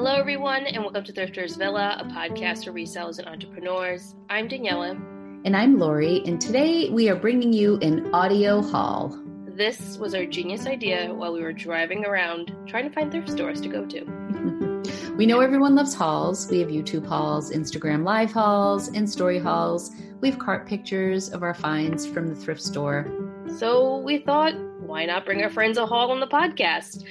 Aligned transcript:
Hello, 0.00 0.14
everyone, 0.14 0.64
and 0.64 0.82
welcome 0.82 1.04
to 1.04 1.12
Thrifters 1.12 1.58
Villa, 1.58 1.98
a 2.00 2.04
podcast 2.06 2.64
for 2.64 2.72
resellers 2.72 3.18
and 3.18 3.28
entrepreneurs. 3.28 4.14
I'm 4.30 4.48
Daniela. 4.48 4.92
And 5.44 5.54
I'm 5.54 5.78
Lori, 5.78 6.22
and 6.24 6.40
today 6.40 6.88
we 6.88 7.10
are 7.10 7.14
bringing 7.14 7.52
you 7.52 7.76
an 7.82 8.08
audio 8.14 8.62
haul. 8.62 9.22
This 9.46 9.98
was 9.98 10.14
our 10.14 10.24
genius 10.24 10.66
idea 10.66 11.12
while 11.12 11.34
we 11.34 11.42
were 11.42 11.52
driving 11.52 12.06
around 12.06 12.50
trying 12.66 12.88
to 12.88 12.94
find 12.94 13.12
thrift 13.12 13.28
stores 13.28 13.60
to 13.60 13.68
go 13.68 13.84
to. 13.84 15.12
we 15.18 15.26
know 15.26 15.40
everyone 15.40 15.74
loves 15.74 15.92
hauls. 15.92 16.50
We 16.50 16.60
have 16.60 16.70
YouTube 16.70 17.06
hauls, 17.06 17.52
Instagram 17.52 18.02
live 18.02 18.32
hauls, 18.32 18.88
and 18.88 19.08
story 19.08 19.38
hauls. 19.38 19.90
We 20.22 20.30
have 20.30 20.38
cart 20.38 20.66
pictures 20.66 21.28
of 21.28 21.42
our 21.42 21.52
finds 21.52 22.06
from 22.06 22.28
the 22.28 22.34
thrift 22.34 22.62
store. 22.62 23.06
So 23.58 23.98
we 23.98 24.16
thought, 24.16 24.54
why 24.80 25.04
not 25.04 25.26
bring 25.26 25.42
our 25.42 25.50
friends 25.50 25.76
a 25.76 25.84
haul 25.84 26.10
on 26.10 26.20
the 26.20 26.26
podcast? 26.26 27.04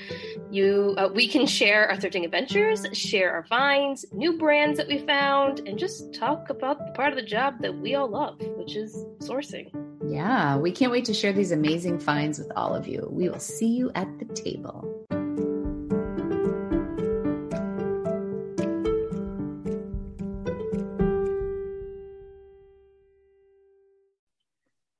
You, 0.52 0.96
uh, 0.97 1.10
we 1.14 1.28
can 1.28 1.46
share 1.46 1.87
our 1.92 1.96
thrifting 1.96 2.25
adventures, 2.25 2.83
share 2.93 3.32
our 3.32 3.43
finds, 3.43 4.04
new 4.11 4.36
brands 4.39 4.78
that 4.78 4.87
we 4.87 4.97
found, 4.97 5.60
and 5.68 5.78
just 5.78 6.11
talk 6.11 6.50
about 6.50 6.79
the 6.79 6.92
part 6.93 7.14
of 7.14 7.18
the 7.18 7.23
job 7.23 7.61
that 7.61 7.78
we 7.78 7.93
all 7.93 8.10
love, 8.10 8.42
which 8.57 8.75
is 8.75 9.06
sourcing. 9.20 9.70
Yeah, 10.04 10.57
we 10.57 10.71
can't 10.71 10.92
wait 10.92 11.06
to 11.06 11.14
share 11.14 11.33
these 11.33 11.51
amazing 11.51 12.00
finds 12.00 12.39
with 12.39 12.51
all 12.56 12.73
of 12.73 12.87
you. 12.87 13.07
We 13.11 13.29
will 13.29 13.39
see 13.39 13.68
you 13.68 13.92
at 13.93 14.07
the 14.18 14.25
table. 14.33 15.00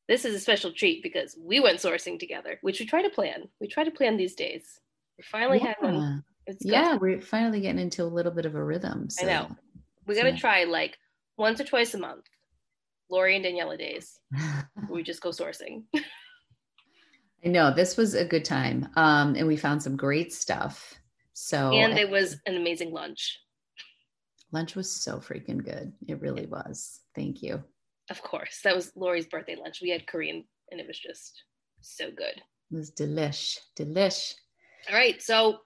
This 0.08 0.26
is 0.26 0.36
a 0.36 0.40
special 0.40 0.74
treat 0.74 1.02
because 1.02 1.36
we 1.44 1.60
went 1.60 1.80
sourcing 1.80 2.20
together, 2.20 2.60
which 2.62 2.80
we 2.80 2.86
try 2.86 3.02
to 3.02 3.10
plan. 3.10 3.50
We 3.60 3.68
try 3.68 3.84
to 3.84 3.92
plan 3.92 4.18
these 4.18 4.36
days. 4.36 4.80
We 5.20 5.24
finally 5.24 5.60
yeah. 5.60 5.68
had 5.68 5.76
one. 5.82 6.24
It's 6.48 6.66
yeah, 6.66 6.96
we're 6.96 7.20
finally 7.20 7.60
getting 7.60 7.82
into 7.82 8.04
a 8.04 8.06
little 8.06 8.32
bit 8.32 8.46
of 8.46 8.56
a 8.56 8.64
rhythm. 8.64 9.10
So. 9.10 9.28
I 9.28 9.30
know. 9.30 9.56
We 10.08 10.16
got 10.16 10.24
to 10.24 10.38
try 10.38 10.64
like 10.64 10.98
once 11.38 11.60
or 11.60 11.66
twice 11.66 11.94
a 11.94 11.98
month. 11.98 12.24
Lori 13.12 13.36
and 13.36 13.44
Daniela 13.44 13.78
days. 13.78 14.18
we 14.90 15.04
just 15.04 15.22
go 15.22 15.32
sourcing. 15.32 15.84
I 15.94 17.50
know 17.50 17.74
this 17.74 17.98
was 17.98 18.16
a 18.16 18.24
good 18.24 18.46
time, 18.46 18.88
um, 18.96 19.36
and 19.36 19.46
we 19.46 19.58
found 19.58 19.84
some 19.84 19.98
great 19.98 20.32
stuff. 20.32 20.94
So 21.34 21.74
and 21.74 22.00
it 22.00 22.10
was 22.10 22.38
an 22.46 22.56
amazing 22.56 22.94
lunch. 22.94 23.40
Lunch 24.54 24.74
was 24.76 24.90
so 24.90 25.18
freaking 25.18 25.64
good. 25.64 25.92
It 26.08 26.22
really 26.22 26.46
was. 26.46 27.02
Thank 27.14 27.44
you. 27.44 27.62
Of 28.10 28.22
course, 28.22 28.62
that 28.64 28.76
was 28.76 28.94
Lori's 28.96 29.28
birthday 29.28 29.58
lunch. 29.58 29.80
We 29.82 29.90
had 29.90 30.08
Korean, 30.08 30.46
and 30.72 30.80
it 30.80 30.88
was 30.88 30.98
just 30.98 31.44
so 31.82 32.10
good. 32.10 32.42
It 32.72 32.76
was 32.76 32.92
delish, 32.92 33.58
delish. 33.78 34.34
All 34.88 34.96
right, 34.96 35.22
so 35.22 35.60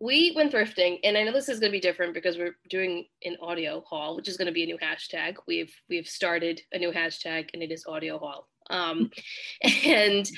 we 0.00 0.32
went 0.34 0.52
thrifting, 0.52 0.98
and 1.04 1.16
I 1.16 1.24
know 1.24 1.32
this 1.32 1.48
is 1.48 1.60
going 1.60 1.70
to 1.70 1.76
be 1.76 1.80
different 1.80 2.14
because 2.14 2.38
we're 2.38 2.56
doing 2.68 3.06
an 3.24 3.36
audio 3.42 3.82
haul, 3.86 4.16
which 4.16 4.28
is 4.28 4.36
going 4.36 4.46
to 4.46 4.52
be 4.52 4.62
a 4.62 4.66
new 4.66 4.78
hashtag. 4.78 5.36
We've 5.46 5.74
we've 5.88 6.08
started 6.08 6.62
a 6.72 6.78
new 6.78 6.90
hashtag, 6.90 7.50
and 7.52 7.62
it 7.62 7.70
is 7.70 7.84
audio 7.86 8.18
haul. 8.18 8.48
Um, 8.70 9.10
and 9.84 10.28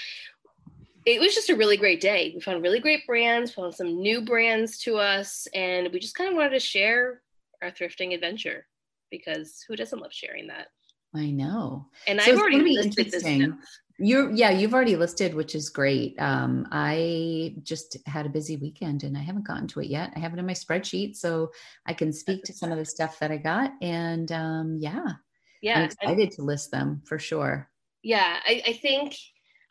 it 1.05 1.21
was 1.21 1.35
just 1.35 1.51
a 1.51 1.57
really 1.57 1.77
great 1.77 2.01
day. 2.01 2.33
We 2.35 2.41
found 2.41 2.63
really 2.63 2.81
great 2.81 3.07
brands, 3.07 3.53
found 3.53 3.75
some 3.75 4.01
new 4.01 4.23
brands 4.23 4.79
to 4.81 4.97
us, 4.97 5.47
and 5.55 5.89
we 5.93 6.01
just 6.01 6.15
kind 6.15 6.31
of 6.31 6.37
wanted 6.37 6.51
to 6.51 6.61
share 6.61 7.23
our 7.63 7.71
thrifting 7.71 8.15
adventure 8.15 8.67
because 9.11 9.65
who 9.69 9.77
doesn't 9.77 10.01
love 10.01 10.13
sharing 10.13 10.49
that? 10.49 10.69
I 11.15 11.31
know. 11.31 11.87
And 12.07 12.21
so 12.21 12.33
I've 12.33 12.39
already 12.39 12.77
listed 12.77 13.11
this 13.11 13.23
stuff. 13.23 13.51
You're 13.99 14.31
yeah, 14.31 14.51
you've 14.51 14.75
already 14.75 14.97
listed, 14.97 15.35
which 15.35 15.55
is 15.55 15.69
great. 15.69 16.21
Um, 16.21 16.67
I 16.73 17.57
just 17.63 17.97
had 18.07 18.27
a 18.27 18.31
busy 18.31 18.57
weekend 18.57 19.05
and 19.05 19.17
I 19.17 19.21
haven't 19.21 19.47
gotten 19.47 19.69
to 19.69 19.81
it 19.81 19.87
yet. 19.87 20.13
I 20.17 20.19
have 20.19 20.33
it 20.33 20.39
in 20.39 20.47
my 20.47 20.55
spreadsheet, 20.55 21.17
so 21.17 21.51
I 21.87 21.95
can 21.95 22.13
speak 22.13 22.45
to 22.45 22.53
some 22.53 22.73
of 22.73 22.79
the 22.79 22.85
stuff 22.85 23.19
that 23.19 23.31
I 23.31 23.37
got. 23.37 23.73
And 23.81 24.31
um, 24.33 24.79
yeah, 24.81 25.13
yeah, 25.61 25.79
I'm 25.79 25.85
excited 25.85 26.31
to 26.33 26.43
list 26.43 26.71
them 26.71 27.03
for 27.05 27.19
sure. 27.19 27.69
Yeah, 28.03 28.39
I, 28.45 28.63
I 28.67 28.73
think 28.73 29.17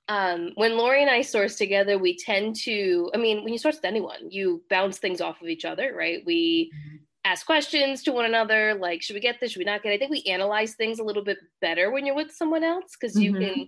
um, 0.07 0.51
when 0.56 0.78
Lori 0.78 1.01
and 1.01 1.09
I 1.12 1.22
source 1.22 1.56
together, 1.56 1.97
we 1.97 2.18
tend 2.18 2.56
to. 2.63 3.12
I 3.13 3.18
mean, 3.18 3.44
when 3.44 3.53
you 3.53 3.59
source 3.59 3.75
with 3.75 3.85
anyone, 3.85 4.29
you 4.29 4.63
bounce 4.69 4.97
things 4.97 5.22
off 5.22 5.41
of 5.41 5.47
each 5.47 5.66
other, 5.66 5.94
right? 5.95 6.24
We 6.25 6.72
mm-hmm 6.74 6.97
ask 7.24 7.45
questions 7.45 8.03
to 8.03 8.12
one 8.12 8.25
another 8.25 8.74
like 8.75 9.01
should 9.01 9.13
we 9.13 9.19
get 9.19 9.40
this 9.40 9.51
should 9.51 9.59
we 9.59 9.66
not 9.66 9.84
get 9.84 9.91
it? 9.91 9.95
i 9.95 9.97
think 10.00 10.12
we 10.12 10.24
analyze 10.24 10.74
things 10.74 11.00
a 11.00 11.03
little 11.03 11.24
bit 11.24 11.38
better 11.59 11.91
when 11.91 12.06
you're 12.06 12.16
with 12.16 12.31
someone 12.31 12.63
else 12.63 12.95
because 13.00 13.19
you 13.19 13.34
mm-hmm. 13.34 13.53
can 13.53 13.68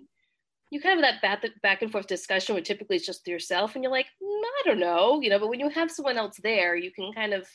you 0.73 0.81
kind 0.81 0.99
of 0.99 1.05
have 1.05 1.21
that 1.21 1.61
back, 1.61 1.81
and 1.81 1.91
forth 1.91 2.07
discussion 2.07 2.55
where 2.55 2.63
typically 2.63 2.97
it's 2.97 3.05
just 3.05 3.27
yourself 3.27 3.75
and 3.75 3.83
you're 3.83 3.91
like 3.91 4.07
mm, 4.21 4.41
i 4.43 4.61
don't 4.65 4.79
know 4.79 5.21
you 5.21 5.29
know 5.29 5.39
but 5.39 5.49
when 5.49 5.59
you 5.59 5.69
have 5.69 5.91
someone 5.91 6.17
else 6.17 6.39
there 6.43 6.75
you 6.75 6.91
can 6.91 7.13
kind 7.13 7.33
of 7.33 7.47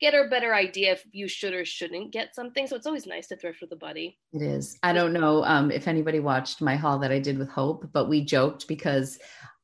get 0.00 0.14
a 0.14 0.28
better 0.28 0.54
idea 0.54 0.92
if 0.92 1.04
you 1.10 1.26
should 1.26 1.52
or 1.52 1.64
shouldn't 1.64 2.12
get 2.12 2.34
something. 2.34 2.66
So 2.66 2.76
it's 2.76 2.86
always 2.86 3.06
nice 3.06 3.26
to 3.28 3.36
thrift 3.36 3.60
with 3.60 3.72
a 3.72 3.76
buddy. 3.76 4.18
It 4.32 4.42
is. 4.42 4.78
I 4.82 4.92
don't 4.92 5.12
know 5.12 5.42
um, 5.44 5.70
if 5.70 5.88
anybody 5.88 6.20
watched 6.20 6.60
my 6.60 6.76
haul 6.76 6.98
that 7.00 7.10
i 7.10 7.18
did 7.18 7.38
with 7.38 7.48
hope 7.48 7.88
but 7.92 8.08
we 8.08 8.24
joked 8.24 8.68
because 8.68 9.18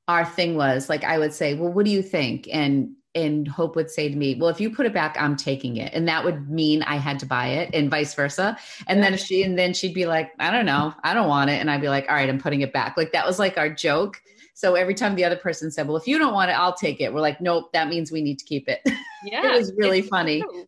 our 0.09 0.25
thing 0.25 0.57
was 0.57 0.89
like 0.89 1.05
i 1.05 1.19
would 1.19 1.33
say 1.33 1.55
well 1.55 1.73
what 1.73 1.85
do 1.85 1.91
you 1.91 2.03
think? 2.03 2.49
And 2.53 2.97
and 3.15 3.47
Hope 3.47 3.77
would 3.77 3.91
say 3.91 4.09
to 4.09 4.17
me, 4.17 4.35
"Well, 4.35 4.49
if 4.51 4.61
you 4.61 4.71
put 4.71 4.87
it 4.87 4.93
back, 4.93 5.17
I'm 5.19 5.37
taking 5.37 5.77
it," 5.77 5.93
and 5.95 6.09
that 6.09 6.25
would 6.25 6.51
mean 6.51 6.83
I 6.83 6.97
had 6.97 7.19
to 7.21 7.27
buy 7.27 7.49
it, 7.49 7.71
and 7.75 7.91
vice 7.91 8.15
versa. 8.15 8.57
And 8.87 9.03
then 9.03 9.17
she, 9.17 9.43
and 9.43 9.59
then 9.59 9.73
she'd 9.73 9.95
be 9.95 10.07
like, 10.07 10.33
"I 10.39 10.51
don't 10.51 10.67
know, 10.67 10.95
I 11.05 11.15
don't 11.15 11.29
want 11.29 11.51
it," 11.51 11.61
and 11.61 11.71
I'd 11.71 11.81
be 11.81 11.89
like, 11.89 12.07
"All 12.09 12.15
right, 12.15 12.29
I'm 12.29 12.41
putting 12.41 12.61
it 12.63 12.73
back." 12.73 12.97
Like 12.97 13.13
that 13.13 13.27
was 13.27 13.39
like 13.39 13.57
our 13.59 13.71
joke. 13.71 14.21
So 14.55 14.75
every 14.75 14.95
time 14.95 15.15
the 15.15 15.25
other 15.25 15.37
person 15.37 15.71
said, 15.71 15.89
"Well, 15.89 15.97
if 15.97 16.07
you 16.07 16.19
don't 16.19 16.35
want 16.35 16.51
it, 16.51 16.55
I'll 16.55 16.75
take 16.75 17.01
it," 17.01 17.13
we're 17.13 17.21
like, 17.21 17.41
"Nope, 17.41 17.73
that 17.73 17.89
means 17.89 18.11
we 18.11 18.23
need 18.23 18.39
to 18.39 18.45
keep 18.45 18.69
it." 18.69 18.81
Yeah, 19.27 19.55
it 19.55 19.59
was 19.59 19.73
really 19.79 20.03
funny. 20.03 20.43
True. 20.43 20.67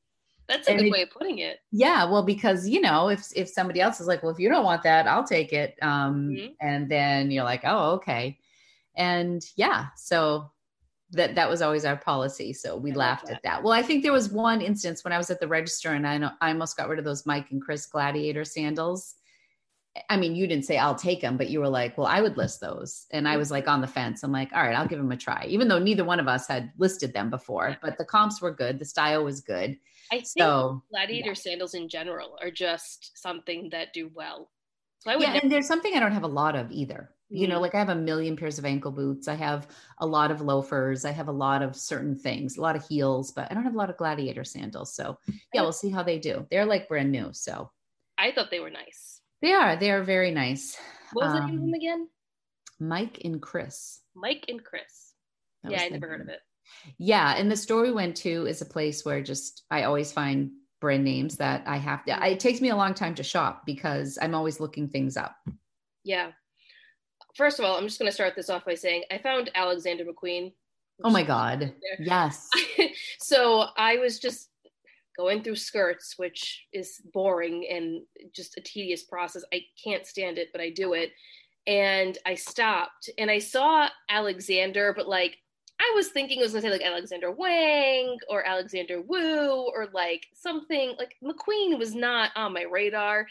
That's 0.48 0.66
a 0.66 0.70
and 0.70 0.78
good 0.78 0.86
it, 0.86 0.90
way 0.90 1.02
of 1.02 1.10
putting 1.10 1.40
it. 1.40 1.58
Yeah, 1.72 2.04
well, 2.06 2.22
because 2.22 2.66
you 2.66 2.80
know, 2.80 3.10
if 3.10 3.26
if 3.34 3.50
somebody 3.50 3.82
else 3.82 4.00
is 4.00 4.06
like, 4.06 4.22
"Well, 4.22 4.32
if 4.32 4.38
you 4.38 4.48
don't 4.48 4.64
want 4.64 4.82
that, 4.84 5.06
I'll 5.06 5.24
take 5.26 5.52
it," 5.52 5.76
um, 5.82 6.30
mm-hmm. 6.30 6.52
and 6.60 6.90
then 6.90 7.30
you're 7.30 7.44
like, 7.44 7.62
"Oh, 7.64 7.96
okay," 7.96 8.38
and 8.94 9.44
yeah, 9.56 9.88
so 9.96 10.50
that 11.12 11.34
that 11.34 11.48
was 11.48 11.62
always 11.62 11.84
our 11.84 11.96
policy. 11.96 12.52
So 12.52 12.76
we 12.76 12.92
I 12.92 12.94
laughed 12.94 13.30
at 13.30 13.42
that. 13.44 13.62
Well, 13.62 13.72
I 13.72 13.82
think 13.82 14.02
there 14.02 14.12
was 14.12 14.30
one 14.30 14.60
instance 14.60 15.04
when 15.04 15.12
I 15.12 15.18
was 15.18 15.30
at 15.30 15.40
the 15.40 15.48
register 15.48 15.92
and 15.92 16.06
I 16.06 16.18
know 16.18 16.30
I 16.40 16.48
almost 16.48 16.76
got 16.76 16.88
rid 16.88 16.98
of 16.98 17.04
those 17.04 17.26
Mike 17.26 17.50
and 17.50 17.62
Chris 17.62 17.86
Gladiator 17.86 18.44
sandals. 18.44 19.14
I 20.10 20.18
mean, 20.18 20.34
you 20.34 20.46
didn't 20.46 20.66
say 20.66 20.76
I'll 20.76 20.94
take 20.94 21.22
them, 21.22 21.38
but 21.38 21.48
you 21.48 21.60
were 21.60 21.68
like, 21.68 21.96
well, 21.96 22.06
I 22.06 22.20
would 22.20 22.36
list 22.36 22.60
those. 22.60 23.06
And 23.12 23.26
I 23.26 23.38
was 23.38 23.50
like 23.50 23.66
on 23.66 23.80
the 23.80 23.86
fence. 23.86 24.22
I'm 24.22 24.32
like, 24.32 24.52
all 24.52 24.62
right, 24.62 24.76
I'll 24.76 24.86
give 24.86 24.98
them 24.98 25.12
a 25.12 25.16
try, 25.16 25.46
even 25.48 25.68
though 25.68 25.78
neither 25.78 26.04
one 26.04 26.20
of 26.20 26.28
us 26.28 26.46
had 26.46 26.70
listed 26.76 27.14
them 27.14 27.30
before, 27.30 27.76
but 27.80 27.96
the 27.96 28.04
comps 28.04 28.42
were 28.42 28.52
good. 28.52 28.78
The 28.78 28.84
style 28.84 29.24
was 29.24 29.40
good. 29.40 29.78
I 30.12 30.16
think 30.16 30.26
so, 30.26 30.82
gladiator 30.90 31.28
yeah. 31.28 31.34
sandals 31.34 31.74
in 31.74 31.88
general 31.88 32.36
are 32.42 32.50
just 32.50 33.18
something 33.18 33.70
that 33.70 33.92
do 33.92 34.10
well. 34.14 34.50
So 34.98 35.10
I 35.10 35.16
would 35.16 35.22
yeah, 35.22 35.32
never- 35.32 35.42
and 35.44 35.52
there's 35.52 35.66
something 35.66 35.94
I 35.94 36.00
don't 36.00 36.12
have 36.12 36.24
a 36.24 36.28
lot 36.28 36.56
of 36.56 36.70
either 36.70 37.10
you 37.28 37.48
know 37.48 37.60
like 37.60 37.74
i 37.74 37.78
have 37.78 37.88
a 37.88 37.94
million 37.94 38.36
pairs 38.36 38.56
of 38.56 38.64
ankle 38.64 38.92
boots 38.92 39.26
i 39.26 39.34
have 39.34 39.66
a 39.98 40.06
lot 40.06 40.30
of 40.30 40.40
loafers 40.40 41.04
i 41.04 41.10
have 41.10 41.26
a 41.26 41.32
lot 41.32 41.60
of 41.60 41.74
certain 41.74 42.14
things 42.14 42.56
a 42.56 42.60
lot 42.60 42.76
of 42.76 42.86
heels 42.86 43.32
but 43.32 43.50
i 43.50 43.54
don't 43.54 43.64
have 43.64 43.74
a 43.74 43.78
lot 43.78 43.90
of 43.90 43.96
gladiator 43.96 44.44
sandals 44.44 44.94
so 44.94 45.18
yeah 45.52 45.62
we'll 45.62 45.72
see 45.72 45.90
how 45.90 46.02
they 46.02 46.18
do. 46.18 46.46
They're 46.50 46.66
like 46.66 46.88
brand 46.88 47.12
new 47.12 47.30
so. 47.32 47.70
I 48.18 48.32
thought 48.32 48.50
they 48.50 48.60
were 48.60 48.70
nice. 48.70 49.20
They 49.42 49.52
are 49.52 49.76
they 49.76 49.90
are 49.90 50.02
very 50.02 50.30
nice. 50.30 50.76
What 51.12 51.26
was 51.26 51.34
um, 51.34 51.40
the 51.40 51.46
name 51.46 51.56
of 51.56 51.60
them 51.60 51.68
um, 51.68 51.74
again? 51.74 52.08
Mike 52.80 53.20
and 53.24 53.42
chris. 53.42 54.00
Mike 54.14 54.46
and 54.48 54.64
chris. 54.64 55.12
Yeah 55.68 55.82
i 55.82 55.88
never 55.88 56.08
heard 56.08 56.20
of 56.20 56.28
it. 56.28 56.40
Yeah 56.98 57.34
and 57.36 57.50
the 57.50 57.56
store 57.56 57.82
we 57.82 57.92
went 57.92 58.16
to 58.18 58.46
is 58.46 58.62
a 58.62 58.66
place 58.66 59.04
where 59.04 59.22
just 59.22 59.64
i 59.70 59.82
always 59.82 60.12
find 60.12 60.50
brand 60.80 61.04
names 61.04 61.36
that 61.38 61.62
i 61.66 61.76
have 61.76 62.04
to 62.04 62.26
it 62.26 62.38
takes 62.38 62.60
me 62.60 62.68
a 62.68 62.76
long 62.76 62.92
time 62.92 63.14
to 63.14 63.22
shop 63.22 63.64
because 63.64 64.18
i'm 64.20 64.34
always 64.34 64.60
looking 64.60 64.88
things 64.88 65.16
up. 65.16 65.36
Yeah 66.04 66.32
first 67.36 67.58
of 67.58 67.64
all, 67.64 67.76
I'm 67.76 67.86
just 67.86 67.98
going 67.98 68.10
to 68.10 68.14
start 68.14 68.34
this 68.34 68.50
off 68.50 68.64
by 68.64 68.74
saying 68.74 69.04
I 69.10 69.18
found 69.18 69.50
Alexander 69.54 70.04
McQueen. 70.04 70.52
Oh 71.04 71.10
my 71.10 71.22
God. 71.22 71.74
Yes. 71.98 72.48
so 73.20 73.66
I 73.76 73.98
was 73.98 74.18
just 74.18 74.48
going 75.16 75.42
through 75.42 75.56
skirts, 75.56 76.14
which 76.16 76.66
is 76.72 77.00
boring 77.12 77.66
and 77.70 78.02
just 78.34 78.56
a 78.56 78.60
tedious 78.60 79.02
process. 79.02 79.44
I 79.52 79.62
can't 79.82 80.06
stand 80.06 80.38
it, 80.38 80.48
but 80.52 80.60
I 80.60 80.70
do 80.70 80.94
it. 80.94 81.12
And 81.66 82.16
I 82.24 82.34
stopped 82.34 83.10
and 83.18 83.30
I 83.30 83.38
saw 83.38 83.88
Alexander, 84.08 84.94
but 84.96 85.08
like 85.08 85.38
I 85.80 85.92
was 85.94 86.08
thinking 86.08 86.38
it 86.38 86.42
was 86.42 86.52
gonna 86.52 86.62
say 86.62 86.70
like 86.70 86.82
Alexander 86.82 87.30
Wang 87.30 88.16
or 88.30 88.46
Alexander 88.46 89.02
Wu 89.02 89.70
or 89.74 89.88
like 89.92 90.26
something 90.34 90.94
like 90.98 91.16
McQueen 91.22 91.78
was 91.78 91.94
not 91.94 92.30
on 92.36 92.52
my 92.52 92.62
radar. 92.62 93.26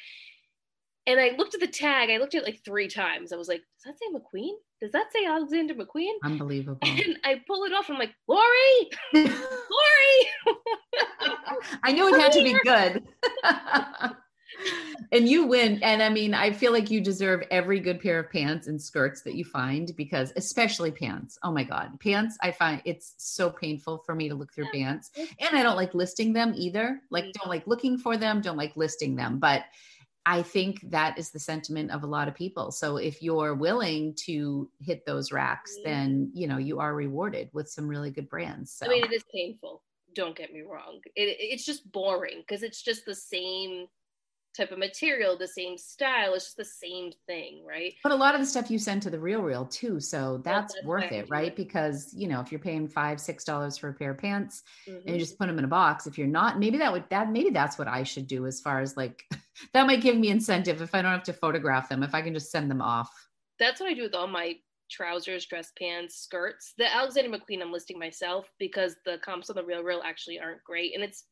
And 1.07 1.19
I 1.19 1.36
looked 1.38 1.54
at 1.54 1.60
the 1.60 1.68
tag. 1.68 2.10
I 2.10 2.18
looked 2.18 2.34
at 2.34 2.42
it 2.42 2.46
like 2.46 2.63
three 2.66 2.88
times. 2.88 3.31
I 3.31 3.36
was 3.36 3.48
like, 3.48 3.62
"Does 3.84 3.94
that 3.94 4.00
say 4.00 4.06
McQueen? 4.12 4.54
Does 4.81 4.92
that 4.92 5.12
say 5.13 5.25
Alexander 5.25 5.75
McQueen?" 5.75 6.13
Unbelievable. 6.24 6.80
And 6.81 7.19
I 7.24 7.42
pull 7.46 7.63
it 7.63 7.74
off. 7.74 7.90
I'm 7.90 7.98
like, 7.98 8.16
"Lori, 8.28 8.90
Lori." 9.13 9.31
I 11.84 11.92
knew 11.92 12.13
it 12.13 12.19
had 12.19 12.31
to 12.34 12.44
be 12.44 12.57
good. 12.63 13.04
and 15.12 15.28
you 15.28 15.46
win. 15.46 15.81
And 15.84 16.02
I 16.02 16.10
mean, 16.10 16.34
I 16.34 16.52
feel 16.52 16.72
like 16.72 16.90
you 16.90 17.02
deserve 17.02 17.44
every 17.51 17.80
good 17.80 18.00
pair 18.00 18.19
of 18.19 18.31
pants 18.31 18.68
and 18.68 18.81
skirts 18.81 19.22
that 19.24 19.36
you 19.36 19.46
find 19.46 19.92
because, 19.96 20.34
especially 20.36 20.92
pants. 20.92 21.38
Oh 21.44 21.51
my 21.51 21.63
God, 21.63 22.00
pants. 22.00 22.38
I 22.42 22.51
find 22.51 22.81
it's 22.86 23.13
so 23.18 23.50
painful 23.50 24.00
for 24.06 24.16
me 24.16 24.30
to 24.30 24.36
look 24.36 24.54
through 24.54 24.72
pants. 24.74 25.12
And 25.16 25.56
I 25.56 25.63
don't 25.63 25.75
like 25.75 25.94
listing 25.94 26.34
them 26.34 26.54
either. 26.56 27.01
Like, 27.10 27.25
mm. 27.25 27.34
don't 27.34 27.50
like 27.50 27.68
looking 27.68 27.98
for 27.98 28.18
them, 28.18 28.42
don't 28.42 28.58
like 28.58 28.75
listing 28.75 29.16
them. 29.16 29.40
But 29.40 29.63
I 30.25 30.42
think 30.42 30.89
that 30.89 31.19
is 31.19 31.30
the 31.30 31.39
sentiment 31.39 31.92
of 31.92 32.04
a 32.04 32.07
lot 32.07 32.27
of 32.27 32.33
people. 32.33 32.72
So 32.72 32.98
if 32.98 33.22
you're 33.22 33.54
willing 33.54 34.16
to 34.25 34.69
hit 34.81 35.06
those 35.06 35.31
racks, 35.31 35.75
mm-hmm. 35.75 35.89
then 35.89 36.31
you 36.33 36.48
know 36.48 36.57
you 36.57 36.80
are 36.80 36.95
rewarded 36.95 37.50
with 37.54 37.69
some 37.69 37.88
really 37.88 38.12
good 38.12 38.30
brands. 38.30 38.72
So. 38.72 38.86
I 38.86 38.89
mean, 38.89 39.04
it 39.04 39.13
is 39.13 39.24
painful. 39.33 39.83
Don't 40.16 40.36
get 40.36 40.54
me 40.54 40.62
wrong. 40.62 41.00
It, 41.16 41.38
it's 41.39 41.66
just 41.66 41.92
boring 41.92 42.39
because 42.39 42.63
it's 42.63 42.81
just 42.81 43.06
the 43.06 43.16
same 43.16 43.88
type 44.56 44.72
of 44.72 44.78
material, 44.78 45.38
the 45.38 45.48
same 45.48 45.78
style. 45.78 46.34
It's 46.34 46.46
just 46.46 46.57
the 46.57 46.66
same 46.66 47.12
thing, 47.28 47.63
right? 47.68 47.94
But 48.04 48.12
a 48.12 48.16
lot 48.16 48.36
of 48.36 48.42
the 48.42 48.48
stuff 48.48 48.72
you 48.72 48.80
send 48.80 49.02
to 49.04 49.10
the 49.10 49.19
real 49.19 49.42
real 49.42 49.66
too. 49.66 50.00
So 50.00 50.42
that's, 50.44 50.74
that's 50.74 50.86
worth 50.86 51.12
it, 51.12 51.30
right? 51.30 51.48
It. 51.48 51.56
Because 51.56 52.13
you 52.13 52.28
know, 52.28 52.40
if 52.42 52.52
you're 52.52 52.60
paying 52.60 52.88
five, 52.88 53.19
six 53.19 53.44
dollars 53.44 53.78
for 53.78 53.90
a 53.90 53.94
pair 53.94 54.12
of 54.12 54.18
pants 54.18 54.63
mm-hmm. 54.88 54.98
and 54.98 55.06
you 55.06 55.12
mm-hmm. 55.13 55.19
just 55.19 55.38
put 55.38 55.48
them 55.48 55.60
in 55.60 55.66
a 55.66 55.69
box, 55.69 56.07
if 56.07 56.18
you're 56.18 56.28
not, 56.28 56.60
maybe 56.60 56.78
that 56.78 56.92
would 56.92 57.06
that 57.10 57.31
maybe 57.31 57.50
that's 57.50 57.78
what 57.78 57.88
I 57.88 58.04
should 58.04 58.28
do 58.28 58.46
as 58.46 58.62
far 58.62 58.81
as 58.81 58.96
like 58.98 59.24
that 59.74 59.88
might 59.88 60.02
give 60.02 60.18
me 60.18 60.30
incentive 60.30 60.81
if 60.81 60.96
I 60.96 61.01
don't 61.01 61.12
have 61.12 61.24
to 61.24 61.34
photograph 61.34 61.90
them, 61.90 62.04
if 62.04 62.13
I 62.16 62.22
can 62.22 62.34
just 62.34 62.51
send 62.51 62.69
them 62.69 62.81
off. 62.81 63.12
That's 63.60 63.80
what 63.80 63.90
I 63.90 63.94
do 63.94 64.04
with 64.04 64.16
all 64.16 64.28
my 64.28 64.56
trousers, 64.90 65.46
dress 65.46 65.72
pants, 65.78 66.16
skirts. 66.18 66.74
The 66.78 66.94
Alexander 66.94 67.36
McQueen 67.36 67.62
I'm 67.62 67.72
listing 67.72 68.00
myself 68.00 68.51
because 68.60 68.96
the 69.06 69.18
comps 69.24 69.50
on 69.50 69.56
the 69.56 69.63
real 69.63 69.84
real 69.84 70.01
actually 70.06 70.40
aren't 70.40 70.63
great. 70.63 70.94
And 70.94 71.04
it's 71.04 71.25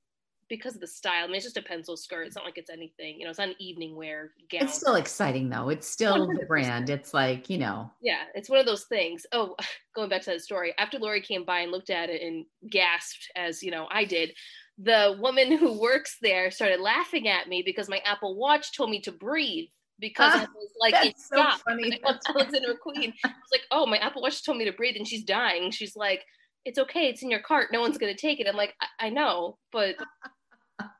because 0.55 0.75
of 0.75 0.81
the 0.81 0.87
style. 0.87 1.23
I 1.23 1.25
mean, 1.25 1.37
it's 1.37 1.45
just 1.45 1.57
a 1.57 1.63
pencil 1.63 1.97
skirt. 1.97 2.27
It's 2.27 2.35
not 2.35 2.45
like 2.45 2.59
it's 2.59 2.69
anything, 2.69 3.19
you 3.19 3.25
know, 3.25 3.31
it's 3.31 3.39
not 3.39 3.47
an 3.47 3.55
evening 3.57 3.95
wear 3.95 4.33
gown. 4.51 4.63
It's 4.63 4.75
still 4.75 4.95
exciting 4.95 5.49
though. 5.49 5.69
It's 5.69 5.89
still 5.89 6.27
100%. 6.27 6.39
the 6.39 6.45
brand. 6.47 6.89
It's 6.91 7.11
like, 7.11 7.49
you 7.49 7.57
know. 7.57 7.89
Yeah, 8.03 8.21
it's 8.35 8.51
one 8.51 8.59
of 8.59 8.67
those 8.67 8.83
things. 8.83 9.25
Oh, 9.31 9.55
going 9.95 10.09
back 10.09 10.21
to 10.23 10.29
that 10.29 10.41
story, 10.41 10.75
after 10.77 10.99
Lori 10.99 11.21
came 11.21 11.43
by 11.43 11.61
and 11.61 11.71
looked 11.71 11.89
at 11.89 12.11
it 12.11 12.21
and 12.21 12.45
gasped, 12.69 13.31
as 13.35 13.63
you 13.63 13.71
know, 13.71 13.87
I 13.89 14.05
did, 14.05 14.33
the 14.77 15.17
woman 15.19 15.51
who 15.57 15.79
works 15.79 16.17
there 16.21 16.51
started 16.51 16.79
laughing 16.79 17.27
at 17.27 17.49
me 17.49 17.63
because 17.65 17.89
my 17.89 17.99
Apple 18.05 18.35
Watch 18.35 18.77
told 18.77 18.91
me 18.91 19.01
to 19.01 19.11
breathe 19.11 19.69
because 19.99 20.33
I 20.35 20.41
was 20.41 20.71
like, 20.79 20.93
it's 21.03 21.29
so 21.29 21.37
stopped. 21.37 21.63
Funny. 21.67 21.99
Alexander 22.05 22.75
McQueen. 22.75 23.13
I 23.23 23.29
was 23.29 23.51
like, 23.51 23.63
oh, 23.71 23.87
my 23.87 23.97
Apple 23.97 24.21
Watch 24.21 24.45
told 24.45 24.59
me 24.59 24.65
to 24.65 24.73
breathe 24.73 24.97
and 24.97 25.07
she's 25.07 25.23
dying. 25.23 25.71
She's 25.71 25.95
like, 25.95 26.23
it's 26.65 26.79
okay. 26.79 27.07
It's 27.07 27.23
in 27.23 27.31
your 27.31 27.41
cart. 27.41 27.69
No 27.71 27.81
one's 27.81 27.97
going 27.97 28.13
to 28.13 28.19
take 28.19 28.39
it. 28.39 28.47
I'm 28.47 28.55
like, 28.55 28.73
I, 28.81 29.07
I 29.07 29.09
know, 29.09 29.57
but 29.71 29.95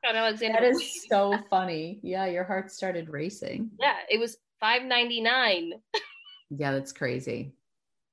Alexander. 0.03 0.59
That 0.59 0.68
is 0.68 1.06
so 1.07 1.38
funny. 1.50 2.00
Yeah, 2.03 2.25
your 2.25 2.44
heart 2.44 2.71
started 2.71 3.09
racing. 3.09 3.71
Yeah, 3.80 3.95
it 4.09 4.19
was 4.19 4.38
five 4.59 4.83
ninety 4.83 5.21
nine. 5.21 5.74
yeah, 6.50 6.71
that's 6.71 6.91
crazy. 6.91 7.53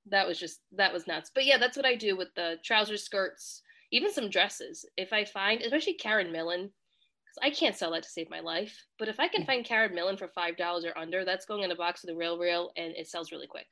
That 0.06 0.26
was 0.26 0.38
just 0.38 0.60
that 0.72 0.92
was 0.92 1.06
nuts. 1.06 1.30
But 1.34 1.46
yeah, 1.46 1.58
that's 1.58 1.76
what 1.76 1.86
I 1.86 1.94
do 1.94 2.16
with 2.16 2.28
the 2.34 2.56
trousers, 2.64 3.04
skirts, 3.04 3.62
even 3.92 4.12
some 4.12 4.30
dresses. 4.30 4.84
If 4.96 5.12
I 5.12 5.24
find, 5.24 5.62
especially 5.62 5.94
Karen 5.94 6.32
Millen, 6.32 6.70
because 7.30 7.38
I 7.42 7.50
can't 7.50 7.76
sell 7.76 7.92
that 7.92 8.02
to 8.02 8.08
save 8.08 8.30
my 8.30 8.40
life. 8.40 8.76
But 8.98 9.08
if 9.08 9.20
I 9.20 9.28
can 9.28 9.42
mm. 9.42 9.46
find 9.46 9.64
Karen 9.64 9.94
Millen 9.94 10.16
for 10.16 10.28
five 10.28 10.56
dollars 10.56 10.84
or 10.84 10.96
under, 10.96 11.24
that's 11.24 11.46
going 11.46 11.62
in 11.62 11.70
a 11.70 11.76
box 11.76 12.02
of 12.02 12.08
the 12.08 12.16
real 12.16 12.38
real, 12.38 12.72
and 12.76 12.94
it 12.96 13.08
sells 13.08 13.32
really 13.32 13.46
quick. 13.46 13.66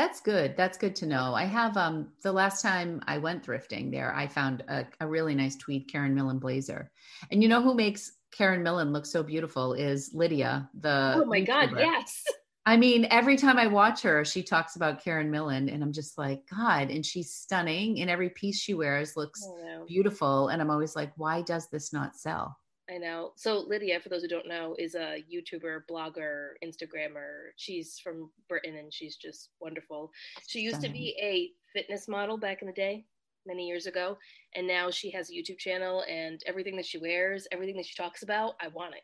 That's 0.00 0.22
good. 0.22 0.56
That's 0.56 0.78
good 0.78 0.96
to 0.96 1.06
know. 1.06 1.34
I 1.34 1.44
have 1.44 1.76
um 1.76 2.08
the 2.22 2.32
last 2.32 2.62
time 2.62 3.02
I 3.06 3.18
went 3.18 3.44
thrifting 3.44 3.90
there, 3.90 4.14
I 4.14 4.28
found 4.28 4.64
a, 4.66 4.86
a 4.98 5.06
really 5.06 5.34
nice 5.34 5.56
tweed 5.56 5.92
Karen 5.92 6.14
Millen 6.14 6.38
blazer. 6.38 6.90
And 7.30 7.42
you 7.42 7.50
know 7.50 7.60
who 7.60 7.74
makes 7.74 8.12
Karen 8.32 8.62
Millen 8.62 8.94
look 8.94 9.04
so 9.04 9.22
beautiful 9.22 9.74
is 9.74 10.12
Lydia, 10.14 10.70
the 10.80 11.16
Oh 11.18 11.26
my 11.26 11.42
YouTuber. 11.42 11.46
god, 11.46 11.70
yes. 11.76 12.24
I 12.64 12.78
mean, 12.78 13.08
every 13.10 13.36
time 13.36 13.58
I 13.58 13.66
watch 13.66 14.00
her, 14.00 14.24
she 14.24 14.42
talks 14.42 14.76
about 14.76 15.04
Karen 15.04 15.30
Millen, 15.30 15.68
and 15.68 15.82
I'm 15.82 15.92
just 15.92 16.16
like, 16.16 16.44
God, 16.48 16.90
and 16.90 17.04
she's 17.04 17.34
stunning, 17.34 18.00
and 18.00 18.08
every 18.08 18.30
piece 18.30 18.58
she 18.58 18.72
wears 18.72 19.18
looks 19.18 19.46
beautiful. 19.86 20.48
And 20.48 20.62
I'm 20.62 20.70
always 20.70 20.96
like, 20.96 21.12
why 21.16 21.42
does 21.42 21.68
this 21.68 21.92
not 21.92 22.16
sell? 22.16 22.56
I 22.92 22.98
know. 22.98 23.32
So 23.36 23.60
Lydia, 23.60 24.00
for 24.00 24.08
those 24.08 24.22
who 24.22 24.28
don't 24.28 24.48
know, 24.48 24.74
is 24.78 24.94
a 24.94 25.22
YouTuber, 25.32 25.82
blogger, 25.88 26.52
Instagrammer. 26.64 27.50
She's 27.56 28.00
from 28.02 28.30
Britain 28.48 28.76
and 28.76 28.92
she's 28.92 29.16
just 29.16 29.50
wonderful. 29.60 30.10
She 30.48 30.60
used 30.60 30.80
to 30.82 30.88
be 30.88 31.16
a 31.22 31.50
fitness 31.72 32.08
model 32.08 32.36
back 32.36 32.62
in 32.62 32.66
the 32.66 32.74
day, 32.74 33.06
many 33.46 33.66
years 33.66 33.86
ago, 33.86 34.18
and 34.56 34.66
now 34.66 34.90
she 34.90 35.10
has 35.12 35.30
a 35.30 35.32
YouTube 35.32 35.58
channel 35.58 36.04
and 36.08 36.42
everything 36.46 36.76
that 36.76 36.86
she 36.86 36.98
wears, 36.98 37.46
everything 37.52 37.76
that 37.76 37.86
she 37.86 37.94
talks 37.94 38.22
about, 38.22 38.54
I 38.60 38.68
want 38.68 38.94
it. 38.94 39.02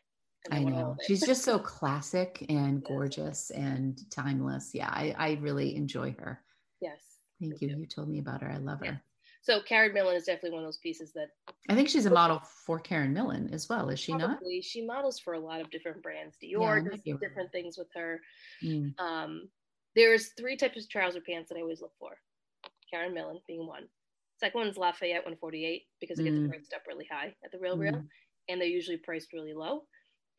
I, 0.51 0.57
I 0.57 0.63
know. 0.63 0.95
She's 1.05 1.25
just 1.25 1.43
so 1.43 1.57
classic 1.77 2.45
and 2.49 2.83
gorgeous 2.83 3.49
and 3.51 3.99
timeless. 4.11 4.71
Yeah, 4.73 4.89
I, 4.89 5.15
I 5.17 5.39
really 5.41 5.75
enjoy 5.75 6.15
her. 6.19 6.41
Yes. 6.81 6.99
Thank 7.39 7.61
you. 7.61 7.69
You 7.69 7.85
told 7.85 8.09
me 8.09 8.19
about 8.19 8.41
her. 8.41 8.51
I 8.51 8.57
love 8.57 8.79
her. 8.85 9.01
So 9.47 9.61
Karen 9.61 9.93
Millen 9.93 10.17
is 10.17 10.25
definitely 10.25 10.51
one 10.51 10.63
of 10.63 10.67
those 10.67 10.79
pieces 10.79 11.13
that 11.13 11.29
I 11.69 11.73
think 11.73 11.87
she's 11.87 12.05
a 12.05 12.09
model 12.09 12.41
for 12.65 12.79
Karen 12.79 13.13
Millen 13.13 13.49
as 13.53 13.69
well, 13.69 13.87
is 13.87 13.97
she 13.97 14.11
Probably. 14.11 14.57
not? 14.57 14.63
She 14.65 14.85
models 14.85 15.19
for 15.19 15.35
a 15.35 15.39
lot 15.39 15.61
of 15.61 15.69
different 15.69 16.03
brands. 16.03 16.35
Dior 16.43 16.83
yeah, 16.83 16.89
does 16.89 17.19
different 17.21 17.53
things 17.53 17.77
with 17.77 17.87
her. 17.95 18.19
Mm. 18.61 18.99
Um, 18.99 19.47
there's 19.95 20.33
three 20.37 20.57
types 20.57 20.83
of 20.83 20.89
trouser 20.89 21.21
pants 21.21 21.47
that 21.47 21.57
I 21.57 21.61
always 21.61 21.79
look 21.79 21.93
for. 21.97 22.17
Karen 22.91 23.13
Millen 23.13 23.39
being 23.47 23.65
one. 23.65 23.83
Second 24.37 24.59
one's 24.59 24.75
Lafayette 24.75 25.23
148 25.23 25.83
because 26.01 26.19
it 26.19 26.25
gets 26.25 26.35
mm. 26.35 26.49
priced 26.49 26.73
up 26.73 26.81
really 26.85 27.07
high 27.09 27.33
at 27.45 27.49
the 27.53 27.57
Real 27.57 27.77
Real, 27.77 27.93
mm. 27.93 28.07
and 28.49 28.59
they're 28.59 28.67
usually 28.67 28.97
priced 28.97 29.31
really 29.31 29.53
low. 29.53 29.83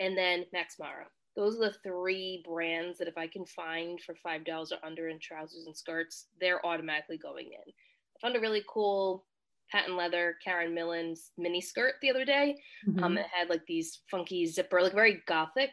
And 0.00 0.18
then 0.18 0.44
Max 0.52 0.74
Mara. 0.78 1.06
Those 1.34 1.56
are 1.56 1.70
the 1.70 1.76
three 1.82 2.44
brands 2.46 2.98
that 2.98 3.08
if 3.08 3.16
I 3.16 3.26
can 3.26 3.46
find 3.46 3.98
for 4.02 4.14
five 4.16 4.44
dollars 4.44 4.70
or 4.70 4.84
under 4.84 5.08
in 5.08 5.18
trousers 5.18 5.64
and 5.64 5.74
skirts, 5.74 6.26
they're 6.38 6.64
automatically 6.66 7.16
going 7.16 7.46
in 7.46 7.72
found 8.20 8.36
a 8.36 8.40
really 8.40 8.62
cool 8.68 9.24
patent 9.70 9.96
leather 9.96 10.36
Karen 10.44 10.74
Millen's 10.74 11.30
mini 11.36 11.60
skirt 11.60 11.94
the 12.00 12.10
other 12.10 12.24
day. 12.24 12.56
Mm-hmm. 12.88 13.04
Um, 13.04 13.18
it 13.18 13.26
had 13.32 13.48
like 13.48 13.66
these 13.66 14.00
funky 14.10 14.46
zipper, 14.46 14.82
like 14.82 14.94
very 14.94 15.22
gothic 15.26 15.70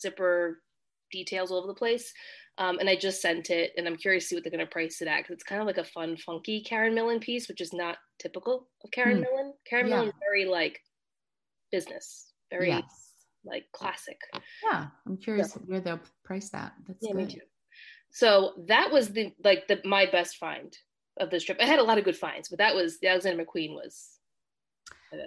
zipper 0.00 0.60
details 1.10 1.50
all 1.50 1.58
over 1.58 1.66
the 1.66 1.74
place. 1.74 2.12
Um, 2.58 2.78
and 2.78 2.88
I 2.88 2.96
just 2.96 3.22
sent 3.22 3.48
it, 3.48 3.72
and 3.76 3.86
I'm 3.86 3.96
curious 3.96 4.24
to 4.24 4.28
see 4.28 4.36
what 4.36 4.44
they're 4.44 4.50
going 4.50 4.64
to 4.64 4.70
price 4.70 5.00
it 5.00 5.08
at 5.08 5.18
because 5.18 5.34
it's 5.34 5.44
kind 5.44 5.60
of 5.60 5.66
like 5.66 5.78
a 5.78 5.84
fun, 5.84 6.18
funky 6.18 6.62
Karen 6.62 6.94
Millen 6.94 7.18
piece, 7.18 7.48
which 7.48 7.62
is 7.62 7.72
not 7.72 7.96
typical 8.18 8.68
of 8.84 8.90
Karen 8.90 9.18
mm. 9.18 9.22
Millen. 9.22 9.54
Karen 9.68 9.88
yeah. 9.88 9.96
Millen 9.96 10.12
very 10.20 10.44
like 10.44 10.78
business, 11.70 12.32
very 12.50 12.68
yes. 12.68 12.84
like 13.44 13.64
classic. 13.72 14.18
Yeah, 14.64 14.88
I'm 15.06 15.16
curious 15.16 15.54
where 15.64 15.80
they'll 15.80 16.00
price 16.24 16.50
that. 16.50 16.72
That's 16.86 16.98
yeah, 17.00 17.12
good. 17.12 17.16
me 17.16 17.26
too. 17.26 17.40
So 18.10 18.52
that 18.68 18.92
was 18.92 19.08
the 19.08 19.32
like 19.42 19.66
the 19.68 19.80
my 19.86 20.04
best 20.04 20.36
find 20.36 20.76
of 21.18 21.30
this 21.30 21.44
trip. 21.44 21.58
I 21.60 21.64
had 21.64 21.78
a 21.78 21.84
lot 21.84 21.98
of 21.98 22.04
good 22.04 22.16
finds, 22.16 22.48
but 22.48 22.58
that 22.58 22.74
was 22.74 22.98
the 22.98 23.08
Alexander 23.08 23.44
McQueen 23.44 23.74
was. 23.74 24.18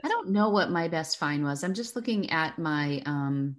I 0.03 0.07
don't 0.07 0.29
know 0.29 0.49
what 0.49 0.71
my 0.71 0.87
best 0.87 1.17
find 1.17 1.43
was. 1.43 1.63
I'm 1.63 1.73
just 1.73 1.95
looking 1.95 2.31
at 2.31 2.57
my 2.57 3.01
um 3.05 3.55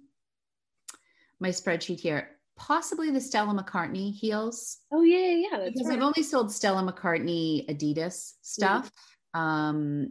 my 1.39 1.49
spreadsheet 1.49 1.99
here. 1.99 2.31
Possibly 2.57 3.11
the 3.11 3.21
Stella 3.21 3.53
McCartney 3.53 4.13
heels. 4.13 4.79
Oh 4.91 5.03
yeah, 5.03 5.29
yeah. 5.29 5.65
Because 5.65 5.87
right. 5.87 5.97
I've 5.97 6.03
only 6.03 6.23
sold 6.23 6.51
Stella 6.51 6.81
McCartney 6.81 7.67
Adidas 7.69 8.33
stuff. 8.41 8.91
Mm-hmm. 9.35 9.39
Um 9.39 10.09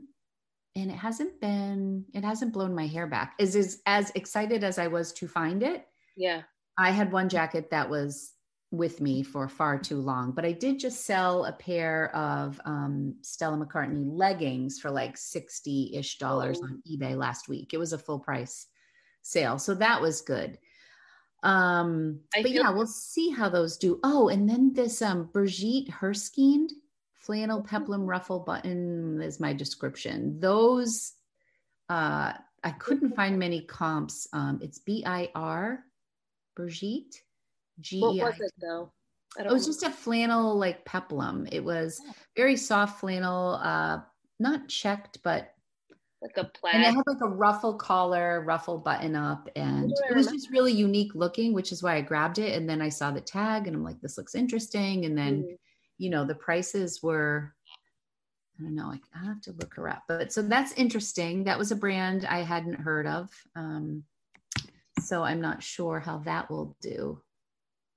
and 0.75 0.90
it 0.90 0.97
hasn't 0.97 1.40
been 1.40 2.05
it 2.14 2.25
hasn't 2.25 2.52
blown 2.52 2.75
my 2.75 2.87
hair 2.87 3.07
back. 3.07 3.35
Is 3.38 3.57
is 3.57 3.83
as 3.87 4.11
excited 4.14 4.64
as 4.64 4.79
I 4.79 4.87
was 4.87 5.12
to 5.14 5.29
find 5.29 5.62
it. 5.62 5.87
Yeah. 6.17 6.43
I 6.79 6.90
had 6.90 7.12
one 7.12 7.29
jacket 7.29 7.71
that 7.71 7.90
was 7.90 8.33
with 8.76 9.00
me 9.00 9.23
for 9.23 9.49
far 9.49 9.78
too 9.78 10.00
long. 10.00 10.33
But 10.33 10.45
I 10.45 10.52
did 10.52 10.78
just 10.78 11.04
sell 11.04 11.45
a 11.45 11.52
pair 11.52 12.14
of 12.14 12.61
um, 12.64 13.16
Stella 13.23 13.56
McCartney 13.56 14.04
leggings 14.06 14.78
for 14.78 14.90
like 14.90 15.16
60 15.16 15.92
ish 15.95 16.18
dollars 16.18 16.61
oh. 16.62 16.66
on 16.66 16.83
eBay 16.90 17.16
last 17.16 17.49
week. 17.49 17.73
It 17.73 17.78
was 17.78 17.92
a 17.92 17.99
full 17.99 18.18
price 18.18 18.66
sale. 19.23 19.59
So 19.59 19.75
that 19.75 20.00
was 20.00 20.21
good. 20.21 20.59
Um, 21.42 22.21
I 22.35 22.42
but 22.42 22.50
yeah, 22.50 22.71
we'll 22.71 22.87
see 22.87 23.30
how 23.30 23.49
those 23.49 23.76
do. 23.76 24.00
Oh, 24.02 24.28
and 24.28 24.49
then 24.49 24.73
this 24.73 25.02
um, 25.02 25.28
Birgitte 25.33 25.90
Herskind 25.90 26.71
flannel 27.14 27.62
peplum 27.62 28.06
ruffle 28.06 28.40
button 28.40 29.21
is 29.21 29.40
my 29.40 29.52
description. 29.52 30.38
Those, 30.40 31.12
uh, 31.88 32.33
I 32.64 32.71
couldn't 32.78 33.14
find 33.14 33.38
many 33.38 33.62
comps. 33.62 34.28
Um, 34.33 34.61
it's 34.62 34.78
B 34.78 35.04
I 35.06 35.30
R 35.35 35.85
Brigitte 36.56 37.23
G. 37.80 38.00
What 38.00 38.14
was 38.14 38.40
it 38.40 38.52
though? 38.61 38.92
it 39.38 39.52
was 39.52 39.66
just 39.66 39.83
a 39.83 39.90
flannel 39.90 40.56
like 40.56 40.85
peplum. 40.85 41.47
It 41.52 41.62
was 41.62 42.00
oh. 42.06 42.12
very 42.37 42.56
soft 42.56 43.00
flannel, 43.00 43.61
uh, 43.62 43.99
not 44.38 44.68
checked, 44.68 45.18
but 45.23 45.52
like 46.23 46.37
a 46.38 46.45
plaid. 46.45 46.75
And 46.75 46.83
it 46.85 46.95
had 46.95 47.06
like 47.06 47.21
a 47.23 47.28
ruffle 47.28 47.75
collar, 47.75 48.42
ruffle 48.42 48.78
button 48.78 49.14
up, 49.14 49.49
and 49.54 49.92
it 50.09 50.16
was 50.16 50.28
just 50.28 50.50
really 50.50 50.73
unique 50.73 51.14
looking, 51.14 51.52
which 51.52 51.73
is 51.73 51.83
why 51.83 51.97
I 51.97 52.00
grabbed 52.00 52.38
it. 52.38 52.54
And 52.54 52.68
then 52.68 52.80
I 52.80 52.88
saw 52.88 53.11
the 53.11 53.21
tag, 53.21 53.66
and 53.66 53.76
I'm 53.76 53.85
like, 53.85 54.00
this 54.00 54.16
looks 54.16 54.35
interesting. 54.35 55.04
And 55.04 55.16
then, 55.16 55.42
mm-hmm. 55.42 55.54
you 55.99 56.11
know, 56.11 56.25
the 56.25 56.35
prices 56.35 57.02
were. 57.02 57.52
I 58.59 58.62
don't 58.62 58.75
know. 58.75 58.90
I, 58.90 58.99
I 59.14 59.23
have 59.26 59.42
to 59.42 59.52
look 59.52 59.75
her 59.75 59.87
up, 59.87 60.04
but 60.09 60.33
so 60.33 60.40
that's 60.40 60.73
interesting. 60.73 61.45
That 61.45 61.59
was 61.59 61.73
a 61.73 61.76
brand 61.76 62.25
I 62.25 62.38
hadn't 62.38 62.80
heard 62.80 63.06
of. 63.06 63.28
Um, 63.54 64.04
So 65.00 65.23
I'm 65.23 65.42
not 65.42 65.62
sure 65.62 66.00
how 66.00 66.18
that 66.21 66.50
will 66.50 66.75
do. 66.80 67.21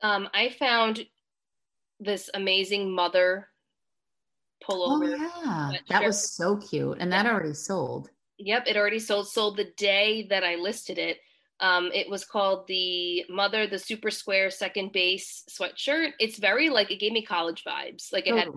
Um, 0.01 0.29
I 0.34 0.50
found 0.50 1.06
this 2.00 2.29
amazing 2.34 2.94
mother 2.94 3.48
pullover. 4.63 5.15
Oh, 5.20 5.72
yeah. 5.74 5.79
That 5.89 6.03
was 6.03 6.34
so 6.34 6.58
cute. 6.58 6.98
And 7.00 7.12
that 7.12 7.25
already 7.25 7.53
sold. 7.53 8.10
Yep, 8.38 8.63
it 8.68 8.77
already 8.77 9.00
sold. 9.00 9.27
Sold 9.27 9.58
the 9.58 9.72
day 9.77 10.27
that 10.29 10.44
I 10.44 10.56
listed 10.56 10.98
it. 10.98 11.18
Um, 11.60 11.89
it 11.94 12.10
was 12.10 12.24
called 12.24 12.68
the 12.68 13.25
Mother, 13.29 13.68
the 13.68 13.77
Super 13.77 14.10
Square 14.10 14.51
Second 14.51 14.94
Base 14.94 15.44
sweatshirt. 15.50 16.12
It's 16.20 16.39
very 16.39 16.70
like 16.70 16.89
it 16.89 17.01
gave 17.01 17.12
me 17.12 17.25
college 17.25 17.65
vibes. 17.65 18.13
Like 18.13 18.27
it 18.27 18.36
had 18.36 18.48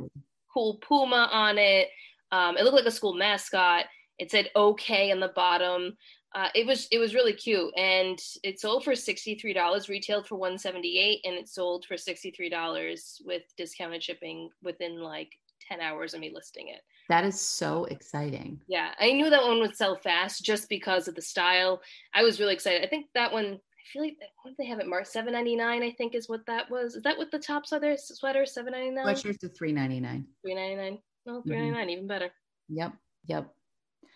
cool 0.53 0.77
Puma 0.77 1.29
on 1.33 1.59
it. 1.59 1.89
Um, 2.31 2.57
it 2.57 2.63
looked 2.63 2.77
like 2.77 2.87
a 2.87 2.93
school 2.93 3.15
mascot. 3.15 3.87
It 4.19 4.31
said 4.31 4.51
OK 4.55 5.11
on 5.11 5.19
the 5.19 5.33
bottom. 5.35 5.97
Uh, 6.35 6.49
it 6.55 6.67
was 6.67 6.89
it 6.91 6.99
was 6.99 7.15
really 7.15 7.33
cute, 7.35 7.73
and 7.77 8.19
it 8.43 8.59
sold 8.59 8.85
for 8.85 8.95
sixty 8.95 9.35
three 9.35 9.53
dollars, 9.53 9.89
retailed 9.89 10.27
for 10.27 10.37
one 10.37 10.57
seventy 10.57 10.99
eight, 10.99 11.21
and 11.25 11.35
it 11.35 11.49
sold 11.49 11.85
for 11.87 11.97
sixty 11.97 12.31
three 12.31 12.49
dollars 12.49 13.21
with 13.27 13.43
discounted 13.59 14.03
shipping 14.03 14.49
within 14.63 15.01
like 15.01 15.31
ten 15.69 15.81
hours 15.81 16.15
of 16.15 16.21
me 16.21 16.33
listing 16.35 16.69
it. 16.69 16.81
That 17.09 17.25
is 17.25 17.41
so 17.41 17.85
exciting. 17.87 18.61
Yeah, 18.67 18.93
I 18.99 19.13
knew 19.13 19.29
that 19.29 19.43
one 19.43 19.61
would 19.61 19.77
sell 19.77 19.97
fast 19.97 20.45
just 20.45 20.69
because 20.69 21.07
of 21.07 21.15
the 21.15 21.23
style. 21.23 21.83
I 22.15 22.23
was 22.23 22.41
really 22.41 22.55
excited. 22.55 22.83
I 22.83 22.89
think 22.89 23.07
that 23.15 23.33
one. 23.33 23.59
I 23.59 23.85
feel 23.93 24.03
like 24.03 24.17
what 24.45 24.55
they 24.59 24.67
have 24.67 24.79
it 24.79 24.87
marked 24.87 25.09
seven 25.09 25.35
ninety 25.35 25.57
nine. 25.57 25.83
I 25.83 25.91
think 25.91 26.15
is 26.15 26.29
what 26.29 26.47
that 26.47 26.71
was. 26.71 26.95
Is 26.95 27.03
that 27.03 27.19
what 27.19 27.31
the 27.31 27.39
tops 27.39 27.73
are? 27.73 27.81
There 27.81 27.97
sweater 27.99 28.47
seven 28.47 28.73
ninety 28.73 28.91
nine. 28.91 29.05
Sweatshirts 29.05 29.45
are 29.45 29.49
three 29.49 29.73
ninety 29.73 30.01
nine. 30.01 30.25
Three 30.43 30.55
ninety 30.55 30.77
nine. 30.77 30.99
No, 31.27 31.43
three 31.43 31.57
ninety 31.57 31.73
nine, 31.73 31.83
mm-hmm. 31.83 31.91
even 31.91 32.07
better. 32.07 32.31
Yep. 32.69 32.93
Yep. 33.27 33.55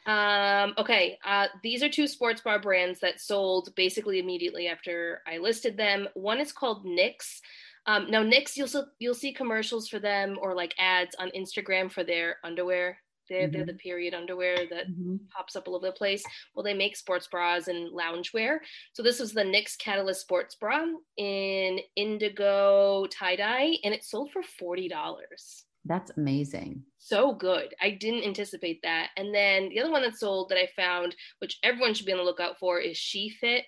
Um, 0.06 0.74
okay, 0.78 1.18
uh, 1.24 1.48
these 1.62 1.82
are 1.82 1.88
two 1.88 2.06
sports 2.06 2.40
bra 2.40 2.58
brands 2.58 3.00
that 3.00 3.20
sold 3.20 3.74
basically 3.74 4.20
immediately 4.20 4.68
after 4.68 5.20
I 5.26 5.38
listed 5.38 5.76
them. 5.76 6.08
One 6.14 6.40
is 6.40 6.52
called 6.52 6.86
Knix. 6.86 7.40
Um, 7.86 8.10
now 8.10 8.22
Knix, 8.22 8.56
you'll 8.56 8.86
you'll 8.98 9.14
see 9.14 9.32
commercials 9.32 9.88
for 9.88 9.98
them 9.98 10.38
or 10.40 10.54
like 10.54 10.74
ads 10.78 11.14
on 11.18 11.30
Instagram 11.30 11.90
for 11.90 12.04
their 12.04 12.36
underwear. 12.44 12.98
They're, 13.28 13.42
mm-hmm. 13.42 13.52
they're 13.56 13.66
the 13.66 13.74
period 13.74 14.14
underwear 14.14 14.56
that 14.70 14.88
mm-hmm. 14.88 15.16
pops 15.36 15.56
up 15.56 15.66
all 15.66 15.74
over 15.74 15.86
the 15.86 15.92
place. 15.92 16.22
Well, 16.54 16.62
they 16.62 16.74
make 16.74 16.96
sports 16.96 17.26
bras 17.26 17.66
and 17.66 17.90
loungewear. 17.92 18.58
So 18.92 19.02
this 19.02 19.18
was 19.18 19.32
the 19.32 19.42
Knix 19.42 19.76
Catalyst 19.76 20.20
sports 20.20 20.54
bra 20.54 20.84
in 21.16 21.80
indigo 21.96 23.06
tie 23.10 23.36
dye, 23.36 23.76
and 23.82 23.92
it 23.92 24.04
sold 24.04 24.30
for 24.30 24.42
forty 24.42 24.88
dollars. 24.88 25.65
That's 25.86 26.10
amazing. 26.16 26.82
So 26.98 27.34
good. 27.34 27.74
I 27.80 27.90
didn't 27.90 28.24
anticipate 28.24 28.80
that. 28.82 29.10
And 29.16 29.34
then 29.34 29.68
the 29.68 29.80
other 29.80 29.90
one 29.90 30.02
that 30.02 30.18
sold 30.18 30.48
that 30.48 30.58
I 30.58 30.68
found, 30.76 31.14
which 31.38 31.58
everyone 31.62 31.94
should 31.94 32.06
be 32.06 32.12
on 32.12 32.18
the 32.18 32.24
lookout 32.24 32.58
for, 32.58 32.80
is 32.80 32.96
SheFit. 32.96 33.62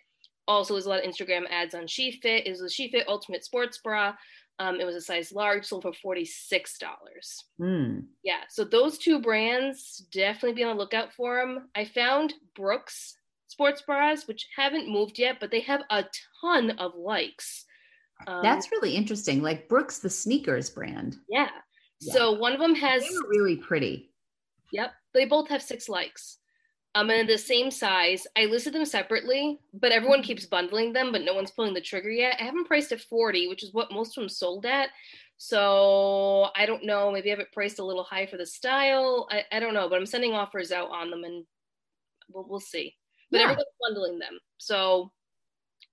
Also, 0.47 0.75
there's 0.75 0.87
a 0.87 0.89
lot 0.89 1.05
of 1.05 1.11
Instagram 1.11 1.45
ads 1.51 1.75
on 1.75 1.85
SheFit. 1.85 2.47
It 2.47 2.51
was 2.51 2.63
a 2.63 2.67
SheFit 2.67 3.05
Ultimate 3.07 3.45
Sports 3.45 3.79
Bra. 3.79 4.15
Um, 4.61 4.81
it 4.81 4.85
was 4.85 4.97
a 4.97 5.01
size 5.01 5.31
large, 5.31 5.65
sold 5.65 5.85
for 5.85 6.17
$46. 6.17 6.67
Mm. 7.61 8.05
Yeah, 8.25 8.41
so 8.49 8.65
those 8.65 8.99
two 8.99 9.21
brands, 9.21 9.99
definitely 10.11 10.55
be 10.55 10.65
on 10.65 10.77
the 10.77 10.83
lookout 10.83 11.13
for 11.13 11.37
them. 11.37 11.69
I 11.77 11.85
found 11.85 12.35
Brooks 12.57 13.15
sports 13.47 13.83
bras, 13.83 14.27
which 14.27 14.49
haven't 14.57 14.89
moved 14.89 15.19
yet, 15.19 15.37
but 15.39 15.51
they 15.51 15.61
have 15.61 15.83
a 15.91 16.05
ton 16.41 16.73
of 16.73 16.95
likes. 16.97 17.65
Um, 18.27 18.43
That's 18.43 18.71
really 18.73 18.95
interesting. 18.97 19.43
Like 19.43 19.69
Brooks, 19.69 19.99
the 20.01 20.11
sneakers 20.11 20.71
brand. 20.71 21.17
Yeah. 21.29 21.51
So 22.01 22.33
one 22.33 22.53
of 22.53 22.61
them 22.61 22.75
has 22.75 23.03
they 23.03 23.15
were 23.15 23.29
really 23.29 23.57
pretty. 23.57 24.11
Yep. 24.73 24.93
They 25.15 25.25
both 25.25 25.49
have 25.49 25.63
six 25.63 25.89
likes. 25.89 26.39
Um, 26.95 27.11
and 27.11 27.29
the 27.29 27.39
same 27.39 27.71
size. 27.71 28.27
I 28.37 28.47
listed 28.47 28.73
them 28.73 28.85
separately, 28.85 29.61
but 29.75 29.93
everyone 29.93 30.23
keeps 30.23 30.47
bundling 30.47 30.93
them, 30.93 31.13
but 31.13 31.23
no 31.23 31.35
one's 31.35 31.51
pulling 31.51 31.75
the 31.75 31.81
trigger 31.81 32.11
yet. 32.11 32.37
I 32.41 32.45
haven't 32.45 32.67
priced 32.67 32.93
at 32.93 33.01
40, 33.01 33.49
which 33.49 33.63
is 33.63 33.73
what 33.73 33.93
most 33.93 34.17
of 34.17 34.23
them 34.23 34.29
sold 34.29 34.67
at. 34.67 34.89
So 35.37 36.49
I 36.57 36.67
don't 36.67 36.85
know. 36.85 37.13
Maybe 37.13 37.31
I 37.31 37.35
have 37.35 37.41
it 37.41 37.53
priced 37.53 37.79
a 37.79 37.85
little 37.85 38.03
high 38.03 38.27
for 38.27 38.37
the 38.37 38.47
style. 38.47 39.29
I, 39.31 39.45
I 39.53 39.61
don't 39.61 39.75
know, 39.75 39.89
but 39.89 39.97
I'm 39.97 40.07
sending 40.07 40.35
offers 40.35 40.73
out 40.73 40.91
on 40.91 41.11
them 41.11 41.25
and 41.25 41.45
we'll, 42.33 42.47
we'll 42.49 42.61
see. 42.61 42.97
But 43.31 43.39
yeah. 43.39 43.45
everyone's 43.45 43.67
bundling 43.81 44.19
them. 44.19 44.39
So 44.57 45.13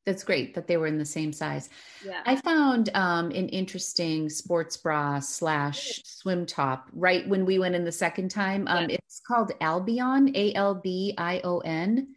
that's 0.06 0.24
great 0.24 0.54
that 0.54 0.68
they 0.68 0.78
were 0.78 0.88
in 0.88 0.98
the 0.98 1.06
same 1.06 1.34
size. 1.34 1.70
Yeah. 2.06 2.22
I 2.26 2.36
found 2.36 2.90
um, 2.94 3.32
an 3.32 3.50
interesting 3.50 4.30
sports 4.30 4.78
bra 4.78 5.20
slash 5.20 6.02
swim 6.06 6.46
top 6.46 6.90
right 6.94 7.28
when 7.28 7.46
we 7.46 7.60
went 7.60 7.76
in 7.76 7.84
the 7.84 7.92
second 7.92 8.30
time. 8.30 8.68
Um, 8.68 8.90
yeah. 8.90 8.98
It's 8.98 9.20
called 9.20 9.52
Albion, 9.62 10.32
A 10.36 10.54
L 10.54 10.76
B 10.76 11.14
I 11.18 11.42
O 11.44 11.60
N. 11.60 12.16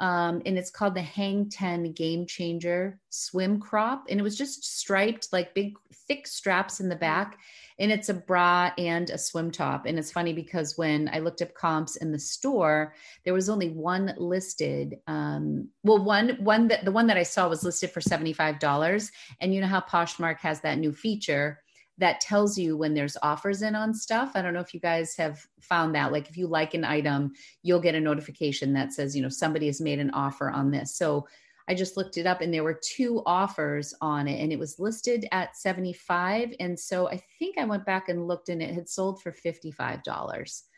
Um, 0.00 0.42
and 0.46 0.56
it's 0.56 0.70
called 0.70 0.94
the 0.94 1.02
Hang 1.02 1.48
10 1.48 1.92
Game 1.92 2.24
Changer 2.26 3.00
Swim 3.10 3.58
Crop. 3.58 4.06
And 4.08 4.20
it 4.20 4.22
was 4.22 4.38
just 4.38 4.64
striped, 4.78 5.32
like 5.32 5.54
big, 5.54 5.76
thick 6.06 6.26
straps 6.26 6.80
in 6.80 6.88
the 6.88 6.94
mm-hmm. 6.94 7.00
back 7.00 7.38
and 7.78 7.92
it's 7.92 8.08
a 8.08 8.14
bra 8.14 8.72
and 8.76 9.08
a 9.10 9.18
swim 9.18 9.50
top. 9.50 9.86
And 9.86 9.98
it's 9.98 10.10
funny 10.10 10.32
because 10.32 10.76
when 10.76 11.08
I 11.12 11.20
looked 11.20 11.42
up 11.42 11.54
comps 11.54 11.96
in 11.96 12.12
the 12.12 12.18
store, 12.18 12.94
there 13.24 13.34
was 13.34 13.48
only 13.48 13.70
one 13.70 14.14
listed. 14.18 14.96
Um, 15.06 15.68
well, 15.82 16.02
one 16.02 16.30
one 16.40 16.68
that 16.68 16.84
the 16.84 16.92
one 16.92 17.06
that 17.06 17.16
I 17.16 17.22
saw 17.22 17.48
was 17.48 17.64
listed 17.64 17.90
for 17.90 18.00
seventy 18.00 18.32
five 18.32 18.58
dollars. 18.58 19.10
And 19.40 19.54
you 19.54 19.60
know 19.60 19.66
how 19.66 19.80
Poshmark 19.80 20.40
has 20.40 20.60
that 20.62 20.78
new 20.78 20.92
feature 20.92 21.60
that 21.98 22.20
tells 22.20 22.56
you 22.56 22.76
when 22.76 22.94
there's 22.94 23.16
offers 23.22 23.60
in 23.62 23.74
on 23.74 23.92
stuff. 23.92 24.32
I 24.34 24.42
don't 24.42 24.54
know 24.54 24.60
if 24.60 24.72
you 24.72 24.80
guys 24.80 25.16
have 25.16 25.44
found 25.60 25.94
that. 25.94 26.12
Like 26.12 26.28
if 26.28 26.36
you 26.36 26.46
like 26.46 26.74
an 26.74 26.84
item, 26.84 27.32
you'll 27.62 27.80
get 27.80 27.96
a 27.96 28.00
notification 28.00 28.72
that 28.74 28.92
says, 28.92 29.16
you 29.16 29.22
know, 29.22 29.28
somebody 29.28 29.66
has 29.66 29.80
made 29.80 29.98
an 29.98 30.10
offer 30.12 30.48
on 30.48 30.70
this. 30.70 30.96
So 30.96 31.26
I 31.68 31.74
just 31.74 31.96
looked 31.96 32.16
it 32.16 32.26
up 32.26 32.40
and 32.40 32.52
there 32.52 32.64
were 32.64 32.80
two 32.82 33.22
offers 33.26 33.94
on 34.00 34.26
it 34.26 34.40
and 34.40 34.52
it 34.52 34.58
was 34.58 34.78
listed 34.78 35.26
at 35.32 35.56
75 35.56 36.54
and 36.60 36.78
so 36.78 37.08
I 37.08 37.22
think 37.38 37.58
I 37.58 37.64
went 37.64 37.84
back 37.84 38.08
and 38.08 38.26
looked 38.26 38.48
and 38.48 38.62
it 38.62 38.74
had 38.74 38.88
sold 38.88 39.22
for 39.22 39.32
$55. 39.32 40.02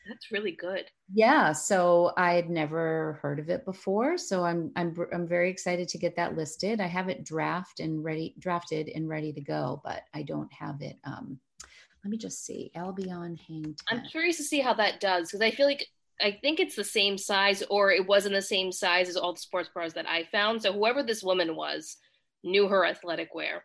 That's 0.09 0.33
really 0.33 0.53
good. 0.53 0.87
Yeah, 1.13 1.53
so 1.53 2.13
I 2.17 2.33
had 2.33 2.51
never 2.51 3.19
heard 3.23 3.39
of 3.39 3.51
it 3.51 3.65
before, 3.65 4.17
so 4.17 4.45
I'm 4.45 4.73
I'm 4.75 4.97
I'm 5.13 5.29
very 5.29 5.51
excited 5.51 5.89
to 5.89 5.99
get 5.99 6.17
that 6.17 6.37
listed. 6.37 6.81
I 6.81 6.87
have 6.87 7.09
it 7.09 7.23
draft 7.23 7.81
and 7.81 8.03
ready 8.03 8.35
drafted 8.39 8.89
and 8.89 9.09
ready 9.09 9.33
to 9.33 9.41
go, 9.41 9.81
but 9.85 10.05
I 10.15 10.23
don't 10.23 10.53
have 10.53 10.81
it 10.81 10.99
um 11.05 11.39
let 12.03 12.11
me 12.11 12.17
just 12.17 12.45
see. 12.45 12.71
Albion 12.75 13.39
Hang. 13.47 13.77
I'm 13.89 14.03
curious 14.05 14.39
to 14.39 14.43
see 14.43 14.61
how 14.61 14.73
that 14.75 15.01
does 15.01 15.29
because 15.29 15.43
I 15.43 15.51
feel 15.51 15.67
like 15.67 15.87
I 16.23 16.39
think 16.43 16.61
it's 16.61 16.77
the 16.77 16.85
same 16.85 17.19
size, 17.19 17.63
or 17.71 17.91
it 17.91 18.07
wasn't 18.07 18.35
the 18.35 18.43
same 18.43 18.73
size 18.73 19.09
as 19.09 19.17
all 19.17 19.35
the 19.35 19.41
sports 19.41 19.71
bras 19.73 19.93
that 19.95 20.09
I 20.09 20.25
found. 20.25 20.63
So 20.63 20.73
whoever 20.73 21.03
this 21.03 21.23
woman 21.23 21.57
was 21.57 21.97
knew 22.43 22.69
her 22.69 22.85
athletic 22.85 23.35
wear. 23.35 23.65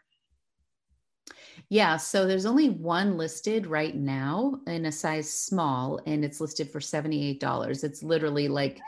Yeah, 1.69 1.97
so 1.97 2.27
there's 2.27 2.45
only 2.45 2.69
one 2.69 3.17
listed 3.17 3.65
right 3.65 3.95
now 3.95 4.59
in 4.67 4.85
a 4.85 4.91
size 4.91 5.31
small, 5.31 5.99
and 6.05 6.23
it's 6.23 6.39
listed 6.39 6.69
for 6.69 6.79
$78. 6.79 7.83
It's 7.83 8.03
literally 8.03 8.47
like 8.47 8.79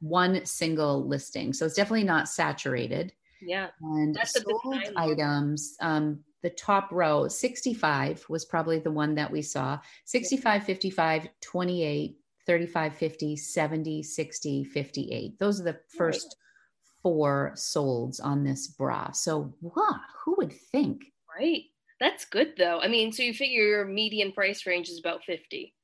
one 0.00 0.44
single 0.44 1.06
listing. 1.06 1.52
So 1.52 1.66
it's 1.66 1.76
definitely 1.76 2.04
not 2.04 2.28
saturated. 2.28 3.12
Yeah. 3.40 3.68
And 3.80 4.14
That's 4.14 4.40
sold 4.42 4.76
items, 4.96 5.76
um, 5.80 6.20
the 6.42 6.50
top 6.50 6.92
row, 6.92 7.26
65 7.26 8.26
was 8.28 8.44
probably 8.44 8.78
the 8.78 8.90
one 8.90 9.14
that 9.14 9.30
we 9.30 9.40
saw, 9.40 9.78
65, 10.04 10.64
55, 10.64 11.28
28, 11.40 12.18
35, 12.46 12.96
50, 12.96 13.36
70, 13.36 14.02
60, 14.02 14.64
58. 14.64 15.38
Those 15.38 15.60
are 15.60 15.64
the 15.64 15.78
first 15.96 16.24
right. 16.24 17.02
four 17.02 17.52
solds 17.56 18.20
on 18.22 18.44
this 18.44 18.68
bra. 18.68 19.10
So, 19.12 19.54
wow, 19.60 20.00
who 20.24 20.36
would 20.38 20.52
think? 20.52 21.04
Right. 21.38 21.64
That's 22.00 22.24
good 22.24 22.54
though. 22.58 22.80
I 22.80 22.88
mean, 22.88 23.12
so 23.12 23.22
you 23.22 23.32
figure 23.32 23.62
your 23.62 23.84
median 23.86 24.32
price 24.32 24.66
range 24.66 24.88
is 24.88 24.98
about 24.98 25.24
50, 25.24 25.74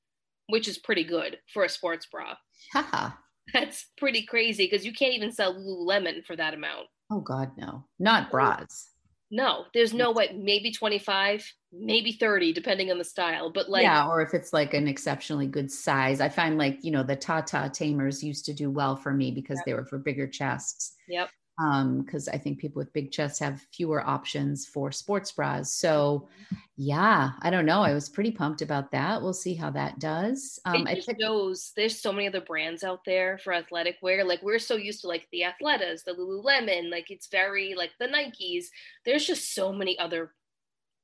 which 0.49 0.69
is 0.69 0.79
pretty 0.79 1.05
good 1.05 1.39
for 1.53 1.65
a 1.65 1.69
sports 1.69 2.07
bra. 2.07 2.35
Haha. 2.73 3.11
That's 3.53 3.87
pretty 3.97 4.27
crazy 4.27 4.69
because 4.71 4.85
you 4.85 4.93
can't 4.93 5.15
even 5.15 5.33
sell 5.33 5.55
Lululemon 5.55 6.25
for 6.25 6.37
that 6.37 6.55
amount. 6.55 6.87
Oh 7.11 7.21
God, 7.21 7.53
no. 7.57 7.85
Not 7.99 8.31
bras. 8.31 8.90
No, 9.31 9.65
there's 9.75 9.95
no 9.95 10.11
way. 10.11 10.35
Maybe 10.37 10.73
25, 10.73 11.47
maybe 11.73 12.13
30, 12.13 12.53
depending 12.53 12.91
on 12.91 12.99
the 12.99 13.05
style. 13.05 13.53
But 13.53 13.69
like, 13.69 13.83
yeah, 13.83 14.09
or 14.09 14.23
if 14.23 14.35
it's 14.35 14.53
like 14.53 14.75
an 14.75 14.89
exceptionally 14.89 15.47
good 15.47 15.71
size. 15.71 16.21
I 16.21 16.29
find 16.29 16.59
like, 16.59 16.79
you 16.83 16.91
know, 16.91 17.05
the 17.05 17.17
Tata 17.17 17.71
Tamers 17.73 18.25
used 18.25 18.45
to 18.47 18.53
do 18.53 18.71
well 18.71 18.97
for 18.97 19.13
me 19.13 19.31
because 19.31 19.59
yep. 19.59 19.67
they 19.67 19.75
were 19.75 19.85
for 19.85 19.99
bigger 19.99 20.27
chests. 20.27 20.95
Yep 21.09 21.31
um 21.61 22.03
because 22.03 22.29
i 22.29 22.39
think 22.39 22.59
people 22.59 22.81
with 22.81 22.93
big 22.93 23.11
chests 23.11 23.39
have 23.39 23.67
fewer 23.73 24.07
options 24.07 24.67
for 24.67 24.91
sports 24.91 25.33
bras. 25.33 25.73
So 25.75 26.29
yeah 26.77 27.33
i 27.43 27.51
don't 27.51 27.67
know. 27.67 27.83
I 27.83 27.93
was 27.93 28.09
pretty 28.09 28.31
pumped 28.31 28.63
about 28.63 28.91
that. 28.93 29.21
We'll 29.21 29.33
see 29.33 29.55
how 29.55 29.71
that 29.71 29.99
does. 29.99 30.59
Um 30.65 30.87
it 30.87 30.97
just 30.97 31.21
shows 31.21 31.73
there's 31.77 32.01
so 32.01 32.13
many 32.13 32.29
other 32.29 32.41
brands 32.41 32.83
out 32.85 33.05
there 33.05 33.39
for 33.39 33.53
athletic 33.53 33.97
wear. 34.03 34.25
Like 34.25 34.43
we're 34.43 34.59
so 34.59 34.77
used 34.77 35.03
to 35.03 35.09
like 35.09 35.29
the 35.33 35.43
Athletas 35.43 36.05
the 36.05 36.13
lululemon 36.13 36.91
like 36.91 37.11
it's 37.11 37.29
very 37.29 37.75
like 37.75 37.91
the 37.99 38.07
nikes. 38.07 38.67
There's 39.05 39.27
just 39.27 39.55
so 39.55 39.73
many 39.73 39.99
other 39.99 40.33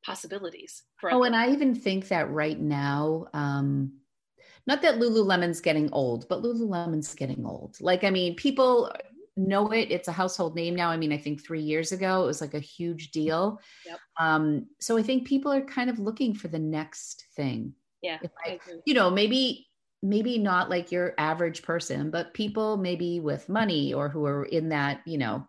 possibilities 0.05 0.85
for 1.01 1.13
oh 1.13 1.25
and 1.25 1.35
i 1.35 1.51
even 1.51 1.75
think 1.75 2.07
that 2.09 2.31
right 2.31 2.61
now 2.61 3.27
um 3.35 3.93
not 4.65 4.81
that 4.81 5.01
lululemon's 5.01 5.61
getting 5.61 5.91
old 5.93 6.29
but 6.29 6.43
lululemon's 6.43 7.15
getting 7.15 7.45
old. 7.45 7.77
Like 7.81 8.05
i 8.05 8.11
mean 8.11 8.37
people 8.37 8.93
know 9.37 9.71
it. 9.73 9.91
It's 9.91 10.09
a 10.09 10.13
household 10.13 10.55
name 10.55 10.75
now. 10.75 10.91
I 10.91 10.97
mean, 10.97 11.13
I 11.13 11.19
think 11.19 11.45
three 11.45 11.61
years 11.61 11.93
ago 11.93 12.23
it 12.23 12.27
was 12.27 12.41
like 12.41 12.55
a 12.55 12.61
huge 12.61 13.11
deal. 13.11 13.61
Yep. 13.87 13.99
Um, 14.19 14.67
so 14.81 14.97
I 14.97 15.03
think 15.03 15.27
people 15.27 15.53
are 15.53 15.63
kind 15.63 15.91
of 15.91 15.99
looking 15.99 16.35
for 16.35 16.49
the 16.49 16.59
next 16.59 17.27
thing. 17.37 17.75
Yeah. 18.03 18.19
I, 18.45 18.59
you 18.85 18.95
know, 18.95 19.11
maybe 19.11 19.67
maybe 20.03 20.39
not 20.39 20.71
like 20.71 20.93
your 20.93 21.15
average 21.19 21.63
person, 21.63 22.11
but 22.11 22.35
people 22.35 22.77
maybe 22.77 23.19
with 23.19 23.49
money 23.49 23.93
or 23.93 24.09
who 24.09 24.25
are 24.27 24.45
in 24.45 24.69
that, 24.69 25.01
you 25.07 25.19
know, 25.19 25.47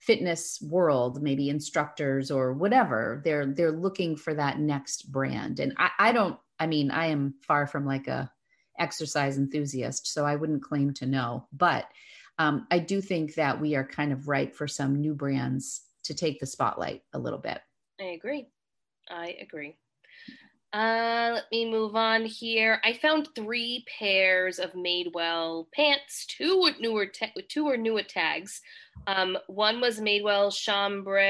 fitness 0.00 0.58
world, 0.62 1.22
maybe 1.22 1.50
instructors 1.50 2.30
or 2.30 2.54
whatever. 2.54 3.20
They're 3.24 3.46
they're 3.46 3.72
looking 3.72 4.16
for 4.16 4.34
that 4.34 4.58
next 4.58 5.12
brand. 5.12 5.60
And 5.60 5.74
I, 5.76 5.90
I 5.98 6.12
don't, 6.12 6.38
I 6.58 6.66
mean, 6.66 6.90
I 6.90 7.06
am 7.06 7.34
far 7.42 7.66
from 7.66 7.84
like 7.86 8.08
a 8.08 8.30
exercise 8.78 9.38
enthusiast, 9.38 10.06
so 10.06 10.24
I 10.24 10.36
wouldn't 10.36 10.62
claim 10.62 10.94
to 10.94 11.06
know. 11.06 11.46
But 11.52 11.86
um, 12.38 12.66
I 12.70 12.78
do 12.78 13.00
think 13.00 13.34
that 13.34 13.60
we 13.60 13.74
are 13.74 13.84
kind 13.84 14.12
of 14.12 14.28
ripe 14.28 14.54
for 14.54 14.68
some 14.68 15.00
new 15.00 15.14
brands 15.14 15.82
to 16.04 16.14
take 16.14 16.40
the 16.40 16.46
spotlight 16.46 17.02
a 17.12 17.18
little 17.18 17.38
bit. 17.38 17.60
I 18.00 18.04
agree. 18.04 18.48
I 19.10 19.36
agree. 19.40 19.76
Uh, 20.72 21.30
let 21.34 21.44
me 21.50 21.70
move 21.70 21.96
on 21.96 22.24
here. 22.26 22.80
I 22.84 22.92
found 22.92 23.28
three 23.34 23.86
pairs 23.98 24.58
of 24.58 24.74
Madewell 24.74 25.64
pants. 25.74 26.26
Two 26.26 26.60
with 26.60 26.78
newer, 26.78 27.06
ta- 27.06 27.32
two 27.48 27.66
or 27.66 27.78
newer 27.78 28.02
tags. 28.02 28.60
Um, 29.06 29.38
one 29.46 29.80
was 29.80 29.98
Madewell 29.98 30.52
chambray. 30.54 31.22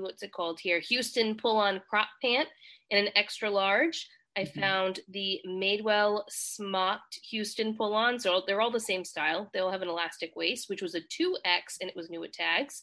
What's 0.00 0.22
it 0.22 0.32
called 0.32 0.60
here? 0.60 0.80
Huston 0.88 1.34
pull-on 1.34 1.82
crop 1.90 2.06
pant 2.22 2.48
in 2.90 2.98
an 2.98 3.08
extra 3.16 3.50
large. 3.50 4.08
I 4.36 4.42
mm-hmm. 4.42 4.60
found 4.60 5.00
the 5.08 5.40
Madewell 5.46 6.22
smocked 6.28 7.20
Huston 7.30 7.76
pull-ons. 7.76 8.22
So 8.22 8.42
they're 8.46 8.60
all 8.60 8.70
the 8.70 8.80
same 8.80 9.04
style. 9.04 9.50
They 9.52 9.60
all 9.60 9.70
have 9.70 9.82
an 9.82 9.88
elastic 9.88 10.34
waist, 10.34 10.68
which 10.68 10.82
was 10.82 10.94
a 10.94 11.00
2X 11.00 11.78
and 11.80 11.88
it 11.88 11.96
was 11.96 12.10
new 12.10 12.24
at 12.24 12.32
tags. 12.32 12.82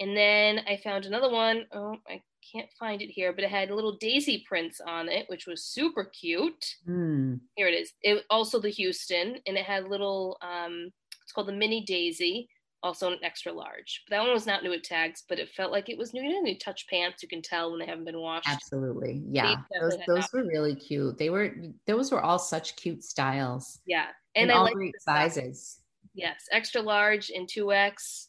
And 0.00 0.16
then 0.16 0.60
I 0.68 0.76
found 0.76 1.04
another 1.04 1.30
one. 1.30 1.66
Oh, 1.72 1.96
I 2.08 2.22
can't 2.52 2.70
find 2.78 3.00
it 3.02 3.10
here, 3.10 3.32
but 3.32 3.44
it 3.44 3.50
had 3.50 3.70
little 3.70 3.96
daisy 3.96 4.44
prints 4.46 4.80
on 4.80 5.08
it, 5.08 5.26
which 5.28 5.46
was 5.46 5.64
super 5.64 6.04
cute. 6.04 6.64
Mm. 6.88 7.40
Here 7.56 7.68
it 7.68 7.74
is. 7.74 7.92
It 8.02 8.24
also 8.30 8.60
the 8.60 8.72
Huston, 8.72 9.36
and 9.46 9.56
it 9.56 9.64
had 9.64 9.88
little. 9.88 10.38
Um, 10.42 10.90
it's 11.22 11.32
called 11.32 11.48
the 11.48 11.52
mini 11.52 11.84
daisy, 11.84 12.48
also 12.84 13.10
an 13.10 13.18
extra 13.22 13.52
large. 13.52 14.04
But 14.06 14.14
that 14.14 14.22
one 14.22 14.32
was 14.32 14.46
not 14.46 14.62
new 14.62 14.72
at 14.72 14.84
tags, 14.84 15.24
but 15.28 15.40
it 15.40 15.48
felt 15.48 15.72
like 15.72 15.88
it 15.88 15.98
was 15.98 16.12
new. 16.12 16.22
You 16.22 16.34
know, 16.34 16.40
new 16.40 16.58
touch 16.58 16.86
pants. 16.88 17.22
You 17.22 17.28
can 17.28 17.42
tell 17.42 17.70
when 17.70 17.80
they 17.80 17.86
haven't 17.86 18.04
been 18.04 18.20
washed. 18.20 18.48
Absolutely, 18.48 19.22
yeah. 19.28 19.56
Those 19.80 19.96
those 20.06 20.32
were 20.32 20.44
really 20.44 20.76
cute. 20.76 21.18
They 21.18 21.30
were 21.30 21.52
those 21.86 22.12
were 22.12 22.22
all 22.22 22.38
such 22.38 22.76
cute 22.76 23.02
styles. 23.02 23.80
Yeah, 23.86 24.06
and, 24.36 24.50
and 24.50 24.52
I 24.52 24.54
all 24.54 24.64
like 24.64 24.74
great 24.74 25.00
sizes. 25.00 25.80
Yes, 26.14 26.46
extra 26.52 26.80
large 26.82 27.30
and 27.30 27.48
two 27.48 27.72
X 27.72 28.28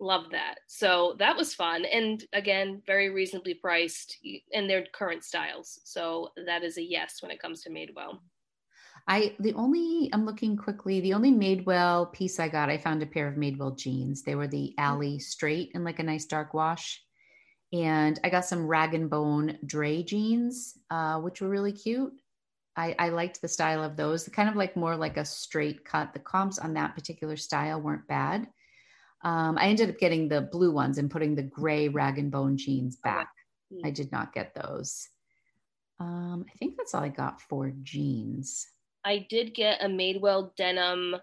love 0.00 0.24
that. 0.32 0.56
So 0.66 1.14
that 1.18 1.36
was 1.36 1.54
fun. 1.54 1.84
And 1.84 2.22
again, 2.32 2.82
very 2.86 3.10
reasonably 3.10 3.54
priced 3.54 4.18
in 4.50 4.66
their 4.66 4.84
current 4.92 5.24
styles. 5.24 5.80
So 5.84 6.30
that 6.46 6.64
is 6.64 6.76
a 6.76 6.82
yes 6.82 7.22
when 7.22 7.30
it 7.30 7.40
comes 7.40 7.62
to 7.62 7.70
Madewell. 7.70 8.18
I 9.06 9.34
the 9.38 9.52
only 9.54 10.08
I'm 10.12 10.24
looking 10.24 10.56
quickly. 10.56 11.00
The 11.00 11.14
only 11.14 11.30
Madewell 11.30 12.12
piece 12.12 12.40
I 12.40 12.48
got, 12.48 12.70
I 12.70 12.78
found 12.78 13.02
a 13.02 13.06
pair 13.06 13.28
of 13.28 13.34
Madewell 13.34 13.76
jeans. 13.76 14.22
They 14.22 14.34
were 14.34 14.48
the 14.48 14.68
mm-hmm. 14.68 14.84
alley 14.84 15.18
straight 15.18 15.72
in 15.74 15.84
like 15.84 15.98
a 15.98 16.04
nice 16.04 16.24
dark 16.24 16.54
wash, 16.54 17.02
and 17.72 18.18
I 18.24 18.30
got 18.30 18.46
some 18.46 18.66
rag 18.66 18.94
and 18.94 19.10
bone 19.10 19.58
Dre 19.66 20.02
jeans, 20.02 20.78
uh, 20.90 21.20
which 21.20 21.40
were 21.40 21.48
really 21.48 21.72
cute. 21.72 22.12
I, 22.76 22.96
I 22.98 23.08
liked 23.10 23.40
the 23.40 23.48
style 23.48 23.84
of 23.84 23.96
those, 23.96 24.28
kind 24.28 24.48
of 24.48 24.56
like 24.56 24.76
more 24.76 24.96
like 24.96 25.16
a 25.16 25.24
straight 25.24 25.84
cut. 25.84 26.12
The 26.12 26.18
comps 26.18 26.58
on 26.58 26.74
that 26.74 26.94
particular 26.94 27.36
style 27.36 27.80
weren't 27.80 28.08
bad. 28.08 28.48
Um, 29.22 29.56
I 29.58 29.66
ended 29.66 29.90
up 29.90 29.98
getting 29.98 30.28
the 30.28 30.42
blue 30.42 30.72
ones 30.72 30.98
and 30.98 31.10
putting 31.10 31.34
the 31.34 31.42
gray 31.42 31.88
rag 31.88 32.18
and 32.18 32.32
bone 32.32 32.56
jeans 32.56 32.96
back. 32.96 33.28
I 33.84 33.90
did 33.90 34.12
not 34.12 34.32
get 34.32 34.54
those. 34.54 35.08
Um, 36.00 36.44
I 36.52 36.58
think 36.58 36.76
that's 36.76 36.94
all 36.94 37.02
I 37.02 37.08
got 37.08 37.40
for 37.40 37.72
jeans. 37.82 38.66
I 39.04 39.26
did 39.28 39.54
get 39.54 39.82
a 39.82 39.86
Madewell 39.86 40.54
denim 40.56 41.16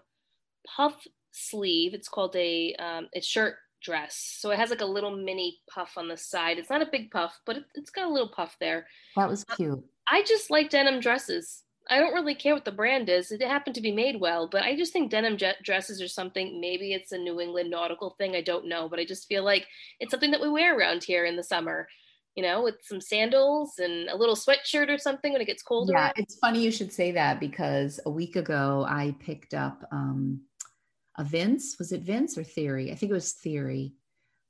puff 0.66 1.06
sleeve. 1.32 1.94
It's 1.94 2.08
called 2.08 2.36
a 2.36 2.74
um, 2.74 3.08
it's 3.12 3.26
shirt 3.26 3.56
dress. 3.82 4.36
So 4.38 4.50
it 4.50 4.58
has 4.58 4.70
like 4.70 4.80
a 4.80 4.86
little 4.86 5.16
mini 5.16 5.58
puff 5.68 5.94
on 5.96 6.08
the 6.08 6.16
side. 6.16 6.58
It's 6.58 6.70
not 6.70 6.82
a 6.82 6.88
big 6.90 7.10
puff, 7.10 7.40
but 7.44 7.56
it, 7.56 7.64
has 7.76 7.90
got 7.90 8.06
a 8.06 8.12
little 8.12 8.28
puff 8.28 8.56
there. 8.60 8.86
That 9.16 9.28
was 9.28 9.44
cute. 9.44 9.84
I 10.08 10.22
just 10.22 10.50
like 10.50 10.70
denim 10.70 11.00
dresses. 11.00 11.62
I 11.90 11.98
don't 11.98 12.14
really 12.14 12.36
care 12.36 12.54
what 12.54 12.64
the 12.64 12.70
brand 12.70 13.08
is. 13.08 13.32
It 13.32 13.42
happened 13.42 13.74
to 13.74 13.80
be 13.80 13.90
Madewell, 13.90 14.48
but 14.48 14.62
I 14.62 14.76
just 14.76 14.92
think 14.92 15.10
denim 15.10 15.36
jet 15.36 15.56
dresses 15.64 16.00
or 16.00 16.06
something. 16.06 16.60
Maybe 16.60 16.92
it's 16.92 17.10
a 17.10 17.18
New 17.18 17.40
England 17.40 17.70
nautical 17.70 18.10
thing. 18.10 18.36
I 18.36 18.40
don't 18.40 18.68
know, 18.68 18.88
but 18.88 19.00
I 19.00 19.04
just 19.04 19.26
feel 19.26 19.44
like 19.44 19.66
it's 19.98 20.12
something 20.12 20.30
that 20.30 20.40
we 20.40 20.48
wear 20.48 20.78
around 20.78 21.02
here 21.02 21.24
in 21.24 21.36
the 21.36 21.42
summer. 21.42 21.88
You 22.34 22.42
know, 22.42 22.62
with 22.62 22.76
some 22.82 23.00
sandals 23.00 23.78
and 23.78 24.08
a 24.08 24.16
little 24.16 24.34
sweatshirt 24.34 24.88
or 24.88 24.96
something 24.96 25.32
when 25.32 25.42
it 25.42 25.46
gets 25.46 25.62
colder. 25.62 25.92
Yeah, 25.92 26.12
it's 26.16 26.38
funny 26.38 26.62
you 26.62 26.70
should 26.70 26.92
say 26.92 27.12
that 27.12 27.40
because 27.40 28.00
a 28.06 28.10
week 28.10 28.36
ago 28.36 28.86
I 28.88 29.14
picked 29.20 29.52
up 29.52 29.84
um, 29.92 30.40
a 31.18 31.24
Vince. 31.24 31.76
Was 31.78 31.92
it 31.92 32.02
Vince 32.02 32.38
or 32.38 32.44
Theory? 32.44 32.90
I 32.90 32.94
think 32.94 33.10
it 33.10 33.14
was 33.14 33.32
Theory, 33.32 33.92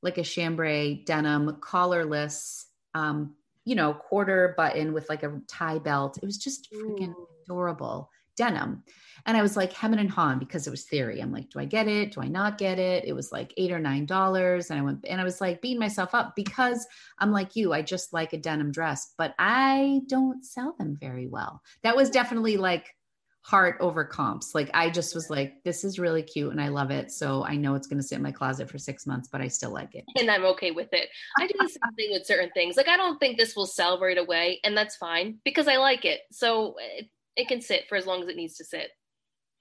like 0.00 0.18
a 0.18 0.22
chambray 0.22 1.02
denim 1.04 1.58
collarless 1.60 2.66
um, 2.94 3.34
you 3.64 3.74
know, 3.74 3.94
quarter 3.94 4.54
button 4.56 4.92
with 4.92 5.08
like 5.08 5.22
a 5.22 5.40
tie 5.48 5.78
belt. 5.78 6.18
It 6.18 6.26
was 6.26 6.38
just 6.38 6.68
freaking 6.72 7.10
Ooh. 7.10 7.28
adorable 7.44 8.10
denim. 8.36 8.82
And 9.26 9.36
I 9.36 9.42
was 9.42 9.56
like 9.56 9.72
hemming 9.72 10.00
and 10.00 10.10
hawing 10.10 10.38
because 10.38 10.66
it 10.66 10.70
was 10.70 10.84
theory. 10.84 11.20
I'm 11.20 11.32
like, 11.32 11.50
do 11.50 11.60
I 11.60 11.64
get 11.64 11.86
it? 11.86 12.12
Do 12.12 12.22
I 12.22 12.28
not 12.28 12.58
get 12.58 12.78
it? 12.78 13.04
It 13.06 13.12
was 13.12 13.30
like 13.30 13.54
eight 13.56 13.70
or 13.70 13.78
nine 13.78 14.04
dollars. 14.04 14.70
And 14.70 14.80
I 14.80 14.82
went 14.82 15.04
and 15.08 15.20
I 15.20 15.24
was 15.24 15.40
like 15.40 15.62
beating 15.62 15.78
myself 15.78 16.14
up 16.14 16.34
because 16.34 16.86
I'm 17.18 17.30
like 17.30 17.54
you, 17.54 17.72
I 17.72 17.82
just 17.82 18.12
like 18.12 18.32
a 18.32 18.38
denim 18.38 18.72
dress, 18.72 19.14
but 19.16 19.34
I 19.38 20.00
don't 20.08 20.44
sell 20.44 20.74
them 20.78 20.96
very 21.00 21.28
well. 21.28 21.62
That 21.82 21.96
was 21.96 22.10
definitely 22.10 22.56
like 22.56 22.94
heart 23.42 23.76
over 23.80 24.04
comps. 24.04 24.54
Like 24.54 24.70
I 24.72 24.88
just 24.88 25.14
was 25.14 25.28
like, 25.28 25.62
this 25.64 25.84
is 25.84 25.98
really 25.98 26.22
cute 26.22 26.52
and 26.52 26.60
I 26.60 26.68
love 26.68 26.90
it. 26.90 27.10
So 27.10 27.44
I 27.44 27.56
know 27.56 27.74
it's 27.74 27.88
going 27.88 28.00
to 28.00 28.06
sit 28.06 28.16
in 28.16 28.22
my 28.22 28.30
closet 28.30 28.70
for 28.70 28.78
six 28.78 29.06
months, 29.06 29.28
but 29.30 29.40
I 29.40 29.48
still 29.48 29.72
like 29.72 29.94
it. 29.94 30.04
And 30.16 30.30
I'm 30.30 30.44
okay 30.46 30.70
with 30.70 30.88
it. 30.92 31.08
I 31.38 31.46
do 31.46 31.54
the 31.58 31.68
same 31.68 31.94
thing 31.96 32.12
with 32.12 32.26
certain 32.26 32.50
things. 32.54 32.76
Like 32.76 32.88
I 32.88 32.96
don't 32.96 33.18
think 33.18 33.36
this 33.36 33.56
will 33.56 33.66
sell 33.66 33.98
right 33.98 34.18
away, 34.18 34.60
and 34.64 34.76
that's 34.76 34.96
fine 34.96 35.38
because 35.44 35.66
I 35.66 35.76
like 35.76 36.04
it. 36.04 36.20
So 36.30 36.76
eh, 36.80 37.02
it, 37.36 37.48
can 37.48 37.60
sit 37.60 37.88
for 37.88 37.96
as 37.96 38.06
long 38.06 38.22
as 38.22 38.28
it 38.28 38.36
needs 38.36 38.56
to 38.56 38.64
sit. 38.64 38.90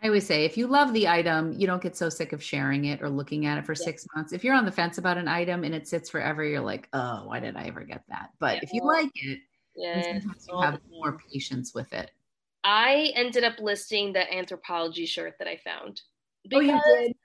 I 0.03 0.07
always 0.07 0.25
say 0.25 0.45
if 0.45 0.57
you 0.57 0.65
love 0.65 0.93
the 0.93 1.07
item, 1.07 1.53
you 1.53 1.67
don't 1.67 1.81
get 1.81 1.95
so 1.95 2.10
sick 2.10 2.34
of 2.34 2.41
sharing 2.41 2.86
it 2.86 3.03
or 3.03 3.10
looking 3.10 3.45
at 3.45 3.60
it 3.60 3.65
for 3.65 3.73
yeah. 3.73 3.86
six 3.86 4.05
months. 4.15 4.34
If 4.34 4.43
you're 4.43 4.55
on 4.55 4.65
the 4.65 4.71
fence 4.71 4.97
about 4.97 5.17
an 5.17 5.27
item 5.27 5.63
and 5.63 5.75
it 5.75 5.88
sits 5.88 6.10
forever, 6.10 6.43
you're 6.43 6.60
like, 6.60 6.89
oh, 6.93 7.27
why 7.27 7.39
did 7.39 7.55
I 7.55 7.65
ever 7.65 7.84
get 7.84 8.03
that? 8.10 8.31
But 8.39 8.55
yeah. 8.55 8.60
if 8.63 8.73
you 8.73 8.84
like 8.84 9.12
it, 9.13 9.39
yeah. 9.75 10.19
you 10.19 10.62
have 10.62 10.79
more 10.89 11.19
patience 11.31 11.73
with 11.75 11.93
it. 11.93 12.12
I 12.63 13.12
ended 13.15 13.43
up 13.43 13.60
listing 13.60 14.13
the 14.13 14.21
Anthropologie 14.21 15.07
shirt 15.07 15.36
that 15.39 15.47
I 15.47 15.57
found. 15.57 16.01
Because, 16.43 16.60
oh, 16.60 16.62
you 16.62 16.81
did? 16.86 17.15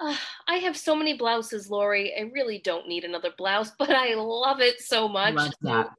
Uh, 0.00 0.16
I 0.48 0.56
have 0.56 0.76
so 0.76 0.96
many 0.96 1.16
blouses, 1.16 1.70
Lori. 1.70 2.14
I 2.16 2.30
really 2.32 2.60
don't 2.64 2.88
need 2.88 3.04
another 3.04 3.30
blouse, 3.36 3.72
but 3.78 3.90
I 3.90 4.14
love 4.14 4.60
it 4.60 4.80
so 4.80 5.08
much. 5.08 5.34
Love 5.34 5.52
that. 5.62 5.90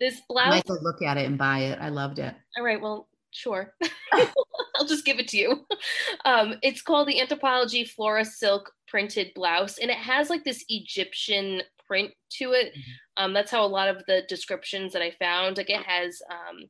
This 0.00 0.20
blouse. 0.28 0.46
I 0.46 0.62
might 0.68 0.82
look 0.82 1.02
at 1.02 1.16
it 1.16 1.26
and 1.26 1.36
buy 1.36 1.60
it. 1.60 1.78
I 1.80 1.88
loved 1.88 2.20
it. 2.20 2.34
All 2.56 2.64
right. 2.64 2.80
Well, 2.80 3.08
sure. 3.30 3.74
I'll 4.12 4.86
just 4.86 5.04
give 5.04 5.18
it 5.18 5.28
to 5.28 5.36
you. 5.36 5.66
Um, 6.24 6.56
it's 6.62 6.82
called 6.82 7.08
the 7.08 7.20
Anthropologie 7.20 7.88
Flora 7.88 8.24
Silk 8.24 8.70
printed 8.86 9.30
blouse, 9.34 9.78
and 9.78 9.90
it 9.90 9.96
has 9.96 10.28
like 10.28 10.44
this 10.44 10.64
Egyptian 10.68 11.62
print 11.86 12.10
to 12.38 12.52
it. 12.52 12.72
Mm-hmm. 12.72 13.24
Um, 13.24 13.32
that's 13.32 13.50
how 13.50 13.64
a 13.64 13.66
lot 13.66 13.88
of 13.88 14.02
the 14.06 14.22
descriptions 14.28 14.92
that 14.92 15.00
I 15.00 15.12
found, 15.12 15.56
like 15.56 15.70
it 15.70 15.82
has 15.82 16.20
um, 16.30 16.64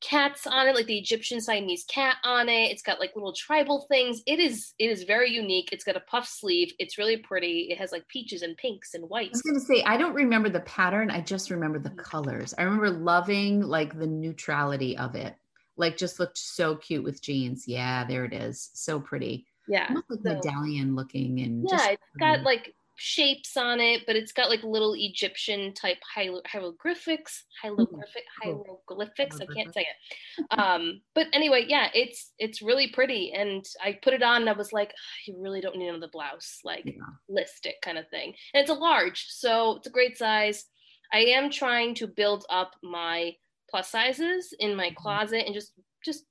cats 0.00 0.46
on 0.46 0.68
it, 0.68 0.74
like 0.74 0.86
the 0.86 0.98
Egyptian 0.98 1.40
Siamese 1.40 1.84
cat 1.84 2.16
on 2.24 2.48
it. 2.48 2.70
It's 2.70 2.82
got 2.82 3.00
like 3.00 3.12
little 3.14 3.34
tribal 3.34 3.86
things. 3.88 4.22
It 4.26 4.38
is 4.38 4.72
it 4.78 4.90
is 4.90 5.02
very 5.02 5.30
unique. 5.30 5.70
It's 5.72 5.84
got 5.84 5.96
a 5.96 6.00
puff 6.00 6.26
sleeve. 6.26 6.72
It's 6.78 6.98
really 6.98 7.18
pretty. 7.18 7.68
It 7.70 7.78
has 7.78 7.92
like 7.92 8.06
peaches 8.08 8.42
and 8.42 8.56
pinks 8.56 8.94
and 8.94 9.08
whites. 9.08 9.40
I 9.46 9.50
was 9.50 9.66
gonna 9.66 9.78
say 9.78 9.82
I 9.84 9.96
don't 9.96 10.14
remember 10.14 10.48
the 10.48 10.60
pattern. 10.60 11.10
I 11.10 11.20
just 11.20 11.50
remember 11.50 11.78
the 11.78 11.90
colors. 11.90 12.54
I 12.56 12.62
remember 12.62 12.90
loving 12.90 13.62
like 13.62 13.98
the 13.98 14.06
neutrality 14.06 14.96
of 14.96 15.14
it. 15.14 15.34
Like 15.80 15.96
just 15.96 16.20
looked 16.20 16.38
so 16.38 16.76
cute 16.76 17.02
with 17.02 17.22
jeans. 17.22 17.64
Yeah, 17.66 18.04
there 18.04 18.24
it 18.24 18.32
is. 18.32 18.70
So 18.74 19.00
pretty. 19.00 19.46
Yeah. 19.66 19.86
Almost 19.88 20.10
like 20.10 20.20
so, 20.22 20.34
medallion 20.34 20.94
looking 20.94 21.40
and 21.40 21.66
yeah, 21.70 21.90
it's 21.90 22.02
got 22.18 22.42
like 22.42 22.74
shapes 23.02 23.56
on 23.56 23.80
it, 23.80 24.02
but 24.06 24.14
it's 24.14 24.32
got 24.32 24.50
like 24.50 24.62
little 24.62 24.94
Egyptian 24.94 25.72
type 25.72 25.96
hieroglyphics, 26.14 27.44
hieroglyphic, 27.62 28.24
hieroglyphics. 28.42 29.38
I 29.40 29.46
can't 29.46 29.72
say 29.72 29.80
it. 29.80 30.58
Um, 30.58 31.00
but 31.14 31.26
anyway, 31.32 31.64
yeah, 31.66 31.88
it's 31.94 32.32
it's 32.38 32.60
really 32.60 32.88
pretty, 32.88 33.32
and 33.32 33.64
I 33.82 33.98
put 34.02 34.12
it 34.12 34.22
on. 34.22 34.42
and 34.42 34.50
I 34.50 34.52
was 34.52 34.74
like, 34.74 34.92
you 35.26 35.34
really 35.40 35.62
don't 35.62 35.76
need 35.76 35.88
another 35.88 36.10
blouse, 36.12 36.58
like 36.62 36.84
yeah. 36.84 36.92
list 37.26 37.64
it 37.64 37.76
kind 37.82 37.96
of 37.96 38.06
thing. 38.10 38.34
And 38.52 38.60
it's 38.60 38.70
a 38.70 38.74
large, 38.74 39.24
so 39.28 39.76
it's 39.76 39.86
a 39.86 39.90
great 39.90 40.18
size. 40.18 40.66
I 41.10 41.20
am 41.20 41.50
trying 41.50 41.94
to 41.96 42.06
build 42.06 42.44
up 42.50 42.74
my 42.82 43.32
plus 43.70 43.88
sizes 43.88 44.52
in 44.58 44.74
my 44.74 44.86
mm-hmm. 44.86 44.94
closet 44.96 45.44
and 45.46 45.54
just 45.54 45.72
just 46.04 46.24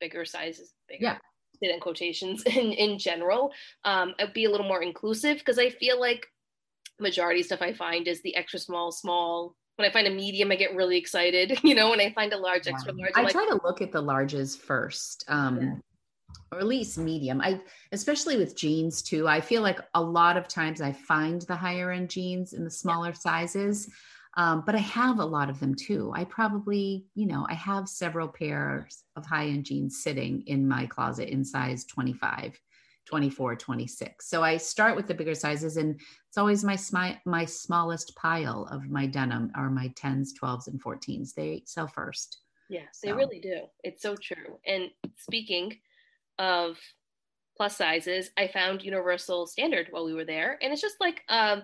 bigger 0.00 0.24
sizes, 0.24 0.72
bigger. 0.88 1.04
Yeah 1.04 1.18
in 1.62 1.80
quotations 1.80 2.42
in, 2.46 2.72
in 2.72 2.98
general, 2.98 3.52
um, 3.84 4.14
I'd 4.18 4.32
be 4.32 4.44
a 4.44 4.50
little 4.50 4.66
more 4.66 4.82
inclusive 4.82 5.38
because 5.38 5.58
I 5.58 5.70
feel 5.70 6.00
like 6.00 6.26
majority 6.98 7.42
stuff 7.42 7.62
I 7.62 7.72
find 7.72 8.08
is 8.08 8.22
the 8.22 8.34
extra 8.36 8.58
small, 8.58 8.92
small. 8.92 9.54
When 9.76 9.88
I 9.88 9.92
find 9.92 10.06
a 10.06 10.10
medium, 10.10 10.50
I 10.50 10.56
get 10.56 10.74
really 10.74 10.96
excited. 10.96 11.58
You 11.64 11.74
know, 11.74 11.90
when 11.90 12.00
I 12.00 12.12
find 12.12 12.32
a 12.32 12.38
large, 12.38 12.66
extra 12.66 12.92
large, 12.92 13.12
I 13.14 13.22
like, 13.22 13.32
try 13.32 13.46
to 13.46 13.60
look 13.62 13.82
at 13.82 13.92
the 13.92 14.02
larges 14.02 14.58
first. 14.58 15.24
Um, 15.28 15.60
yeah. 15.60 15.74
Or 16.52 16.58
at 16.58 16.66
least 16.66 16.96
medium. 16.96 17.40
I 17.40 17.60
especially 17.92 18.36
with 18.36 18.56
jeans 18.56 19.02
too. 19.02 19.26
I 19.26 19.40
feel 19.40 19.62
like 19.62 19.80
a 19.94 20.00
lot 20.00 20.36
of 20.36 20.48
times 20.48 20.80
I 20.80 20.92
find 20.92 21.42
the 21.42 21.56
higher 21.56 21.90
end 21.90 22.08
jeans 22.08 22.52
in 22.52 22.64
the 22.64 22.70
smaller 22.70 23.08
yeah. 23.08 23.14
sizes. 23.14 23.90
Um, 24.36 24.62
but 24.66 24.74
I 24.74 24.78
have 24.78 25.18
a 25.18 25.24
lot 25.24 25.48
of 25.48 25.58
them 25.60 25.74
too. 25.74 26.12
I 26.14 26.24
probably, 26.24 27.06
you 27.14 27.26
know, 27.26 27.46
I 27.48 27.54
have 27.54 27.88
several 27.88 28.28
pairs 28.28 29.04
of 29.16 29.24
high 29.24 29.46
end 29.46 29.64
jeans 29.64 30.02
sitting 30.02 30.42
in 30.46 30.68
my 30.68 30.86
closet 30.86 31.30
in 31.30 31.42
size 31.42 31.86
25, 31.86 32.60
24, 33.06 33.56
26. 33.56 34.28
So 34.28 34.42
I 34.42 34.58
start 34.58 34.94
with 34.94 35.06
the 35.06 35.14
bigger 35.14 35.34
sizes 35.34 35.78
and 35.78 35.98
it's 36.28 36.36
always 36.36 36.64
my, 36.64 36.78
my, 36.92 37.18
my 37.24 37.46
smallest 37.46 38.14
pile 38.16 38.68
of 38.70 38.90
my 38.90 39.06
denim 39.06 39.50
are 39.54 39.70
my 39.70 39.88
10s, 40.00 40.28
12s, 40.40 40.66
and 40.68 40.82
14s. 40.82 41.32
They 41.32 41.62
sell 41.64 41.88
first. 41.88 42.40
Yes, 42.68 42.88
so. 42.92 43.06
they 43.06 43.12
really 43.14 43.40
do. 43.40 43.62
It's 43.84 44.02
so 44.02 44.16
true. 44.16 44.58
And 44.66 44.90
speaking 45.16 45.78
of 46.38 46.76
plus 47.56 47.78
sizes, 47.78 48.28
I 48.36 48.48
found 48.48 48.82
Universal 48.82 49.46
Standard 49.46 49.86
while 49.90 50.04
we 50.04 50.12
were 50.12 50.26
there. 50.26 50.58
And 50.60 50.74
it's 50.74 50.82
just 50.82 50.96
like, 51.00 51.22
um, 51.30 51.62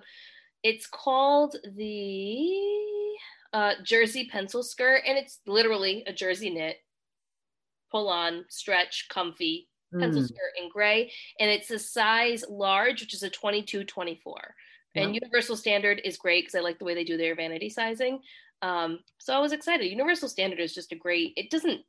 it's 0.62 0.86
called 0.86 1.56
the 1.76 2.50
uh, 3.52 3.72
jersey 3.84 4.28
pencil 4.30 4.62
skirt, 4.62 5.02
and 5.06 5.18
it's 5.18 5.40
literally 5.46 6.04
a 6.06 6.12
jersey 6.12 6.50
knit, 6.50 6.76
pull 7.90 8.08
on, 8.08 8.44
stretch, 8.48 9.08
comfy 9.10 9.68
pencil 9.98 10.22
mm. 10.22 10.26
skirt 10.26 10.52
in 10.60 10.70
gray. 10.70 11.12
And 11.38 11.50
it's 11.50 11.70
a 11.70 11.78
size 11.78 12.44
large, 12.48 13.00
which 13.02 13.14
is 13.14 13.22
a 13.22 13.30
22 13.30 13.84
24. 13.84 14.54
And 14.94 15.14
Universal 15.14 15.56
Standard 15.56 16.02
is 16.04 16.18
great 16.18 16.44
because 16.44 16.54
I 16.54 16.60
like 16.60 16.78
the 16.78 16.84
way 16.84 16.94
they 16.94 17.04
do 17.04 17.16
their 17.16 17.34
vanity 17.34 17.70
sizing. 17.70 18.20
Um, 18.60 19.00
so 19.18 19.34
I 19.34 19.38
was 19.38 19.52
excited. 19.52 19.86
Universal 19.86 20.28
Standard 20.28 20.60
is 20.60 20.74
just 20.74 20.92
a 20.92 20.96
great, 20.96 21.32
it 21.36 21.50
doesn't 21.50 21.80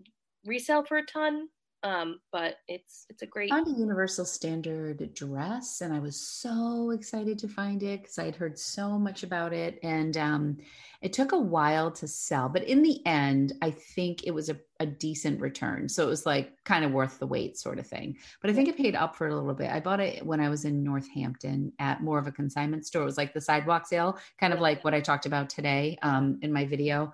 resell 0.45 0.85
for 0.85 0.97
a 0.97 1.05
ton, 1.05 1.49
um, 1.83 2.19
but 2.31 2.55
it's 2.67 3.05
it's 3.09 3.21
a 3.23 3.25
great 3.25 3.51
I 3.51 3.57
found 3.57 3.75
a 3.75 3.79
universal 3.79 4.23
standard 4.23 5.13
dress 5.13 5.81
and 5.81 5.93
I 5.93 5.99
was 5.99 6.15
so 6.15 6.91
excited 6.91 7.37
to 7.39 7.47
find 7.49 7.83
it 7.83 8.01
because 8.01 8.17
I 8.17 8.25
had 8.25 8.37
heard 8.37 8.57
so 8.57 8.97
much 8.97 9.23
about 9.23 9.51
it 9.51 9.79
and 9.83 10.15
um, 10.15 10.57
it 11.01 11.11
took 11.11 11.33
a 11.33 11.39
while 11.39 11.91
to 11.91 12.07
sell 12.07 12.47
but 12.47 12.63
in 12.63 12.81
the 12.81 13.05
end 13.05 13.53
I 13.61 13.71
think 13.71 14.25
it 14.25 14.31
was 14.31 14.49
a, 14.49 14.57
a 14.79 14.85
decent 14.85 15.41
return. 15.41 15.89
So 15.89 16.03
it 16.03 16.09
was 16.09 16.25
like 16.25 16.53
kind 16.63 16.85
of 16.85 16.91
worth 16.91 17.19
the 17.19 17.27
wait 17.27 17.57
sort 17.57 17.79
of 17.79 17.87
thing. 17.87 18.15
But 18.41 18.49
I 18.49 18.53
think 18.53 18.69
it 18.69 18.77
paid 18.77 18.95
up 18.95 19.15
for 19.15 19.27
it 19.27 19.33
a 19.33 19.35
little 19.35 19.53
bit. 19.53 19.69
I 19.69 19.81
bought 19.81 19.99
it 19.99 20.25
when 20.25 20.39
I 20.39 20.49
was 20.49 20.63
in 20.63 20.83
Northampton 20.83 21.73
at 21.79 22.01
more 22.01 22.17
of 22.17 22.27
a 22.27 22.31
consignment 22.31 22.85
store. 22.85 23.01
It 23.01 23.05
was 23.05 23.17
like 23.17 23.33
the 23.33 23.41
sidewalk 23.41 23.87
sale 23.87 24.17
kind 24.39 24.53
of 24.53 24.61
like 24.61 24.83
what 24.85 24.93
I 24.93 25.01
talked 25.01 25.25
about 25.25 25.49
today 25.49 25.97
um, 26.01 26.39
in 26.41 26.53
my 26.53 26.65
video. 26.65 27.13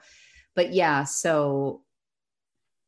But 0.56 0.74
yeah 0.74 1.06
so 1.06 1.82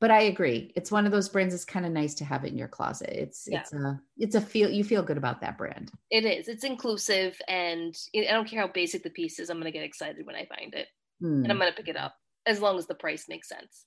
but 0.02 0.10
I 0.10 0.22
agree. 0.24 0.74
It's 0.76 0.92
one 0.92 1.06
of 1.06 1.12
those 1.12 1.30
brands. 1.30 1.54
It's 1.54 1.64
kind 1.64 1.86
of 1.86 1.92
nice 1.92 2.16
to 2.16 2.26
have 2.26 2.44
it 2.44 2.52
in 2.52 2.58
your 2.58 2.68
closet. 2.68 3.12
It's 3.12 3.48
yeah. 3.50 3.60
it's 3.60 3.72
a 3.72 4.02
it's 4.18 4.36
a 4.36 4.42
feel 4.42 4.70
you 4.70 4.84
feel 4.84 5.04
good 5.04 5.18
about 5.18 5.40
that 5.42 5.60
brand. 5.60 5.92
It 6.10 6.26
is. 6.26 6.48
It's 6.48 6.64
inclusive, 6.64 7.40
and 7.48 7.96
I 8.16 8.32
don't 8.32 8.48
care 8.48 8.60
how 8.60 8.68
basic 8.68 9.04
the 9.04 9.12
piece 9.12 9.40
is. 9.40 9.52
I'm 9.52 9.60
gonna 9.60 9.72
get 9.72 9.84
excited 9.84 10.26
when 10.26 10.36
I 10.36 10.48
find 10.48 10.74
it, 10.74 10.88
mm. 11.24 11.44
and 11.44 11.52
I'm 11.52 11.60
gonna 11.60 11.72
pick 11.72 11.88
it 11.88 11.96
up 11.96 12.16
as 12.48 12.60
long 12.60 12.80
as 12.80 12.88
the 12.88 12.96
price 12.96 13.26
makes 13.30 13.48
sense. 13.48 13.86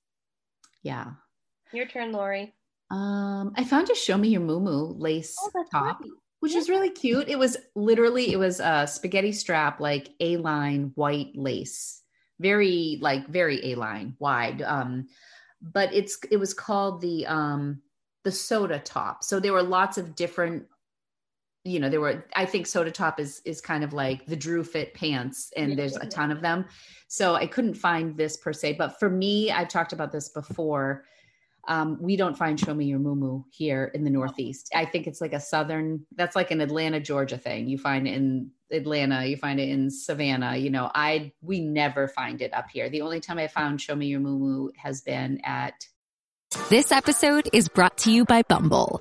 Yeah. 0.85 1.07
Your 1.73 1.87
turn, 1.87 2.13
Lori. 2.13 2.55
Um, 2.93 3.53
I 3.57 3.65
found 3.65 3.91
a 3.91 3.95
show 3.97 4.17
me 4.17 4.29
your 4.29 4.41
moo 4.41 4.95
lace 4.97 5.35
oh, 5.41 5.65
top. 5.73 5.99
Which 6.39 6.53
yeah. 6.53 6.59
is 6.59 6.69
really 6.69 6.91
cute. 6.91 7.29
It 7.29 7.39
was 7.39 7.57
literally 7.75 8.31
it 8.31 8.39
was 8.39 8.61
a 8.61 8.87
spaghetti 8.87 9.33
strap, 9.33 9.81
like 9.81 10.11
a 10.21 10.37
line 10.37 10.93
white 10.95 11.33
lace, 11.35 12.03
very 12.39 12.99
like 13.01 13.27
very 13.27 13.73
a 13.73 13.75
line 13.75 14.15
wide. 14.21 14.63
Um, 14.63 15.09
but 15.73 15.93
it's 15.95 16.19
it 16.31 16.37
was 16.37 16.53
called 16.53 17.01
the 17.01 17.27
um 17.27 17.81
the 18.25 18.33
soda 18.33 18.79
top. 18.79 19.25
So 19.25 19.41
there 19.41 19.53
were 19.53 19.63
lots 19.63 19.99
of 19.99 20.15
different 20.15 20.67
you 21.67 21.81
know 21.81 21.89
there 21.89 22.01
were 22.01 22.27
i 22.37 22.45
think 22.45 22.67
soda 22.67 22.91
top 22.91 23.19
is 23.19 23.41
is 23.47 23.63
kind 23.63 23.83
of 23.83 23.95
like 23.95 24.27
the 24.27 24.37
drew 24.37 24.63
fit 24.63 24.93
pants 24.93 25.51
and 25.57 25.79
there's 25.79 25.97
a 25.97 26.07
ton 26.07 26.31
of 26.31 26.43
them. 26.43 26.67
So 27.09 27.35
i 27.35 27.47
couldn't 27.47 27.75
find 27.75 28.17
this 28.17 28.37
per 28.37 28.53
se 28.53 28.75
but 28.75 28.99
for 28.99 29.09
me 29.09 29.51
i've 29.51 29.69
talked 29.69 29.95
about 29.95 30.13
this 30.13 30.29
before 30.29 31.05
um, 31.69 31.99
we 32.01 32.17
don't 32.17 32.37
find 32.37 32.59
show 32.59 32.75
me 32.75 32.87
your 32.87 32.99
moo 32.99 33.43
here 33.51 33.91
in 33.95 34.05
the 34.05 34.11
northeast. 34.11 34.71
I 34.75 34.85
think 34.85 35.07
it's 35.07 35.21
like 35.21 35.33
a 35.33 35.41
southern 35.41 36.07
that's 36.15 36.37
like 36.37 36.51
an 36.51 36.61
atlanta 36.61 37.01
georgia 37.01 37.39
thing. 37.39 37.69
You 37.69 37.79
find 37.79 38.07
in 38.07 38.51
atlanta 38.73 39.25
you 39.27 39.37
find 39.37 39.61
it 39.61 39.69
in 39.69 39.89
savannah 39.91 40.57
you 40.57 40.71
know 40.71 40.91
i 40.95 41.31
we 41.43 41.61
never 41.61 42.09
find 42.09 42.43
it 42.43 42.53
up 42.53 42.67
here. 42.73 42.89
The 42.89 43.03
only 43.03 43.21
time 43.21 43.39
i 43.39 43.47
found 43.49 43.81
show 43.81 43.95
me 43.95 44.07
your 44.07 44.21
moo 44.21 44.71
has 44.77 45.03
been 45.03 45.41
at 45.45 45.75
this 46.71 46.93
episode 46.93 47.49
is 47.53 47.69
brought 47.69 47.99
to 47.99 48.13
you 48.13 48.25
by 48.25 48.43
bumble 48.43 49.01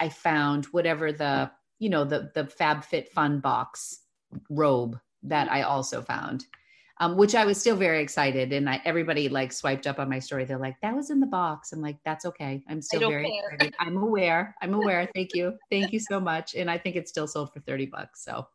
I 0.00 0.08
found 0.08 0.66
whatever 0.66 1.12
the, 1.12 1.50
you 1.78 1.88
know, 1.88 2.04
the 2.04 2.30
the 2.34 2.44
FabFitFun 2.44 3.42
box 3.42 4.00
robe 4.50 4.98
that 5.22 5.50
I 5.50 5.62
also 5.62 6.02
found. 6.02 6.46
Um, 7.00 7.16
which 7.16 7.34
I 7.34 7.44
was 7.44 7.58
still 7.58 7.74
very 7.74 8.00
excited. 8.00 8.52
And 8.52 8.70
I, 8.70 8.80
everybody 8.84 9.28
like 9.28 9.52
swiped 9.52 9.88
up 9.88 9.98
on 9.98 10.08
my 10.08 10.20
story. 10.20 10.44
They're 10.44 10.58
like, 10.58 10.76
that 10.80 10.94
was 10.94 11.10
in 11.10 11.18
the 11.18 11.26
box. 11.26 11.72
I'm 11.72 11.80
like, 11.80 11.96
that's 12.04 12.24
okay. 12.24 12.62
I'm 12.68 12.80
still 12.80 13.10
very 13.10 13.28
care. 13.28 13.50
excited. 13.50 13.74
I'm 13.80 13.96
aware. 13.96 14.54
I'm 14.62 14.74
aware. 14.74 15.08
Thank 15.12 15.30
you. 15.34 15.58
Thank 15.72 15.92
you 15.92 15.98
so 15.98 16.20
much. 16.20 16.54
And 16.54 16.70
I 16.70 16.78
think 16.78 16.94
it's 16.94 17.10
still 17.10 17.26
sold 17.26 17.52
for 17.52 17.58
30 17.58 17.86
bucks. 17.86 18.24
So 18.24 18.46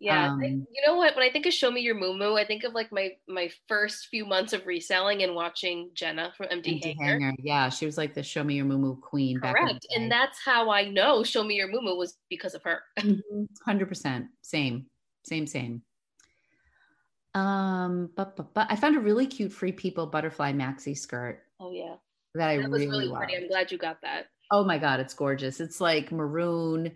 yeah, 0.00 0.30
um, 0.30 0.42
you 0.42 0.82
know 0.86 0.96
what? 0.96 1.14
When 1.14 1.22
I 1.22 1.30
think 1.30 1.44
of 1.44 1.52
Show 1.52 1.70
Me 1.70 1.82
Your 1.82 1.94
Moo 1.94 2.34
I 2.34 2.46
think 2.46 2.64
of 2.64 2.72
like 2.72 2.90
my 2.90 3.10
my 3.28 3.50
first 3.68 4.06
few 4.06 4.24
months 4.24 4.54
of 4.54 4.66
reselling 4.66 5.22
and 5.22 5.34
watching 5.34 5.90
Jenna 5.92 6.32
from 6.38 6.46
MD, 6.46 6.82
MD 6.82 6.96
Hanger. 6.98 7.20
Hanger. 7.20 7.36
Yeah, 7.38 7.68
she 7.68 7.84
was 7.84 7.98
like 7.98 8.14
the 8.14 8.22
Show 8.22 8.42
Me 8.42 8.54
Your 8.54 8.64
Moo 8.64 8.96
queen. 8.96 9.38
Correct, 9.38 9.86
and 9.94 10.10
that's 10.10 10.38
how 10.42 10.70
I 10.70 10.88
know 10.88 11.22
Show 11.22 11.44
Me 11.44 11.56
Your 11.56 11.68
Moo 11.68 11.96
was 11.96 12.16
because 12.30 12.54
of 12.54 12.62
her. 12.62 12.80
100 12.96 13.22
mm-hmm. 13.66 13.84
percent, 13.84 14.26
same, 14.40 14.86
same, 15.24 15.46
same. 15.46 15.82
Um, 17.34 18.08
but, 18.16 18.36
but 18.36 18.54
but 18.54 18.66
I 18.70 18.76
found 18.76 18.96
a 18.96 19.00
really 19.00 19.26
cute 19.26 19.52
Free 19.52 19.72
People 19.72 20.06
butterfly 20.06 20.54
maxi 20.54 20.96
skirt. 20.96 21.42
Oh 21.60 21.72
yeah, 21.72 21.96
that 22.36 22.48
I 22.48 22.56
that 22.56 22.70
really, 22.70 22.86
was 22.86 22.98
really 22.98 23.14
pretty. 23.14 23.36
I'm 23.36 23.48
glad 23.48 23.70
you 23.70 23.76
got 23.76 24.00
that. 24.00 24.28
Oh 24.50 24.64
my 24.64 24.78
god, 24.78 24.98
it's 24.98 25.14
gorgeous. 25.14 25.60
It's 25.60 25.78
like 25.78 26.10
maroon, 26.10 26.90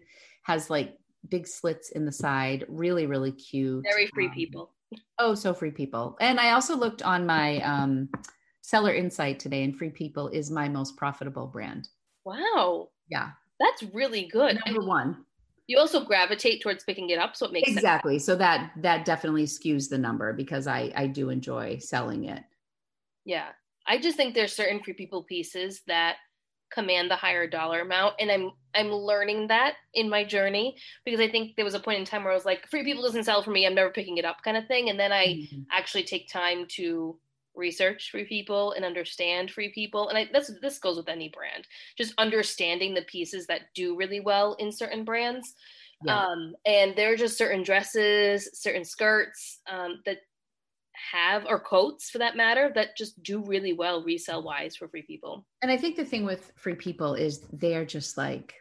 has 0.45 0.71
like 0.71 0.97
big 1.29 1.47
slits 1.47 1.91
in 1.91 2.05
the 2.05 2.13
side. 2.13 2.65
Really, 2.69 3.07
really 3.07 3.33
cute. 3.33 3.85
Very 3.85 4.07
free 4.09 4.27
um, 4.27 4.33
people. 4.33 4.71
Oh, 5.19 5.35
so 5.35 5.55
free 5.55 5.71
people. 5.71 6.17
And 6.21 6.39
I 6.39 6.53
also 6.53 6.77
looked 6.77 7.03
on 7.03 7.27
my 7.27 7.61
um, 7.63 8.09
seller 8.61 8.95
insight 8.95 9.39
today, 9.39 9.65
and 9.65 9.77
Free 9.77 9.91
People 9.91 10.29
is 10.29 10.51
my 10.51 10.69
most 10.69 10.97
profitable 10.97 11.47
brand. 11.47 11.89
Wow. 12.25 12.89
Yeah. 13.09 13.31
That's 13.61 13.83
really 13.95 14.27
good. 14.27 14.59
Number 14.67 14.85
one. 14.85 15.25
You 15.67 15.79
also 15.79 16.05
gravitate 16.05 16.63
towards 16.63 16.85
picking 16.85 17.11
it 17.11 17.19
up, 17.19 17.37
so 17.37 17.47
it 17.47 17.53
makes 17.53 17.71
exactly. 17.71 18.19
Sense. 18.19 18.27
So 18.27 18.37
that 18.37 18.73
that 18.83 19.07
definitely 19.07 19.47
skews 19.47 19.89
the 19.89 19.97
number 19.97 20.35
because 20.35 20.67
I 20.67 20.93
I 20.95 21.07
do 21.07 21.31
enjoy 21.31 21.79
selling 21.79 22.25
it. 22.25 22.43
Yeah, 23.25 23.49
I 23.87 23.97
just 23.97 24.19
think 24.19 24.35
there's 24.35 24.55
certain 24.55 24.83
free 24.83 24.93
people 24.93 25.23
pieces 25.23 25.81
that 25.87 26.17
command 26.75 27.11
the 27.11 27.17
higher 27.17 27.47
dollar 27.49 27.81
amount 27.81 28.15
and 28.19 28.31
i'm 28.31 28.51
i'm 28.75 28.91
learning 28.91 29.47
that 29.47 29.75
in 29.95 30.09
my 30.09 30.25
journey 30.25 30.77
because 31.05 31.21
i 31.21 31.29
think 31.29 31.55
there 31.57 31.65
was 31.65 31.75
a 31.75 31.81
point 31.81 31.99
in 31.99 32.05
time 32.05 32.25
where 32.25 32.33
i 32.33 32.37
was 32.37 32.45
like 32.45 32.69
free 32.69 32.85
people 32.85 33.03
doesn't 33.03 33.25
sell 33.25 33.43
for 33.43 33.51
me 33.51 33.67
i'm 33.67 33.75
never 33.75 33.91
picking 33.91 34.19
it 34.19 34.25
up 34.25 34.43
kind 34.45 34.57
of 34.57 34.67
thing 34.67 34.91
and 34.91 34.99
then 34.99 35.13
i 35.13 35.27
mm-hmm. 35.27 35.61
actually 35.71 36.03
take 36.03 36.29
time 36.29 36.67
to 36.69 37.17
research 37.55 38.11
free 38.11 38.25
people 38.25 38.73
and 38.73 38.85
understand 38.85 39.51
free 39.51 39.71
people 39.73 40.09
and 40.09 40.19
I, 40.19 40.29
this 40.33 40.51
this 40.61 40.79
goes 40.79 40.97
with 40.97 41.09
any 41.09 41.29
brand 41.29 41.69
just 41.97 42.13
understanding 42.19 42.95
the 42.95 43.03
pieces 43.03 43.47
that 43.47 43.73
do 43.75 43.97
really 43.97 44.21
well 44.21 44.55
in 44.55 44.73
certain 44.73 45.05
brands 45.05 45.55
yeah. 46.05 46.27
um, 46.27 46.55
and 46.67 46.97
there 46.97 47.13
are 47.13 47.17
just 47.17 47.39
certain 47.39 47.63
dresses 47.63 48.51
certain 48.55 48.85
skirts 48.85 49.61
um, 49.71 50.01
that 50.05 50.19
have 51.13 51.45
or 51.49 51.59
coats 51.59 52.11
for 52.11 52.19
that 52.19 52.37
matter 52.37 52.71
that 52.75 52.97
just 52.97 53.23
do 53.23 53.43
really 53.43 53.73
well 53.73 54.03
resell 54.03 54.43
wise 54.43 54.77
for 54.77 54.89
free 54.89 55.03
people 55.03 55.45
and 55.63 55.71
i 55.71 55.77
think 55.77 55.97
the 55.97 56.05
thing 56.05 56.25
with 56.25 56.53
free 56.57 56.75
people 56.75 57.15
is 57.15 57.47
they're 57.53 57.85
just 57.85 58.17
like 58.17 58.55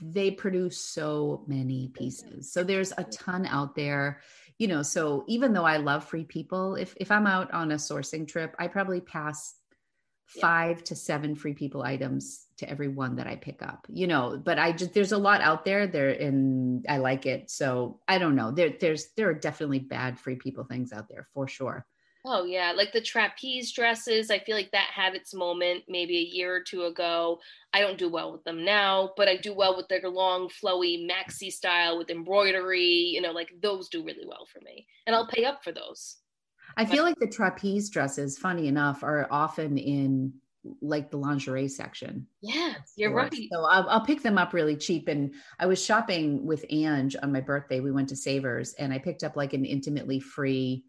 they 0.00 0.30
produce 0.30 0.78
so 0.78 1.44
many 1.46 1.88
pieces. 1.88 2.52
So 2.52 2.62
there's 2.62 2.92
a 2.96 3.04
ton 3.04 3.46
out 3.46 3.74
there, 3.74 4.20
you 4.58 4.68
know. 4.68 4.82
So 4.82 5.24
even 5.26 5.52
though 5.52 5.64
I 5.64 5.78
love 5.78 6.04
free 6.04 6.24
people, 6.24 6.76
if 6.76 6.94
if 7.00 7.10
I'm 7.10 7.26
out 7.26 7.52
on 7.52 7.72
a 7.72 7.76
sourcing 7.76 8.26
trip, 8.26 8.54
I 8.58 8.68
probably 8.68 9.00
pass 9.00 9.54
five 10.26 10.78
yeah. 10.78 10.84
to 10.84 10.96
seven 10.96 11.34
free 11.34 11.54
people 11.54 11.82
items 11.82 12.46
to 12.56 12.68
every 12.68 12.88
one 12.88 13.16
that 13.16 13.26
I 13.26 13.36
pick 13.36 13.62
up, 13.62 13.86
you 13.88 14.06
know, 14.06 14.40
but 14.42 14.58
I 14.58 14.72
just, 14.72 14.94
there's 14.94 15.12
a 15.12 15.18
lot 15.18 15.40
out 15.40 15.64
there 15.64 15.86
there 15.86 16.10
and 16.10 16.84
I 16.88 16.98
like 16.98 17.26
it. 17.26 17.50
So 17.50 18.00
I 18.08 18.18
don't 18.18 18.36
know. 18.36 18.50
There, 18.50 18.72
there's, 18.80 19.08
there 19.16 19.28
are 19.28 19.34
definitely 19.34 19.80
bad 19.80 20.18
free 20.18 20.36
people 20.36 20.64
things 20.64 20.92
out 20.92 21.08
there 21.08 21.28
for 21.34 21.48
sure. 21.48 21.86
Oh 22.26 22.44
yeah, 22.44 22.72
like 22.74 22.90
the 22.92 23.02
trapeze 23.02 23.70
dresses. 23.70 24.30
I 24.30 24.38
feel 24.38 24.56
like 24.56 24.70
that 24.70 24.88
had 24.90 25.14
its 25.14 25.34
moment 25.34 25.84
maybe 25.88 26.16
a 26.16 26.34
year 26.34 26.54
or 26.54 26.62
two 26.62 26.84
ago. 26.84 27.38
I 27.74 27.80
don't 27.80 27.98
do 27.98 28.08
well 28.08 28.32
with 28.32 28.42
them 28.44 28.64
now, 28.64 29.10
but 29.18 29.28
I 29.28 29.36
do 29.36 29.52
well 29.52 29.76
with 29.76 29.88
their 29.88 30.08
long, 30.08 30.48
flowy 30.48 31.06
maxi 31.06 31.52
style 31.52 31.98
with 31.98 32.08
embroidery. 32.08 32.80
You 32.80 33.20
know, 33.20 33.32
like 33.32 33.50
those 33.60 33.90
do 33.90 34.02
really 34.02 34.24
well 34.26 34.46
for 34.50 34.60
me, 34.64 34.86
and 35.06 35.14
I'll 35.14 35.26
pay 35.26 35.44
up 35.44 35.62
for 35.62 35.70
those. 35.70 36.16
I 36.76 36.84
feel 36.84 37.04
like 37.04 37.18
the 37.18 37.28
trapeze 37.28 37.90
dresses, 37.90 38.38
funny 38.38 38.68
enough, 38.68 39.02
are 39.02 39.28
often 39.30 39.78
in 39.78 40.32
like 40.80 41.10
the 41.10 41.16
lingerie 41.16 41.68
section. 41.68 42.26
Yes, 42.40 42.94
you're 42.96 43.12
right. 43.12 43.32
So 43.52 43.64
I'll, 43.64 43.88
I'll, 43.88 44.04
pick 44.04 44.22
them 44.22 44.38
up 44.38 44.52
really 44.52 44.76
cheap. 44.76 45.08
And 45.08 45.34
I 45.58 45.66
was 45.66 45.82
shopping 45.82 46.44
with 46.46 46.64
Ange 46.70 47.16
on 47.22 47.32
my 47.32 47.40
birthday. 47.40 47.80
We 47.80 47.92
went 47.92 48.08
to 48.08 48.16
Savers 48.16 48.72
and 48.74 48.92
I 48.92 48.98
picked 48.98 49.24
up 49.24 49.36
like 49.36 49.52
an 49.52 49.64
intimately 49.64 50.20
free 50.20 50.84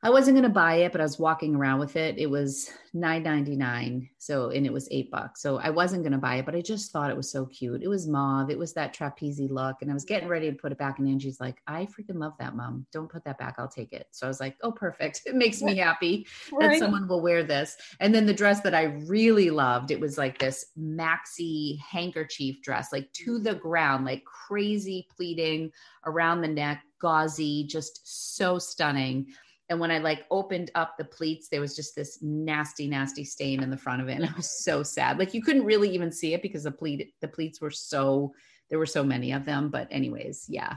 I 0.00 0.10
wasn't 0.10 0.36
going 0.36 0.44
to 0.44 0.48
buy 0.48 0.76
it, 0.76 0.92
but 0.92 1.00
I 1.00 1.04
was 1.04 1.18
walking 1.18 1.56
around 1.56 1.80
with 1.80 1.96
it. 1.96 2.18
It 2.18 2.30
was 2.30 2.70
nine 2.94 3.24
ninety 3.24 3.56
nine, 3.56 4.08
so 4.16 4.50
and 4.50 4.64
it 4.64 4.72
was 4.72 4.86
eight 4.92 5.10
bucks. 5.10 5.42
So 5.42 5.58
I 5.58 5.70
wasn't 5.70 6.04
going 6.04 6.12
to 6.12 6.18
buy 6.18 6.36
it, 6.36 6.46
but 6.46 6.54
I 6.54 6.60
just 6.60 6.92
thought 6.92 7.10
it 7.10 7.16
was 7.16 7.32
so 7.32 7.46
cute. 7.46 7.82
It 7.82 7.88
was 7.88 8.06
mauve. 8.06 8.48
It 8.48 8.58
was 8.58 8.72
that 8.74 8.94
trapeze 8.94 9.40
look, 9.40 9.78
and 9.82 9.90
I 9.90 9.94
was 9.94 10.04
getting 10.04 10.28
ready 10.28 10.48
to 10.52 10.56
put 10.56 10.70
it 10.70 10.78
back. 10.78 11.00
And 11.00 11.08
Angie's 11.08 11.40
like, 11.40 11.60
"I 11.66 11.86
freaking 11.86 12.20
love 12.20 12.34
that, 12.38 12.54
mom. 12.54 12.86
Don't 12.92 13.10
put 13.10 13.24
that 13.24 13.38
back. 13.38 13.56
I'll 13.58 13.66
take 13.66 13.92
it." 13.92 14.06
So 14.12 14.24
I 14.24 14.28
was 14.28 14.38
like, 14.38 14.56
"Oh, 14.62 14.70
perfect. 14.70 15.22
It 15.26 15.34
makes 15.34 15.62
me 15.62 15.76
happy 15.88 16.28
right. 16.52 16.70
that 16.70 16.78
someone 16.78 17.08
will 17.08 17.20
wear 17.20 17.42
this." 17.42 17.76
And 17.98 18.14
then 18.14 18.24
the 18.24 18.32
dress 18.32 18.60
that 18.60 18.76
I 18.76 18.84
really 19.08 19.50
loved, 19.50 19.90
it 19.90 19.98
was 19.98 20.16
like 20.16 20.38
this 20.38 20.66
maxi 20.78 21.76
handkerchief 21.80 22.62
dress, 22.62 22.92
like 22.92 23.12
to 23.24 23.40
the 23.40 23.56
ground, 23.56 24.04
like 24.04 24.22
crazy 24.24 25.08
pleating 25.16 25.72
around 26.06 26.40
the 26.40 26.48
neck, 26.48 26.84
gauzy, 27.00 27.66
just 27.66 28.00
so 28.36 28.60
stunning 28.60 29.26
and 29.68 29.78
when 29.78 29.90
I 29.90 29.98
like 29.98 30.24
opened 30.30 30.70
up 30.74 30.96
the 30.96 31.04
pleats, 31.04 31.48
there 31.48 31.60
was 31.60 31.76
just 31.76 31.94
this 31.94 32.22
nasty, 32.22 32.88
nasty 32.88 33.24
stain 33.24 33.62
in 33.62 33.70
the 33.70 33.76
front 33.76 34.00
of 34.00 34.08
it. 34.08 34.14
And 34.14 34.24
I 34.24 34.32
was 34.36 34.64
so 34.64 34.82
sad. 34.82 35.18
Like 35.18 35.34
you 35.34 35.42
couldn't 35.42 35.64
really 35.64 35.90
even 35.90 36.10
see 36.10 36.34
it 36.34 36.42
because 36.42 36.64
the 36.64 36.70
pleat 36.70 37.12
the 37.20 37.28
pleats 37.28 37.60
were 37.60 37.70
so 37.70 38.34
there 38.70 38.78
were 38.78 38.86
so 38.86 39.04
many 39.04 39.32
of 39.32 39.44
them. 39.44 39.68
But 39.68 39.88
anyways, 39.90 40.46
yeah. 40.48 40.76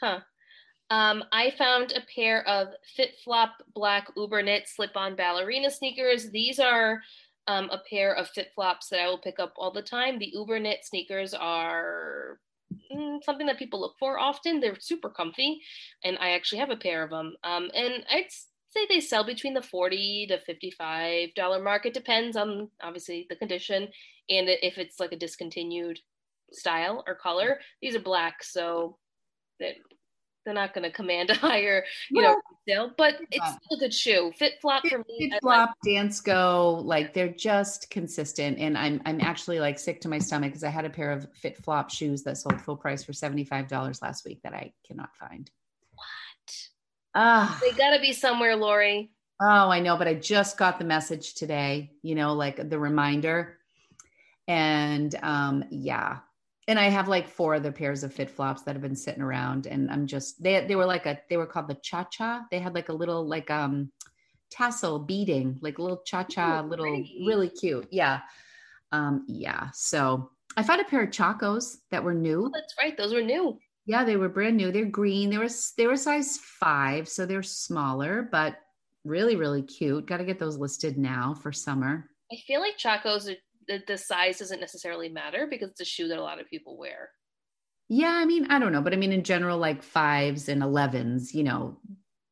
Huh. 0.00 0.20
Um, 0.90 1.24
I 1.32 1.52
found 1.56 1.92
a 1.92 2.02
pair 2.14 2.46
of 2.46 2.68
Fit 2.96 3.14
Flop 3.24 3.54
black 3.74 4.08
Uber 4.16 4.42
knit 4.42 4.68
slip-on 4.68 5.16
ballerina 5.16 5.70
sneakers. 5.70 6.30
These 6.30 6.58
are 6.58 7.00
um, 7.46 7.70
a 7.70 7.80
pair 7.88 8.14
of 8.14 8.28
Fit 8.28 8.50
Flops 8.54 8.88
that 8.88 9.00
I 9.00 9.08
will 9.08 9.18
pick 9.18 9.38
up 9.38 9.54
all 9.56 9.72
the 9.72 9.82
time. 9.82 10.18
The 10.18 10.30
Uber 10.34 10.58
knit 10.58 10.80
sneakers 10.84 11.32
are 11.32 12.38
something 13.24 13.46
that 13.46 13.58
people 13.58 13.80
look 13.80 13.96
for 13.98 14.18
often. 14.18 14.60
They're 14.60 14.78
super 14.80 15.08
comfy, 15.10 15.60
and 16.04 16.18
I 16.18 16.30
actually 16.30 16.58
have 16.58 16.70
a 16.70 16.76
pair 16.76 17.02
of 17.02 17.10
them. 17.10 17.34
Um, 17.44 17.70
and 17.74 18.04
I'd 18.10 18.30
say 18.70 18.86
they 18.88 19.00
sell 19.00 19.24
between 19.24 19.54
the 19.54 19.62
forty 19.62 20.26
to 20.28 20.38
fifty-five 20.38 21.34
dollar 21.34 21.62
mark. 21.62 21.86
It 21.86 21.94
depends 21.94 22.36
on 22.36 22.68
obviously 22.82 23.26
the 23.28 23.36
condition 23.36 23.88
and 24.28 24.48
if 24.48 24.78
it's 24.78 25.00
like 25.00 25.12
a 25.12 25.16
discontinued 25.16 25.98
style 26.52 27.02
or 27.06 27.14
color. 27.14 27.60
These 27.80 27.96
are 27.96 28.00
black, 28.00 28.42
so 28.42 28.98
that 29.60 29.74
they're 30.44 30.54
not 30.54 30.74
going 30.74 30.84
to 30.84 30.90
command 30.90 31.30
a 31.30 31.34
higher, 31.34 31.84
you 32.10 32.22
know, 32.22 32.36
sale, 32.68 32.90
but 32.96 33.16
it's 33.30 33.46
still 33.46 33.76
a 33.76 33.80
good 33.80 33.94
shoe. 33.94 34.32
Fit 34.36 34.54
flop 34.60 34.86
for 34.86 34.98
me. 34.98 35.30
Fit 35.30 35.40
flop, 35.42 35.74
like- 35.84 35.94
Dansko, 35.94 36.84
like 36.84 37.14
they're 37.14 37.28
just 37.32 37.90
consistent. 37.90 38.58
And 38.58 38.76
I'm 38.76 39.00
I'm 39.04 39.20
actually 39.20 39.60
like 39.60 39.78
sick 39.78 40.00
to 40.02 40.08
my 40.08 40.18
stomach 40.18 40.50
because 40.50 40.64
I 40.64 40.70
had 40.70 40.84
a 40.84 40.90
pair 40.90 41.12
of 41.12 41.26
Fit 41.34 41.56
flop 41.58 41.90
shoes 41.90 42.22
that 42.24 42.36
sold 42.38 42.60
full 42.60 42.76
price 42.76 43.04
for 43.04 43.12
seventy 43.12 43.44
five 43.44 43.68
dollars 43.68 44.02
last 44.02 44.24
week 44.24 44.40
that 44.42 44.54
I 44.54 44.72
cannot 44.86 45.10
find. 45.16 45.50
What? 45.94 46.56
Ah, 47.14 47.58
they 47.62 47.72
got 47.72 47.94
to 47.94 48.00
be 48.00 48.12
somewhere, 48.12 48.56
Lori. 48.56 49.10
Oh, 49.40 49.70
I 49.70 49.80
know, 49.80 49.96
but 49.96 50.06
I 50.06 50.14
just 50.14 50.56
got 50.56 50.78
the 50.78 50.84
message 50.84 51.34
today. 51.34 51.92
You 52.02 52.14
know, 52.14 52.34
like 52.34 52.68
the 52.68 52.78
reminder, 52.78 53.58
and 54.46 55.14
um, 55.22 55.64
yeah, 55.70 56.18
and 56.68 56.78
I 56.78 56.88
have 56.88 57.08
like 57.08 57.28
four 57.28 57.54
other 57.54 57.72
pairs 57.72 58.04
of 58.04 58.12
fit 58.12 58.30
flops 58.30 58.62
that 58.62 58.74
have 58.74 58.82
been 58.82 58.96
sitting 58.96 59.22
around 59.22 59.66
and 59.66 59.90
I'm 59.90 60.06
just 60.06 60.42
they 60.42 60.64
they 60.66 60.76
were 60.76 60.86
like 60.86 61.06
a 61.06 61.18
they 61.28 61.36
were 61.36 61.46
called 61.46 61.68
the 61.68 61.74
cha 61.74 62.04
cha. 62.04 62.46
They 62.50 62.58
had 62.58 62.74
like 62.74 62.88
a 62.88 62.92
little 62.92 63.26
like 63.26 63.50
um 63.50 63.90
tassel 64.50 64.98
beading, 65.00 65.58
like 65.60 65.78
little 65.78 66.02
cha 66.04 66.22
cha, 66.24 66.60
little 66.60 66.84
pretty. 66.84 67.24
really 67.26 67.48
cute. 67.48 67.88
Yeah. 67.90 68.20
Um 68.92 69.24
yeah. 69.28 69.68
So 69.72 70.30
I 70.56 70.62
found 70.62 70.80
a 70.80 70.84
pair 70.84 71.02
of 71.02 71.10
Chacos 71.10 71.78
that 71.90 72.04
were 72.04 72.14
new. 72.14 72.46
Oh, 72.46 72.50
that's 72.52 72.74
right. 72.78 72.96
Those 72.96 73.14
were 73.14 73.22
new. 73.22 73.58
Yeah, 73.86 74.04
they 74.04 74.16
were 74.16 74.28
brand 74.28 74.56
new. 74.56 74.70
They're 74.70 74.84
green. 74.84 75.30
They 75.30 75.38
were 75.38 75.48
they 75.76 75.86
were 75.86 75.96
size 75.96 76.38
5, 76.38 77.08
so 77.08 77.26
they're 77.26 77.42
smaller, 77.42 78.28
but 78.30 78.56
really 79.04 79.34
really 79.34 79.62
cute. 79.62 80.06
Got 80.06 80.18
to 80.18 80.24
get 80.24 80.38
those 80.38 80.58
listed 80.58 80.96
now 80.98 81.34
for 81.34 81.50
summer. 81.50 82.08
I 82.30 82.36
feel 82.46 82.60
like 82.60 82.78
Chacos 82.78 83.28
are 83.28 83.36
the, 83.68 83.82
the 83.86 83.98
size 83.98 84.38
doesn't 84.38 84.60
necessarily 84.60 85.08
matter 85.08 85.46
because 85.46 85.70
it's 85.70 85.80
a 85.80 85.84
shoe 85.84 86.08
that 86.08 86.18
a 86.18 86.22
lot 86.22 86.40
of 86.40 86.48
people 86.48 86.76
wear. 86.76 87.10
Yeah, 87.88 88.14
I 88.14 88.24
mean, 88.24 88.46
I 88.46 88.58
don't 88.58 88.72
know, 88.72 88.80
but 88.80 88.94
I 88.94 88.96
mean, 88.96 89.12
in 89.12 89.22
general, 89.22 89.58
like 89.58 89.82
fives 89.82 90.48
and 90.48 90.62
11s, 90.62 91.34
you 91.34 91.42
know, 91.42 91.78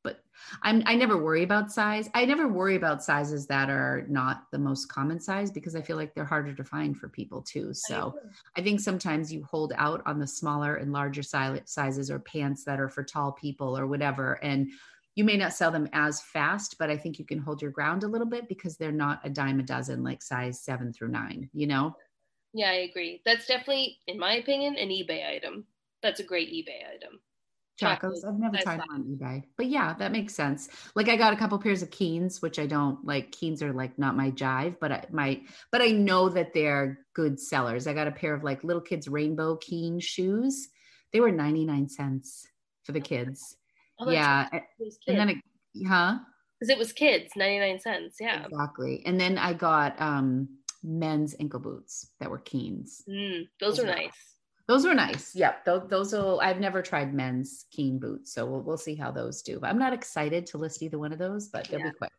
but 0.03 0.23
I'm, 0.63 0.83
I 0.87 0.95
never 0.95 1.23
worry 1.23 1.43
about 1.43 1.71
size. 1.71 2.09
I 2.15 2.25
never 2.25 2.49
worry 2.49 2.77
about 2.77 3.05
sizes 3.05 3.47
that 3.49 3.69
are 3.69 4.07
not 4.09 4.45
the 4.53 4.59
most 4.59 4.87
common 4.87 5.21
size 5.21 5.51
because 5.51 5.77
I 5.77 5.83
feel 5.83 5.97
like 5.97 6.15
they're 6.15 6.25
harder 6.25 6.55
to 6.55 6.65
find 6.65 6.97
for 6.97 7.09
people 7.09 7.43
too. 7.43 7.75
So 7.75 8.15
I, 8.57 8.61
I 8.61 8.65
think 8.65 8.81
sometimes 8.81 9.31
you 9.31 9.45
hold 9.45 9.75
out 9.77 10.03
on 10.07 10.19
the 10.19 10.27
smaller 10.27 10.77
and 10.77 10.93
larger 10.93 11.23
sizes 11.23 12.11
or 12.11 12.21
pants 12.21 12.65
that 12.65 12.81
are 12.81 12.89
for 12.89 13.05
tall 13.05 13.33
people 13.33 13.77
or 13.77 13.87
whatever. 13.87 14.43
And 14.43 14.71
you 15.21 15.25
may 15.25 15.37
not 15.37 15.53
sell 15.53 15.71
them 15.71 15.87
as 15.93 16.23
fast, 16.23 16.77
but 16.79 16.89
I 16.89 16.97
think 16.97 17.19
you 17.19 17.27
can 17.27 17.39
hold 17.39 17.61
your 17.61 17.71
ground 17.71 18.05
a 18.05 18.09
little 18.09 18.27
bit 18.27 18.49
because 18.49 18.79
they're 18.79 18.91
not 18.91 19.21
a 19.23 19.29
dime 19.29 19.61
a 19.61 19.63
dozen 19.63 20.03
like 20.03 20.23
size 20.23 20.63
seven 20.63 20.95
through 20.95 21.09
nine, 21.09 21.51
you 21.53 21.67
know? 21.67 21.95
Yeah, 22.55 22.71
I 22.71 22.89
agree. 22.89 23.21
That's 23.27 23.47
definitely, 23.47 23.99
in 24.07 24.19
my 24.19 24.37
opinion, 24.37 24.77
an 24.77 24.89
eBay 24.89 25.29
item. 25.29 25.67
That's 26.03 26.21
a 26.21 26.25
great 26.25 26.49
eBay 26.49 26.89
item. 26.95 27.21
Chacos. 27.79 28.25
I've 28.27 28.39
never 28.39 28.57
tried 28.57 28.81
them 28.81 28.89
on 28.91 29.05
eBay, 29.05 29.45
but 29.59 29.67
yeah, 29.67 29.93
that 29.99 30.11
makes 30.11 30.35
sense. 30.35 30.71
Like 30.95 31.11
I 31.11 31.17
got 31.17 31.35
a 31.35 31.37
couple 31.37 31.59
pairs 31.59 31.83
of 31.83 31.91
Keens, 31.91 32.41
which 32.41 32.59
I 32.59 32.65
don't 32.65 33.05
like. 33.05 33.31
Keens 33.31 33.63
are 33.63 33.75
like 33.75 33.99
not 33.99 34.17
my 34.17 34.31
jive, 34.31 34.77
but 34.81 34.91
I 34.91 35.05
my 35.11 35.43
but 35.71 35.83
I 35.83 35.89
know 35.89 36.31
that 36.31 36.55
they're 36.55 37.01
good 37.15 37.39
sellers. 37.39 37.87
I 37.87 37.93
got 37.93 38.09
a 38.09 38.13
pair 38.13 38.33
of 38.33 38.43
like 38.43 38.65
little 38.65 38.83
kids 38.83 39.07
rainbow 39.07 39.57
Keen 39.57 40.01
shoes. 40.01 40.71
They 41.13 41.21
were 41.21 41.31
99 41.31 41.91
cents 41.91 42.47
for 42.85 42.93
the 42.93 43.01
kids. 43.01 43.57
Oh, 44.01 44.11
yeah. 44.11 44.49
And 45.07 45.19
then, 45.19 45.29
it, 45.29 45.37
huh? 45.87 46.19
Because 46.59 46.71
it 46.71 46.79
was 46.79 46.93
kids, 46.93 47.33
99 47.37 47.81
cents. 47.81 48.17
Yeah. 48.21 48.47
Exactly. 48.47 49.03
And 49.07 49.21
then 49.21 49.39
I 49.39 49.53
got 49.53 50.01
um 50.01 50.49
men's 50.83 51.35
ankle 51.41 51.61
boots 51.61 52.09
that 52.21 52.31
were 52.31 52.39
Keens. 52.39 53.03
Mm, 53.09 53.49
those, 53.61 53.77
those 53.77 53.87
are 53.87 53.87
nice. 53.87 54.13
Those 54.67 54.87
were 54.87 54.95
nice. 54.95 55.35
Yep. 55.35 55.65
Those, 55.65 55.83
those 55.89 56.13
will, 56.13 56.41
I've 56.41 56.61
never 56.61 56.81
tried 56.81 57.13
men's 57.13 57.67
Keen 57.73 57.99
boots. 57.99 58.33
So 58.33 58.47
we'll, 58.47 58.63
we'll 58.63 58.79
see 58.79 58.95
how 58.95 59.11
those 59.11 59.43
do. 59.43 59.59
But 59.59 59.71
I'm 59.71 59.79
not 59.79 59.93
excited 59.93 60.47
to 60.47 60.59
list 60.59 60.83
either 60.83 60.99
one 60.99 61.13
of 61.13 61.19
those, 61.19 61.49
but 61.49 61.67
they'll 61.69 61.81
yeah. 61.81 61.91
be 61.91 61.97
quick. 61.99 62.13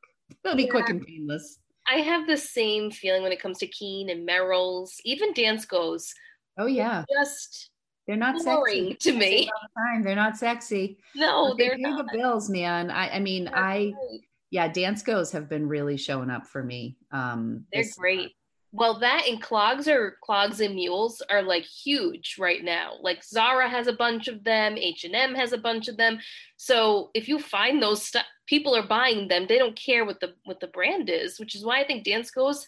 They'll 0.43 0.55
be 0.55 0.63
yeah. 0.63 0.69
quick 0.69 0.89
and 0.89 1.05
painless. 1.05 1.59
I 1.89 1.99
have 2.01 2.27
the 2.27 2.37
same 2.37 2.91
feeling 2.91 3.23
when 3.23 3.31
it 3.31 3.41
comes 3.41 3.57
to 3.59 3.67
Keen 3.67 4.09
and 4.09 4.27
Merrell's, 4.27 4.95
even 5.05 5.33
Danskos. 5.33 6.09
Oh, 6.57 6.67
yeah. 6.67 7.05
Just 7.19 7.70
they're 8.11 8.17
not 8.17 8.41
sexy. 8.41 8.93
to 8.99 9.13
me. 9.13 9.49
The 9.77 10.03
they're 10.03 10.15
not 10.15 10.35
sexy. 10.35 10.97
No, 11.15 11.55
they 11.57 11.69
they're 11.69 11.77
pay 11.77 11.83
not. 11.83 12.05
the 12.11 12.17
bills, 12.17 12.49
man. 12.49 12.91
I, 12.91 13.11
I 13.11 13.19
mean, 13.19 13.47
I, 13.47 13.93
great. 13.93 14.21
yeah, 14.49 14.69
Danskos 14.69 15.31
have 15.31 15.47
been 15.47 15.65
really 15.69 15.95
showing 15.95 16.29
up 16.29 16.45
for 16.45 16.61
me. 16.61 16.97
Um, 17.11 17.63
they're 17.71 17.85
great. 17.97 18.31
Well, 18.73 18.99
that 18.99 19.27
and 19.29 19.41
clogs 19.41 19.87
or 19.87 20.17
clogs 20.21 20.59
and 20.59 20.75
mules 20.75 21.21
are 21.29 21.41
like 21.41 21.63
huge 21.63 22.35
right 22.37 22.61
now. 22.61 22.95
Like 22.99 23.23
Zara 23.23 23.69
has 23.69 23.87
a 23.87 23.93
bunch 23.93 24.27
of 24.27 24.43
them, 24.43 24.77
H 24.77 25.05
and 25.05 25.15
M 25.15 25.33
has 25.33 25.53
a 25.53 25.57
bunch 25.57 25.87
of 25.87 25.95
them. 25.95 26.19
So 26.57 27.11
if 27.13 27.29
you 27.29 27.39
find 27.39 27.81
those 27.81 28.05
stuff, 28.05 28.25
people 28.45 28.75
are 28.75 28.85
buying 28.85 29.29
them. 29.29 29.45
They 29.47 29.57
don't 29.57 29.75
care 29.77 30.03
what 30.03 30.19
the 30.19 30.33
what 30.43 30.59
the 30.59 30.67
brand 30.67 31.09
is, 31.09 31.39
which 31.39 31.55
is 31.55 31.63
why 31.63 31.79
I 31.79 31.87
think 31.87 32.05
Danskos 32.05 32.65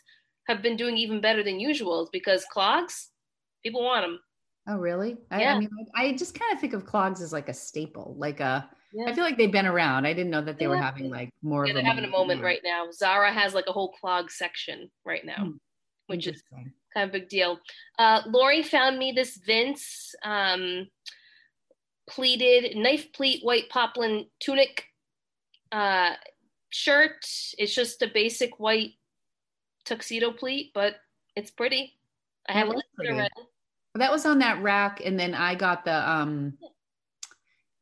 have 0.48 0.62
been 0.62 0.78
doing 0.78 0.96
even 0.96 1.20
better 1.20 1.44
than 1.44 1.60
usual. 1.60 2.04
Is 2.04 2.10
because 2.14 2.46
clogs, 2.46 3.10
people 3.62 3.84
want 3.84 4.06
them. 4.06 4.20
Oh, 4.68 4.78
really? 4.78 5.18
I, 5.30 5.42
yeah. 5.42 5.56
I 5.56 5.60
mean, 5.60 5.70
I 5.96 6.14
just 6.14 6.40
kind 6.40 6.54
of 6.54 6.60
think 6.60 6.74
of 6.74 6.86
clogs 6.86 7.22
as 7.22 7.34
like 7.34 7.50
a 7.50 7.54
staple, 7.54 8.16
like 8.18 8.40
a. 8.40 8.70
Yeah. 8.94 9.06
I 9.08 9.14
feel 9.14 9.24
like 9.24 9.38
they've 9.38 9.52
been 9.52 9.66
around. 9.66 10.06
I 10.06 10.14
didn't 10.14 10.30
know 10.30 10.42
that 10.42 10.60
they 10.60 10.66
yeah. 10.66 10.70
were 10.70 10.78
having 10.78 11.10
like 11.10 11.32
more. 11.42 11.66
Yeah, 11.66 11.74
they're 11.74 11.84
having 11.84 12.06
a 12.06 12.10
moment 12.10 12.42
right 12.42 12.62
now. 12.64 12.88
Zara 12.92 13.34
has 13.34 13.54
like 13.54 13.66
a 13.68 13.72
whole 13.72 13.92
clog 13.92 14.30
section 14.30 14.90
right 15.04 15.26
now, 15.26 15.46
hmm. 15.46 15.52
which 16.08 16.28
is 16.28 16.44
kind 16.54 16.72
of 16.96 17.10
a 17.10 17.12
big 17.12 17.28
deal. 17.28 17.60
Uh, 17.98 18.22
Lori 18.28 18.62
found 18.62 19.00
me 19.00 19.12
this 19.12 19.38
Vince 19.46 20.14
um, 20.24 20.88
pleated 22.08 22.78
knife 22.78 23.12
pleat 23.14 23.44
white 23.44 23.68
poplin 23.70 24.28
tunic 24.40 24.86
uh, 25.72 26.12
shirt. 26.70 27.26
It's 27.58 27.74
just 27.74 28.02
a 28.02 28.08
basic 28.08 28.60
white 28.60 28.92
tuxedo 29.86 30.32
pleat, 30.32 30.72
but 30.74 30.96
it's 31.36 31.52
pretty. 31.52 31.94
I 32.48 32.54
have 32.54 32.70
it 32.70 32.84
already. 33.00 33.30
That 33.96 34.12
was 34.12 34.26
on 34.26 34.40
that 34.40 34.62
rack, 34.62 35.02
and 35.04 35.20
then 35.20 35.34
I 35.34 35.56
got 35.56 35.86
the 35.86 36.10
um. 36.10 36.58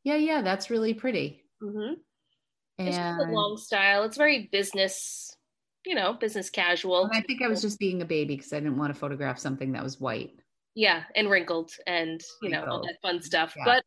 Yeah, 0.04 0.16
yeah, 0.16 0.42
that's 0.42 0.70
really 0.70 0.94
pretty. 0.94 1.44
Mm-hmm. 1.62 1.94
And 2.80 2.88
it's 2.88 2.98
just 2.98 3.20
a 3.20 3.32
long 3.32 3.58
style. 3.58 4.04
It's 4.04 4.18
very 4.18 4.50
business, 4.52 5.36
you 5.86 5.94
know, 5.94 6.14
business 6.14 6.50
casual. 6.50 7.04
And 7.06 7.16
I 7.16 7.22
think 7.22 7.44
I 7.44 7.48
was 7.48 7.62
just 7.62 7.80
being 7.80 8.02
a 8.02 8.06
baby 8.06 8.36
because 8.36 8.52
I 8.52 8.60
didn't 8.60 8.78
want 8.78 8.94
to 8.94 9.00
photograph 9.00 9.38
something 9.38 9.74
that 9.74 9.84
was 9.84 10.00
white. 10.00 10.34
Yeah, 10.74 11.04
and 11.16 11.30
wrinkled, 11.30 11.72
and 11.86 12.22
you 12.42 12.50
know 12.50 12.66
all 12.66 12.82
that 12.82 12.98
fun 13.02 13.22
stuff. 13.22 13.54
Yeah. 13.56 13.64
But 13.66 13.84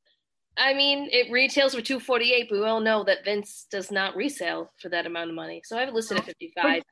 I 0.56 0.74
mean, 0.74 1.08
it 1.10 1.32
retails 1.32 1.74
for 1.74 1.80
two 1.80 1.98
forty 1.98 2.32
eight, 2.32 2.48
but 2.48 2.58
we 2.58 2.64
all 2.64 2.80
know 2.80 3.04
that 3.04 3.24
Vince 3.24 3.66
does 3.70 3.90
not 3.90 4.16
resale 4.16 4.70
for 4.80 4.88
that 4.90 5.06
amount 5.06 5.30
of 5.30 5.36
money. 5.36 5.62
So 5.64 5.76
I 5.76 5.80
have 5.80 5.88
it 5.88 5.94
listed 5.94 6.18
at 6.18 6.24
fifty 6.24 6.52
five. 6.54 6.82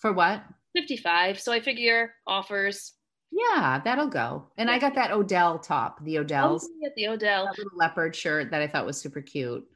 For 0.00 0.12
what? 0.12 0.42
55. 0.76 1.40
So 1.40 1.52
I 1.52 1.60
figure 1.60 2.14
offers. 2.26 2.92
Yeah, 3.30 3.80
that'll 3.84 4.08
go. 4.08 4.46
And 4.56 4.68
yeah. 4.68 4.76
I 4.76 4.78
got 4.78 4.94
that 4.94 5.12
Odell 5.12 5.58
top, 5.58 6.02
the 6.04 6.16
Odells. 6.16 6.64
Oh, 6.64 6.90
the 6.96 7.08
Odell. 7.08 7.50
Leopard 7.74 8.16
shirt 8.16 8.50
that 8.50 8.62
I 8.62 8.66
thought 8.66 8.86
was 8.86 9.00
super 9.00 9.20
cute. 9.20 9.66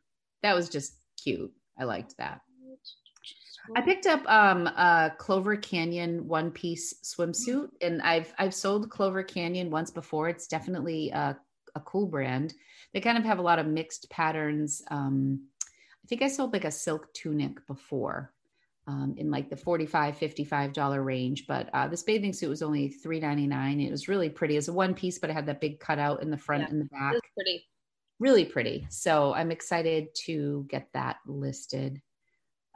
That 0.43 0.55
was 0.55 0.69
just 0.69 0.95
cute. 1.23 1.53
I 1.79 1.85
liked 1.85 2.17
that. 2.19 2.41
I 3.77 3.81
picked 3.81 4.07
up 4.07 4.29
um, 4.29 4.67
a 4.67 5.12
Clover 5.19 5.57
Canyon 5.57 6.27
one 6.27 6.51
piece 6.51 6.95
swimsuit, 7.05 7.69
and 7.81 8.03
I've 8.03 8.33
I've 8.38 8.55
sold 8.55 8.91
Clover 8.91 9.23
Canyon 9.23 9.71
once 9.71 9.91
before. 9.91 10.29
It's 10.29 10.49
definitely 10.49 11.11
a, 11.11 11.38
a 11.75 11.81
cool 11.81 12.07
brand. 12.07 12.55
They 12.93 13.01
kind 13.01 13.17
of 13.17 13.25
have 13.25 13.38
a 13.38 13.43
lot 13.43 13.59
of 13.59 13.67
mixed 13.67 14.11
patterns. 14.11 14.83
Um, 14.91 15.47
I 15.62 16.07
think 16.09 16.23
I 16.23 16.29
sold 16.29 16.53
like 16.53 16.65
a 16.65 16.73
silk 16.73 17.15
tunic 17.15 17.65
before, 17.69 18.32
um, 18.87 19.14
in 19.16 19.31
like 19.31 19.49
the 19.49 19.57
45 19.57 20.16
55 20.16 20.73
dollar 20.73 21.03
range 21.03 21.47
but 21.47 21.68
uh, 21.73 21.87
this 21.87 22.03
bathing 22.03 22.33
suit 22.33 22.49
was 22.49 22.62
only 22.62 22.88
3.99 23.05 23.87
it 23.87 23.90
was 23.90 24.09
really 24.09 24.29
pretty. 24.29 24.57
It's 24.57 24.68
a 24.68 24.73
one 24.73 24.95
piece 24.95 25.18
but 25.18 25.31
it 25.31 25.35
had 25.35 25.47
that 25.47 25.61
big 25.61 25.79
cutout 25.79 26.23
in 26.23 26.31
the 26.31 26.38
front 26.38 26.64
yeah, 26.64 26.68
and 26.71 26.81
the 26.81 26.87
back. 26.87 27.14
pretty. 27.35 27.64
Really 28.18 28.45
pretty. 28.45 28.87
So 28.90 29.33
i'm 29.35 29.51
excited 29.51 30.09
to 30.27 30.66
get 30.68 30.88
that 30.95 31.16
listed. 31.27 32.01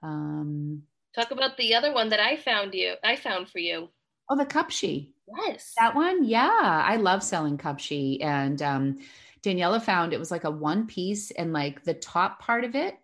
Um 0.03 0.83
talk 1.15 1.31
about 1.31 1.57
the 1.57 1.75
other 1.75 1.93
one 1.93 2.11
that 2.11 2.21
i 2.21 2.37
found 2.37 2.75
you 2.75 2.95
i 3.03 3.17
found 3.17 3.49
for 3.49 3.59
you. 3.59 3.89
Oh 4.31 4.37
the 4.37 4.47
cupshe. 4.47 5.11
Yes. 5.45 5.73
That 5.79 5.97
one? 5.97 6.25
Yeah 6.25 6.85
i 6.87 6.97
love 6.97 7.23
selling 7.25 7.59
cupshe. 7.59 8.23
And 8.23 8.63
um 8.63 8.99
daniela 9.43 9.83
found 9.83 10.13
it 10.13 10.21
was 10.21 10.31
like 10.31 10.45
a 10.45 10.51
one 10.51 10.87
piece 10.87 11.33
and 11.33 11.53
like 11.53 11.83
the 11.83 11.95
top 11.95 12.41
part 12.41 12.63
of 12.63 12.77
it 12.77 12.97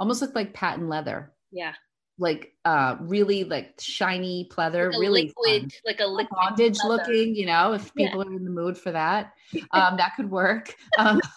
almost 0.00 0.22
looked 0.22 0.34
like 0.34 0.54
patent 0.54 0.88
leather. 0.88 1.32
Yeah 1.52 1.74
like 2.18 2.52
uh 2.64 2.96
really 3.00 3.44
like 3.44 3.74
shiny 3.78 4.48
pleather 4.50 4.90
like 4.90 5.00
really 5.00 5.32
liquid 5.36 5.62
fun. 5.62 5.80
like 5.86 6.00
a 6.00 6.06
liquid 6.06 6.36
bondage 6.36 6.78
looking 6.84 7.34
you 7.34 7.46
know 7.46 7.72
if 7.72 7.94
people 7.94 8.24
yeah. 8.24 8.30
are 8.30 8.36
in 8.36 8.44
the 8.44 8.50
mood 8.50 8.76
for 8.76 8.90
that 8.90 9.32
um 9.72 9.96
that 9.96 10.12
could 10.16 10.30
work. 10.30 10.74
Um 10.98 11.20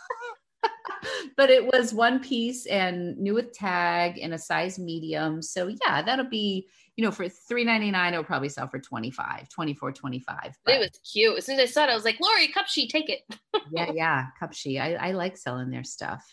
but 1.37 1.49
it 1.49 1.65
was 1.65 1.93
one 1.93 2.19
piece 2.19 2.65
and 2.65 3.17
new 3.17 3.33
with 3.33 3.53
tag 3.53 4.19
and 4.19 4.33
a 4.33 4.37
size 4.37 4.77
medium. 4.77 5.41
So 5.41 5.67
yeah 5.85 6.01
that'll 6.01 6.29
be 6.29 6.67
you 6.95 7.05
know 7.05 7.11
for 7.11 7.25
3.99 7.25 8.11
it'll 8.11 8.23
probably 8.23 8.49
sell 8.49 8.67
for 8.67 8.79
25 8.79 9.49
24 9.49 9.91
25 9.91 10.37
but, 10.65 10.75
it 10.75 10.79
was 10.79 10.89
cute. 11.11 11.37
As 11.37 11.45
soon 11.45 11.59
as 11.59 11.69
i 11.69 11.71
saw 11.71 11.83
it 11.85 11.89
i 11.89 11.95
was 11.95 12.05
like 12.05 12.19
lori 12.19 12.47
cupshe 12.49 12.89
take 12.89 13.09
it. 13.09 13.21
Yeah 13.71 13.91
yeah 13.93 14.25
cupshe 14.41 14.79
I, 14.79 14.95
I 14.95 15.11
like 15.13 15.37
selling 15.37 15.69
their 15.69 15.83
stuff 15.83 16.23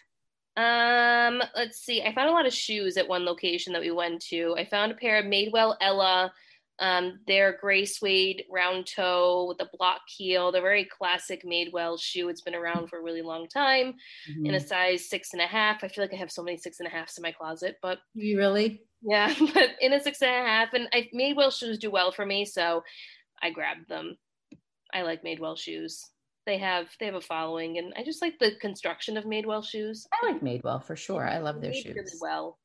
um, 0.58 1.40
let's 1.54 1.80
see. 1.80 2.02
I 2.02 2.12
found 2.12 2.28
a 2.28 2.32
lot 2.32 2.46
of 2.46 2.52
shoes 2.52 2.96
at 2.96 3.06
one 3.06 3.24
location 3.24 3.72
that 3.72 3.82
we 3.82 3.92
went 3.92 4.20
to. 4.22 4.56
I 4.58 4.64
found 4.64 4.90
a 4.90 4.96
pair 4.96 5.20
of 5.20 5.24
Madewell 5.24 5.76
Ella. 5.80 6.32
Um, 6.80 7.20
they're 7.28 7.58
gray 7.60 7.84
suede 7.84 8.42
round 8.50 8.86
toe 8.86 9.46
with 9.48 9.60
a 9.60 9.70
block 9.76 10.00
heel. 10.08 10.50
They're 10.50 10.60
very 10.60 10.84
classic 10.84 11.44
Madewell 11.44 12.00
shoe. 12.00 12.28
It's 12.28 12.40
been 12.40 12.56
around 12.56 12.88
for 12.88 12.98
a 12.98 13.02
really 13.02 13.22
long 13.22 13.46
time 13.46 13.94
mm-hmm. 14.28 14.46
in 14.46 14.54
a 14.56 14.60
size 14.60 15.08
six 15.08 15.32
and 15.32 15.42
a 15.42 15.46
half. 15.46 15.84
I 15.84 15.88
feel 15.88 16.02
like 16.02 16.12
I 16.12 16.16
have 16.16 16.32
so 16.32 16.42
many 16.42 16.56
six 16.56 16.80
and 16.80 16.88
a 16.88 16.90
halfs 16.90 17.16
in 17.18 17.22
my 17.22 17.32
closet, 17.32 17.76
but 17.80 17.98
you 18.14 18.36
really? 18.36 18.82
Yeah, 19.00 19.32
but 19.54 19.70
in 19.80 19.92
a 19.92 20.02
six 20.02 20.20
and 20.22 20.30
a 20.30 20.48
half. 20.48 20.74
And 20.74 20.88
I 20.92 21.08
Madewell 21.14 21.56
shoes 21.56 21.78
do 21.78 21.90
well 21.90 22.10
for 22.10 22.26
me, 22.26 22.44
so 22.44 22.82
I 23.40 23.50
grabbed 23.50 23.88
them. 23.88 24.18
I 24.92 25.02
like 25.02 25.22
Madewell 25.22 25.56
shoes 25.56 26.04
they 26.48 26.58
have 26.58 26.88
they 26.98 27.04
have 27.04 27.14
a 27.14 27.20
following 27.20 27.76
and 27.76 27.92
i 27.98 28.02
just 28.02 28.22
like 28.22 28.38
the 28.40 28.52
construction 28.60 29.18
of 29.18 29.24
madewell 29.24 29.62
shoes. 29.64 30.06
I 30.10 30.32
like 30.32 30.40
madewell 30.40 30.82
for 30.82 30.96
sure. 30.96 31.28
I 31.28 31.38
love 31.38 31.60
their 31.60 31.74
shoes 31.74 31.94
really 31.94 32.18
well. 32.20 32.58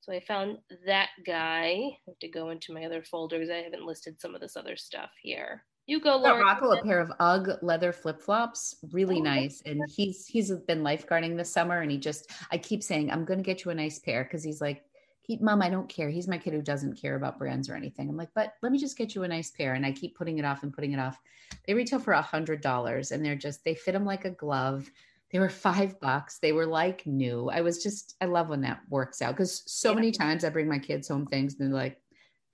So 0.00 0.12
i 0.12 0.20
found 0.20 0.58
that 0.86 1.10
guy. 1.26 1.66
I 1.70 1.96
have 2.06 2.18
to 2.20 2.28
go 2.28 2.50
into 2.50 2.72
my 2.72 2.84
other 2.84 3.02
folders. 3.02 3.50
I 3.50 3.56
haven't 3.56 3.84
listed 3.86 4.18
some 4.18 4.34
of 4.34 4.40
this 4.40 4.56
other 4.56 4.76
stuff 4.76 5.10
here. 5.22 5.64
You 5.86 6.00
go 6.00 6.16
Laura. 6.16 6.42
Rocco 6.42 6.72
a 6.72 6.82
pair 6.82 7.00
of 7.00 7.12
UGG 7.20 7.62
leather 7.62 7.92
flip 7.92 8.22
flops, 8.22 8.76
really 8.92 9.18
oh, 9.18 9.24
nice. 9.24 9.62
And 9.66 9.82
he's 9.94 10.26
he's 10.26 10.50
been 10.50 10.82
lifeguarding 10.82 11.36
this 11.36 11.52
summer, 11.52 11.82
and 11.82 11.90
he 11.90 11.98
just 11.98 12.30
I 12.50 12.56
keep 12.56 12.82
saying 12.82 13.10
I'm 13.10 13.26
going 13.26 13.38
to 13.38 13.44
get 13.44 13.66
you 13.66 13.70
a 13.70 13.74
nice 13.74 13.98
pair 13.98 14.24
because 14.24 14.42
he's 14.42 14.62
like 14.62 14.82
he, 15.26 15.38
mom, 15.38 15.62
I 15.62 15.70
don't 15.70 15.88
care. 15.88 16.10
He's 16.10 16.28
my 16.28 16.36
kid 16.36 16.52
who 16.52 16.60
doesn't 16.60 17.00
care 17.00 17.16
about 17.16 17.38
brands 17.38 17.70
or 17.70 17.74
anything. 17.74 18.10
I'm 18.10 18.16
like, 18.16 18.28
but 18.34 18.52
let 18.62 18.72
me 18.72 18.78
just 18.78 18.98
get 18.98 19.14
you 19.14 19.22
a 19.22 19.28
nice 19.28 19.50
pair. 19.50 19.72
And 19.72 19.86
I 19.86 19.90
keep 19.90 20.14
putting 20.16 20.38
it 20.38 20.44
off 20.44 20.62
and 20.62 20.72
putting 20.72 20.92
it 20.92 20.98
off. 20.98 21.18
They 21.66 21.72
retail 21.72 21.98
for 21.98 22.12
a 22.12 22.20
hundred 22.20 22.60
dollars 22.60 23.10
and 23.10 23.24
they're 23.24 23.34
just, 23.34 23.64
they 23.64 23.74
fit 23.74 23.92
them 23.92 24.04
like 24.04 24.26
a 24.26 24.30
glove. 24.30 24.90
They 25.32 25.38
were 25.38 25.48
five 25.48 25.98
bucks. 25.98 26.38
They 26.38 26.52
were 26.52 26.66
like 26.66 27.06
new. 27.06 27.48
I 27.48 27.62
was 27.62 27.82
just, 27.82 28.16
I 28.20 28.26
love 28.26 28.50
when 28.50 28.60
that 28.62 28.80
works 28.90 29.22
out 29.22 29.32
because 29.34 29.62
so 29.64 29.90
yeah. 29.90 29.94
many 29.94 30.12
times 30.12 30.44
I 30.44 30.50
bring 30.50 30.68
my 30.68 30.78
kids 30.78 31.08
home 31.08 31.26
things 31.26 31.58
and 31.58 31.72
they're 31.72 31.80
like, 31.80 31.98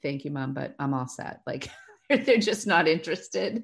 thank 0.00 0.24
you, 0.24 0.30
mom, 0.30 0.54
but 0.54 0.76
I'm 0.78 0.94
all 0.94 1.08
set. 1.08 1.40
Like, 1.48 1.70
they're 2.24 2.38
just 2.38 2.66
not 2.66 2.88
interested. 2.88 3.62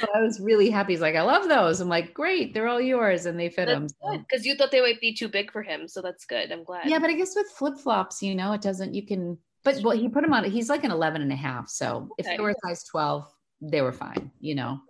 So 0.00 0.06
I 0.14 0.20
was 0.20 0.38
really 0.38 0.68
happy. 0.68 0.92
He's 0.92 1.00
like, 1.00 1.16
I 1.16 1.22
love 1.22 1.48
those. 1.48 1.80
I'm 1.80 1.88
like, 1.88 2.12
great, 2.12 2.52
they're 2.52 2.68
all 2.68 2.80
yours, 2.80 3.26
and 3.26 3.38
they 3.40 3.48
fit 3.48 3.66
that's 3.66 3.94
him. 4.02 4.24
Because 4.28 4.44
you 4.44 4.54
thought 4.54 4.70
they 4.70 4.82
might 4.82 5.00
be 5.00 5.14
too 5.14 5.28
big 5.28 5.50
for 5.50 5.62
him, 5.62 5.88
so 5.88 6.02
that's 6.02 6.26
good. 6.26 6.52
I'm 6.52 6.64
glad. 6.64 6.88
Yeah, 6.88 6.98
but 6.98 7.10
I 7.10 7.14
guess 7.14 7.34
with 7.34 7.48
flip 7.48 7.78
flops, 7.78 8.22
you 8.22 8.34
know, 8.34 8.52
it 8.52 8.60
doesn't. 8.60 8.94
You 8.94 9.06
can, 9.06 9.38
but 9.64 9.80
well, 9.82 9.96
he 9.96 10.08
put 10.08 10.22
them 10.22 10.34
on. 10.34 10.44
He's 10.44 10.68
like 10.68 10.84
an 10.84 10.90
11 10.90 11.22
and 11.22 11.32
a 11.32 11.36
half. 11.36 11.68
So 11.68 12.08
okay. 12.20 12.30
if 12.30 12.36
they 12.36 12.42
were 12.42 12.50
a 12.50 12.68
size 12.68 12.84
12, 12.84 13.26
they 13.62 13.80
were 13.80 13.92
fine. 13.92 14.30
You 14.40 14.56
know. 14.56 14.80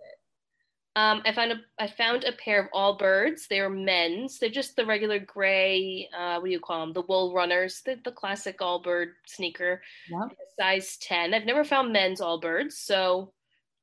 Um, 0.97 1.21
I 1.25 1.31
found 1.31 1.51
a 1.51 1.57
I 1.77 1.85
found 1.85 2.23
a 2.23 2.31
pair 2.31 2.59
of 2.59 2.71
Allbirds. 2.71 3.47
They 3.47 3.59
are 3.59 3.69
men's. 3.69 4.39
They're 4.39 4.49
just 4.49 4.75
the 4.75 4.83
regular 4.83 5.19
gray. 5.19 6.09
Uh, 6.11 6.39
what 6.39 6.45
do 6.45 6.51
you 6.51 6.59
call 6.59 6.79
them? 6.79 6.93
The 6.93 7.03
wool 7.03 7.35
runners. 7.35 7.83
The, 7.85 7.99
the 8.03 8.11
classic 8.11 8.57
Allbird 8.57 9.09
sneaker. 9.27 9.83
Yep. 10.09 10.35
Size 10.59 10.97
ten. 10.97 11.35
I've 11.35 11.45
never 11.45 11.63
found 11.63 11.93
men's 11.93 12.19
Allbirds, 12.19 12.71
so 12.71 13.31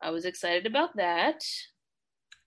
I 0.02 0.10
was 0.10 0.24
excited 0.24 0.66
about 0.66 0.96
that. 0.96 1.40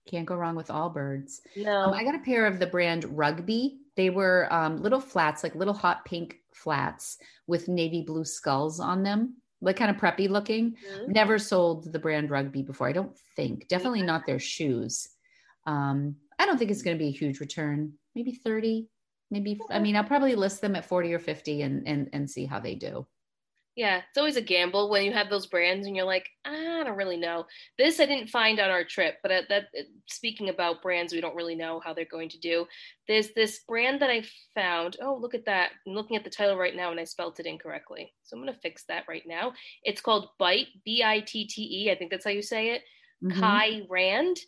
Can't 0.06 0.26
go 0.26 0.36
wrong 0.36 0.54
with 0.54 0.68
Allbirds. 0.68 1.40
No, 1.56 1.84
um, 1.84 1.94
I 1.94 2.04
got 2.04 2.14
a 2.14 2.18
pair 2.18 2.44
of 2.44 2.58
the 2.58 2.66
brand 2.66 3.06
Rugby. 3.16 3.78
They 3.96 4.10
were 4.10 4.52
um, 4.52 4.82
little 4.82 5.00
flats, 5.00 5.42
like 5.42 5.54
little 5.54 5.72
hot 5.72 6.04
pink 6.04 6.40
flats 6.52 7.16
with 7.46 7.68
navy 7.68 8.02
blue 8.02 8.24
skulls 8.24 8.80
on 8.80 9.02
them 9.02 9.36
like 9.60 9.76
kind 9.76 9.90
of 9.90 9.96
preppy 9.96 10.28
looking. 10.28 10.72
Mm-hmm. 10.72 11.12
Never 11.12 11.38
sold 11.38 11.92
the 11.92 11.98
brand 11.98 12.30
rugby 12.30 12.62
before. 12.62 12.88
I 12.88 12.92
don't 12.92 13.16
think. 13.36 13.68
Definitely 13.68 14.02
not 14.02 14.26
their 14.26 14.38
shoes. 14.38 15.08
Um, 15.66 16.16
I 16.38 16.46
don't 16.46 16.58
think 16.58 16.70
it's 16.70 16.82
going 16.82 16.96
to 16.96 17.02
be 17.02 17.08
a 17.08 17.18
huge 17.18 17.40
return. 17.40 17.92
Maybe 18.14 18.32
30, 18.32 18.88
maybe 19.30 19.58
I 19.70 19.78
mean, 19.78 19.96
I'll 19.96 20.04
probably 20.04 20.34
list 20.34 20.60
them 20.60 20.76
at 20.76 20.84
40 20.84 21.12
or 21.14 21.18
50 21.18 21.62
and 21.62 21.86
and 21.86 22.08
and 22.12 22.30
see 22.30 22.46
how 22.46 22.60
they 22.60 22.74
do 22.74 23.06
yeah, 23.78 23.98
it's 24.08 24.18
always 24.18 24.34
a 24.34 24.42
gamble 24.42 24.90
when 24.90 25.04
you 25.04 25.12
have 25.12 25.30
those 25.30 25.46
brands 25.46 25.86
and 25.86 25.94
you're 25.94 26.04
like, 26.04 26.28
I 26.44 26.82
don't 26.84 26.96
really 26.96 27.16
know. 27.16 27.46
This 27.78 28.00
I 28.00 28.06
didn't 28.06 28.28
find 28.28 28.58
on 28.58 28.70
our 28.70 28.82
trip, 28.82 29.18
but 29.22 29.44
that 29.48 29.66
speaking 30.08 30.48
about 30.48 30.82
brands 30.82 31.12
we 31.12 31.20
don't 31.20 31.36
really 31.36 31.54
know 31.54 31.78
how 31.78 31.94
they're 31.94 32.04
going 32.04 32.28
to 32.30 32.40
do. 32.40 32.66
There's 33.06 33.32
this 33.34 33.60
brand 33.68 34.02
that 34.02 34.10
I 34.10 34.24
found. 34.52 34.96
Oh, 35.00 35.14
look 35.14 35.32
at 35.32 35.44
that! 35.44 35.70
I'm 35.86 35.94
looking 35.94 36.16
at 36.16 36.24
the 36.24 36.30
title 36.30 36.56
right 36.56 36.74
now 36.74 36.90
and 36.90 36.98
I 36.98 37.04
spelled 37.04 37.38
it 37.38 37.46
incorrectly, 37.46 38.12
so 38.24 38.36
I'm 38.36 38.42
gonna 38.42 38.58
fix 38.60 38.82
that 38.88 39.04
right 39.08 39.22
now. 39.24 39.52
It's 39.84 40.00
called 40.00 40.30
Bitte, 40.40 40.66
B-I-T-T-E. 40.84 41.88
I 41.88 41.94
think 41.94 42.10
that's 42.10 42.24
how 42.24 42.32
you 42.32 42.42
say 42.42 42.70
it. 42.70 42.82
Mm-hmm. 43.22 43.38
Kai 43.38 43.82
Rand. 43.88 44.38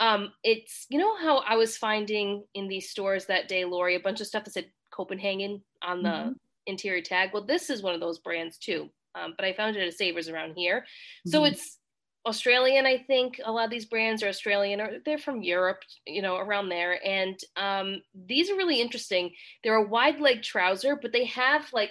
Um, 0.00 0.32
it's 0.42 0.86
you 0.88 0.98
know 0.98 1.14
how 1.18 1.40
I 1.46 1.56
was 1.56 1.76
finding 1.76 2.42
in 2.54 2.68
these 2.68 2.88
stores 2.88 3.26
that 3.26 3.48
day, 3.48 3.66
Lori, 3.66 3.96
a 3.96 4.00
bunch 4.00 4.22
of 4.22 4.26
stuff 4.26 4.44
that 4.44 4.54
said 4.54 4.70
Copenhagen 4.90 5.62
on 5.82 6.02
the 6.02 6.08
mm-hmm 6.08 6.32
interior 6.68 7.02
tag. 7.02 7.30
Well, 7.32 7.44
this 7.44 7.70
is 7.70 7.82
one 7.82 7.94
of 7.94 8.00
those 8.00 8.18
brands 8.18 8.58
too, 8.58 8.88
um, 9.14 9.34
but 9.36 9.44
I 9.44 9.52
found 9.52 9.76
it 9.76 9.86
at 9.86 9.94
Savers 9.94 10.28
around 10.28 10.54
here. 10.54 10.80
Mm-hmm. 10.80 11.30
So 11.30 11.44
it's 11.44 11.78
Australian, 12.26 12.86
I 12.86 12.98
think. 12.98 13.40
A 13.44 13.50
lot 13.50 13.64
of 13.64 13.70
these 13.70 13.86
brands 13.86 14.22
are 14.22 14.28
Australian 14.28 14.80
or 14.80 14.98
they're 15.04 15.18
from 15.18 15.42
Europe, 15.42 15.80
you 16.06 16.22
know, 16.22 16.36
around 16.36 16.68
there. 16.68 17.04
And 17.04 17.38
um, 17.56 18.02
these 18.14 18.50
are 18.50 18.56
really 18.56 18.80
interesting. 18.80 19.30
They're 19.64 19.76
a 19.76 19.88
wide 19.88 20.20
leg 20.20 20.42
trouser, 20.42 20.98
but 21.00 21.12
they 21.12 21.24
have 21.24 21.66
like 21.72 21.90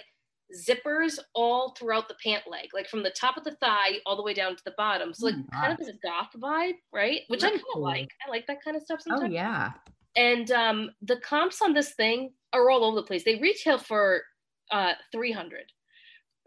zippers 0.56 1.18
all 1.34 1.74
throughout 1.78 2.08
the 2.08 2.16
pant 2.24 2.44
leg, 2.50 2.68
like 2.72 2.88
from 2.88 3.02
the 3.02 3.10
top 3.10 3.36
of 3.36 3.44
the 3.44 3.56
thigh 3.56 3.98
all 4.06 4.16
the 4.16 4.22
way 4.22 4.32
down 4.32 4.56
to 4.56 4.64
the 4.64 4.74
bottom. 4.78 5.12
So 5.12 5.26
like 5.26 5.34
oh 5.34 5.60
kind 5.60 5.78
of 5.78 5.86
a 5.86 5.92
goth 6.02 6.30
vibe, 6.36 6.76
right? 6.92 7.20
Which 7.28 7.44
I 7.44 7.50
kind 7.50 7.60
of 7.74 7.80
like. 7.80 8.08
I 8.26 8.30
like 8.30 8.46
that 8.46 8.62
kind 8.62 8.76
of 8.76 8.82
stuff 8.82 9.00
oh, 9.00 9.10
sometimes. 9.10 9.32
Oh 9.32 9.34
yeah. 9.34 9.70
And 10.16 10.50
um, 10.50 10.90
the 11.02 11.18
comps 11.20 11.60
on 11.62 11.74
this 11.74 11.94
thing 11.94 12.32
are 12.52 12.70
all 12.70 12.84
over 12.84 12.96
the 12.96 13.02
place. 13.02 13.24
They 13.24 13.36
retail 13.36 13.78
for 13.78 14.22
uh, 14.70 14.92
300 15.12 15.64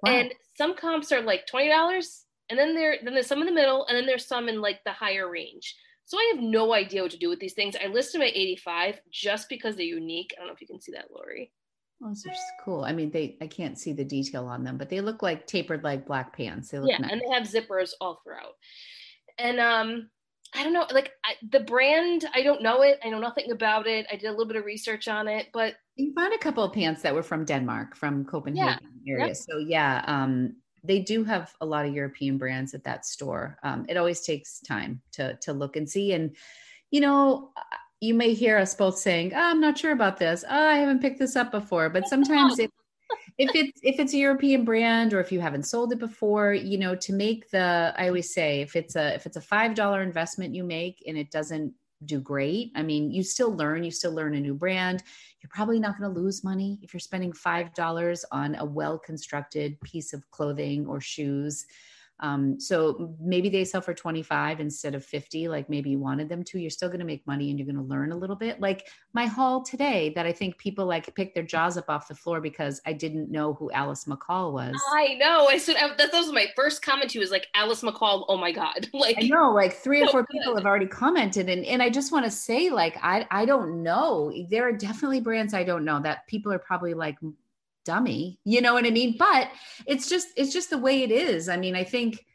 wow. 0.03 0.11
and 0.11 0.33
some 0.57 0.75
comps 0.75 1.11
are 1.11 1.21
like 1.21 1.47
$20 1.51 2.01
and 2.49 2.59
then 2.59 2.75
there 2.75 2.97
then 3.03 3.13
there's 3.13 3.27
some 3.27 3.39
in 3.39 3.45
the 3.45 3.51
middle 3.51 3.85
and 3.87 3.97
then 3.97 4.05
there's 4.05 4.27
some 4.27 4.49
in 4.49 4.61
like 4.61 4.79
the 4.85 4.91
higher 4.91 5.29
range 5.29 5.75
so 6.05 6.17
i 6.17 6.33
have 6.33 6.43
no 6.43 6.73
idea 6.73 7.01
what 7.01 7.11
to 7.11 7.17
do 7.17 7.29
with 7.29 7.39
these 7.39 7.53
things 7.53 7.75
i 7.83 7.87
list 7.87 8.13
them 8.13 8.21
at 8.21 8.27
85 8.27 8.99
just 9.11 9.47
because 9.49 9.75
they're 9.75 9.85
unique 9.85 10.33
i 10.35 10.39
don't 10.39 10.47
know 10.47 10.53
if 10.53 10.61
you 10.61 10.67
can 10.67 10.81
see 10.81 10.91
that 10.91 11.07
lori 11.13 11.51
those 12.01 12.25
are 12.25 12.33
cool. 12.65 12.83
I 12.83 12.93
mean, 12.93 13.11
they 13.11 13.37
I 13.41 13.47
can't 13.47 13.77
see 13.77 13.93
the 13.93 14.03
detail 14.03 14.47
on 14.47 14.63
them, 14.63 14.77
but 14.77 14.89
they 14.89 15.01
look 15.01 15.21
like 15.21 15.45
tapered 15.45 15.83
like 15.83 16.07
black 16.07 16.35
pants. 16.35 16.69
They 16.69 16.79
look 16.79 16.89
yeah, 16.89 16.97
nice. 16.97 17.11
and 17.11 17.21
they 17.21 17.33
have 17.33 17.43
zippers 17.43 17.91
all 18.01 18.21
throughout. 18.23 18.55
And 19.37 19.59
um, 19.59 20.09
I 20.53 20.63
don't 20.63 20.73
know, 20.73 20.85
like 20.91 21.13
I, 21.23 21.35
the 21.49 21.61
brand, 21.61 22.25
I 22.33 22.41
don't 22.41 22.61
know 22.61 22.81
it. 22.81 22.99
I 23.03 23.09
know 23.09 23.19
nothing 23.19 23.51
about 23.51 23.87
it. 23.87 24.05
I 24.11 24.15
did 24.15 24.27
a 24.27 24.31
little 24.31 24.45
bit 24.45 24.57
of 24.57 24.65
research 24.65 25.07
on 25.07 25.27
it, 25.27 25.47
but 25.53 25.75
you 25.95 26.13
found 26.13 26.33
a 26.33 26.37
couple 26.37 26.63
of 26.63 26.73
pants 26.73 27.01
that 27.03 27.15
were 27.15 27.23
from 27.23 27.45
Denmark, 27.45 27.95
from 27.95 28.25
Copenhagen 28.25 28.79
yeah. 29.03 29.13
area. 29.13 29.27
Yep. 29.27 29.35
So 29.37 29.57
yeah, 29.59 30.03
um, 30.07 30.55
they 30.83 30.99
do 30.99 31.23
have 31.23 31.53
a 31.61 31.65
lot 31.65 31.85
of 31.85 31.93
European 31.93 32.37
brands 32.37 32.73
at 32.73 32.83
that 32.83 33.05
store. 33.05 33.57
Um, 33.63 33.85
it 33.87 33.97
always 33.97 34.21
takes 34.21 34.59
time 34.59 35.01
to 35.13 35.35
to 35.41 35.53
look 35.53 35.75
and 35.75 35.89
see, 35.89 36.13
and 36.13 36.35
you 36.89 36.99
know, 36.99 37.51
you 38.01 38.13
may 38.13 38.33
hear 38.33 38.57
us 38.57 38.75
both 38.75 38.97
saying, 38.97 39.33
oh, 39.33 39.39
"I'm 39.39 39.61
not 39.61 39.77
sure 39.77 39.91
about 39.91 40.17
this. 40.17 40.43
Oh, 40.49 40.67
I 40.67 40.77
haven't 40.77 41.01
picked 41.01 41.19
this 41.19 41.35
up 41.35 41.51
before." 41.51 41.89
But 41.89 42.07
sometimes 42.07 42.59
it 42.59 42.71
if 43.41 43.55
it's 43.55 43.79
if 43.83 43.99
it's 43.99 44.13
a 44.13 44.17
European 44.17 44.63
brand 44.63 45.13
or 45.13 45.19
if 45.19 45.31
you 45.31 45.39
haven't 45.39 45.63
sold 45.63 45.91
it 45.91 45.99
before, 45.99 46.53
you 46.53 46.77
know, 46.77 46.95
to 46.95 47.13
make 47.13 47.49
the 47.49 47.93
I 47.97 48.07
always 48.07 48.33
say 48.33 48.61
if 48.61 48.75
it's 48.75 48.95
a 48.95 49.15
if 49.15 49.25
it's 49.25 49.37
a 49.37 49.41
five 49.41 49.73
dollar 49.73 50.01
investment 50.01 50.53
you 50.53 50.63
make 50.63 51.03
and 51.07 51.17
it 51.17 51.31
doesn't 51.31 51.73
do 52.05 52.19
great, 52.19 52.71
I 52.75 52.83
mean, 52.83 53.11
you 53.11 53.23
still 53.23 53.55
learn, 53.55 53.83
you 53.83 53.91
still 53.91 54.13
learn 54.13 54.35
a 54.35 54.39
new 54.39 54.53
brand. 54.53 55.03
You're 55.41 55.49
probably 55.49 55.79
not 55.79 55.97
going 55.97 56.13
to 56.13 56.19
lose 56.19 56.43
money 56.43 56.79
if 56.83 56.93
you're 56.93 56.99
spending 56.99 57.33
five 57.33 57.73
dollars 57.73 58.23
on 58.31 58.55
a 58.55 58.65
well 58.65 58.99
constructed 58.99 59.79
piece 59.81 60.13
of 60.13 60.29
clothing 60.29 60.85
or 60.85 61.01
shoes. 61.01 61.65
Um, 62.21 62.59
so 62.59 63.15
maybe 63.19 63.49
they 63.49 63.65
sell 63.65 63.81
for 63.81 63.93
25 63.93 64.59
instead 64.59 64.93
of 64.95 65.03
50, 65.03 65.47
like 65.47 65.69
maybe 65.69 65.89
you 65.89 65.99
wanted 65.99 66.29
them 66.29 66.43
to. 66.45 66.59
You're 66.59 66.69
still 66.69 66.89
going 66.89 66.99
to 66.99 67.05
make 67.05 67.25
money 67.25 67.49
and 67.49 67.57
you're 67.57 67.65
going 67.65 67.75
to 67.75 67.81
learn 67.81 68.11
a 68.11 68.15
little 68.15 68.35
bit. 68.35 68.61
Like 68.61 68.87
my 69.13 69.25
haul 69.25 69.63
today, 69.63 70.13
that 70.15 70.25
I 70.25 70.31
think 70.31 70.57
people 70.57 70.85
like 70.85 71.13
pick 71.15 71.33
their 71.33 71.43
jaws 71.43 71.77
up 71.77 71.89
off 71.89 72.07
the 72.07 72.15
floor 72.15 72.39
because 72.39 72.79
I 72.85 72.93
didn't 72.93 73.31
know 73.31 73.53
who 73.53 73.71
Alice 73.71 74.05
McCall 74.05 74.53
was. 74.53 74.79
I 74.93 75.15
know. 75.15 75.47
I 75.47 75.57
said 75.57 75.75
that, 75.97 76.11
was 76.13 76.31
my 76.31 76.47
first 76.55 76.83
comment 76.83 77.09
to 77.11 77.15
you 77.15 77.21
was 77.21 77.31
like 77.31 77.47
Alice 77.55 77.81
McCall. 77.81 78.25
Oh 78.27 78.37
my 78.37 78.51
God. 78.51 78.87
Like 79.01 79.17
I 79.17 79.27
know, 79.27 79.51
like 79.51 79.73
three 79.73 80.03
or 80.03 80.07
four 80.11 80.21
good. 80.21 80.37
people 80.37 80.55
have 80.55 80.65
already 80.65 80.85
commented. 80.85 81.49
And, 81.49 81.65
and 81.65 81.81
I 81.81 81.89
just 81.89 82.11
want 82.11 82.25
to 82.25 82.29
say, 82.29 82.69
like, 82.69 82.95
I, 83.01 83.25
I 83.31 83.45
don't 83.45 83.81
know. 83.81 84.31
There 84.51 84.67
are 84.67 84.71
definitely 84.71 85.21
brands 85.21 85.55
I 85.55 85.63
don't 85.63 85.83
know 85.83 85.99
that 86.01 86.27
people 86.27 86.53
are 86.53 86.59
probably 86.59 86.93
like 86.93 87.17
dummy 87.85 88.39
you 88.43 88.61
know 88.61 88.73
what 88.73 88.85
i 88.85 88.89
mean? 88.89 89.15
But 89.17 89.49
it's 89.85 90.09
just 90.09 90.27
it's 90.35 90.53
just 90.53 90.69
the 90.69 90.77
way 90.77 91.03
it 91.03 91.11
is. 91.11 91.49
I 91.49 91.57
mean 91.57 91.75
i 91.75 91.83
think 91.83 92.25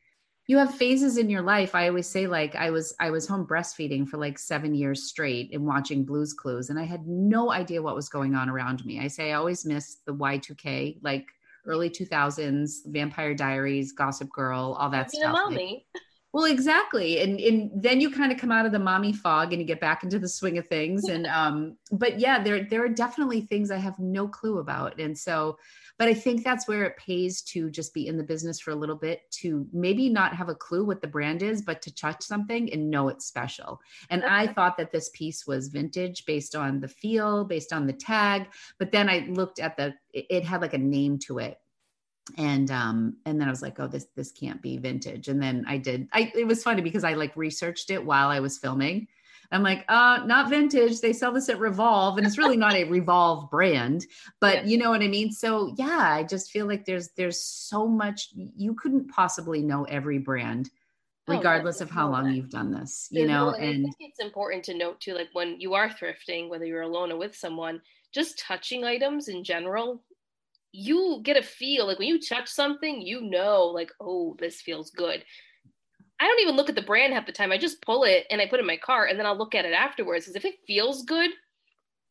you 0.48 0.58
have 0.58 0.76
phases 0.76 1.16
in 1.18 1.28
your 1.28 1.42
life. 1.42 1.74
I 1.74 1.88
always 1.88 2.08
say 2.08 2.26
like 2.26 2.54
i 2.54 2.70
was 2.70 2.94
i 3.00 3.10
was 3.10 3.26
home 3.26 3.46
breastfeeding 3.46 4.08
for 4.08 4.16
like 4.16 4.38
seven 4.38 4.74
years 4.74 5.04
straight 5.04 5.52
and 5.52 5.66
watching 5.66 6.04
blues 6.04 6.32
clues 6.32 6.70
and 6.70 6.78
i 6.78 6.84
had 6.84 7.06
no 7.06 7.50
idea 7.52 7.82
what 7.82 7.96
was 7.96 8.08
going 8.08 8.34
on 8.34 8.48
around 8.48 8.84
me. 8.84 9.00
I 9.00 9.08
say 9.08 9.32
i 9.32 9.34
always 9.34 9.64
miss 9.64 9.98
the 10.06 10.14
y2k 10.14 10.98
like 11.02 11.26
early 11.66 11.90
2000s 11.90 12.86
vampire 12.86 13.34
diaries 13.34 13.92
gossip 13.92 14.30
girl 14.30 14.76
all 14.78 14.90
that 14.90 15.10
stuff. 15.10 15.34
like, 15.50 15.84
well, 16.36 16.44
exactly. 16.44 17.20
And 17.20 17.40
and 17.40 17.70
then 17.74 17.98
you 17.98 18.10
kind 18.10 18.30
of 18.30 18.36
come 18.36 18.52
out 18.52 18.66
of 18.66 18.72
the 18.72 18.78
mommy 18.78 19.14
fog 19.14 19.54
and 19.54 19.62
you 19.62 19.66
get 19.66 19.80
back 19.80 20.02
into 20.02 20.18
the 20.18 20.28
swing 20.28 20.58
of 20.58 20.68
things. 20.68 21.00
And 21.16 21.26
um, 21.28 21.78
but 21.90 22.20
yeah, 22.20 22.42
there 22.42 22.64
there 22.64 22.84
are 22.84 22.90
definitely 22.90 23.40
things 23.40 23.70
I 23.70 23.78
have 23.78 23.98
no 23.98 24.28
clue 24.28 24.58
about. 24.58 25.00
And 25.00 25.16
so, 25.16 25.56
but 25.98 26.08
I 26.08 26.12
think 26.12 26.44
that's 26.44 26.68
where 26.68 26.84
it 26.84 26.98
pays 26.98 27.40
to 27.52 27.70
just 27.70 27.94
be 27.94 28.06
in 28.06 28.18
the 28.18 28.22
business 28.22 28.60
for 28.60 28.72
a 28.72 28.74
little 28.74 28.96
bit 28.96 29.22
to 29.40 29.66
maybe 29.72 30.10
not 30.10 30.36
have 30.36 30.50
a 30.50 30.54
clue 30.54 30.84
what 30.84 31.00
the 31.00 31.08
brand 31.08 31.42
is, 31.42 31.62
but 31.62 31.80
to 31.80 31.94
touch 31.94 32.22
something 32.22 32.70
and 32.70 32.90
know 32.90 33.08
it's 33.08 33.24
special. 33.24 33.80
And 34.10 34.22
I 34.22 34.46
thought 34.46 34.76
that 34.76 34.92
this 34.92 35.08
piece 35.14 35.46
was 35.46 35.68
vintage 35.68 36.26
based 36.26 36.54
on 36.54 36.80
the 36.80 36.88
feel, 36.88 37.46
based 37.46 37.72
on 37.72 37.86
the 37.86 37.94
tag. 37.94 38.48
But 38.78 38.92
then 38.92 39.08
I 39.08 39.26
looked 39.30 39.58
at 39.58 39.78
the 39.78 39.94
it 40.12 40.44
had 40.44 40.60
like 40.60 40.74
a 40.74 40.78
name 40.96 41.18
to 41.20 41.38
it 41.38 41.56
and 42.38 42.70
um 42.70 43.16
and 43.24 43.40
then 43.40 43.48
i 43.48 43.50
was 43.50 43.62
like 43.62 43.78
oh 43.78 43.86
this 43.86 44.06
this 44.16 44.32
can't 44.32 44.60
be 44.60 44.76
vintage. 44.76 45.28
And 45.28 45.40
then 45.40 45.64
i 45.68 45.78
did 45.78 46.08
i 46.12 46.32
it 46.34 46.46
was 46.46 46.62
funny 46.62 46.82
because 46.82 47.04
i 47.04 47.14
like 47.14 47.36
researched 47.36 47.90
it 47.90 48.04
while 48.04 48.28
i 48.28 48.40
was 48.40 48.58
filming. 48.58 49.06
I'm 49.52 49.62
like 49.62 49.84
uh 49.88 50.24
not 50.26 50.50
vintage. 50.50 51.00
They 51.00 51.12
sell 51.12 51.30
this 51.32 51.48
at 51.48 51.60
revolve 51.60 52.18
and 52.18 52.26
it's 52.26 52.38
really 52.38 52.56
not 52.56 52.74
a 52.74 52.84
revolve 52.84 53.48
brand 53.50 54.06
but 54.40 54.56
yeah. 54.56 54.64
you 54.64 54.78
know 54.78 54.90
what 54.90 55.02
i 55.02 55.08
mean? 55.08 55.30
So 55.30 55.72
yeah 55.76 56.08
i 56.10 56.24
just 56.24 56.50
feel 56.50 56.66
like 56.66 56.84
there's 56.84 57.10
there's 57.10 57.40
so 57.40 57.86
much 57.86 58.30
you 58.34 58.74
couldn't 58.74 59.08
possibly 59.08 59.62
know 59.62 59.84
every 59.84 60.18
brand 60.18 60.70
oh, 61.28 61.36
regardless 61.36 61.80
oh, 61.80 61.84
of 61.84 61.90
how 61.90 62.10
long 62.10 62.32
you've 62.32 62.50
done 62.50 62.72
this 62.72 63.06
you 63.12 63.26
know? 63.26 63.50
and 63.50 63.86
it's 64.00 64.18
important 64.18 64.64
to 64.64 64.74
note 64.74 65.00
too 65.00 65.14
like 65.14 65.28
when 65.32 65.60
you 65.60 65.74
are 65.74 65.88
thrifting 65.88 66.48
whether 66.48 66.64
you're 66.64 66.82
alone 66.82 67.12
or 67.12 67.16
with 67.16 67.36
someone 67.36 67.80
just 68.12 68.38
touching 68.38 68.84
items 68.84 69.28
in 69.28 69.44
general 69.44 70.02
you 70.76 71.20
get 71.22 71.38
a 71.38 71.42
feel 71.42 71.86
like 71.86 71.98
when 71.98 72.08
you 72.08 72.20
touch 72.20 72.48
something, 72.48 73.00
you 73.00 73.22
know, 73.22 73.64
like, 73.64 73.90
oh, 73.98 74.36
this 74.38 74.60
feels 74.60 74.90
good. 74.90 75.24
I 76.20 76.26
don't 76.26 76.40
even 76.40 76.54
look 76.54 76.68
at 76.68 76.74
the 76.74 76.82
brand 76.82 77.14
half 77.14 77.26
the 77.26 77.32
time. 77.32 77.50
I 77.50 77.58
just 77.58 77.82
pull 77.82 78.04
it 78.04 78.26
and 78.30 78.40
I 78.40 78.46
put 78.46 78.58
it 78.58 78.60
in 78.60 78.66
my 78.66 78.76
cart 78.76 79.10
and 79.10 79.18
then 79.18 79.26
I'll 79.26 79.36
look 79.38 79.54
at 79.54 79.64
it 79.64 79.72
afterwards. 79.72 80.26
Because 80.26 80.36
if 80.36 80.44
it 80.44 80.60
feels 80.66 81.04
good, 81.04 81.30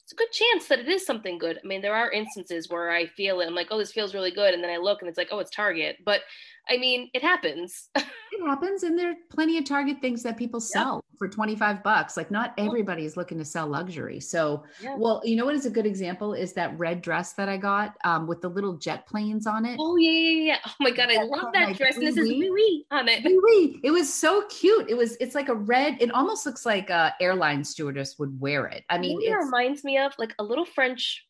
it's 0.04 0.14
a 0.14 0.16
good 0.16 0.32
chance 0.32 0.68
that 0.68 0.80
it 0.80 0.88
is 0.88 1.06
something 1.06 1.38
good. 1.38 1.60
I 1.64 1.68
mean, 1.68 1.82
there 1.82 1.96
are 1.96 2.12
instances 2.12 2.70
where 2.70 2.92
I 2.92 3.06
feel 3.08 3.40
it. 3.42 3.48
I'm 3.48 3.56
like, 3.56 3.68
oh, 3.70 3.78
this 3.78 3.92
feels 3.92 4.14
really 4.14 4.32
good. 4.32 4.54
And 4.54 4.64
then 4.64 4.72
I 4.72 4.78
look 4.78 5.02
and 5.02 5.10
it's 5.10 5.18
like, 5.18 5.30
oh, 5.32 5.40
it's 5.40 5.52
Target. 5.52 5.98
But 6.04 6.22
I 6.70 6.78
mean, 6.78 7.10
it 7.14 7.22
happens. 7.22 7.90
it 7.96 8.46
happens. 8.46 8.84
And 8.84 8.98
there 8.98 9.12
are 9.12 9.16
plenty 9.30 9.58
of 9.58 9.66
Target 9.66 9.98
things 10.02 10.24
that 10.24 10.38
people 10.38 10.60
sell 10.60 10.96
yep. 10.96 11.18
for 11.18 11.28
25 11.28 11.84
bucks. 11.84 12.18
Like, 12.18 12.32
not 12.32 12.54
everybody 12.58 13.06
is 13.06 13.16
looking 13.16 13.38
to 13.38 13.46
sell 13.46 13.68
luxury. 13.68 14.20
So, 14.20 14.64
yep. 14.82 14.98
well, 14.98 15.22
you 15.24 15.36
know 15.36 15.46
what 15.46 15.56
is 15.56 15.66
a 15.66 15.70
good 15.70 15.86
example 15.86 16.34
is 16.34 16.54
that 16.54 16.78
red 16.78 17.02
dress 17.02 17.34
that 17.34 17.50
I 17.50 17.58
got 17.58 17.96
um, 18.04 18.28
with 18.28 18.42
the 18.42 18.50
little 18.50 18.74
jet 18.78 19.06
planes 19.08 19.48
on 19.48 19.66
it. 19.66 19.78
Oh, 19.80 19.96
yeah, 19.98 20.12
yeah, 20.12 20.46
yeah. 20.46 20.58
Oh 20.66 20.74
my 20.80 20.92
God. 20.92 21.10
I 21.12 21.24
love 21.24 21.54
that 21.54 21.70
like, 21.70 21.78
dress. 21.78 21.96
This 21.96 22.18
is 22.18 22.28
wee 22.28 22.50
wee 22.50 22.86
on 22.92 23.08
it. 23.08 23.24
Wee 23.24 23.40
wee. 23.44 23.80
It 23.84 23.92
was 23.92 24.12
so 24.12 24.46
cute. 24.50 24.90
It 24.90 24.96
was, 24.96 25.18
it's 25.20 25.36
like 25.36 25.50
a 25.50 25.56
red, 25.56 25.98
it 26.02 26.12
almost 26.12 26.46
looks 26.46 26.66
like 26.66 26.90
a 26.90 27.14
airline 27.22 27.64
stewardess 27.64 28.18
would 28.20 28.40
wear 28.40 28.66
it. 28.68 28.84
I 28.90 28.98
mean, 28.98 29.20
it 29.22 29.34
reminds 29.34 29.84
me 29.84 29.98
of 29.98 30.14
like 30.18 30.34
a 30.40 30.44
little 30.44 30.66
French 30.66 31.26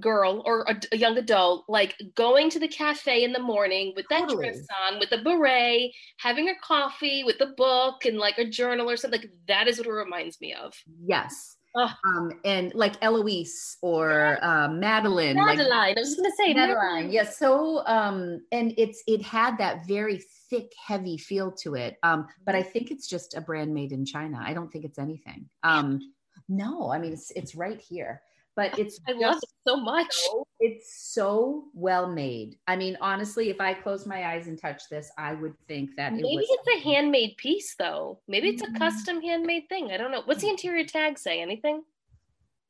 girl 0.00 0.42
or 0.44 0.62
a, 0.62 0.80
a, 0.92 0.96
young 0.96 1.16
adult 1.18 1.64
like 1.68 1.96
going 2.14 2.50
to 2.50 2.58
the 2.58 2.68
cafe 2.68 3.24
in 3.24 3.32
the 3.32 3.38
morning 3.38 3.92
with 3.96 4.06
that 4.10 4.20
totally. 4.20 4.48
dress 4.48 4.66
on 4.86 4.98
with 4.98 5.12
a 5.12 5.18
beret 5.18 5.92
having 6.18 6.46
her 6.46 6.56
coffee 6.62 7.24
with 7.24 7.40
a 7.40 7.52
book 7.56 8.04
and 8.04 8.18
like 8.18 8.38
a 8.38 8.44
journal 8.44 8.88
or 8.88 8.96
something 8.96 9.20
like 9.20 9.30
that 9.46 9.68
is 9.68 9.78
what 9.78 9.86
it 9.86 9.92
reminds 9.92 10.40
me 10.40 10.54
of. 10.54 10.74
Yes. 11.04 11.56
Um 11.76 12.40
and 12.44 12.74
like 12.74 12.94
eloise 13.02 13.76
or 13.82 14.38
uh, 14.42 14.68
madeline 14.68 15.36
madeline 15.36 15.68
like, 15.68 15.96
i 15.96 16.00
was 16.00 16.16
gonna 16.16 16.30
say 16.36 16.52
madeline. 16.52 17.12
Yes 17.12 17.26
yeah, 17.26 17.30
so 17.30 17.86
um 17.86 18.40
and 18.50 18.74
it's 18.76 19.02
it 19.06 19.22
had 19.22 19.58
that 19.58 19.86
very 19.86 20.20
thick 20.50 20.72
heavy 20.84 21.16
feel 21.16 21.52
to 21.52 21.74
it 21.74 21.96
um 22.02 22.26
but 22.44 22.56
i 22.56 22.62
think 22.62 22.90
it's 22.90 23.06
just 23.06 23.36
a 23.36 23.40
brand 23.40 23.72
made 23.72 23.92
in 23.92 24.04
china. 24.04 24.40
I 24.42 24.54
don't 24.54 24.72
think 24.72 24.86
it's 24.86 24.98
anything. 24.98 25.48
Um 25.62 26.00
no 26.48 26.90
i 26.90 26.98
mean 26.98 27.12
it's 27.12 27.30
it's 27.32 27.54
right 27.54 27.80
here 27.80 28.22
but 28.58 28.76
it's 28.76 28.98
I 29.08 29.12
love 29.12 29.36
it 29.36 29.50
so 29.66 29.76
much. 29.76 30.12
So, 30.12 30.46
it's 30.58 31.14
so 31.14 31.66
well 31.72 32.08
made. 32.08 32.58
I 32.66 32.74
mean, 32.74 32.98
honestly, 33.00 33.50
if 33.50 33.60
I 33.60 33.72
close 33.72 34.04
my 34.04 34.32
eyes 34.32 34.48
and 34.48 34.60
touch 34.60 34.82
this, 34.90 35.12
I 35.16 35.34
would 35.34 35.54
think 35.68 35.90
that 35.96 36.12
maybe 36.12 36.26
it 36.28 36.46
it's 36.50 36.84
a 36.84 36.88
handmade 36.88 37.36
piece, 37.36 37.76
though. 37.78 38.18
Maybe 38.26 38.48
it's 38.48 38.62
a 38.62 38.66
mm-hmm. 38.66 38.76
custom 38.76 39.22
handmade 39.22 39.68
thing. 39.68 39.92
I 39.92 39.96
don't 39.96 40.10
know. 40.10 40.22
What's 40.24 40.42
the 40.42 40.48
interior 40.48 40.84
tag 40.84 41.20
say? 41.20 41.40
Anything? 41.40 41.84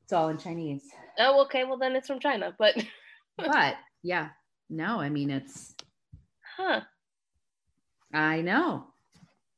It's 0.03 0.13
all 0.13 0.29
in 0.29 0.37
Chinese. 0.37 0.83
Oh, 1.17 1.41
okay. 1.45 1.63
Well, 1.63 1.79
then 1.79 1.95
it's 1.95 2.07
from 2.07 2.19
China, 2.19 2.55
but 2.59 2.75
but 3.37 3.75
yeah, 4.03 4.29
no. 4.69 4.99
I 4.99 5.09
mean, 5.09 5.31
it's 5.31 5.73
huh. 6.55 6.81
I 8.13 8.41
know. 8.41 8.85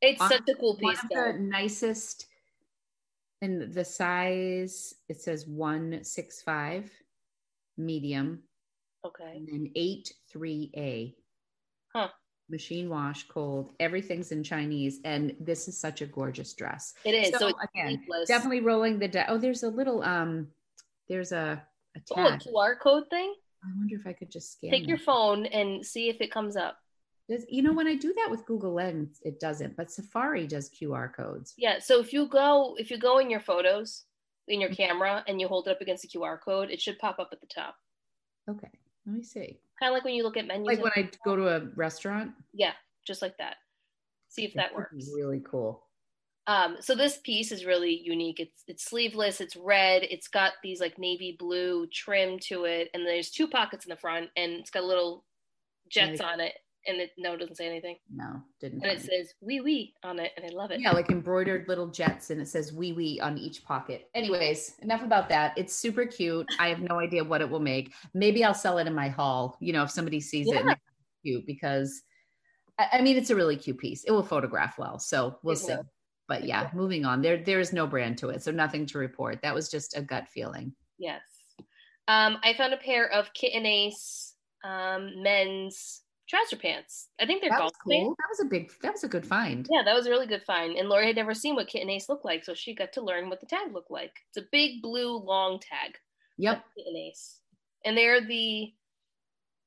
It's 0.02 0.26
such 0.26 0.48
a 0.50 0.56
cool 0.56 0.76
piece. 0.76 0.98
One 1.10 1.28
of 1.28 1.36
the 1.36 1.40
nicest 1.42 2.28
and 3.42 3.74
the 3.74 3.84
size, 3.84 4.94
it 5.10 5.20
says 5.20 5.48
165 5.48 6.92
medium. 7.78 8.44
Okay. 9.06 9.34
And 9.36 9.48
then 9.48 9.72
8 9.76 10.14
3A. 10.34 11.16
Huh. 11.94 12.10
Machine 12.50 12.90
wash, 12.90 13.28
cold. 13.28 13.72
Everything's 13.80 14.32
in 14.32 14.44
Chinese. 14.44 15.00
And 15.06 15.36
this 15.40 15.68
is 15.68 15.80
such 15.80 16.02
a 16.02 16.06
gorgeous 16.06 16.54
dress. 16.54 16.94
It 17.04 17.16
is. 17.16 17.32
So, 17.32 17.50
so 17.50 17.54
again, 17.74 18.04
definitely 18.28 18.62
rolling 18.62 19.00
the. 19.00 19.26
oh, 19.28 19.38
there's 19.38 19.64
a 19.64 19.70
little, 19.70 20.04
um, 20.04 20.48
there's 21.10 21.32
a, 21.32 21.64
a 21.96 22.00
tag. 22.14 22.42
Oh, 22.46 22.62
a 22.62 22.74
QR 22.74 22.80
code 22.80 23.10
thing? 23.10 23.34
I 23.64 23.68
wonder 23.76 23.96
if 23.96 24.06
I 24.06 24.14
could 24.14 24.32
just 24.32 24.54
scan. 24.54 24.72
Take 24.72 24.84
that. 24.84 24.90
your 24.90 24.98
phone 25.00 25.46
and 25.48 25.86
see 25.86 26.10
if 26.10 26.22
it 26.22 26.32
comes 26.32 26.56
up. 26.56 26.78
Does, 27.30 27.46
you 27.50 27.62
know 27.62 27.74
when 27.74 27.88
I 27.88 27.96
do 27.96 28.14
that 28.16 28.30
with 28.30 28.46
Google 28.46 28.74
Lens, 28.74 29.20
it 29.24 29.40
doesn't, 29.40 29.78
but 29.78 29.92
Safari 29.92 30.48
does 30.48 30.70
QR 30.70 31.14
codes. 31.14 31.54
Yeah. 31.58 31.80
So 31.80 32.00
if 32.00 32.12
you 32.14 32.28
go 32.28 32.76
if 32.78 32.92
you 32.92 32.98
go 32.98 33.20
in 33.20 33.30
your 33.30 33.40
photos 33.40 34.04
in 34.48 34.60
your 34.60 34.72
camera 34.72 35.24
and 35.28 35.40
you 35.40 35.48
hold 35.48 35.68
it 35.68 35.72
up 35.72 35.82
against 35.82 36.04
the 36.04 36.10
QR 36.10 36.40
code, 36.40 36.70
it 36.70 36.82
should 36.82 37.00
pop 37.00 37.20
up 37.20 37.30
at 37.32 37.40
the 37.40 37.48
top. 37.48 37.76
Okay. 38.50 38.70
Let 39.06 39.16
me 39.16 39.24
see. 39.24 39.60
Kind 39.80 39.92
of 39.92 39.94
like 39.94 40.04
when 40.04 40.14
you 40.14 40.24
look 40.24 40.38
at 40.38 40.48
menus. 40.48 40.68
Like 40.68 40.84
when 40.84 40.92
I 40.96 41.10
go 41.26 41.36
to 41.36 41.48
a 41.48 41.62
restaurant? 41.76 42.32
Yeah, 42.54 42.74
just 43.06 43.22
like 43.22 43.38
that. 43.38 43.56
See 44.30 44.46
if 44.46 44.54
that 44.54 44.74
works. 44.74 45.10
Really 45.14 45.42
cool. 45.44 45.84
Um, 46.48 46.78
so 46.80 46.96
this 46.96 47.18
piece 47.18 47.52
is 47.52 47.66
really 47.66 48.02
unique. 48.04 48.40
It's 48.40 48.64
it's 48.68 48.84
sleeveless, 48.84 49.42
it's 49.42 49.56
red, 49.56 50.04
it's 50.04 50.28
got 50.28 50.54
these 50.64 50.80
like 50.80 50.98
navy 50.98 51.36
blue 51.38 51.88
trim 51.88 52.40
to 52.48 52.66
it, 52.66 52.90
and 52.94 53.06
there's 53.06 53.30
two 53.30 53.48
pockets 53.48 53.86
in 53.86 53.90
the 53.90 53.96
front, 53.96 54.30
and 54.36 54.54
it's 54.54 54.72
got 54.72 54.84
little 54.84 55.24
jets 55.90 56.20
on 56.20 56.40
it. 56.40 56.54
And 56.88 57.00
it 57.00 57.12
no, 57.18 57.34
it 57.34 57.38
doesn't 57.38 57.56
say 57.56 57.68
anything. 57.68 57.98
No, 58.12 58.42
didn't. 58.60 58.84
And 58.84 58.92
it 58.92 59.02
says 59.02 59.34
wee 59.40 59.62
wee 59.62 59.94
on 60.04 60.20
it, 60.20 60.32
and 60.36 60.46
I 60.46 60.50
love 60.50 60.72
it. 60.72 60.80
Yeah, 60.82 60.92
like 60.92 61.10
embroidered 61.10 61.68
little 61.68 61.88
jets, 61.88 62.32
and 62.32 62.42
it 62.42 62.48
says 62.48 62.74
wee 62.74 62.92
wee 62.92 63.20
on 63.20 63.38
each 63.38 63.64
pocket. 63.64 64.10
Anyways, 64.16 64.78
enough 64.82 65.04
about 65.04 65.30
that. 65.30 65.56
It's 65.58 65.76
super 65.76 66.06
cute. 66.06 66.48
I 66.60 66.70
have 66.70 66.80
no 66.82 67.00
idea 67.00 67.24
what 67.24 67.42
it 67.42 67.50
will 67.50 67.60
make. 67.60 67.94
Maybe 68.16 68.44
I'll 68.44 68.56
sell 68.56 68.80
it 68.80 68.88
in 68.88 68.96
my 68.96 69.10
haul. 69.10 69.58
You 69.60 69.74
know, 69.74 69.84
if 69.84 69.92
somebody 69.92 70.20
sees 70.20 70.48
yeah. 70.48 70.72
it, 70.72 70.78
cute 71.24 71.46
because 71.46 72.02
I 72.92 73.02
mean, 73.02 73.18
it's 73.18 73.30
a 73.30 73.36
really 73.36 73.58
cute 73.58 73.78
piece. 73.78 74.04
It 74.06 74.12
will 74.12 74.24
photograph 74.24 74.78
well, 74.78 75.00
so 75.00 75.38
we'll 75.44 75.54
it 75.54 75.60
see. 75.60 75.74
Will. 75.74 75.86
But 76.28 76.46
yeah, 76.46 76.70
moving 76.74 77.06
on. 77.06 77.22
There, 77.22 77.38
there 77.38 77.60
is 77.60 77.74
no 77.74 77.86
brand 77.86 78.18
to 78.20 78.30
it, 78.30 78.42
so 78.42 78.52
nothing 78.52 78.86
to 78.88 78.98
report. 78.98 79.42
That 79.42 79.54
was 79.54 79.70
just 79.70 79.98
a 79.98 80.02
gut 80.02 80.28
feeling. 80.30 80.74
Yes. 80.98 81.22
Um, 82.08 82.38
I 82.44 82.54
found 82.54 82.74
a 82.74 82.78
pair 82.78 83.12
of 83.12 83.34
Kit 83.34 83.52
and 83.54 83.68
Ace 83.68 84.34
um, 84.64 85.22
men's 85.22 86.02
trouser 86.32 86.56
pants. 86.56 87.10
I 87.20 87.26
think 87.26 87.42
they're 87.42 87.50
that 87.50 87.60
golf 87.60 87.74
cool. 87.84 87.94
Pants. 87.94 88.16
That 88.18 88.30
was 88.30 88.40
a 88.40 88.50
big. 88.50 88.72
That 88.82 88.94
was 88.94 89.04
a 89.04 89.10
good 89.10 89.28
find. 89.28 89.68
Yeah, 89.70 89.84
that 89.84 89.94
was 89.94 90.08
a 90.08 90.10
really 90.10 90.28
good 90.28 90.44
find. 90.44 90.78
And 90.78 90.88
Lori 90.88 91.08
had 91.08 91.18
never 91.18 91.34
seen 91.34 91.56
what 91.56 91.68
Kit 91.68 91.82
and 91.82 91.92
Ace 91.92 92.08
looked 92.08 92.26
like, 92.26 92.46
so 92.46 92.54
she 92.54 92.74
got 92.74 92.94
to 92.94 93.02
learn 93.02 93.30
what 93.30 93.42
the 93.42 93.46
tag 93.46 93.74
looked 93.74 93.92
like. 93.92 94.14
It's 94.30 94.44
a 94.44 94.50
big 94.52 94.82
blue 94.82 95.18
long 95.18 95.60
tag. 95.60 95.98
Yep. 96.38 96.64
Kit 96.76 96.88
and 96.88 96.98
Ace, 96.98 97.40
and 97.86 97.98
they're 97.98 98.26
the 98.26 98.74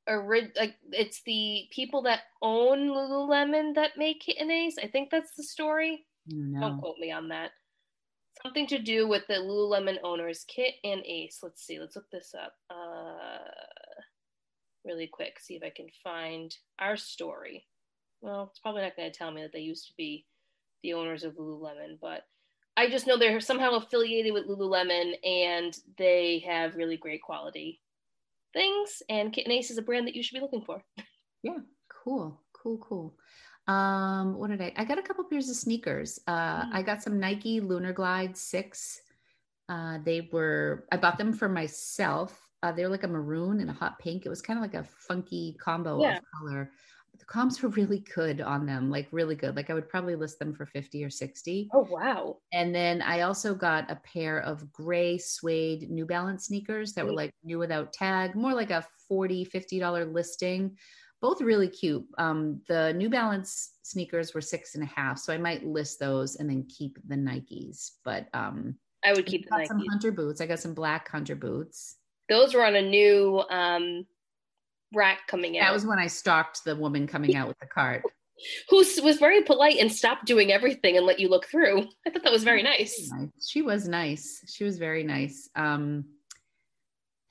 like 0.07 0.77
it's 0.93 1.23
the 1.25 1.65
people 1.71 2.03
that 2.03 2.21
own 2.43 2.89
Lululemon 2.89 3.75
that 3.75 3.93
make 3.97 4.21
Kit 4.21 4.37
and 4.41 4.51
Ace. 4.51 4.77
I 4.83 4.89
think 4.89 5.11
that's 5.11 5.35
the 5.37 5.45
story. 5.45 6.07
No. 6.27 6.61
Don't 6.61 6.81
quote 6.81 6.99
me 6.99 7.12
on 7.12 7.29
that. 7.29 7.51
Something 8.43 8.67
to 8.69 8.79
do 8.79 9.07
with 9.07 9.27
the 9.29 9.35
Lululemon 9.35 9.99
owners, 10.03 10.45
Kit 10.49 10.75
and 10.83 11.03
Ace. 11.07 11.39
Let's 11.43 11.65
see. 11.65 11.79
Let's 11.79 11.97
look 11.97 12.11
this 12.11 12.35
up. 12.35 12.55
Uh, 12.69 13.39
really 14.85 15.07
quick. 15.07 15.39
See 15.41 15.55
if 15.55 15.62
I 15.62 15.70
can 15.70 15.87
find 16.03 16.55
our 16.78 16.97
story. 16.97 17.66
Well, 18.20 18.49
it's 18.51 18.61
probably 18.61 18.82
not 18.82 18.97
going 18.97 19.11
to 19.11 19.16
tell 19.16 19.30
me 19.30 19.43
that 19.43 19.53
they 19.53 19.61
used 19.61 19.87
to 19.89 19.95
be 19.97 20.26
the 20.82 20.95
owners 20.95 21.24
of 21.24 21.37
Lululemon, 21.37 21.99
but 22.01 22.24
I 22.76 22.89
just 22.89 23.07
know 23.07 23.16
they're 23.16 23.41
somehow 23.41 23.72
affiliated 23.72 24.32
with 24.32 24.49
Lululemon 24.49 25.14
and 25.24 25.76
they 25.97 26.43
have 26.47 26.76
really 26.76 26.97
great 26.97 27.22
quality 27.22 27.80
things. 28.53 29.03
And 29.09 29.32
Kit 29.32 29.47
and 29.47 29.53
Ace 29.53 29.70
is 29.70 29.78
a 29.78 29.82
brand 29.82 30.07
that 30.07 30.14
you 30.14 30.22
should 30.22 30.35
be 30.35 30.41
looking 30.41 30.62
for. 30.62 30.82
Yeah, 31.43 31.59
cool, 32.03 32.41
cool, 32.55 32.78
cool. 32.78 33.18
Um, 33.68 34.39
what 34.39 34.49
did 34.49 34.62
I? 34.62 34.72
I 34.78 34.85
got 34.87 34.99
a 34.99 35.03
couple 35.03 35.24
pairs 35.24 35.51
of 35.51 35.57
sneakers. 35.57 36.18
Uh, 36.26 36.62
mm. 36.62 36.70
I 36.72 36.80
got 36.80 37.03
some 37.03 37.20
Nike 37.20 37.61
Lunar 37.61 37.93
Glide 37.93 38.35
six. 38.35 39.03
Uh, 39.68 39.99
they 40.07 40.26
were. 40.32 40.87
I 40.91 40.97
bought 40.97 41.18
them 41.18 41.35
for 41.35 41.51
myself. 41.51 42.43
Uh, 42.65 42.73
they 42.73 42.83
were 42.83 42.89
like 42.89 43.03
a 43.03 43.09
maroon 43.09 43.61
and 43.61 43.69
a 43.69 43.75
hot 43.75 43.99
pink. 43.99 44.25
It 44.25 44.31
was 44.31 44.41
kind 44.41 44.59
of 44.59 44.62
like 44.62 44.75
a 44.75 44.89
funky 45.07 45.55
combo 45.61 46.01
yeah. 46.01 46.17
of 46.17 46.23
color. 46.39 46.71
The 47.19 47.25
comps 47.27 47.62
were 47.62 47.69
really 47.69 48.03
good 48.15 48.41
on 48.41 48.65
them, 48.65 48.91
like 48.91 49.07
really 49.12 49.35
good. 49.35 49.55
Like 49.55 49.69
I 49.69 49.75
would 49.75 49.89
probably 49.89 50.17
list 50.17 50.39
them 50.39 50.55
for 50.55 50.65
50 50.65 51.05
or 51.05 51.11
60. 51.11 51.69
Oh, 51.75 51.87
wow. 51.91 52.39
And 52.53 52.75
then 52.75 53.03
I 53.03 53.21
also 53.21 53.55
got 53.55 53.91
a 53.91 53.97
pair 53.97 54.41
of 54.41 54.73
gray 54.73 55.19
suede 55.19 55.91
New 55.91 56.07
Balance 56.07 56.47
sneakers 56.47 56.95
that 56.95 57.05
were 57.05 57.12
like 57.12 57.33
new 57.45 57.59
without 57.59 57.93
tag, 57.93 58.35
more 58.35 58.55
like 58.55 58.71
a 58.71 58.85
40, 59.09 59.45
$50 59.45 60.12
listing 60.12 60.77
both 61.25 61.41
really 61.41 61.69
cute. 61.69 62.05
Um, 62.19 62.61
the 62.69 62.93
New 62.93 63.09
Balance 63.09 63.77
sneakers 63.83 64.35
were 64.35 64.43
six 64.43 64.75
and 64.75 64.85
a 64.85 64.87
half, 64.87 65.19
so 65.19 65.33
I 65.33 65.39
might 65.39 65.65
list 65.65 65.99
those 65.99 66.37
and 66.37 66.51
then 66.51 66.67
keep 66.69 66.99
the 67.07 67.15
Nikes. 67.15 67.93
But 68.05 68.29
um, 68.35 68.75
I 69.03 69.15
would 69.15 69.25
keep 69.25 69.49
the 69.49 69.57
Nikes. 69.57 69.69
some 69.69 69.83
hunter 69.91 70.12
boots. 70.12 70.43
I 70.43 70.47
got 70.47 70.61
some 70.61 70.75
black 70.75 71.09
hunter 71.09 71.35
boots. 71.35 71.97
Those 72.35 72.53
were 72.53 72.64
on 72.64 72.74
a 72.74 72.82
new 72.82 73.45
um, 73.49 74.07
rack 74.93 75.28
coming 75.28 75.57
out. 75.57 75.66
That 75.66 75.72
was 75.72 75.87
when 75.87 76.01
I 76.01 76.09
stalked 76.09 76.64
the 76.64 76.74
woman 76.74 77.07
coming 77.07 77.37
out 77.37 77.47
with 77.47 77.59
the 77.61 77.66
cart. 77.66 78.03
Who 78.70 78.78
was 78.78 79.18
very 79.18 79.43
polite 79.43 79.76
and 79.78 79.91
stopped 79.91 80.26
doing 80.26 80.51
everything 80.51 80.97
and 80.97 81.07
let 81.07 81.20
you 81.20 81.28
look 81.28 81.47
through. 81.47 81.82
I 82.07 82.11
thought 82.11 82.24
that 82.24 82.32
was 82.32 82.43
very 82.43 82.64
nice. 82.64 83.09
She 83.41 83.62
was 83.62 83.87
nice. 83.87 84.43
She 84.53 84.64
was 84.64 84.78
very 84.78 85.05
nice. 85.05 85.49
Um, 85.55 86.07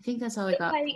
I 0.02 0.06
think 0.06 0.22
that's 0.22 0.38
all 0.38 0.48
I 0.48 0.56
got. 0.56 0.72
Like, 0.72 0.96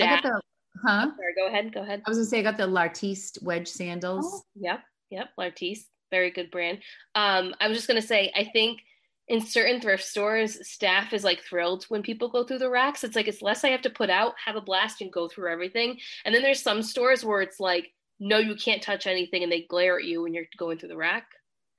I 0.00 0.06
got 0.06 0.22
the 0.24 0.40
Huh? 0.82 1.10
Sorry, 1.16 1.34
go 1.36 1.46
ahead. 1.46 1.72
Go 1.72 1.82
ahead. 1.82 2.02
I 2.04 2.10
was 2.10 2.18
gonna 2.18 2.26
say 2.26 2.40
I 2.40 2.42
got 2.42 2.56
the 2.56 2.66
L'artiste 2.66 3.40
wedge 3.42 3.68
sandals. 3.68 4.26
Oh, 4.28 4.42
yep, 4.56 4.80
yep, 5.08 5.28
L'Artiste, 5.38 5.86
very 6.10 6.32
good 6.32 6.50
brand. 6.50 6.78
Um, 7.14 7.54
I 7.60 7.68
was 7.68 7.76
just 7.76 7.86
gonna 7.86 8.02
say, 8.02 8.32
I 8.34 8.50
think 8.52 8.80
in 9.28 9.40
certain 9.40 9.80
thrift 9.80 10.04
stores, 10.04 10.66
staff 10.68 11.12
is 11.12 11.24
like 11.24 11.40
thrilled 11.40 11.84
when 11.88 12.02
people 12.02 12.28
go 12.28 12.44
through 12.44 12.58
the 12.58 12.70
racks. 12.70 13.04
It's 13.04 13.16
like 13.16 13.28
it's 13.28 13.42
less 13.42 13.64
I 13.64 13.70
have 13.70 13.82
to 13.82 13.90
put 13.90 14.10
out, 14.10 14.34
have 14.44 14.56
a 14.56 14.60
blast, 14.60 15.00
and 15.00 15.12
go 15.12 15.28
through 15.28 15.50
everything. 15.50 15.98
And 16.24 16.34
then 16.34 16.42
there's 16.42 16.62
some 16.62 16.82
stores 16.82 17.24
where 17.24 17.40
it's 17.40 17.60
like, 17.60 17.92
no, 18.20 18.38
you 18.38 18.54
can't 18.54 18.82
touch 18.82 19.06
anything, 19.06 19.42
and 19.42 19.50
they 19.50 19.62
glare 19.62 19.98
at 19.98 20.04
you 20.04 20.22
when 20.22 20.34
you're 20.34 20.44
going 20.58 20.78
through 20.78 20.90
the 20.90 20.96
rack. 20.96 21.26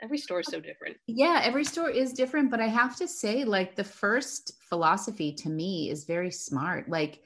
Every 0.01 0.17
store 0.17 0.41
is 0.41 0.47
so 0.47 0.59
different. 0.59 0.97
Yeah, 1.07 1.41
every 1.43 1.63
store 1.63 1.89
is 1.89 2.11
different, 2.11 2.51
but 2.51 2.59
I 2.59 2.67
have 2.67 2.97
to 2.97 3.07
say, 3.07 3.45
like 3.45 3.75
the 3.75 3.83
first 3.83 4.53
philosophy 4.67 5.31
to 5.33 5.49
me 5.49 5.89
is 5.89 6.03
very 6.03 6.31
smart. 6.31 6.89
Like 6.89 7.21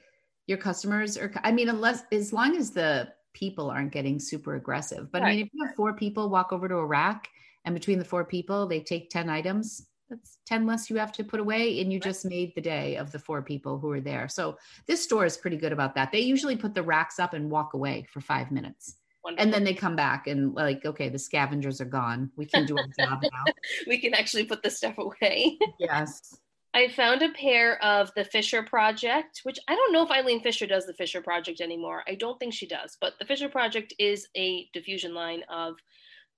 your 0.50 0.58
customers 0.58 1.16
are 1.16 1.32
i 1.44 1.52
mean 1.52 1.68
unless 1.68 2.02
as 2.10 2.32
long 2.32 2.56
as 2.56 2.72
the 2.72 3.08
people 3.32 3.70
aren't 3.70 3.92
getting 3.92 4.18
super 4.18 4.56
aggressive 4.56 5.10
but 5.12 5.22
right. 5.22 5.28
i 5.28 5.30
mean 5.30 5.46
if 5.46 5.48
you 5.52 5.64
have 5.64 5.76
four 5.76 5.94
people 5.94 6.28
walk 6.28 6.52
over 6.52 6.68
to 6.68 6.74
a 6.74 6.84
rack 6.84 7.28
and 7.64 7.72
between 7.72 8.00
the 8.00 8.04
four 8.04 8.24
people 8.24 8.66
they 8.66 8.80
take 8.80 9.08
10 9.10 9.30
items 9.30 9.86
that's 10.10 10.38
10 10.46 10.66
less 10.66 10.90
you 10.90 10.96
have 10.96 11.12
to 11.12 11.24
put 11.24 11.40
away 11.40 11.80
and 11.80 11.92
you 11.92 12.00
just 12.00 12.24
made 12.24 12.52
the 12.54 12.60
day 12.60 12.96
of 12.96 13.12
the 13.12 13.18
four 13.18 13.40
people 13.40 13.78
who 13.78 13.90
are 13.90 14.00
there. 14.00 14.28
So 14.28 14.58
this 14.86 15.02
store 15.02 15.24
is 15.24 15.36
pretty 15.36 15.56
good 15.56 15.72
about 15.72 15.94
that. 15.94 16.12
They 16.12 16.20
usually 16.20 16.56
put 16.56 16.74
the 16.74 16.82
racks 16.82 17.18
up 17.18 17.32
and 17.32 17.50
walk 17.50 17.74
away 17.74 18.06
for 18.12 18.20
five 18.20 18.50
minutes. 18.50 18.96
Wonderful. 19.22 19.44
and 19.44 19.52
then 19.52 19.64
they 19.64 19.74
come 19.74 19.96
back 19.96 20.28
and 20.28 20.54
like 20.54 20.82
okay 20.86 21.10
the 21.10 21.18
scavengers 21.18 21.78
are 21.80 21.84
gone. 21.86 22.30
We 22.36 22.46
can 22.46 22.64
do 22.64 22.78
our 22.78 22.86
job 22.98 23.22
now. 23.22 23.52
We 23.86 23.98
can 23.98 24.14
actually 24.14 24.44
put 24.44 24.62
the 24.62 24.70
stuff 24.70 24.96
away. 24.96 25.58
Yes. 25.78 26.38
I 26.72 26.88
found 26.88 27.20
a 27.22 27.30
pair 27.32 27.82
of 27.82 28.12
the 28.14 28.24
Fisher 28.24 28.62
Project, 28.62 29.40
which 29.42 29.58
I 29.68 29.74
don't 29.74 29.92
know 29.92 30.04
if 30.04 30.10
Eileen 30.10 30.40
Fisher 30.40 30.66
does 30.66 30.86
the 30.86 30.94
Fisher 30.94 31.20
Project 31.20 31.60
anymore. 31.60 32.04
I 32.06 32.14
don't 32.14 32.38
think 32.38 32.54
she 32.54 32.66
does, 32.66 32.96
but 33.00 33.14
the 33.18 33.24
Fisher 33.26 33.48
Project 33.48 33.92
is 33.98 34.28
a 34.36 34.68
diffusion 34.72 35.12
line 35.12 35.42
of 35.48 35.74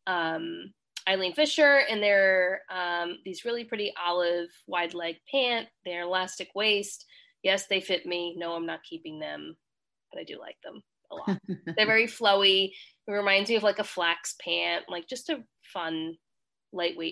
um, 0.07 0.73
Eileen 1.09 1.35
Fisher, 1.35 1.81
and 1.89 2.03
they're 2.03 2.63
um, 2.71 3.19
these 3.25 3.45
really 3.45 3.65
pretty 3.65 3.93
olive 4.05 4.49
wide 4.67 4.95
leg 4.95 5.17
pant. 5.31 5.69
They're 5.85 6.03
elastic 6.03 6.49
waist. 6.55 7.05
Yes, 7.43 7.67
they 7.67 7.81
fit 7.81 8.07
me. 8.07 8.35
No, 8.39 8.53
I'm 8.53 8.67
not 8.67 8.85
keeping 8.89 9.19
them, 9.19 9.57
but 10.13 10.21
I 10.21 10.25
do 10.25 10.39
like 10.39 10.57
them 10.63 10.81
a 11.11 11.15
lot. 11.15 11.41
they're 11.77 11.87
very 11.87 12.07
flowy. 12.07 12.71
It 13.07 13.13
reminds 13.13 13.51
me 13.51 13.57
of 13.57 13.63
like 13.63 13.79
a 13.79 13.85
flax 13.85 14.37
pant, 14.41 14.85
like 14.89 15.09
just 15.09 15.29
a 15.29 15.43
fun, 15.73 16.15
lightweight 16.73 17.12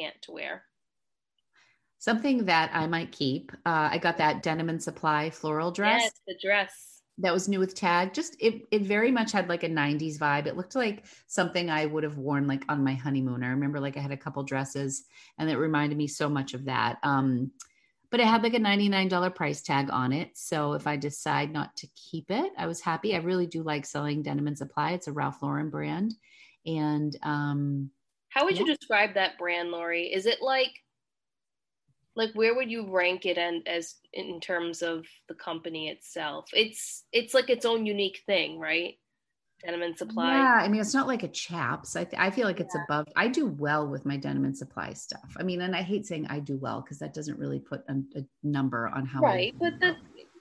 pant 0.00 0.14
to 0.22 0.32
wear. 0.32 0.64
Something 1.98 2.46
that 2.46 2.70
I 2.72 2.86
might 2.86 3.12
keep. 3.12 3.52
Uh, 3.66 3.90
I 3.92 3.98
got 3.98 4.18
that 4.18 4.42
Denim 4.42 4.70
and 4.70 4.82
Supply 4.82 5.30
floral 5.30 5.70
dress. 5.70 6.02
Yes, 6.02 6.12
the 6.26 6.38
dress 6.42 6.86
that 7.18 7.34
was 7.34 7.48
new 7.48 7.58
with 7.58 7.74
tag 7.74 8.14
just 8.14 8.34
it, 8.40 8.62
it 8.70 8.82
very 8.82 9.10
much 9.10 9.30
had 9.30 9.46
like 9.46 9.62
a 9.62 9.68
90s 9.68 10.18
vibe 10.18 10.46
it 10.46 10.56
looked 10.56 10.74
like 10.74 11.04
something 11.26 11.68
i 11.68 11.84
would 11.84 12.02
have 12.02 12.16
worn 12.16 12.46
like 12.46 12.64
on 12.70 12.82
my 12.82 12.94
honeymoon 12.94 13.42
i 13.42 13.48
remember 13.48 13.78
like 13.78 13.98
i 13.98 14.00
had 14.00 14.12
a 14.12 14.16
couple 14.16 14.42
dresses 14.42 15.04
and 15.36 15.50
it 15.50 15.58
reminded 15.58 15.98
me 15.98 16.06
so 16.06 16.30
much 16.30 16.54
of 16.54 16.64
that 16.64 16.96
um 17.02 17.50
but 18.10 18.20
it 18.20 18.26
had 18.26 18.42
like 18.42 18.54
a 18.54 18.58
$99 18.58 19.34
price 19.34 19.62
tag 19.62 19.88
on 19.90 20.12
it. 20.12 20.30
So 20.34 20.72
if 20.72 20.86
I 20.86 20.96
decide 20.96 21.52
not 21.52 21.76
to 21.76 21.88
keep 21.94 22.30
it, 22.30 22.52
I 22.58 22.66
was 22.66 22.80
happy. 22.80 23.14
I 23.14 23.18
really 23.18 23.46
do 23.46 23.62
like 23.62 23.86
selling 23.86 24.22
Denim 24.22 24.48
and 24.48 24.58
Supply. 24.58 24.92
It's 24.92 25.06
a 25.06 25.12
Ralph 25.12 25.42
Lauren 25.42 25.70
brand. 25.70 26.14
And 26.66 27.16
um 27.22 27.90
how 28.30 28.44
would 28.44 28.58
you 28.58 28.64
describe 28.64 29.14
that 29.14 29.38
brand, 29.38 29.70
Lori? 29.70 30.12
Is 30.12 30.26
it 30.26 30.40
like 30.40 30.72
like 32.16 32.32
where 32.32 32.54
would 32.54 32.70
you 32.70 32.90
rank 32.90 33.24
it 33.24 33.38
and 33.38 33.66
as 33.68 33.96
in 34.12 34.40
terms 34.40 34.82
of 34.82 35.06
the 35.28 35.34
company 35.34 35.88
itself? 35.88 36.46
It's 36.52 37.04
it's 37.12 37.34
like 37.34 37.50
its 37.50 37.64
own 37.64 37.86
unique 37.86 38.22
thing, 38.26 38.58
right? 38.58 38.96
denim 39.62 39.82
and 39.82 39.96
supply 39.96 40.36
yeah 40.36 40.58
i 40.62 40.68
mean 40.68 40.80
it's 40.80 40.94
not 40.94 41.06
like 41.06 41.22
a 41.22 41.28
chaps 41.28 41.96
i, 41.96 42.04
th- 42.04 42.20
I 42.20 42.30
feel 42.30 42.46
like 42.46 42.60
it's 42.60 42.74
yeah. 42.74 42.84
above 42.84 43.06
i 43.16 43.28
do 43.28 43.46
well 43.46 43.86
with 43.86 44.06
my 44.06 44.16
denim 44.16 44.44
and 44.44 44.56
supply 44.56 44.92
stuff 44.92 45.36
i 45.38 45.42
mean 45.42 45.60
and 45.60 45.76
i 45.76 45.82
hate 45.82 46.06
saying 46.06 46.26
i 46.28 46.38
do 46.38 46.56
well 46.56 46.80
because 46.80 46.98
that 47.00 47.12
doesn't 47.12 47.38
really 47.38 47.58
put 47.58 47.82
a, 47.88 48.18
a 48.18 48.24
number 48.42 48.88
on 48.88 49.06
how 49.06 49.20
right 49.20 49.54
I, 49.54 49.58
but 49.58 49.80
the, 49.80 49.96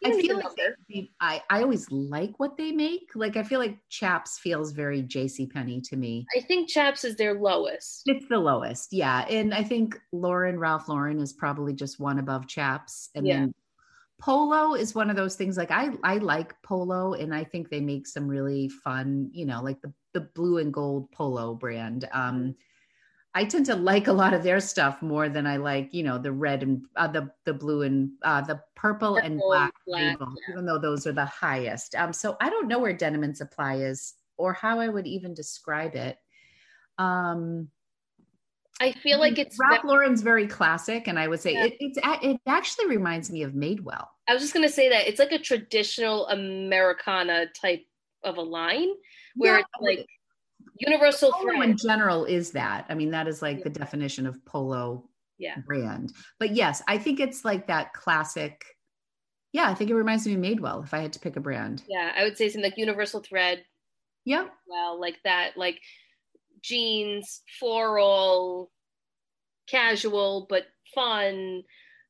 I 0.06 0.22
feel 0.22 0.38
like 0.38 0.56
they, 0.90 1.10
I, 1.20 1.42
I 1.50 1.62
always 1.62 1.92
like 1.92 2.40
what 2.40 2.58
they 2.58 2.72
make. 2.72 3.10
Like 3.16 3.38
I 3.38 3.44
feel 3.44 3.60
like 3.60 3.78
Chaps 3.90 4.40
feels 4.40 4.72
very 4.72 5.04
JC 5.04 5.52
Penney 5.52 5.82
to 5.82 5.98
me. 5.98 6.26
I 6.36 6.42
think 6.42 6.70
Chaps 6.70 7.04
is 7.04 7.16
their 7.16 7.34
lowest. 7.34 8.04
It's 8.06 8.28
the 8.30 8.38
lowest, 8.38 8.94
yeah. 8.94 9.26
And 9.30 9.54
I 9.54 9.64
think 9.64 10.00
Lauren 10.12 10.60
Ralph 10.60 10.88
Lauren 10.88 11.20
is 11.20 11.34
probably 11.34 11.74
just 11.74 12.00
one 12.00 12.20
above 12.20 12.48
Chaps. 12.48 13.10
And 13.16 13.28
yeah. 13.28 13.40
then 13.40 13.54
polo 14.20 14.76
is 14.76 14.94
one 14.94 15.10
of 15.10 15.16
those 15.16 15.36
things 15.36 15.58
like 15.58 15.72
I 15.72 15.90
I 16.04 16.18
like 16.18 16.62
polo 16.62 17.14
and 17.14 17.34
I 17.34 17.44
think 17.44 17.70
they 17.70 17.80
make 17.80 18.06
some 18.08 18.28
really 18.28 18.70
fun, 18.70 19.30
you 19.34 19.46
know, 19.46 19.62
like 19.62 19.82
the 19.82 19.94
the 20.14 20.22
blue 20.22 20.58
and 20.58 20.74
gold 20.74 21.12
polo 21.12 21.56
brand. 21.56 22.08
Um 22.14 22.56
I 23.36 23.46
tend 23.46 23.68
to 23.68 23.76
like 23.76 24.08
a 24.08 24.14
lot 24.14 24.34
of 24.34 24.44
their 24.44 24.60
stuff 24.60 25.02
more 25.02 25.30
than 25.30 25.46
I 25.46 25.58
like, 25.58 25.94
you 25.94 26.04
know, 26.04 26.18
the 26.18 26.32
red 26.32 26.64
and 26.64 26.82
uh, 26.96 27.08
the 27.08 27.30
the 27.46 27.54
blue 27.54 27.84
and 27.84 28.12
uh, 28.24 28.42
the 28.42 28.62
purple, 28.76 29.16
purple 29.16 29.18
and 29.18 29.40
black, 29.40 29.74
black 29.86 30.02
label, 30.20 30.34
yeah. 30.48 30.54
even 30.54 30.66
though 30.66 30.80
those 30.80 31.06
are 31.06 31.14
the 31.14 31.26
highest. 31.26 31.94
Um, 31.96 32.12
so 32.12 32.38
I 32.42 32.50
don't 32.50 32.68
know 32.68 32.80
where 32.80 32.94
Denim 32.94 33.24
and 33.24 33.38
Supply 33.38 33.76
is 33.76 34.16
or 34.38 34.54
how 34.54 34.80
I 34.80 34.88
would 34.88 35.06
even 35.06 35.34
describe 35.34 35.96
it. 35.96 36.18
Um, 36.98 37.70
I 38.82 38.94
feel 38.94 39.20
like 39.20 39.38
it's 39.38 39.58
Ralph 39.60 39.84
Lauren's 39.84 40.22
very 40.22 40.48
classic, 40.48 41.08
and 41.08 41.20
I 41.20 41.28
would 41.28 41.42
say 41.42 41.54
yeah. 41.54 41.66
it, 41.66 41.78
it's 41.80 42.00
it 42.24 42.40
actually 42.48 42.88
reminds 42.88 43.30
me 43.30 43.44
of 43.44 43.52
Madewell. 43.52 44.06
I 44.28 44.34
was 44.34 44.42
just 44.42 44.54
gonna 44.54 44.70
say 44.70 44.90
that 44.90 45.08
it's 45.08 45.20
like 45.20 45.34
a 45.34 45.40
traditional 45.40 46.28
Americana 46.28 47.46
type 47.62 47.86
of 48.24 48.38
a 48.38 48.42
line 48.42 48.90
where 49.36 49.58
yeah. 49.58 49.60
it's 49.60 49.82
like 49.82 50.08
universal 50.80 51.32
polo 51.32 51.56
thread. 51.56 51.70
in 51.70 51.78
general 51.78 52.26
is 52.26 52.52
that. 52.52 52.86
I 52.90 52.96
mean, 52.96 53.12
that 53.12 53.28
is 53.28 53.42
like 53.42 53.58
yeah. 53.58 53.64
the 53.66 53.70
definition 53.72 54.26
of 54.26 54.44
polo 54.46 55.10
yeah. 55.38 55.56
brand. 55.66 56.14
But 56.40 56.56
yes, 56.56 56.82
I 56.88 56.98
think 56.98 57.20
it's 57.20 57.44
like 57.44 57.68
that 57.68 57.94
classic. 57.94 58.64
Yeah, 59.52 59.70
I 59.70 59.74
think 59.74 59.90
it 59.90 59.96
reminds 59.96 60.28
me 60.28 60.34
of 60.34 60.40
Madewell 60.40 60.84
if 60.84 60.94
I 60.94 61.00
had 61.00 61.14
to 61.14 61.20
pick 61.20 61.36
a 61.36 61.40
brand. 61.40 61.84
Yeah, 61.88 62.12
I 62.16 62.24
would 62.24 62.38
say 62.38 62.50
something 62.50 62.70
like 62.70 62.78
universal 62.78 63.22
thread. 63.22 63.64
Yeah. 64.26 64.48
Well, 64.68 65.00
like 65.00 65.18
that, 65.24 65.58
like 65.58 65.80
jeans, 66.62 67.42
floral, 67.60 68.72
casual 69.68 70.46
but 70.50 70.66
fun. 70.94 71.64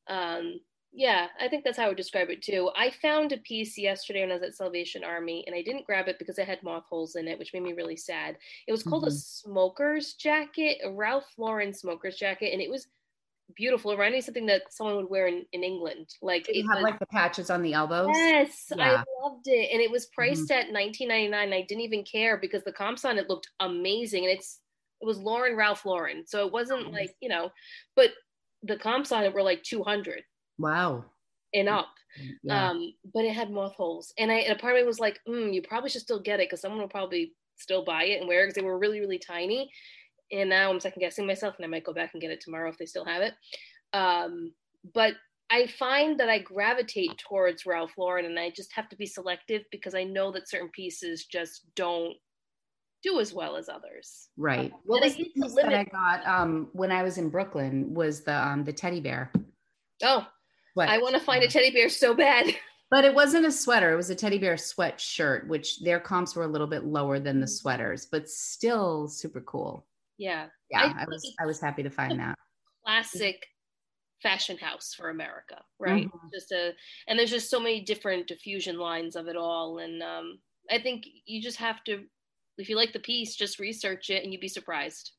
Um, 0.07 0.59
yeah, 0.91 1.27
I 1.39 1.47
think 1.47 1.63
that's 1.63 1.77
how 1.77 1.85
I 1.85 1.87
would 1.89 1.97
describe 1.97 2.29
it 2.29 2.41
too. 2.41 2.71
I 2.75 2.89
found 2.89 3.31
a 3.31 3.37
piece 3.37 3.77
yesterday 3.77 4.21
when 4.21 4.31
I 4.31 4.35
was 4.35 4.43
at 4.43 4.55
Salvation 4.55 5.03
Army, 5.03 5.43
and 5.45 5.55
I 5.55 5.61
didn't 5.61 5.85
grab 5.85 6.07
it 6.07 6.17
because 6.17 6.39
it 6.39 6.47
had 6.47 6.63
moth 6.63 6.85
holes 6.89 7.15
in 7.15 7.27
it, 7.27 7.37
which 7.37 7.53
made 7.53 7.63
me 7.63 7.73
really 7.73 7.95
sad. 7.95 8.37
It 8.67 8.71
was 8.71 8.83
called 8.83 9.03
mm-hmm. 9.03 9.13
a 9.13 9.17
smoker's 9.17 10.13
jacket, 10.13 10.79
a 10.83 10.91
Ralph 10.91 11.31
Lauren 11.37 11.73
smoker's 11.73 12.15
jacket, 12.15 12.53
and 12.53 12.61
it 12.61 12.71
was 12.71 12.87
beautiful. 13.55 13.91
It 13.91 13.95
reminded 13.95 14.13
me 14.13 14.19
of 14.19 14.25
something 14.25 14.45
that 14.47 14.63
someone 14.71 14.95
would 14.95 15.09
wear 15.09 15.27
in, 15.27 15.45
in 15.53 15.63
England. 15.63 16.07
Like 16.23 16.45
Did 16.45 16.55
it 16.55 16.65
had 16.65 16.81
like 16.81 16.97
the 16.97 17.05
patches 17.05 17.51
on 17.51 17.61
the 17.61 17.73
elbows. 17.73 18.09
Yes, 18.13 18.71
yeah. 18.75 19.03
I 19.03 19.23
loved 19.23 19.47
it, 19.47 19.69
and 19.71 19.81
it 19.81 19.91
was 19.91 20.07
priced 20.07 20.49
mm-hmm. 20.49 20.69
at 20.69 20.71
nineteen 20.71 21.09
ninety 21.09 21.29
nine. 21.29 21.53
I 21.53 21.61
didn't 21.61 21.83
even 21.83 22.03
care 22.03 22.37
because 22.37 22.63
the 22.63 22.73
comps 22.73 23.05
on 23.05 23.19
it 23.19 23.29
looked 23.29 23.49
amazing, 23.59 24.25
and 24.25 24.33
it's 24.33 24.59
it 25.01 25.05
was 25.05 25.19
Lauren 25.19 25.55
Ralph 25.55 25.85
Lauren, 25.85 26.25
so 26.25 26.45
it 26.47 26.51
wasn't 26.51 26.91
like 26.91 27.15
you 27.21 27.29
know, 27.29 27.51
but 27.95 28.09
the 28.63 28.75
comps 28.77 29.11
on 29.11 29.23
it 29.23 29.33
were 29.33 29.43
like 29.43 29.61
two 29.63 29.83
hundred. 29.83 30.23
Wow. 30.59 31.05
And 31.53 31.67
up. 31.67 31.87
Yeah. 32.43 32.69
Um, 32.69 32.93
but 33.13 33.25
it 33.25 33.33
had 33.33 33.49
moth 33.49 33.73
holes. 33.73 34.13
And 34.17 34.31
I 34.31 34.35
and 34.39 34.57
a 34.57 34.59
part 34.59 34.75
of 34.75 34.81
me 34.81 34.85
was 34.85 34.99
like, 34.99 35.19
mm, 35.27 35.53
you 35.53 35.61
probably 35.61 35.89
should 35.89 36.01
still 36.01 36.19
get 36.19 36.39
it 36.39 36.47
because 36.47 36.61
someone 36.61 36.79
will 36.79 36.87
probably 36.87 37.33
still 37.55 37.83
buy 37.83 38.03
it 38.05 38.19
and 38.19 38.27
wear 38.27 38.43
it 38.43 38.47
because 38.47 38.55
they 38.55 38.61
were 38.61 38.77
really, 38.77 38.99
really 38.99 39.19
tiny. 39.19 39.71
And 40.31 40.49
now 40.49 40.69
I'm 40.69 40.79
second 40.79 40.99
guessing 40.99 41.25
myself 41.25 41.55
and 41.57 41.65
I 41.65 41.69
might 41.69 41.83
go 41.83 41.93
back 41.93 42.11
and 42.13 42.21
get 42.21 42.31
it 42.31 42.41
tomorrow 42.41 42.69
if 42.69 42.77
they 42.77 42.85
still 42.85 43.05
have 43.05 43.21
it. 43.21 43.33
Um, 43.93 44.53
but 44.93 45.15
I 45.49 45.65
find 45.65 46.19
that 46.19 46.29
I 46.29 46.39
gravitate 46.39 47.17
towards 47.17 47.65
Ralph 47.65 47.93
Lauren 47.97 48.25
and 48.25 48.37
I 48.37 48.51
just 48.51 48.71
have 48.73 48.87
to 48.89 48.95
be 48.95 49.07
selective 49.07 49.63
because 49.71 49.95
I 49.95 50.03
know 50.03 50.31
that 50.31 50.49
certain 50.49 50.69
pieces 50.69 51.25
just 51.25 51.65
don't 51.75 52.15
do 53.01 53.19
as 53.19 53.33
well 53.33 53.55
as 53.55 53.69
others. 53.69 54.29
Right. 54.37 54.71
What 54.85 55.01
was 55.01 55.15
the 55.15 55.31
piece 55.33 55.55
that 55.55 55.73
I 55.73 55.85
got 55.85 56.25
um, 56.27 56.67
when 56.73 56.91
I 56.91 57.01
was 57.01 57.17
in 57.17 57.29
Brooklyn 57.29 57.93
was 57.93 58.21
the 58.21 58.35
um, 58.35 58.63
the 58.63 58.73
teddy 58.73 58.99
bear. 58.99 59.31
Oh, 60.03 60.27
I 60.77 60.97
want 60.99 61.15
to 61.15 61.21
find 61.21 61.43
a 61.43 61.47
teddy 61.47 61.71
bear 61.71 61.89
so 61.89 62.13
bad. 62.13 62.47
But 62.91 63.05
it 63.05 63.13
wasn't 63.13 63.45
a 63.45 63.51
sweater. 63.51 63.93
It 63.93 63.97
was 63.97 64.09
a 64.09 64.15
teddy 64.15 64.39
bear 64.39 64.55
sweatshirt, 64.55 65.45
which 65.45 65.79
their 65.81 65.99
comps 65.99 66.35
were 66.35 66.45
a 66.45 66.47
little 66.47 66.65
bit 66.65 66.85
lower 66.85 67.19
than 67.19 67.39
the 67.39 67.45
mm-hmm. 67.45 67.51
sweaters, 67.51 68.07
but 68.11 68.27
still 68.27 69.07
super 69.07 69.41
cool. 69.41 69.85
Yeah. 70.17 70.47
Yeah. 70.71 70.93
I, 70.97 71.03
I 71.03 71.05
was 71.05 71.35
I 71.39 71.45
was 71.45 71.61
happy 71.61 71.83
to 71.83 71.91
find 71.91 72.19
that. 72.19 72.35
Classic 72.83 73.45
fashion 74.23 74.57
house 74.57 74.95
for 74.95 75.11
America, 75.11 75.61
right? 75.77 76.07
Mm-hmm. 76.07 76.27
Just 76.33 76.51
a 76.51 76.73
and 77.07 77.19
there's 77.19 77.29
just 77.29 77.51
so 77.51 77.59
many 77.59 77.81
different 77.81 78.27
diffusion 78.27 78.79
lines 78.79 79.15
of 79.15 79.27
it 79.27 79.37
all. 79.37 79.77
And 79.77 80.01
um 80.01 80.39
I 80.71 80.79
think 80.79 81.05
you 81.25 81.43
just 81.43 81.57
have 81.57 81.83
to 81.83 82.05
if 82.57 82.69
you 82.69 82.75
like 82.75 82.91
the 82.91 82.99
piece, 82.99 83.35
just 83.35 83.59
research 83.59 84.09
it 84.09 84.23
and 84.23 84.33
you'd 84.33 84.41
be 84.41 84.47
surprised 84.47 85.11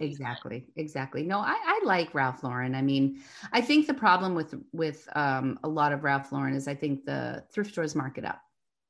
exactly 0.00 0.66
exactly 0.76 1.22
no 1.22 1.38
I, 1.38 1.56
I 1.64 1.80
like 1.84 2.12
ralph 2.14 2.42
lauren 2.42 2.74
i 2.74 2.82
mean 2.82 3.20
i 3.52 3.60
think 3.60 3.86
the 3.86 3.94
problem 3.94 4.34
with 4.34 4.54
with 4.72 5.08
um, 5.14 5.58
a 5.62 5.68
lot 5.68 5.92
of 5.92 6.02
ralph 6.02 6.32
lauren 6.32 6.54
is 6.54 6.66
i 6.66 6.74
think 6.74 7.04
the 7.04 7.44
thrift 7.52 7.70
stores 7.70 7.94
mark 7.94 8.18
it 8.18 8.24
up 8.24 8.40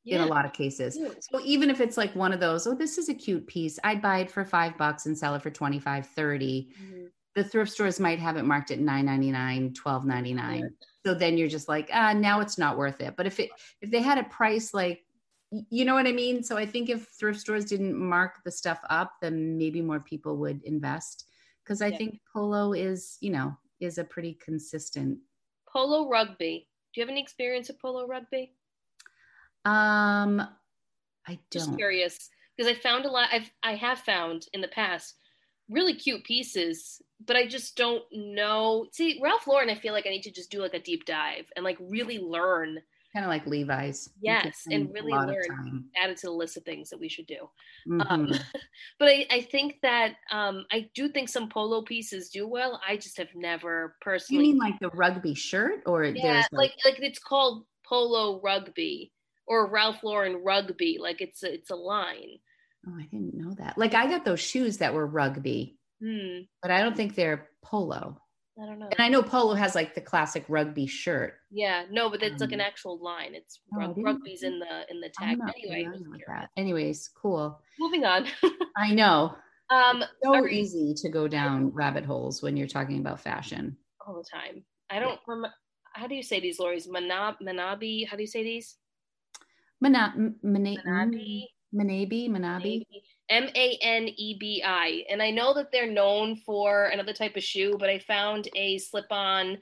yeah. 0.04 0.16
in 0.16 0.22
a 0.22 0.26
lot 0.26 0.46
of 0.46 0.52
cases 0.52 0.96
yeah. 0.98 1.08
so 1.20 1.40
even 1.44 1.68
if 1.68 1.80
it's 1.80 1.96
like 1.96 2.14
one 2.16 2.32
of 2.32 2.40
those 2.40 2.66
oh 2.66 2.74
this 2.74 2.96
is 2.96 3.08
a 3.08 3.14
cute 3.14 3.46
piece 3.46 3.78
i'd 3.84 4.00
buy 4.00 4.20
it 4.20 4.30
for 4.30 4.44
five 4.44 4.76
bucks 4.78 5.06
and 5.06 5.16
sell 5.16 5.34
it 5.34 5.42
for 5.42 5.50
25 5.50 6.06
30 6.06 6.70
mm-hmm. 6.82 7.04
the 7.34 7.44
thrift 7.44 7.72
stores 7.72 8.00
might 8.00 8.18
have 8.18 8.38
it 8.38 8.44
marked 8.44 8.70
at 8.70 8.78
9.99 8.78 9.74
12.99 9.74 10.60
yeah. 10.60 10.66
so 11.04 11.12
then 11.12 11.36
you're 11.36 11.48
just 11.48 11.68
like 11.68 11.90
ah 11.92 12.14
now 12.14 12.40
it's 12.40 12.56
not 12.56 12.78
worth 12.78 13.02
it 13.02 13.14
but 13.16 13.26
if 13.26 13.38
it 13.38 13.50
if 13.82 13.90
they 13.90 14.00
had 14.00 14.16
a 14.16 14.24
price 14.24 14.72
like 14.72 15.05
you 15.50 15.84
know 15.84 15.94
what 15.94 16.06
I 16.06 16.12
mean? 16.12 16.42
So 16.42 16.56
I 16.56 16.66
think 16.66 16.88
if 16.88 17.08
thrift 17.08 17.40
stores 17.40 17.64
didn't 17.64 17.96
mark 17.96 18.42
the 18.44 18.50
stuff 18.50 18.80
up, 18.90 19.12
then 19.20 19.56
maybe 19.56 19.80
more 19.80 20.00
people 20.00 20.36
would 20.38 20.62
invest. 20.64 21.26
Because 21.62 21.82
I 21.82 21.88
yeah. 21.88 21.98
think 21.98 22.20
polo 22.32 22.72
is, 22.72 23.16
you 23.20 23.30
know, 23.30 23.56
is 23.80 23.98
a 23.98 24.04
pretty 24.04 24.34
consistent. 24.34 25.18
Polo 25.68 26.08
rugby. 26.08 26.68
Do 26.92 27.00
you 27.00 27.02
have 27.06 27.10
any 27.10 27.20
experience 27.20 27.68
with 27.68 27.80
polo 27.80 28.06
rugby? 28.06 28.54
Um, 29.64 30.40
I 31.26 31.38
don't. 31.50 31.52
Just 31.52 31.76
curious 31.76 32.30
because 32.56 32.70
I 32.70 32.78
found 32.78 33.04
a 33.04 33.10
lot. 33.10 33.28
I've 33.32 33.50
I 33.62 33.74
have 33.74 33.98
found 33.98 34.46
in 34.52 34.60
the 34.60 34.68
past 34.68 35.14
really 35.68 35.94
cute 35.94 36.24
pieces, 36.24 37.02
but 37.26 37.36
I 37.36 37.46
just 37.46 37.76
don't 37.76 38.04
know. 38.12 38.86
See, 38.92 39.18
Ralph 39.22 39.46
Lauren, 39.46 39.70
I 39.70 39.74
feel 39.74 39.92
like 39.92 40.06
I 40.06 40.10
need 40.10 40.22
to 40.22 40.30
just 40.30 40.50
do 40.50 40.60
like 40.60 40.74
a 40.74 40.80
deep 40.80 41.04
dive 41.04 41.50
and 41.56 41.64
like 41.64 41.78
really 41.80 42.18
learn 42.18 42.78
kind 43.16 43.24
of 43.24 43.30
like 43.30 43.46
Levi's. 43.46 44.10
Yes, 44.20 44.64
and 44.70 44.92
really 44.92 45.12
learn 45.12 45.84
added 46.00 46.18
to 46.18 46.26
the 46.26 46.32
list 46.32 46.58
of 46.58 46.64
things 46.64 46.90
that 46.90 47.00
we 47.00 47.08
should 47.08 47.26
do. 47.26 47.48
Um, 47.90 47.98
mm-hmm. 47.98 48.12
Um, 48.12 48.28
but 48.98 49.08
I, 49.08 49.26
I, 49.30 49.40
think 49.40 49.76
that 49.82 50.16
um, 50.30 50.66
I 50.70 50.90
do 50.94 51.08
think 51.08 51.30
some 51.30 51.48
polo 51.48 51.82
pieces 51.82 52.28
do 52.28 52.46
well. 52.46 52.78
I 52.86 52.96
just 52.96 53.16
have 53.16 53.28
never 53.34 53.96
personally. 54.02 54.46
You 54.46 54.52
mean 54.52 54.58
like 54.58 54.78
the 54.80 54.90
rugby 54.90 55.34
shirt, 55.34 55.82
or 55.86 56.04
yeah, 56.04 56.44
like 56.52 56.74
like 56.84 56.98
it's 57.00 57.18
called 57.18 57.64
polo 57.88 58.40
rugby 58.42 59.12
or 59.46 59.70
Ralph 59.70 60.02
Lauren 60.02 60.42
rugby. 60.44 60.98
Like 61.00 61.22
it's 61.22 61.42
a, 61.42 61.54
it's 61.54 61.70
a 61.70 61.76
line. 61.76 62.38
Oh, 62.86 62.96
I 63.00 63.06
didn't 63.10 63.34
know 63.34 63.54
that. 63.58 63.78
Like 63.78 63.94
I 63.94 64.08
got 64.08 64.26
those 64.26 64.40
shoes 64.40 64.78
that 64.78 64.92
were 64.92 65.06
rugby, 65.06 65.78
hmm. 66.02 66.40
but 66.60 66.70
I 66.70 66.82
don't 66.82 66.96
think 66.96 67.14
they're 67.14 67.48
polo. 67.64 68.20
I 68.60 68.64
don't 68.64 68.78
know. 68.78 68.88
And 68.90 69.00
I 69.00 69.08
know 69.08 69.22
Polo 69.22 69.54
has 69.54 69.74
like 69.74 69.94
the 69.94 70.00
classic 70.00 70.44
rugby 70.48 70.86
shirt. 70.86 71.34
Yeah, 71.50 71.84
no, 71.90 72.08
but 72.08 72.22
it's 72.22 72.40
um, 72.40 72.48
like 72.48 72.52
an 72.52 72.60
um, 72.60 72.66
actual 72.66 73.02
line. 73.02 73.34
It's 73.34 73.60
oh, 73.74 73.94
rugby's 73.96 74.42
in 74.42 74.58
the 74.58 74.90
in 74.90 75.00
the 75.00 75.10
tag. 75.10 75.38
Anyway, 75.64 75.88
anyways, 76.56 77.10
cool. 77.20 77.60
Moving 77.78 78.04
on. 78.04 78.26
I 78.76 78.94
know. 78.94 79.34
Um, 79.68 80.02
it's 80.02 80.12
so 80.22 80.34
are, 80.34 80.48
easy 80.48 80.94
to 81.02 81.08
go 81.08 81.28
down 81.28 81.70
rabbit 81.70 82.04
holes 82.04 82.42
when 82.42 82.56
you're 82.56 82.66
talking 82.66 82.98
about 82.98 83.20
fashion. 83.20 83.76
All 84.06 84.14
the 84.14 84.24
time. 84.32 84.64
I 84.90 85.00
don't 85.00 85.12
yeah. 85.12 85.18
remember. 85.26 85.54
How 85.92 86.06
do 86.06 86.14
you 86.14 86.22
say 86.22 86.40
these, 86.40 86.58
Lori's? 86.58 86.86
Manab, 86.86 87.36
Manabi. 87.42 88.06
How 88.06 88.16
do 88.16 88.22
you 88.22 88.26
say 88.28 88.42
these? 88.42 88.76
Mana, 89.80 90.14
Manabi. 90.44 91.44
Manabi. 91.74 92.30
Manabi. 92.30 92.82
M 93.28 93.48
A 93.54 93.78
N 93.82 94.08
E 94.16 94.36
B 94.38 94.62
I. 94.64 95.04
And 95.10 95.22
I 95.22 95.30
know 95.30 95.54
that 95.54 95.72
they're 95.72 95.90
known 95.90 96.36
for 96.36 96.86
another 96.86 97.12
type 97.12 97.36
of 97.36 97.42
shoe, 97.42 97.76
but 97.78 97.88
I 97.88 97.98
found 97.98 98.48
a 98.54 98.78
slip 98.78 99.06
on 99.10 99.58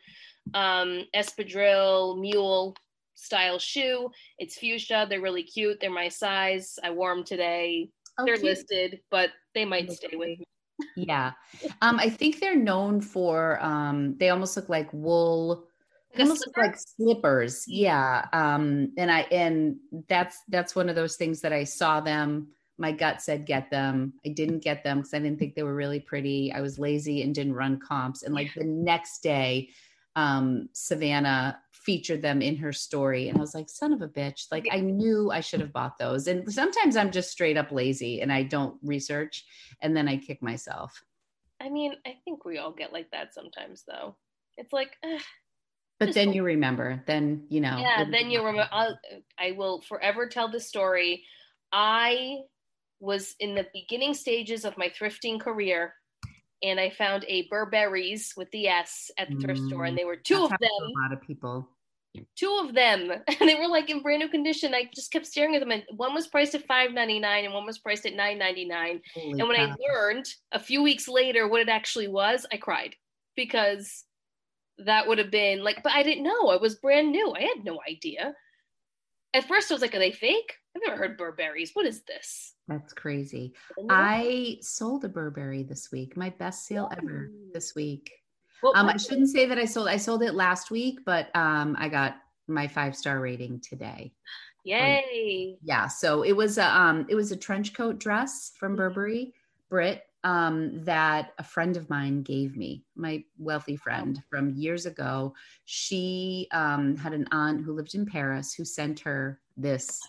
um, 0.52 1.04
espadrille 1.14 2.20
mule 2.20 2.76
style 3.14 3.58
shoe. 3.58 4.10
It's 4.38 4.58
fuchsia. 4.58 5.06
They're 5.08 5.20
really 5.20 5.44
cute. 5.44 5.78
They're 5.80 5.90
my 5.90 6.08
size. 6.08 6.78
I 6.82 6.90
wore 6.90 7.14
them 7.14 7.24
today. 7.24 7.90
Oh, 8.18 8.24
they're 8.24 8.36
cute. 8.36 8.46
listed, 8.46 9.00
but 9.10 9.30
they 9.54 9.64
might 9.64 9.90
stay 9.90 10.16
with 10.16 10.38
me. 10.38 10.44
yeah. 10.96 11.32
Um, 11.80 11.98
I 11.98 12.10
think 12.10 12.40
they're 12.40 12.56
known 12.56 13.00
for 13.00 13.62
um, 13.62 14.16
they 14.18 14.28
almost 14.30 14.56
look 14.56 14.68
like 14.68 14.92
wool 14.92 15.66
they 16.16 16.22
almost 16.22 16.46
look 16.46 16.56
like 16.56 16.76
slippers 16.76 17.64
yeah 17.66 18.26
um 18.32 18.92
and 18.96 19.10
i 19.10 19.22
and 19.32 19.76
that's 20.08 20.42
that's 20.48 20.76
one 20.76 20.88
of 20.88 20.94
those 20.94 21.16
things 21.16 21.40
that 21.40 21.52
i 21.52 21.64
saw 21.64 22.00
them 22.00 22.48
my 22.78 22.92
gut 22.92 23.22
said 23.22 23.46
get 23.46 23.70
them. 23.70 24.14
I 24.26 24.30
didn't 24.30 24.60
get 24.60 24.82
them 24.82 24.98
because 24.98 25.14
i 25.14 25.18
didn't 25.18 25.38
think 25.38 25.54
they 25.54 25.62
were 25.62 25.74
really 25.74 26.00
pretty. 26.00 26.52
I 26.52 26.60
was 26.60 26.78
lazy 26.78 27.22
and 27.22 27.34
didn't 27.34 27.54
run 27.54 27.78
comps. 27.78 28.22
And 28.22 28.34
like 28.34 28.52
the 28.54 28.64
next 28.64 29.22
day 29.22 29.70
um 30.16 30.68
savannah 30.72 31.58
featured 31.72 32.22
them 32.22 32.40
in 32.40 32.56
her 32.56 32.72
story 32.72 33.28
and 33.28 33.36
i 33.36 33.40
was 33.40 33.52
like 33.52 33.68
son 33.68 33.92
of 33.92 34.00
a 34.00 34.08
bitch. 34.08 34.46
Like 34.50 34.66
i 34.70 34.80
knew 34.80 35.30
i 35.30 35.40
should 35.40 35.60
have 35.60 35.72
bought 35.72 35.98
those. 35.98 36.26
And 36.26 36.52
sometimes 36.52 36.96
i'm 36.96 37.10
just 37.10 37.30
straight 37.30 37.56
up 37.56 37.72
lazy 37.72 38.20
and 38.20 38.32
i 38.32 38.42
don't 38.42 38.76
research 38.82 39.44
and 39.80 39.96
then 39.96 40.08
i 40.08 40.16
kick 40.16 40.42
myself. 40.42 41.02
I 41.60 41.68
mean 41.68 41.94
i 42.06 42.14
think 42.24 42.44
we 42.44 42.58
all 42.58 42.72
get 42.72 42.92
like 42.92 43.10
that 43.12 43.34
sometimes 43.34 43.84
though. 43.86 44.16
It's 44.56 44.72
like 44.72 44.96
ugh. 45.04 45.20
But 46.00 46.12
then 46.12 46.32
you 46.32 46.42
remember. 46.42 47.02
Then 47.06 47.46
you 47.48 47.60
know 47.60 47.76
yeah 47.78 48.04
then 48.10 48.30
you 48.30 48.40
remember. 48.40 48.68
I'll, 48.72 48.98
i 49.38 49.52
will 49.52 49.80
forever 49.82 50.28
tell 50.28 50.50
the 50.50 50.60
story. 50.60 51.24
I 51.72 52.38
was 53.04 53.34
in 53.40 53.54
the 53.54 53.66
beginning 53.72 54.14
stages 54.14 54.64
of 54.64 54.76
my 54.78 54.88
thrifting 54.88 55.40
career 55.40 55.94
and 56.62 56.80
i 56.80 56.90
found 56.90 57.24
a 57.28 57.46
burberry's 57.48 58.32
with 58.36 58.50
the 58.50 58.66
s 58.68 59.10
at 59.18 59.28
the 59.30 59.36
thrift 59.36 59.60
store 59.62 59.84
and 59.84 59.94
mm, 59.94 60.00
they 60.00 60.04
were 60.04 60.16
two 60.16 60.44
of 60.44 60.50
them 60.50 60.70
a 60.70 61.02
lot 61.02 61.12
of 61.12 61.20
people 61.20 61.68
two 62.36 62.60
of 62.62 62.74
them 62.74 63.10
and 63.40 63.48
they 63.48 63.56
were 63.56 63.68
like 63.68 63.90
in 63.90 64.00
brand 64.00 64.20
new 64.20 64.28
condition 64.28 64.74
i 64.74 64.88
just 64.94 65.12
kept 65.12 65.26
staring 65.26 65.54
at 65.54 65.60
them 65.60 65.70
and 65.70 65.82
one 65.96 66.14
was 66.14 66.28
priced 66.28 66.54
at 66.54 66.66
5.99 66.66 67.24
and 67.24 67.52
one 67.52 67.66
was 67.66 67.78
priced 67.78 68.06
at 68.06 68.14
9.99 68.14 69.00
and 69.16 69.48
when 69.48 69.60
i 69.60 69.74
learned 69.92 70.26
a 70.52 70.58
few 70.58 70.82
weeks 70.82 71.08
later 71.08 71.48
what 71.48 71.60
it 71.60 71.68
actually 71.68 72.08
was 72.08 72.46
i 72.52 72.56
cried 72.56 72.94
because 73.36 74.04
that 74.78 75.06
would 75.06 75.18
have 75.18 75.30
been 75.30 75.62
like, 75.62 75.82
but 75.82 75.92
I 75.92 76.02
didn't 76.02 76.24
know. 76.24 76.48
I 76.48 76.56
was 76.56 76.76
brand 76.76 77.12
new. 77.12 77.32
I 77.34 77.42
had 77.42 77.64
no 77.64 77.80
idea. 77.88 78.34
At 79.32 79.46
first, 79.46 79.70
I 79.70 79.74
was 79.74 79.82
like, 79.82 79.94
are 79.94 80.00
they 80.00 80.12
fake? 80.12 80.54
I've 80.74 80.82
never 80.84 80.96
heard 80.96 81.18
Burberry's. 81.18 81.72
What 81.74 81.86
is 81.86 82.02
this? 82.02 82.53
That's 82.68 82.92
crazy. 82.92 83.52
I 83.90 84.58
sold 84.62 85.04
a 85.04 85.08
Burberry 85.08 85.62
this 85.62 85.92
week. 85.92 86.16
My 86.16 86.30
best 86.30 86.66
sale 86.66 86.90
ever 86.96 87.30
this 87.52 87.74
week. 87.74 88.10
um, 88.74 88.88
I 88.88 88.96
shouldn't 88.96 89.28
say 89.28 89.46
that 89.46 89.58
I 89.58 89.66
sold. 89.66 89.88
I 89.88 89.98
sold 89.98 90.22
it 90.22 90.34
last 90.34 90.70
week, 90.70 91.00
but 91.04 91.34
um, 91.36 91.76
I 91.78 91.88
got 91.88 92.16
my 92.48 92.66
five 92.66 92.96
star 92.96 93.20
rating 93.20 93.60
today. 93.60 94.12
Yay! 94.64 95.58
Yeah. 95.62 95.88
So 95.88 96.22
it 96.22 96.32
was 96.32 96.56
a 96.56 96.64
um, 96.64 97.06
it 97.10 97.14
was 97.14 97.32
a 97.32 97.36
trench 97.36 97.74
coat 97.74 97.98
dress 97.98 98.52
from 98.58 98.72
mm-hmm. 98.72 98.76
Burberry, 98.76 99.34
Brit, 99.68 100.02
um, 100.24 100.82
that 100.84 101.34
a 101.38 101.44
friend 101.44 101.76
of 101.76 101.90
mine 101.90 102.22
gave 102.22 102.56
me, 102.56 102.82
my 102.96 103.22
wealthy 103.38 103.76
friend 103.76 104.22
from 104.30 104.54
years 104.54 104.86
ago. 104.86 105.34
She 105.66 106.48
um, 106.50 106.96
had 106.96 107.12
an 107.12 107.28
aunt 107.30 107.62
who 107.62 107.74
lived 107.74 107.94
in 107.94 108.06
Paris 108.06 108.54
who 108.54 108.64
sent 108.64 109.00
her 109.00 109.38
this 109.58 110.00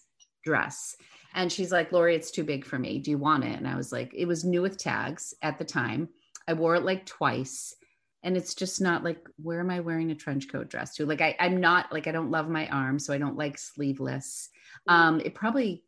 dress. 0.45 0.95
And 1.35 1.51
she's 1.51 1.71
like, 1.71 1.91
Lori, 1.91 2.15
it's 2.15 2.31
too 2.31 2.45
big 2.45 2.65
for 2.65 2.79
me. 2.79 2.97
Do 2.97 3.11
you 3.11 3.17
want 3.17 3.43
it? 3.43 3.57
And 3.57 3.67
I 3.67 3.75
was 3.75 3.91
like, 3.91 4.13
it 4.15 4.25
was 4.25 4.45
new 4.45 4.61
with 4.61 4.77
tags 4.77 5.33
at 5.41 5.57
the 5.57 5.65
time. 5.65 6.07
I 6.47 6.53
wore 6.53 6.75
it 6.75 6.85
like 6.85 7.05
twice. 7.05 7.75
And 8.23 8.37
it's 8.37 8.55
just 8.55 8.81
not 8.81 9.03
like, 9.03 9.19
where 9.43 9.59
am 9.59 9.69
I 9.69 9.81
wearing 9.81 10.09
a 10.11 10.15
trench 10.15 10.49
coat 10.49 10.69
dress 10.69 10.95
to? 10.95 11.05
Like, 11.05 11.21
I, 11.21 11.35
I'm 11.39 11.59
not 11.59 11.91
like, 11.91 12.07
I 12.07 12.11
don't 12.11 12.31
love 12.31 12.49
my 12.49 12.67
arms, 12.69 13.05
so 13.05 13.13
I 13.13 13.17
don't 13.17 13.37
like 13.37 13.57
sleeveless. 13.57 14.49
Um, 14.87 15.19
it 15.19 15.35
probably, 15.35 15.83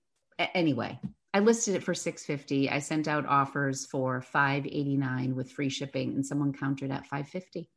anyway, 0.53 0.99
I 1.33 1.39
listed 1.39 1.75
it 1.75 1.83
for 1.83 1.93
650. 1.93 2.69
I 2.69 2.79
sent 2.79 3.07
out 3.07 3.25
offers 3.25 3.85
for 3.85 4.21
589 4.21 5.35
with 5.35 5.51
free 5.51 5.69
shipping 5.69 6.13
and 6.13 6.25
someone 6.25 6.53
countered 6.53 6.91
at 6.91 7.07
550. 7.07 7.69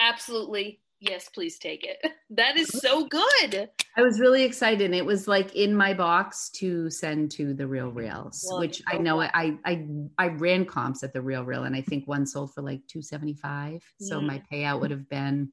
Absolutely. 0.00 0.80
Yes, 1.00 1.28
please 1.28 1.58
take 1.58 1.84
it. 1.84 1.98
That 2.30 2.56
is 2.56 2.66
so 2.68 3.06
good. 3.06 3.70
I 3.96 4.02
was 4.02 4.18
really 4.18 4.42
excited. 4.42 4.92
It 4.92 5.06
was 5.06 5.28
like 5.28 5.54
in 5.54 5.72
my 5.76 5.94
box 5.94 6.48
to 6.54 6.90
send 6.90 7.30
to 7.32 7.54
the 7.54 7.64
Real 7.64 7.92
Reals, 7.92 8.44
well, 8.48 8.58
which 8.58 8.82
I 8.88 8.98
know 8.98 9.20
I 9.20 9.56
I 9.64 9.86
I 10.18 10.28
ran 10.28 10.64
comps 10.64 11.04
at 11.04 11.12
the 11.12 11.22
Real 11.22 11.44
Real 11.44 11.62
and 11.62 11.76
I 11.76 11.82
think 11.82 12.08
one 12.08 12.26
sold 12.26 12.52
for 12.52 12.62
like 12.62 12.80
275. 12.88 13.84
So 14.00 14.20
my 14.20 14.42
payout 14.50 14.80
would 14.80 14.90
have 14.90 15.08
been 15.08 15.52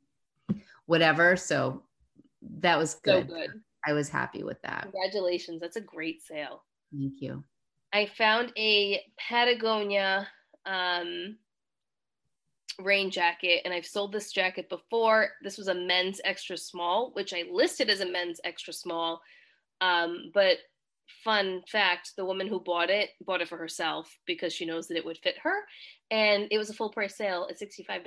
whatever. 0.88 1.36
So 1.36 1.84
that 2.62 2.80
was 2.80 2.96
good. 2.96 3.28
So 3.30 3.36
good. 3.36 3.50
I 3.86 3.94
was 3.94 4.10
happy 4.10 4.44
with 4.44 4.62
that. 4.64 4.84
Congratulations. 4.84 5.62
That's 5.62 5.78
a 5.78 5.82
great 5.82 6.24
sale. 6.24 6.64
Thank 6.92 7.22
you. 7.22 7.44
I 7.94 8.08
found 8.18 8.54
a 8.58 9.02
Patagonia 9.18 10.28
um, 10.66 11.38
rain 12.80 13.12
jacket, 13.12 13.62
and 13.66 13.74
I've 13.74 13.86
sold 13.86 14.12
this 14.12 14.32
jacket 14.32 14.70
before. 14.70 15.30
This 15.44 15.58
was 15.58 15.68
a 15.68 15.76
men's 15.76 16.22
extra 16.24 16.58
small, 16.58 17.12
which 17.14 17.34
I 17.34 17.44
listed 17.52 17.90
as 17.90 18.02
a 18.02 18.06
men's 18.10 18.40
extra 18.44 18.74
small. 18.74 19.22
Um, 19.82 20.32
but 20.34 20.58
fun 21.24 21.62
fact 21.68 22.14
the 22.16 22.26
woman 22.26 22.48
who 22.48 22.60
bought 22.60 22.90
it 22.90 23.10
bought 23.26 23.42
it 23.42 23.48
for 23.50 23.58
herself 23.58 24.10
because 24.26 24.54
she 24.54 24.66
knows 24.66 24.88
that 24.88 24.98
it 24.98 25.06
would 25.06 25.18
fit 25.18 25.36
her. 25.44 25.64
And 26.10 26.48
it 26.52 26.58
was 26.58 26.70
a 26.70 26.74
full 26.74 26.90
price 26.90 27.16
sale 27.16 27.48
at 27.50 27.60
$65. 27.60 28.04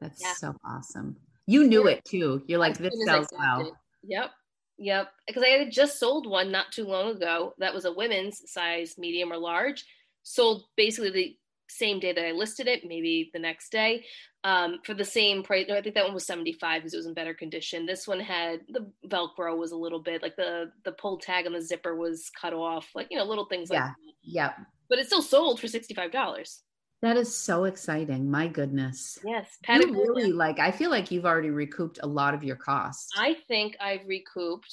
That's 0.00 0.22
yeah. 0.22 0.32
so 0.34 0.54
awesome. 0.64 1.16
You 1.46 1.66
knew 1.66 1.86
it 1.86 2.04
too. 2.04 2.42
You're 2.46 2.58
like, 2.58 2.78
this 2.78 2.94
sells 3.04 3.28
well. 3.36 3.76
Yep. 4.04 4.30
Yep. 4.78 5.08
Because 5.26 5.42
I 5.42 5.48
had 5.48 5.70
just 5.70 5.98
sold 5.98 6.28
one 6.28 6.50
not 6.50 6.72
too 6.72 6.84
long 6.84 7.14
ago 7.14 7.54
that 7.58 7.74
was 7.74 7.84
a 7.84 7.92
women's 7.92 8.42
size, 8.50 8.96
medium 8.98 9.32
or 9.32 9.38
large, 9.38 9.84
sold 10.22 10.64
basically 10.76 11.10
the 11.10 11.36
same 11.72 12.00
day 12.00 12.12
that 12.12 12.26
I 12.26 12.32
listed 12.32 12.66
it, 12.66 12.84
maybe 12.86 13.30
the 13.32 13.38
next 13.38 13.72
day, 13.72 14.04
um, 14.44 14.78
for 14.84 14.94
the 14.94 15.04
same 15.04 15.42
price. 15.42 15.66
No, 15.68 15.76
I 15.76 15.82
think 15.82 15.94
that 15.94 16.04
one 16.04 16.14
was 16.14 16.26
75 16.26 16.82
because 16.82 16.94
it 16.94 16.98
was 16.98 17.06
in 17.06 17.14
better 17.14 17.34
condition. 17.34 17.86
This 17.86 18.06
one 18.06 18.20
had 18.20 18.60
the 18.68 18.90
Velcro 19.06 19.56
was 19.56 19.72
a 19.72 19.76
little 19.76 20.00
bit 20.00 20.22
like 20.22 20.36
the 20.36 20.72
the 20.84 20.92
pull 20.92 21.18
tag 21.18 21.46
on 21.46 21.52
the 21.52 21.62
zipper 21.62 21.96
was 21.96 22.30
cut 22.40 22.52
off, 22.52 22.88
like 22.94 23.08
you 23.10 23.18
know, 23.18 23.24
little 23.24 23.46
things 23.46 23.68
yeah. 23.70 23.84
like 23.84 23.88
that. 23.88 23.96
Yeah. 24.22 24.52
But 24.88 24.98
it 24.98 25.06
still 25.06 25.22
sold 25.22 25.58
for 25.60 25.66
$65. 25.68 26.58
That 27.02 27.16
is 27.16 27.34
so 27.34 27.64
exciting. 27.64 28.30
My 28.30 28.46
goodness. 28.46 29.18
Yes. 29.24 29.58
Patagonia. 29.64 29.96
You 29.96 30.14
really 30.14 30.32
like, 30.32 30.60
I 30.60 30.70
feel 30.70 30.88
like 30.90 31.10
you've 31.10 31.26
already 31.26 31.50
recouped 31.50 31.98
a 32.02 32.06
lot 32.06 32.32
of 32.32 32.44
your 32.44 32.54
costs. 32.54 33.10
I 33.16 33.36
think 33.48 33.76
I've 33.80 34.06
recouped 34.06 34.72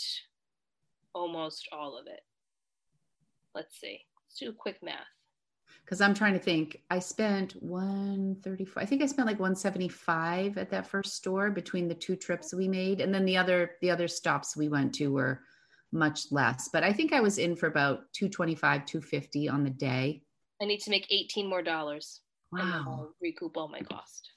almost 1.16 1.68
all 1.72 1.98
of 1.98 2.06
it. 2.06 2.20
Let's 3.56 3.80
see. 3.80 4.02
Let's 4.28 4.40
do 4.40 4.50
a 4.50 4.54
quick 4.54 4.78
math. 4.84 5.08
Because 5.90 6.02
I'm 6.02 6.14
trying 6.14 6.34
to 6.34 6.40
think. 6.40 6.84
I 6.92 7.00
spent 7.00 7.54
135. 7.64 8.84
I 8.84 8.86
think 8.86 9.02
I 9.02 9.08
spent 9.08 9.28
like 9.28 9.40
175 9.40 10.60
at 10.60 10.70
that 10.70 10.86
first 10.86 11.16
store 11.16 11.50
between 11.50 11.88
the 11.88 11.96
two 11.96 12.16
trips 12.16 12.54
we 12.54 12.68
made. 12.68 13.02
And 13.02 13.12
then 13.12 13.26
the 13.26 13.38
other 13.38 13.72
the 13.82 13.90
other 13.90 14.08
stops 14.08 14.56
we 14.56 14.70
went 14.70 14.94
to 14.96 15.12
were 15.12 15.42
much 15.92 16.32
less. 16.32 16.70
But 16.72 16.84
I 16.84 16.94
think 16.94 17.12
I 17.12 17.22
was 17.22 17.40
in 17.40 17.56
for 17.56 17.66
about 17.66 18.02
225, 18.14 18.86
250 18.86 19.50
on 19.50 19.64
the 19.64 19.72
day. 19.72 20.22
I 20.62 20.66
need 20.66 20.82
to 20.82 20.92
make 20.92 21.08
18 21.10 21.50
more 21.50 21.64
dollars. 21.64 22.22
Wow. 22.52 23.10
recoup 23.20 23.58
all 23.58 23.68
my 23.68 23.82
cost. 23.82 24.30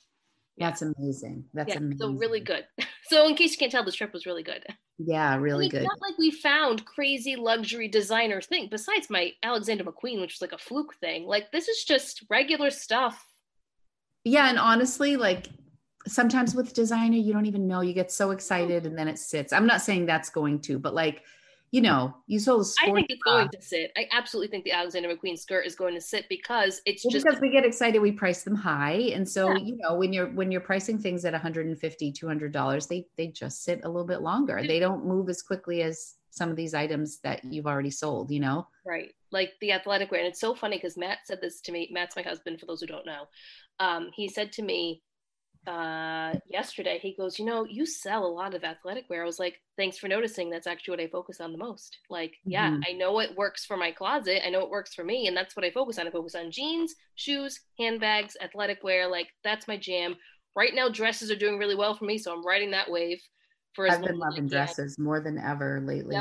That's 0.57 0.81
amazing. 0.81 1.45
That's 1.53 1.69
yeah, 1.69 1.79
amazing. 1.79 1.99
So 1.99 2.13
really 2.13 2.41
good. 2.41 2.67
So 3.09 3.29
in 3.29 3.35
case 3.35 3.51
you 3.51 3.59
can't 3.59 3.71
tell, 3.71 3.85
this 3.85 3.97
trip 3.97 4.15
was 4.15 4.25
really 4.25 4.45
good. 4.45 4.65
Yeah, 4.99 5.37
really 5.37 5.67
it's 5.67 5.75
good. 5.75 5.85
Not 5.85 6.01
like 6.01 6.19
we 6.19 6.31
found 6.31 6.85
crazy 6.85 7.37
luxury 7.37 7.89
designer 7.89 8.41
thing. 8.41 8.69
Besides 8.71 9.11
my 9.11 9.33
Alexander 9.43 9.85
McQueen, 9.85 10.21
which 10.21 10.35
was 10.35 10.43
like 10.43 10.53
a 10.53 10.63
fluke 10.63 10.95
thing. 10.97 11.27
Like 11.27 11.51
this 11.51 11.69
is 11.69 11.85
just 11.85 12.25
regular 12.29 12.71
stuff. 12.71 13.27
Yeah, 14.25 14.49
and 14.49 14.59
honestly, 14.59 15.17
like 15.17 15.49
sometimes 16.07 16.55
with 16.55 16.75
designer, 16.75 17.17
you 17.17 17.33
don't 17.33 17.47
even 17.47 17.67
know. 17.67 17.81
You 17.81 17.95
get 17.95 18.13
so 18.13 18.29
oh. 18.29 18.33
excited 18.33 18.87
and 18.87 18.97
then 18.97 19.09
it 19.09 19.19
sits. 19.19 19.53
I'm 19.53 19.67
not 19.67 19.83
saying 19.83 20.07
that's 20.07 20.31
going 20.31 20.61
to, 20.63 20.79
but 20.79 20.95
like 20.95 21.23
you 21.73 21.81
know, 21.81 22.15
you 22.27 22.39
sold 22.39 22.67
I 22.83 22.93
think 22.93 23.07
it's 23.09 23.23
going 23.23 23.49
to 23.49 23.63
sit. 23.63 23.93
I 23.97 24.07
absolutely 24.13 24.49
think 24.49 24.65
the 24.65 24.73
Alexander 24.73 25.09
McQueen 25.09 25.39
skirt 25.39 25.65
is 25.67 25.75
going 25.75 25.95
to 25.95 26.03
sit 26.03 26.29
because 26.29 26.83
it's 26.85 27.03
well, 27.03 27.11
just 27.11 27.25
because 27.25 27.41
we 27.41 27.51
get 27.51 27.65
excited, 27.65 27.99
we 28.01 28.13
price 28.13 28.43
them 28.43 28.55
high. 28.55 29.11
And 29.15 29.27
so, 29.27 29.51
yeah. 29.51 29.57
you 29.57 29.77
know, 29.79 29.95
when 29.95 30.13
you're 30.13 30.27
when 30.27 30.53
you're 30.53 30.61
pricing 30.61 30.99
things 30.99 31.25
at 31.25 31.33
150 31.33 32.13
$200, 32.13 32.89
they 32.89 33.07
they 33.17 33.29
just 33.29 33.65
sit 33.65 33.81
a 33.85 33.89
little 33.89 34.07
bit 34.07 34.21
longer. 34.21 34.63
They 34.63 34.79
don't 34.79 35.07
move 35.07 35.31
as 35.31 35.43
quickly 35.43 35.83
as 35.83 36.15
some 36.29 36.51
of 36.51 36.57
these 36.57 36.75
items 36.75 37.21
that 37.21 37.43
you've 37.43 37.67
already 37.67 37.91
sold, 37.91 38.31
you 38.31 38.41
know? 38.41 38.67
Right. 38.87 39.11
Like 39.31 39.53
the 39.61 39.73
athletic 39.73 40.11
wear. 40.11 40.21
And 40.21 40.29
it's 40.29 40.41
so 40.41 40.55
funny 40.55 40.77
because 40.77 40.99
Matt 40.99 41.19
said 41.25 41.41
this 41.41 41.61
to 41.63 41.73
me. 41.73 41.89
Matt's 41.91 42.17
my 42.17 42.23
husband, 42.23 42.61
for 42.61 42.67
those 42.67 42.81
who 42.81 42.87
don't 42.87 43.07
know. 43.07 43.25
Um, 43.81 44.11
he 44.15 44.29
said 44.29 44.53
to 44.53 44.63
me, 44.63 45.03
uh, 45.67 46.35
yesterday. 46.49 46.99
He 47.01 47.15
goes, 47.15 47.39
you 47.39 47.45
know, 47.45 47.65
you 47.65 47.87
sell 47.87 48.25
a 48.25 48.27
lot 48.27 48.55
of 48.55 48.65
athletic 48.65 49.05
wear. 49.09 49.23
I 49.23 49.27
was 49.27 49.39
like, 49.39 49.61
thanks 49.77 49.99
for 49.99 50.09
noticing. 50.09 50.51
That's 50.51 50.67
actually 50.67 50.93
what 50.93 51.01
I 51.01 51.09
focus 51.09 51.41
on 51.41 51.53
the 51.53 51.59
most. 51.59 51.99
Like, 52.11 52.35
yeah, 52.45 52.71
mm-hmm. 52.71 52.83
I 52.89 52.93
know 52.93 53.21
it 53.21 53.37
works 53.37 53.65
for 53.65 53.77
my 53.77 53.93
closet. 53.93 54.47
I 54.47 54.51
know 54.51 54.61
it 54.61 54.71
works 54.71 54.95
for 54.95 55.05
me, 55.05 55.27
and 55.27 55.37
that's 55.37 55.57
what 55.57 55.65
I 55.65 55.71
focus 55.71 55.99
on. 55.99 56.07
I 56.07 56.11
focus 56.11 56.35
on 56.35 56.51
jeans, 56.51 56.95
shoes, 57.15 57.61
handbags, 57.79 58.37
athletic 58.43 58.83
wear. 58.83 59.09
Like, 59.09 59.29
that's 59.45 59.69
my 59.69 59.77
jam. 59.77 60.17
Right 60.55 60.75
now, 60.75 60.89
dresses 60.89 61.31
are 61.31 61.37
doing 61.37 61.59
really 61.59 61.77
well 61.77 61.95
for 61.95 62.05
me, 62.05 62.19
so 62.19 62.33
I'm 62.33 62.45
riding 62.45 62.73
that 62.73 62.91
wave. 62.91 63.21
For 63.75 63.89
I've 63.89 64.03
been 64.03 64.19
loving 64.19 64.49
dresses 64.49 64.99
more 64.99 65.21
than 65.21 65.39
ever 65.39 65.81
lately. 65.81 66.17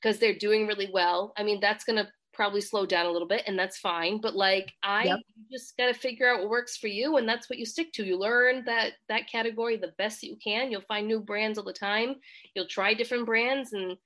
Because 0.00 0.16
yep. 0.16 0.20
they're 0.20 0.38
doing 0.38 0.68
really 0.68 0.88
well. 0.92 1.32
I 1.36 1.42
mean, 1.42 1.58
that's 1.60 1.82
gonna 1.82 2.08
probably 2.32 2.60
slow 2.60 2.86
down 2.86 3.06
a 3.06 3.10
little 3.10 3.28
bit 3.28 3.42
and 3.46 3.58
that's 3.58 3.78
fine 3.78 4.20
but 4.20 4.34
like 4.34 4.72
i 4.82 5.04
yep. 5.04 5.18
just 5.50 5.76
got 5.76 5.86
to 5.86 5.94
figure 5.94 6.32
out 6.32 6.40
what 6.40 6.48
works 6.48 6.76
for 6.76 6.88
you 6.88 7.16
and 7.16 7.28
that's 7.28 7.48
what 7.48 7.58
you 7.58 7.66
stick 7.66 7.92
to. 7.92 8.04
You 8.04 8.18
learn 8.18 8.64
that 8.66 8.92
that 9.08 9.28
category 9.28 9.76
the 9.76 9.92
best 9.98 10.20
that 10.20 10.28
you 10.28 10.36
can. 10.36 10.70
You'll 10.70 10.82
find 10.82 11.06
new 11.06 11.20
brands 11.20 11.58
all 11.58 11.64
the 11.64 11.72
time. 11.72 12.16
You'll 12.54 12.66
try 12.66 12.94
different 12.94 13.26
brands 13.26 13.72
and 13.72 13.96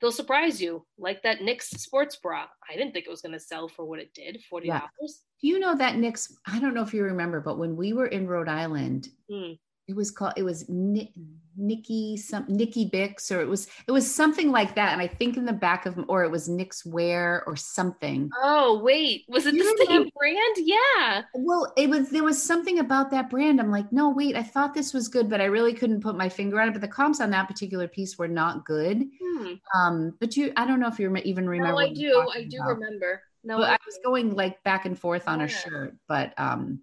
they'll 0.00 0.12
surprise 0.12 0.60
you 0.60 0.84
like 0.98 1.22
that 1.22 1.40
Knix 1.40 1.62
sports 1.78 2.16
bra. 2.16 2.46
I 2.68 2.76
didn't 2.76 2.92
think 2.92 3.06
it 3.06 3.10
was 3.10 3.22
going 3.22 3.32
to 3.32 3.40
sell 3.40 3.68
for 3.68 3.84
what 3.84 4.00
it 4.00 4.12
did 4.14 4.42
$40 4.52 4.64
yeah. 4.64 4.80
do 5.00 5.48
you 5.48 5.58
know 5.58 5.74
that 5.76 5.96
Knix 5.96 6.32
i 6.46 6.58
don't 6.58 6.74
know 6.74 6.82
if 6.82 6.92
you 6.94 7.02
remember 7.04 7.40
but 7.40 7.58
when 7.58 7.76
we 7.76 7.92
were 7.92 8.06
in 8.06 8.26
rhode 8.26 8.48
island 8.48 9.08
mm 9.30 9.58
it 9.92 9.96
was 9.96 10.10
called 10.10 10.32
it 10.36 10.42
was 10.42 10.64
Nikki 10.68 12.16
some 12.16 12.46
Nikki 12.48 12.88
Bix 12.88 13.30
or 13.30 13.40
it 13.40 13.48
was 13.48 13.68
it 13.86 13.92
was 13.92 14.12
something 14.12 14.50
like 14.50 14.74
that 14.74 14.92
and 14.92 15.02
I 15.02 15.06
think 15.06 15.36
in 15.36 15.44
the 15.44 15.52
back 15.52 15.84
of 15.84 16.02
or 16.08 16.24
it 16.24 16.30
was 16.30 16.48
Nick's 16.48 16.84
Wear 16.84 17.44
or 17.46 17.56
something. 17.56 18.30
Oh 18.42 18.80
wait, 18.82 19.24
was 19.28 19.46
it 19.46 19.54
you 19.54 19.76
the 19.78 19.86
same 19.86 20.08
brand? 20.16 20.56
Yeah. 20.56 21.22
Well, 21.34 21.72
it 21.76 21.90
was 21.90 22.08
there 22.10 22.24
was 22.24 22.42
something 22.42 22.78
about 22.78 23.10
that 23.10 23.28
brand. 23.28 23.60
I'm 23.60 23.70
like, 23.70 23.92
no, 23.92 24.10
wait, 24.10 24.34
I 24.36 24.42
thought 24.42 24.74
this 24.74 24.94
was 24.94 25.08
good, 25.08 25.28
but 25.28 25.40
I 25.40 25.44
really 25.44 25.74
couldn't 25.74 26.00
put 26.00 26.16
my 26.16 26.28
finger 26.28 26.60
on 26.60 26.68
it. 26.68 26.72
But 26.72 26.80
the 26.80 26.88
comps 26.88 27.20
on 27.20 27.30
that 27.30 27.48
particular 27.48 27.86
piece 27.86 28.16
were 28.16 28.28
not 28.28 28.64
good. 28.64 29.04
Hmm. 29.22 29.52
Um, 29.74 30.16
but 30.20 30.36
you, 30.36 30.52
I 30.56 30.66
don't 30.66 30.80
know 30.80 30.88
if 30.88 30.98
you 30.98 31.14
even 31.16 31.48
remember. 31.48 31.72
No, 31.72 31.78
I 31.78 31.92
do. 31.92 32.30
I 32.34 32.44
do 32.44 32.56
about. 32.56 32.78
remember. 32.78 33.22
No, 33.44 33.60
I, 33.60 33.72
I 33.72 33.78
was 33.84 33.98
going 34.04 34.34
like 34.34 34.62
back 34.62 34.86
and 34.86 34.98
forth 34.98 35.28
on 35.28 35.40
yeah. 35.40 35.46
a 35.46 35.48
shirt, 35.48 35.96
but 36.08 36.32
um 36.38 36.80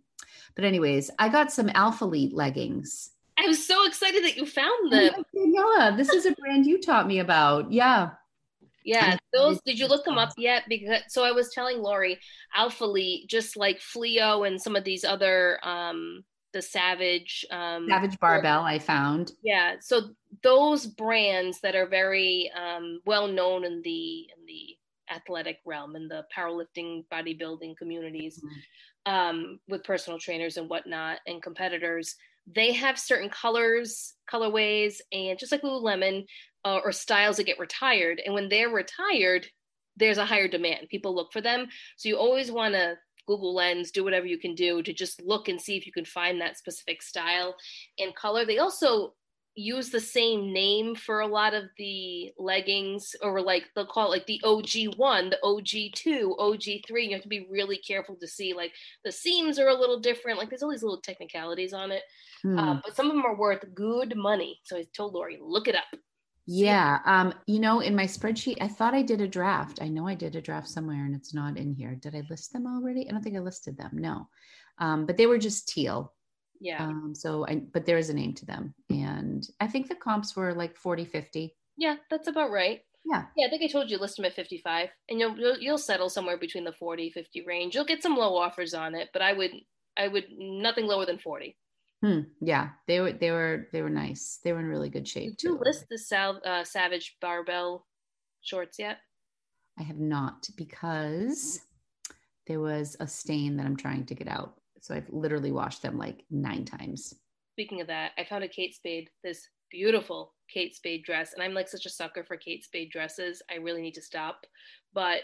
but 0.56 0.66
anyways, 0.66 1.12
I 1.20 1.30
got 1.30 1.52
some 1.52 1.68
Alphalete 1.68 2.34
leggings. 2.34 3.12
I 3.38 3.48
was 3.48 3.66
so 3.66 3.86
excited 3.86 4.24
that 4.24 4.36
you 4.36 4.46
found 4.46 4.92
them. 4.92 5.24
Yeah, 5.34 5.94
this 5.96 6.10
is 6.10 6.26
a 6.26 6.34
brand 6.34 6.66
you 6.66 6.80
taught 6.82 7.08
me 7.08 7.20
about. 7.20 7.72
Yeah. 7.72 8.12
Yeah, 8.84 9.18
those 9.34 9.60
did 9.66 9.78
you 9.78 9.88
look 9.88 10.06
them 10.06 10.18
up 10.18 10.34
yet? 10.38 10.64
Because 10.68 11.02
so 11.10 11.24
I 11.24 11.32
was 11.32 11.50
telling 11.54 11.80
Lori, 11.80 12.20
Alphalete, 12.58 13.28
just 13.28 13.56
like 13.56 13.80
Fleo 13.80 14.48
and 14.48 14.60
some 14.60 14.76
of 14.76 14.84
these 14.84 15.04
other 15.04 15.60
um 15.64 16.24
the 16.54 16.62
Savage 16.62 17.46
um 17.52 17.88
Savage 17.88 18.20
Barbell 18.20 18.64
I 18.64 18.80
found. 18.80 19.34
Yeah. 19.44 19.76
So 19.80 20.10
those 20.42 20.88
brands 20.88 21.62
that 21.62 21.76
are 21.76 21.88
very 21.88 22.52
um 22.58 23.02
well 23.06 23.28
known 23.28 23.64
in 23.64 23.82
the 23.84 24.28
in 24.36 24.46
the 24.48 24.78
athletic 25.14 25.60
realm 25.66 25.96
in 25.96 26.08
the 26.08 26.26
powerlifting 26.36 27.04
bodybuilding 27.12 27.78
communities 27.78 28.38
mm-hmm. 28.38 28.60
Um, 29.10 29.60
with 29.68 29.84
personal 29.84 30.20
trainers 30.20 30.58
and 30.58 30.70
whatnot 30.70 31.18
and 31.26 31.42
competitors 31.42 32.16
they 32.56 32.74
have 32.74 32.98
certain 32.98 33.30
colors 33.30 34.16
colorways 34.32 35.02
and 35.12 35.38
just 35.38 35.52
like 35.52 35.62
lululemon 35.62 36.26
uh, 36.66 36.80
or 36.84 36.92
styles 36.92 37.38
that 37.38 37.46
get 37.46 37.60
retired. 37.60 38.22
And 38.24 38.34
when 38.34 38.50
they're 38.50 38.70
retired 38.70 39.48
there's 39.98 40.18
a 40.18 40.26
higher 40.26 40.48
demand. 40.48 40.88
People 40.90 41.14
look 41.14 41.34
for 41.34 41.42
them. 41.42 41.68
So 41.98 42.08
you 42.08 42.16
always 42.18 42.52
want 42.52 42.74
to 42.74 42.96
google 43.28 43.54
lens 43.54 43.92
do 43.92 44.04
whatever 44.04 44.26
you 44.26 44.40
can 44.40 44.56
do 44.56 44.82
to 44.82 44.94
just 44.94 45.22
look 45.22 45.50
and 45.50 45.62
see 45.62 45.78
if 45.78 45.86
you 45.86 45.92
can 45.92 46.06
find 46.06 46.40
that 46.42 46.58
specific 46.58 47.02
style 47.02 47.56
and 48.00 48.16
color. 48.16 48.46
They 48.46 48.60
also 48.60 49.14
use 49.60 49.90
the 49.90 50.00
same 50.00 50.54
name 50.54 50.96
for 50.96 51.20
a 51.20 51.28
lot 51.28 51.54
of 51.54 51.66
the 51.78 52.32
leggings 52.38 53.16
or 53.22 53.42
like 53.42 53.66
they'll 53.76 53.86
call 53.86 54.08
it 54.08 54.16
like 54.16 54.26
the 54.26 54.42
OG1, 54.44 55.32
the 55.32 55.40
OG2, 55.44 56.38
OG3. 56.38 57.04
You 57.06 57.14
have 57.14 57.24
to 57.24 57.28
be 57.28 57.48
really 57.52 57.78
careful 57.78 58.16
to 58.16 58.28
see 58.28 58.54
like 58.54 58.72
the 59.04 59.12
seams 59.12 59.60
are 59.60 59.68
a 59.68 59.80
little 59.80 60.00
different. 60.00 60.40
Like 60.40 60.50
there's 60.50 60.64
all 60.64 60.72
these 60.72 60.84
little 60.84 61.02
technicalities 61.02 61.74
on 61.74 61.92
it. 61.92 62.04
Hmm. 62.42 62.58
Uh, 62.58 62.80
but 62.84 62.96
some 62.96 63.08
of 63.08 63.16
them 63.16 63.26
are 63.26 63.36
worth 63.36 63.64
good 63.76 64.16
money. 64.16 64.60
So 64.64 64.78
I 64.78 64.86
told 64.96 65.14
Lori, 65.14 65.38
look 65.42 65.68
it 65.68 65.76
up. 65.76 66.00
Yeah. 66.46 67.00
Um, 67.06 67.34
you 67.46 67.60
know, 67.60 67.82
in 67.82 67.96
my 67.96 68.06
spreadsheet, 68.06 68.58
I 68.60 68.68
thought 68.68 68.96
I 68.96 69.04
did 69.04 69.22
a 69.22 69.28
draft. 69.28 69.84
I 69.84 69.88
know 69.88 70.08
I 70.08 70.16
did 70.16 70.36
a 70.36 70.42
draft 70.42 70.68
somewhere 70.68 71.06
and 71.06 71.16
it's 71.16 71.34
not 71.34 71.58
in 71.58 71.74
here. 71.74 71.96
Did 71.96 72.16
I 72.16 72.24
list 72.30 72.54
them 72.54 72.66
already? 72.66 73.08
I 73.08 73.12
don't 73.12 73.22
think 73.22 73.36
I 73.36 73.40
listed 73.40 73.78
them. 73.78 73.92
No. 73.94 74.28
Um, 74.80 75.06
but 75.06 75.18
they 75.18 75.28
were 75.28 75.38
just 75.38 75.68
teal. 75.68 76.14
Yeah. 76.60 76.84
Um, 76.84 77.14
so 77.16 77.46
I, 77.48 77.62
but 77.74 77.86
there 77.86 77.98
is 77.98 78.10
a 78.10 78.14
name 78.14 78.34
to 78.36 78.46
them. 78.46 78.74
And 78.90 79.48
I 79.60 79.68
think 79.68 79.88
the 79.88 79.96
comps 79.96 80.36
were 80.36 80.54
like 80.54 80.76
40, 80.76 81.06
50. 81.06 81.56
Yeah, 81.78 81.96
that's 82.10 82.28
about 82.28 82.52
right. 82.52 82.82
Yeah. 83.06 83.26
Yeah, 83.38 83.48
I 83.48 83.50
think 83.50 83.64
I 83.64 83.68
told 83.68 83.90
you 83.90 83.98
list 83.98 84.18
them 84.18 84.26
at 84.26 84.34
55 84.34 84.90
and 85.10 85.20
you'll, 85.20 85.38
you'll, 85.38 85.58
you'll 85.58 85.78
settle 85.78 86.10
somewhere 86.10 86.38
between 86.38 86.66
the 86.66 86.74
40, 86.74 87.12
50 87.12 87.46
range. 87.46 87.76
You'll 87.76 87.86
get 87.86 88.04
some 88.04 88.18
low 88.18 88.36
offers 88.36 88.74
on 88.74 88.94
it, 88.94 89.10
but 89.14 89.22
I 89.22 89.34
would, 89.34 89.52
I 89.98 90.08
would 90.10 90.26
nothing 90.38 90.86
lower 90.86 91.06
than 91.06 91.18
40. 91.18 91.56
Hmm. 92.04 92.20
Yeah, 92.40 92.70
they 92.88 93.02
were 93.02 93.12
they 93.12 93.32
were 93.32 93.68
they 93.74 93.82
were 93.82 93.90
nice. 93.90 94.40
They 94.42 94.54
were 94.54 94.60
in 94.62 94.68
really 94.68 94.90
good 94.90 95.06
shape. 95.06 95.32
Did 95.32 95.44
you 95.44 95.58
too. 95.58 95.64
list 95.66 95.86
the 95.90 95.98
Sal- 95.98 96.42
uh, 96.46 96.64
Savage 96.64 97.18
barbell 97.20 97.86
shorts 98.42 98.80
yet? 98.80 99.00
I 99.78 99.84
have 99.84 100.00
not 100.00 100.48
because 100.56 101.60
there 102.48 102.62
was 102.62 102.96
a 103.02 103.08
stain 103.08 103.58
that 103.58 103.66
I'm 103.66 103.76
trying 103.76 104.06
to 104.06 104.16
get 104.16 104.30
out. 104.30 104.59
So 104.82 104.96
I've 104.96 105.10
literally 105.10 105.52
washed 105.52 105.82
them 105.82 105.98
like 105.98 106.24
nine 106.30 106.66
times. 106.66 107.14
Speaking 107.54 107.82
of 107.82 107.88
that, 107.88 108.12
I 108.18 108.24
found 108.24 108.44
a 108.44 108.48
Kate 108.48 108.74
Spade, 108.74 109.10
this 109.24 109.48
beautiful 109.70 110.34
Kate 110.52 110.76
Spade 110.76 111.04
dress, 111.04 111.34
and 111.34 111.44
I'm 111.44 111.54
like 111.54 111.68
such 111.68 111.86
a 111.86 111.90
sucker 111.90 112.24
for 112.24 112.38
Kate 112.38 112.64
Spade 112.64 112.92
dresses. 112.92 113.42
I 113.52 113.56
really 113.56 113.82
need 113.82 113.96
to 113.96 114.02
stop, 114.02 114.46
but 114.94 115.22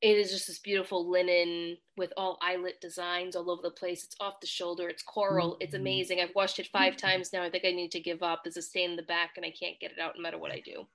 it 0.00 0.16
is 0.16 0.30
just 0.30 0.46
this 0.46 0.60
beautiful 0.60 1.10
linen 1.10 1.76
with 1.96 2.12
all 2.16 2.38
eyelet 2.40 2.80
designs 2.80 3.34
all 3.34 3.50
over 3.50 3.62
the 3.62 3.70
place. 3.72 4.04
It's 4.04 4.14
off 4.20 4.40
the 4.40 4.46
shoulder. 4.46 4.88
It's 4.88 5.02
coral. 5.02 5.52
Mm-hmm. 5.52 5.62
It's 5.62 5.74
amazing. 5.74 6.20
I've 6.20 6.34
washed 6.36 6.60
it 6.60 6.68
5 6.68 6.92
mm-hmm. 6.92 7.06
times 7.06 7.32
now. 7.32 7.42
I 7.42 7.50
think 7.50 7.64
I 7.64 7.72
need 7.72 7.90
to 7.92 8.00
give 8.00 8.22
up. 8.22 8.42
There's 8.44 8.56
a 8.56 8.62
stain 8.62 8.90
in 8.90 8.96
the 8.96 9.02
back, 9.02 9.32
and 9.36 9.44
I 9.44 9.50
can't 9.50 9.78
get 9.80 9.90
it 9.90 9.98
out 9.98 10.12
no 10.16 10.22
matter 10.22 10.38
what 10.38 10.52
I 10.52 10.62
do. 10.64 10.86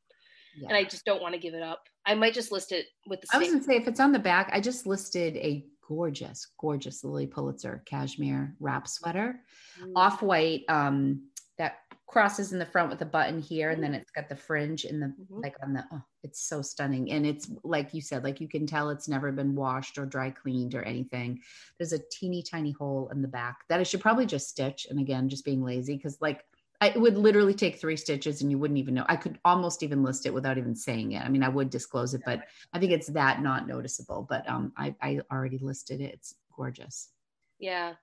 Yeah. 0.58 0.70
And 0.70 0.78
I 0.78 0.84
just 0.84 1.04
don't 1.04 1.22
want 1.22 1.34
to 1.34 1.40
give 1.40 1.54
it 1.54 1.64
up. 1.64 1.84
I 2.06 2.16
might 2.16 2.34
just 2.34 2.52
list 2.52 2.72
it 2.72 2.86
with 3.08 3.22
the. 3.22 3.28
I 3.34 3.40
was 3.40 3.50
gonna 3.50 3.64
say 3.64 3.76
if 3.76 3.88
it's 3.88 4.00
on 4.00 4.12
the 4.12 4.20
back, 4.20 4.50
I 4.54 4.62
just 4.62 4.86
listed 4.86 5.36
a 5.38 5.66
gorgeous, 5.88 6.48
gorgeous 6.60 7.04
Lilly 7.04 7.28
Pulitzer 7.28 7.82
cashmere 7.86 8.56
wrap 8.60 8.88
sweater, 8.88 9.40
mm. 9.82 9.92
off 9.96 10.22
white. 10.22 10.64
Um, 10.70 11.24
that 11.58 11.78
crosses 12.08 12.52
in 12.54 12.60
the 12.60 12.66
front 12.66 12.90
with 12.90 13.02
a 13.02 13.06
button 13.06 13.42
here 13.42 13.72
and 13.72 13.82
then 13.82 13.94
mm. 13.94 13.96
it's 13.96 14.12
got 14.12 14.30
the 14.30 14.36
fringe 14.36 14.86
in 14.86 15.00
the 15.00 15.08
mm-hmm. 15.08 15.42
like 15.42 15.56
on 15.64 15.74
the 15.74 15.84
oh, 15.92 16.02
it's 16.24 16.48
so 16.48 16.62
stunning 16.62 17.12
and 17.12 17.26
it's 17.26 17.50
like 17.64 17.94
you 17.94 18.02
said 18.02 18.24
like 18.24 18.40
you 18.40 18.48
can 18.48 18.68
tell 18.68 18.90
it's 18.90 19.08
never 19.08 19.32
been 19.32 19.56
washed 19.56 19.98
or 19.98 20.06
dry 20.06 20.30
cleaned 20.30 20.76
or 20.76 20.84
anything 20.84 21.40
there's 21.80 21.94
a 21.94 22.02
teeny 22.12 22.44
tiny 22.44 22.72
hole 22.72 23.10
in 23.12 23.22
the 23.22 23.28
back 23.28 23.60
that 23.68 23.80
i 23.80 23.84
should 23.84 24.02
probably 24.02 24.26
just 24.26 24.50
stitch 24.50 24.86
and 24.90 25.00
again 25.00 25.28
just 25.28 25.46
being 25.46 25.64
lazy 25.64 25.96
because 25.96 26.18
like 26.22 26.44
I 26.84 26.98
would 26.98 27.18
literally 27.18 27.54
take 27.54 27.80
three 27.80 27.96
stitches 27.96 28.42
and 28.42 28.52
you 28.52 28.60
wouldn't 28.60 28.78
even 28.78 28.94
know. 28.94 29.06
I 29.08 29.16
could 29.16 29.40
almost 29.46 29.84
even 29.84 30.04
list 30.04 30.26
it 30.26 30.34
without 30.34 30.58
even 30.58 30.76
saying 30.76 31.14
it. 31.14 31.24
I 31.24 31.30
mean, 31.30 31.42
I 31.42 31.48
would 31.48 31.70
disclose 31.70 32.14
it, 32.14 32.24
but 32.26 32.44
I 32.74 32.80
think 32.80 32.92
it's 32.92 33.08
that 33.08 33.42
not 33.42 33.68
noticeable. 33.68 34.28
But 34.30 34.48
um, 34.50 34.74
I, 34.76 34.94
I 35.02 35.22
already 35.32 35.60
listed 35.60 36.02
it. 36.02 36.16
It's 36.16 36.36
gorgeous. 36.54 37.10
Yeah. 37.58 37.94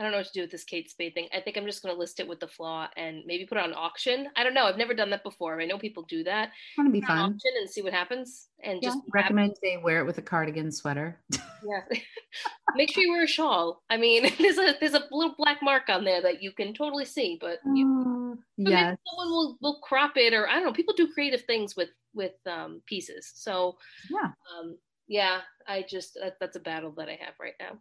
I 0.00 0.02
don't 0.02 0.12
know 0.12 0.18
what 0.18 0.28
to 0.28 0.32
do 0.32 0.40
with 0.40 0.50
this 0.50 0.64
Kate 0.64 0.90
Spade 0.90 1.12
thing. 1.12 1.28
I 1.34 1.40
think 1.40 1.58
I'm 1.58 1.66
just 1.66 1.82
going 1.82 1.94
to 1.94 1.98
list 1.98 2.20
it 2.20 2.28
with 2.28 2.40
the 2.40 2.48
flaw 2.48 2.88
and 2.96 3.22
maybe 3.26 3.44
put 3.44 3.58
it 3.58 3.64
on 3.64 3.74
auction. 3.74 4.28
I 4.34 4.42
don't 4.42 4.54
know. 4.54 4.64
I've 4.64 4.78
never 4.78 4.94
done 4.94 5.10
that 5.10 5.22
before. 5.22 5.60
I 5.60 5.66
know 5.66 5.76
people 5.76 6.04
do 6.04 6.24
that. 6.24 6.52
Want 6.78 6.88
to 6.88 6.90
be 6.90 7.02
fun? 7.02 7.18
Auction 7.18 7.52
and 7.60 7.68
see 7.68 7.82
what 7.82 7.92
happens. 7.92 8.48
And 8.64 8.78
yeah, 8.80 8.88
just 8.88 9.00
recommend 9.12 9.56
they 9.62 9.76
wear 9.76 10.00
it 10.00 10.06
with 10.06 10.16
a 10.16 10.22
cardigan 10.22 10.72
sweater. 10.72 11.20
yeah, 11.32 11.98
make 12.76 12.90
sure 12.90 13.02
you 13.02 13.10
wear 13.10 13.24
a 13.24 13.28
shawl. 13.28 13.82
I 13.90 13.98
mean, 13.98 14.32
there's 14.38 14.56
a 14.56 14.74
there's 14.80 14.94
a 14.94 15.04
little 15.10 15.34
black 15.36 15.58
mark 15.62 15.90
on 15.90 16.02
there 16.02 16.22
that 16.22 16.42
you 16.42 16.52
can 16.52 16.72
totally 16.72 17.04
see, 17.04 17.36
but 17.38 17.58
you, 17.74 18.38
uh, 18.58 18.70
yeah, 18.70 18.94
someone 19.06 19.30
will 19.30 19.58
will 19.60 19.80
crop 19.82 20.16
it 20.16 20.32
or 20.32 20.48
I 20.48 20.54
don't 20.54 20.64
know. 20.64 20.72
People 20.72 20.94
do 20.94 21.12
creative 21.12 21.42
things 21.42 21.76
with 21.76 21.90
with 22.14 22.36
um, 22.46 22.80
pieces. 22.86 23.32
So 23.34 23.76
yeah, 24.08 24.30
um, 24.58 24.78
yeah. 25.08 25.40
I 25.68 25.84
just 25.86 26.14
that, 26.14 26.36
that's 26.40 26.56
a 26.56 26.60
battle 26.60 26.92
that 26.96 27.10
I 27.10 27.18
have 27.20 27.34
right 27.38 27.54
now. 27.60 27.78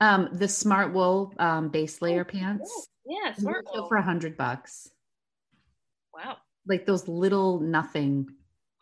Um, 0.00 0.28
the 0.32 0.46
Smartwool 0.46 1.38
um, 1.40 1.68
base 1.68 2.02
layer 2.02 2.26
oh, 2.28 2.30
pants. 2.30 2.88
Yeah, 3.06 3.32
Smartwool 3.32 3.88
for 3.88 3.96
a 3.96 4.02
hundred 4.02 4.36
bucks. 4.36 4.90
Wow. 6.14 6.36
Like 6.66 6.86
those 6.86 7.08
little 7.08 7.60
nothing 7.60 8.28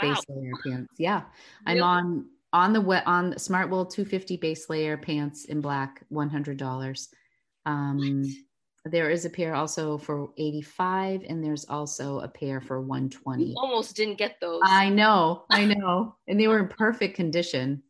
base 0.00 0.18
wow. 0.28 0.36
layer 0.36 0.52
pants. 0.64 0.94
Yeah, 0.98 1.22
really? 1.66 1.80
I'm 1.80 1.84
on 1.84 2.26
on 2.52 2.72
the 2.72 2.80
wet 2.80 3.06
on 3.06 3.36
smart 3.38 3.68
wool 3.70 3.84
250 3.84 4.36
base 4.36 4.68
layer 4.68 4.96
pants 4.96 5.44
in 5.44 5.60
black, 5.60 6.02
one 6.08 6.30
hundred 6.30 6.56
dollars. 6.56 7.08
Um, 7.66 8.24
there 8.84 9.10
is 9.10 9.24
a 9.24 9.30
pair 9.30 9.54
also 9.54 9.96
for 9.96 10.28
85 10.36 11.22
and 11.28 11.42
there's 11.42 11.64
also 11.64 12.20
a 12.20 12.28
pair 12.28 12.60
for 12.60 12.80
120 12.80 13.54
almost 13.56 13.96
didn't 13.96 14.18
get 14.18 14.36
those 14.40 14.60
i 14.64 14.88
know 14.88 15.44
i 15.50 15.64
know 15.76 16.14
and 16.28 16.38
they 16.38 16.48
were 16.48 16.58
in 16.58 16.68
perfect 16.68 17.16
condition 17.16 17.82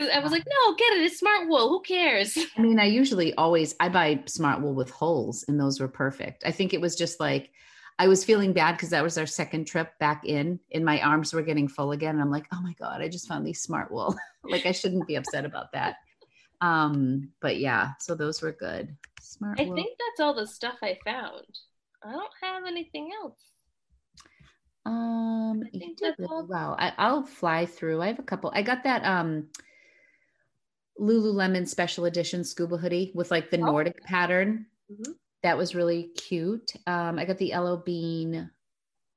I 0.00 0.20
was 0.20 0.32
like, 0.32 0.46
no, 0.46 0.74
get 0.76 0.94
it. 0.94 1.04
It's 1.04 1.18
smart 1.18 1.48
wool. 1.48 1.68
Who 1.68 1.80
cares? 1.82 2.38
I 2.56 2.62
mean, 2.62 2.78
I 2.78 2.86
usually 2.86 3.34
always 3.34 3.74
I 3.80 3.88
buy 3.88 4.22
smart 4.26 4.60
wool 4.60 4.74
with 4.74 4.90
holes, 4.90 5.44
and 5.48 5.60
those 5.60 5.80
were 5.80 5.88
perfect. 5.88 6.44
I 6.46 6.50
think 6.50 6.72
it 6.72 6.80
was 6.80 6.96
just 6.96 7.20
like 7.20 7.50
I 7.98 8.08
was 8.08 8.24
feeling 8.24 8.52
bad 8.52 8.72
because 8.72 8.90
that 8.90 9.02
was 9.02 9.18
our 9.18 9.26
second 9.26 9.66
trip 9.66 9.98
back 9.98 10.24
in, 10.24 10.58
and 10.72 10.84
my 10.84 11.00
arms 11.02 11.34
were 11.34 11.42
getting 11.42 11.68
full 11.68 11.92
again. 11.92 12.14
And 12.14 12.22
I'm 12.22 12.30
like, 12.30 12.46
oh 12.52 12.60
my 12.62 12.74
god, 12.78 13.02
I 13.02 13.08
just 13.08 13.28
found 13.28 13.46
these 13.46 13.60
smart 13.60 13.90
wool. 13.90 14.16
like 14.44 14.64
I 14.64 14.72
shouldn't 14.72 15.06
be 15.06 15.16
upset 15.16 15.44
about 15.44 15.72
that. 15.72 15.96
Um, 16.62 17.30
but 17.40 17.58
yeah, 17.58 17.90
so 17.98 18.14
those 18.14 18.40
were 18.40 18.52
good. 18.52 18.96
Smart. 19.20 19.60
I 19.60 19.64
wool. 19.64 19.74
think 19.74 19.98
that's 19.98 20.20
all 20.20 20.34
the 20.34 20.46
stuff 20.46 20.76
I 20.82 20.98
found. 21.04 21.44
I 22.02 22.12
don't 22.12 22.32
have 22.42 22.64
anything 22.66 23.10
else. 23.22 23.38
Um, 24.86 25.62
you 25.72 25.94
did 25.94 26.14
really 26.18 26.46
well. 26.48 26.76
I, 26.78 27.12
will 27.12 27.22
fly 27.22 27.66
through. 27.66 28.00
I 28.00 28.06
have 28.06 28.18
a 28.18 28.22
couple. 28.22 28.50
I 28.54 28.62
got 28.62 28.82
that 28.84 29.04
um 29.04 29.48
Lululemon 31.00 31.66
special 31.66 32.04
edition 32.04 32.44
scuba 32.44 32.76
hoodie 32.76 33.12
with 33.14 33.30
like 33.30 33.50
the 33.50 33.58
oh. 33.58 33.66
Nordic 33.66 34.02
pattern. 34.04 34.66
Mm-hmm. 34.92 35.12
That 35.42 35.56
was 35.56 35.74
really 35.74 36.10
cute. 36.16 36.72
Um, 36.86 37.18
I 37.18 37.24
got 37.24 37.38
the 37.38 37.52
L.O. 37.52 37.78
Bean 37.78 38.50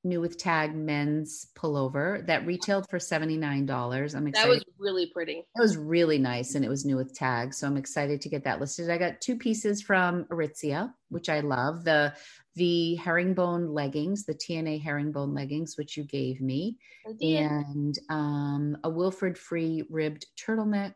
new 0.05 0.19
with 0.19 0.37
tag 0.37 0.75
men's 0.75 1.47
pullover 1.55 2.25
that 2.27 2.45
retailed 2.45 2.89
for 2.89 2.99
$79. 2.99 4.15
I'm 4.15 4.27
excited. 4.27 4.33
That 4.33 4.49
was 4.49 4.65
really 4.77 5.09
pretty. 5.13 5.45
It 5.55 5.61
was 5.61 5.77
really 5.77 6.17
nice 6.17 6.55
and 6.55 6.65
it 6.65 6.69
was 6.69 6.85
new 6.85 6.97
with 6.97 7.15
tag. 7.15 7.53
So 7.53 7.67
I'm 7.67 7.77
excited 7.77 8.19
to 8.21 8.29
get 8.29 8.43
that 8.43 8.59
listed. 8.59 8.89
I 8.89 8.97
got 8.97 9.21
two 9.21 9.37
pieces 9.37 9.81
from 9.81 10.25
Aritzia, 10.25 10.93
which 11.09 11.29
I 11.29 11.39
love. 11.39 11.83
The 11.83 12.13
the 12.55 12.95
herringbone 12.95 13.73
leggings, 13.73 14.25
the 14.25 14.35
TNA 14.35 14.83
herringbone 14.83 15.33
leggings, 15.33 15.75
which 15.75 15.97
you 15.97 16.03
gave 16.03 16.39
me, 16.39 16.77
and 17.19 17.97
um, 18.09 18.77
a 18.83 18.89
Wilfred 18.89 19.37
Free 19.37 19.83
ribbed 19.89 20.27
turtleneck. 20.37 20.93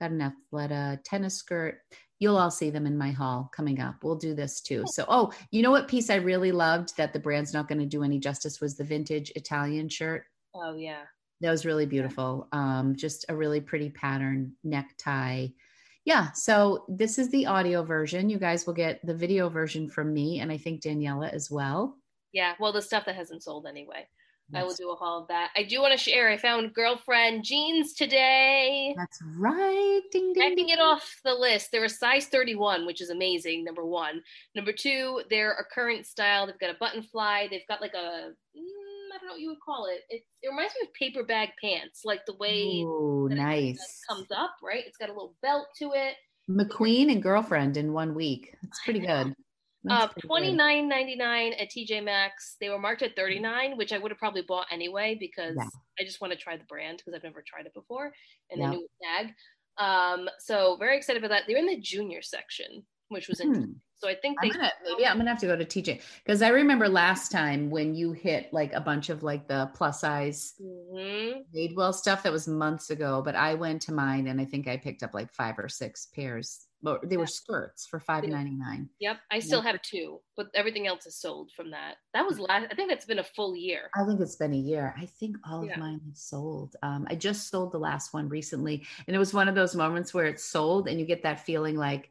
Got 0.00 0.12
an 0.12 0.32
Athleta 0.52 0.98
tennis 1.04 1.36
skirt. 1.36 1.78
You'll 2.18 2.36
all 2.36 2.50
see 2.50 2.70
them 2.70 2.86
in 2.86 2.98
my 2.98 3.10
haul 3.10 3.50
coming 3.54 3.80
up. 3.80 3.96
We'll 4.02 4.16
do 4.16 4.34
this 4.34 4.60
too. 4.60 4.84
So, 4.86 5.04
oh, 5.08 5.32
you 5.50 5.62
know 5.62 5.70
what 5.70 5.88
piece 5.88 6.10
I 6.10 6.16
really 6.16 6.52
loved 6.52 6.96
that 6.96 7.12
the 7.12 7.20
brand's 7.20 7.54
not 7.54 7.68
going 7.68 7.80
to 7.80 7.86
do 7.86 8.02
any 8.02 8.18
justice 8.18 8.60
was 8.60 8.76
the 8.76 8.84
vintage 8.84 9.32
Italian 9.36 9.88
shirt. 9.88 10.24
Oh 10.54 10.74
yeah, 10.74 11.02
that 11.40 11.50
was 11.50 11.64
really 11.64 11.86
beautiful. 11.86 12.48
Um, 12.52 12.94
just 12.96 13.24
a 13.28 13.36
really 13.36 13.60
pretty 13.60 13.90
pattern 13.90 14.52
necktie 14.64 15.48
yeah, 16.04 16.32
so 16.32 16.84
this 16.88 17.18
is 17.18 17.30
the 17.30 17.46
audio 17.46 17.82
version. 17.82 18.30
You 18.30 18.38
guys 18.38 18.66
will 18.66 18.74
get 18.74 19.04
the 19.04 19.14
video 19.14 19.48
version 19.48 19.88
from 19.88 20.12
me 20.12 20.40
and 20.40 20.50
I 20.50 20.56
think 20.56 20.82
Daniela 20.82 21.30
as 21.32 21.50
well. 21.50 21.98
Yeah, 22.32 22.54
well, 22.58 22.72
the 22.72 22.82
stuff 22.82 23.04
that 23.04 23.16
hasn't 23.16 23.42
sold 23.42 23.66
anyway. 23.66 24.06
I 24.54 24.64
will 24.64 24.74
do 24.74 24.90
a 24.90 24.94
haul 24.94 25.22
of 25.22 25.28
that. 25.28 25.50
I 25.56 25.62
do 25.62 25.80
want 25.80 25.92
to 25.92 25.98
share. 25.98 26.28
I 26.28 26.36
found 26.36 26.74
girlfriend 26.74 27.44
jeans 27.44 27.94
today. 27.94 28.94
That's 28.96 29.20
right. 29.36 30.00
Ding, 30.12 30.32
ding, 30.32 30.42
Checking 30.42 30.68
it 30.70 30.80
off 30.80 31.20
the 31.24 31.34
list. 31.34 31.70
They're 31.70 31.84
a 31.84 31.88
size 31.88 32.26
31, 32.26 32.86
which 32.86 33.00
is 33.00 33.10
amazing. 33.10 33.64
Number 33.64 33.84
one. 33.84 34.22
Number 34.54 34.72
two, 34.72 35.22
they're 35.30 35.52
a 35.52 35.64
current 35.74 36.06
style. 36.06 36.46
They've 36.46 36.58
got 36.58 36.70
a 36.70 36.78
button 36.78 37.02
fly. 37.02 37.48
They've 37.50 37.66
got 37.68 37.80
like 37.80 37.94
a 37.94 38.32
mm, 38.56 38.90
don't 39.20 39.28
know 39.28 39.34
what 39.34 39.40
you 39.40 39.48
would 39.48 39.60
call 39.60 39.86
it. 39.86 40.02
It, 40.08 40.22
it 40.42 40.48
reminds 40.48 40.74
me 40.74 40.86
of 40.86 40.94
paper 40.94 41.24
bag 41.24 41.50
pants, 41.60 42.02
like 42.04 42.24
the 42.26 42.36
way 42.36 42.80
Ooh, 42.80 43.28
nice 43.30 43.76
it 43.76 44.12
comes 44.12 44.28
up, 44.34 44.56
right? 44.62 44.82
It's 44.86 44.96
got 44.96 45.08
a 45.08 45.12
little 45.12 45.34
belt 45.42 45.66
to 45.78 45.92
it. 45.94 46.14
McQueen 46.50 47.12
and 47.12 47.22
girlfriend 47.22 47.76
in 47.76 47.92
one 47.92 48.14
week. 48.14 48.54
It's 48.62 48.80
pretty 48.84 49.00
good. 49.00 49.34
Uh, 49.88 50.08
twenty 50.26 50.52
nine 50.52 50.88
ninety 50.88 51.16
nine 51.16 51.54
at 51.54 51.70
TJ 51.70 52.04
Maxx. 52.04 52.56
They 52.60 52.68
were 52.68 52.78
marked 52.78 53.02
at 53.02 53.16
thirty 53.16 53.38
nine, 53.38 53.76
which 53.76 53.92
I 53.92 53.98
would 53.98 54.10
have 54.10 54.18
probably 54.18 54.42
bought 54.42 54.66
anyway 54.70 55.16
because 55.18 55.54
yeah. 55.56 55.68
I 55.98 56.04
just 56.04 56.20
want 56.20 56.32
to 56.32 56.38
try 56.38 56.56
the 56.56 56.64
brand 56.64 56.98
because 56.98 57.14
I've 57.14 57.24
never 57.24 57.42
tried 57.46 57.66
it 57.66 57.74
before 57.74 58.12
and 58.50 58.60
yeah. 58.60 58.70
the 58.70 58.76
new 58.76 58.88
tag. 59.02 59.32
Um, 59.78 60.28
so 60.38 60.76
very 60.78 60.96
excited 60.96 61.22
about 61.22 61.34
that. 61.34 61.44
They're 61.46 61.56
in 61.56 61.66
the 61.66 61.80
junior 61.80 62.20
section, 62.20 62.84
which 63.08 63.28
was 63.28 63.40
hmm. 63.40 63.48
interesting. 63.48 63.80
So 63.96 64.08
I 64.08 64.14
think 64.14 64.38
they 64.40 64.48
I'm 64.48 64.54
gonna, 64.54 64.72
maybe 64.84 65.06
I'm 65.06 65.18
gonna 65.18 65.28
have 65.28 65.40
to 65.40 65.46
go 65.46 65.56
to 65.56 65.64
TJ 65.64 66.00
because 66.24 66.40
I 66.40 66.48
remember 66.48 66.88
last 66.88 67.30
time 67.30 67.68
when 67.68 67.94
you 67.94 68.12
hit 68.12 68.50
like 68.50 68.72
a 68.72 68.80
bunch 68.80 69.10
of 69.10 69.22
like 69.22 69.46
the 69.46 69.70
plus 69.74 70.00
size 70.00 70.54
mm-hmm. 70.60 71.40
Madewell 71.54 71.92
stuff 71.92 72.22
that 72.22 72.32
was 72.32 72.48
months 72.48 72.88
ago, 72.88 73.20
but 73.22 73.34
I 73.34 73.54
went 73.54 73.82
to 73.82 73.92
mine 73.92 74.28
and 74.28 74.40
I 74.40 74.46
think 74.46 74.68
I 74.68 74.78
picked 74.78 75.02
up 75.02 75.12
like 75.12 75.30
five 75.32 75.58
or 75.58 75.68
six 75.68 76.06
pairs. 76.14 76.66
But 76.82 77.08
they 77.08 77.16
were 77.16 77.26
skirts 77.26 77.86
for 77.86 78.00
five 78.00 78.24
ninety 78.24 78.54
nine. 78.54 78.88
Yep, 79.00 79.18
I 79.30 79.38
still 79.38 79.60
have 79.60 79.82
two, 79.82 80.20
but 80.36 80.46
everything 80.54 80.86
else 80.86 81.06
is 81.06 81.16
sold 81.16 81.50
from 81.52 81.70
that. 81.72 81.96
That 82.14 82.26
was 82.26 82.38
last. 82.38 82.66
I 82.70 82.74
think 82.74 82.88
that's 82.88 83.04
been 83.04 83.18
a 83.18 83.24
full 83.24 83.54
year. 83.54 83.90
I 83.94 84.04
think 84.06 84.20
it's 84.20 84.36
been 84.36 84.54
a 84.54 84.56
year. 84.56 84.94
I 84.98 85.06
think 85.06 85.36
all 85.48 85.64
yeah. 85.64 85.72
of 85.72 85.78
mine 85.78 86.00
have 86.06 86.16
sold. 86.16 86.76
Um, 86.82 87.06
I 87.10 87.16
just 87.16 87.50
sold 87.50 87.72
the 87.72 87.78
last 87.78 88.14
one 88.14 88.28
recently, 88.28 88.86
and 89.06 89.14
it 89.14 89.18
was 89.18 89.34
one 89.34 89.48
of 89.48 89.54
those 89.54 89.76
moments 89.76 90.14
where 90.14 90.26
it's 90.26 90.44
sold, 90.44 90.88
and 90.88 90.98
you 90.98 91.04
get 91.04 91.22
that 91.22 91.44
feeling 91.44 91.76
like 91.76 92.10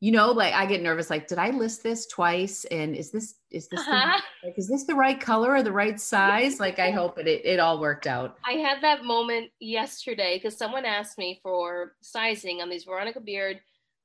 you 0.00 0.12
know 0.12 0.30
like 0.30 0.52
i 0.52 0.66
get 0.66 0.82
nervous 0.82 1.08
like 1.08 1.26
did 1.26 1.38
i 1.38 1.50
list 1.50 1.82
this 1.82 2.06
twice 2.06 2.64
and 2.66 2.94
is 2.94 3.10
this 3.10 3.36
is 3.50 3.68
this 3.68 3.80
uh-huh. 3.80 4.20
the, 4.42 4.48
like, 4.48 4.58
is 4.58 4.68
this 4.68 4.84
the 4.84 4.94
right 4.94 5.20
color 5.20 5.52
or 5.54 5.62
the 5.62 5.72
right 5.72 5.98
size 5.98 6.60
like 6.60 6.78
i 6.78 6.90
hope 6.90 7.18
it, 7.18 7.26
it, 7.26 7.44
it 7.44 7.58
all 7.58 7.80
worked 7.80 8.06
out 8.06 8.36
i 8.46 8.52
had 8.52 8.82
that 8.82 9.04
moment 9.04 9.50
yesterday 9.58 10.36
because 10.36 10.56
someone 10.56 10.84
asked 10.84 11.16
me 11.16 11.40
for 11.42 11.92
sizing 12.02 12.60
on 12.60 12.68
these 12.68 12.84
veronica 12.84 13.20
beard 13.20 13.60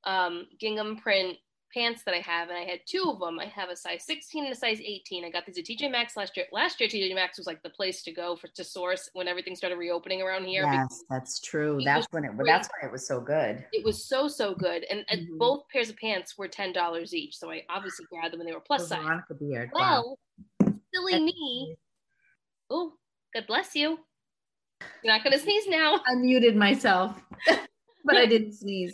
um, 0.05 0.47
gingham 0.59 0.97
print 0.97 1.37
pants 1.73 2.03
that 2.03 2.13
I 2.13 2.19
have, 2.19 2.49
and 2.49 2.57
I 2.57 2.63
had 2.63 2.81
two 2.85 3.03
of 3.07 3.19
them. 3.19 3.39
I 3.39 3.45
have 3.45 3.69
a 3.69 3.75
size 3.75 4.03
16 4.05 4.45
and 4.45 4.53
a 4.53 4.55
size 4.55 4.79
18. 4.83 5.25
I 5.25 5.29
got 5.29 5.45
these 5.45 5.57
at 5.57 5.65
TJ 5.65 5.91
Maxx 5.91 6.17
last 6.17 6.35
year. 6.35 6.45
Last 6.51 6.79
year, 6.79 6.89
TJ 6.89 7.15
Maxx 7.15 7.37
was 7.37 7.47
like 7.47 7.63
the 7.63 7.69
place 7.69 8.03
to 8.03 8.11
go 8.11 8.35
for 8.35 8.47
to 8.47 8.63
source 8.63 9.09
when 9.13 9.27
everything 9.27 9.55
started 9.55 9.77
reopening 9.77 10.21
around 10.21 10.45
here. 10.45 10.63
Yes, 10.63 11.03
that's 11.09 11.39
true. 11.39 11.81
That's 11.83 12.07
when 12.11 12.25
it. 12.25 12.35
Great. 12.35 12.47
That's 12.47 12.69
when 12.69 12.89
it 12.89 12.91
was 12.91 13.07
so 13.07 13.19
good. 13.19 13.65
It 13.71 13.83
was 13.85 14.07
so 14.07 14.27
so 14.27 14.53
good, 14.53 14.85
and, 14.89 15.05
and 15.09 15.21
mm-hmm. 15.21 15.37
both 15.37 15.63
pairs 15.71 15.89
of 15.89 15.97
pants 15.97 16.37
were 16.37 16.47
ten 16.47 16.73
dollars 16.73 17.13
each. 17.13 17.37
So 17.37 17.51
I 17.51 17.63
obviously 17.69 18.05
grabbed 18.11 18.33
them, 18.33 18.41
and 18.41 18.49
they 18.49 18.53
were 18.53 18.59
plus 18.59 18.87
size. 18.87 19.01
Veronica 19.01 19.33
Beard. 19.33 19.71
Well, 19.73 20.17
wow. 20.61 20.73
silly 20.93 21.13
that's 21.13 21.23
me. 21.23 21.75
Oh, 22.69 22.93
God 23.33 23.47
bless 23.47 23.75
you. 23.75 23.99
You're 25.03 25.13
not 25.13 25.23
gonna 25.23 25.39
sneeze 25.39 25.67
now. 25.67 26.01
I 26.07 26.15
muted 26.15 26.55
myself, 26.55 27.21
but 28.05 28.17
I 28.17 28.25
didn't 28.25 28.53
sneeze. 28.53 28.93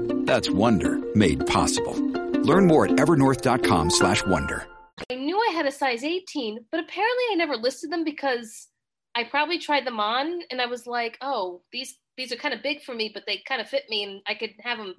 That's 0.25 0.49
Wonder 0.49 0.99
made 1.15 1.45
possible. 1.47 1.95
Learn 2.43 2.67
more 2.67 2.85
at 2.85 2.91
evernorth.com 2.91 3.89
slash 3.91 4.25
wonder. 4.25 4.67
I 5.09 5.15
knew 5.15 5.37
I 5.37 5.53
had 5.53 5.65
a 5.65 5.71
size 5.71 6.03
18, 6.03 6.65
but 6.71 6.79
apparently 6.79 7.23
I 7.31 7.35
never 7.35 7.55
listed 7.55 7.91
them 7.91 8.03
because 8.03 8.67
I 9.15 9.23
probably 9.23 9.57
tried 9.57 9.85
them 9.85 9.99
on 9.99 10.41
and 10.49 10.61
I 10.61 10.67
was 10.67 10.87
like, 10.87 11.17
oh, 11.21 11.61
these 11.71 11.97
these 12.17 12.31
are 12.31 12.37
kind 12.37 12.53
of 12.53 12.61
big 12.61 12.83
for 12.83 12.93
me, 12.93 13.09
but 13.13 13.23
they 13.25 13.41
kind 13.47 13.61
of 13.61 13.69
fit 13.69 13.83
me 13.89 14.03
and 14.03 14.21
I 14.27 14.35
could 14.35 14.51
have 14.59 14.77
them 14.77 14.95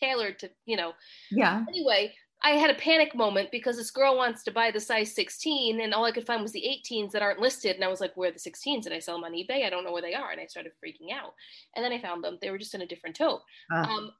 tailored 0.00 0.38
to, 0.40 0.50
you 0.66 0.76
know. 0.76 0.92
Yeah. 1.30 1.64
Anyway, 1.68 2.14
I 2.44 2.50
had 2.50 2.70
a 2.70 2.74
panic 2.74 3.14
moment 3.14 3.50
because 3.50 3.78
this 3.78 3.90
girl 3.90 4.16
wants 4.16 4.42
to 4.44 4.52
buy 4.52 4.70
the 4.70 4.78
size 4.78 5.14
16 5.14 5.80
and 5.80 5.94
all 5.94 6.04
I 6.04 6.12
could 6.12 6.26
find 6.26 6.42
was 6.42 6.52
the 6.52 6.62
18s 6.62 7.10
that 7.12 7.22
aren't 7.22 7.40
listed. 7.40 7.74
And 7.74 7.84
I 7.84 7.88
was 7.88 8.00
like, 8.00 8.14
where 8.16 8.28
are 8.28 8.32
the 8.32 8.38
16s? 8.38 8.82
Did 8.82 8.92
I 8.92 8.98
sell 8.98 9.16
them 9.16 9.24
on 9.24 9.32
eBay? 9.32 9.64
I 9.64 9.70
don't 9.70 9.82
know 9.82 9.92
where 9.92 10.02
they 10.02 10.12
are. 10.12 10.30
And 10.30 10.38
I 10.38 10.44
started 10.44 10.72
freaking 10.72 11.10
out. 11.10 11.32
And 11.74 11.82
then 11.82 11.92
I 11.92 11.98
found 11.98 12.22
them. 12.22 12.36
They 12.42 12.50
were 12.50 12.58
just 12.58 12.74
in 12.74 12.82
a 12.82 12.86
different 12.86 13.16
tote. 13.16 13.40
Uh. 13.74 13.86
Um, 13.88 14.10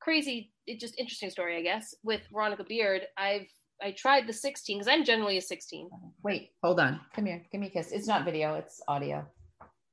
crazy, 0.00 0.52
it 0.68 0.78
just 0.78 0.96
interesting 0.96 1.30
story, 1.30 1.56
I 1.56 1.62
guess. 1.62 1.92
With 2.04 2.20
Veronica 2.32 2.62
Beard, 2.62 3.02
I've 3.16 3.48
I 3.82 3.90
tried 3.90 4.26
the 4.26 4.32
16 4.32 4.78
because 4.78 4.88
I'm 4.88 5.04
generally 5.04 5.36
a 5.36 5.42
16. 5.42 5.90
Wait, 6.22 6.50
hold 6.62 6.80
on. 6.80 7.00
Come 7.14 7.26
here. 7.26 7.42
Give 7.50 7.60
me 7.60 7.66
a 7.66 7.70
kiss. 7.70 7.92
It's 7.92 8.06
not 8.06 8.24
video, 8.24 8.54
it's 8.54 8.80
audio. 8.88 9.26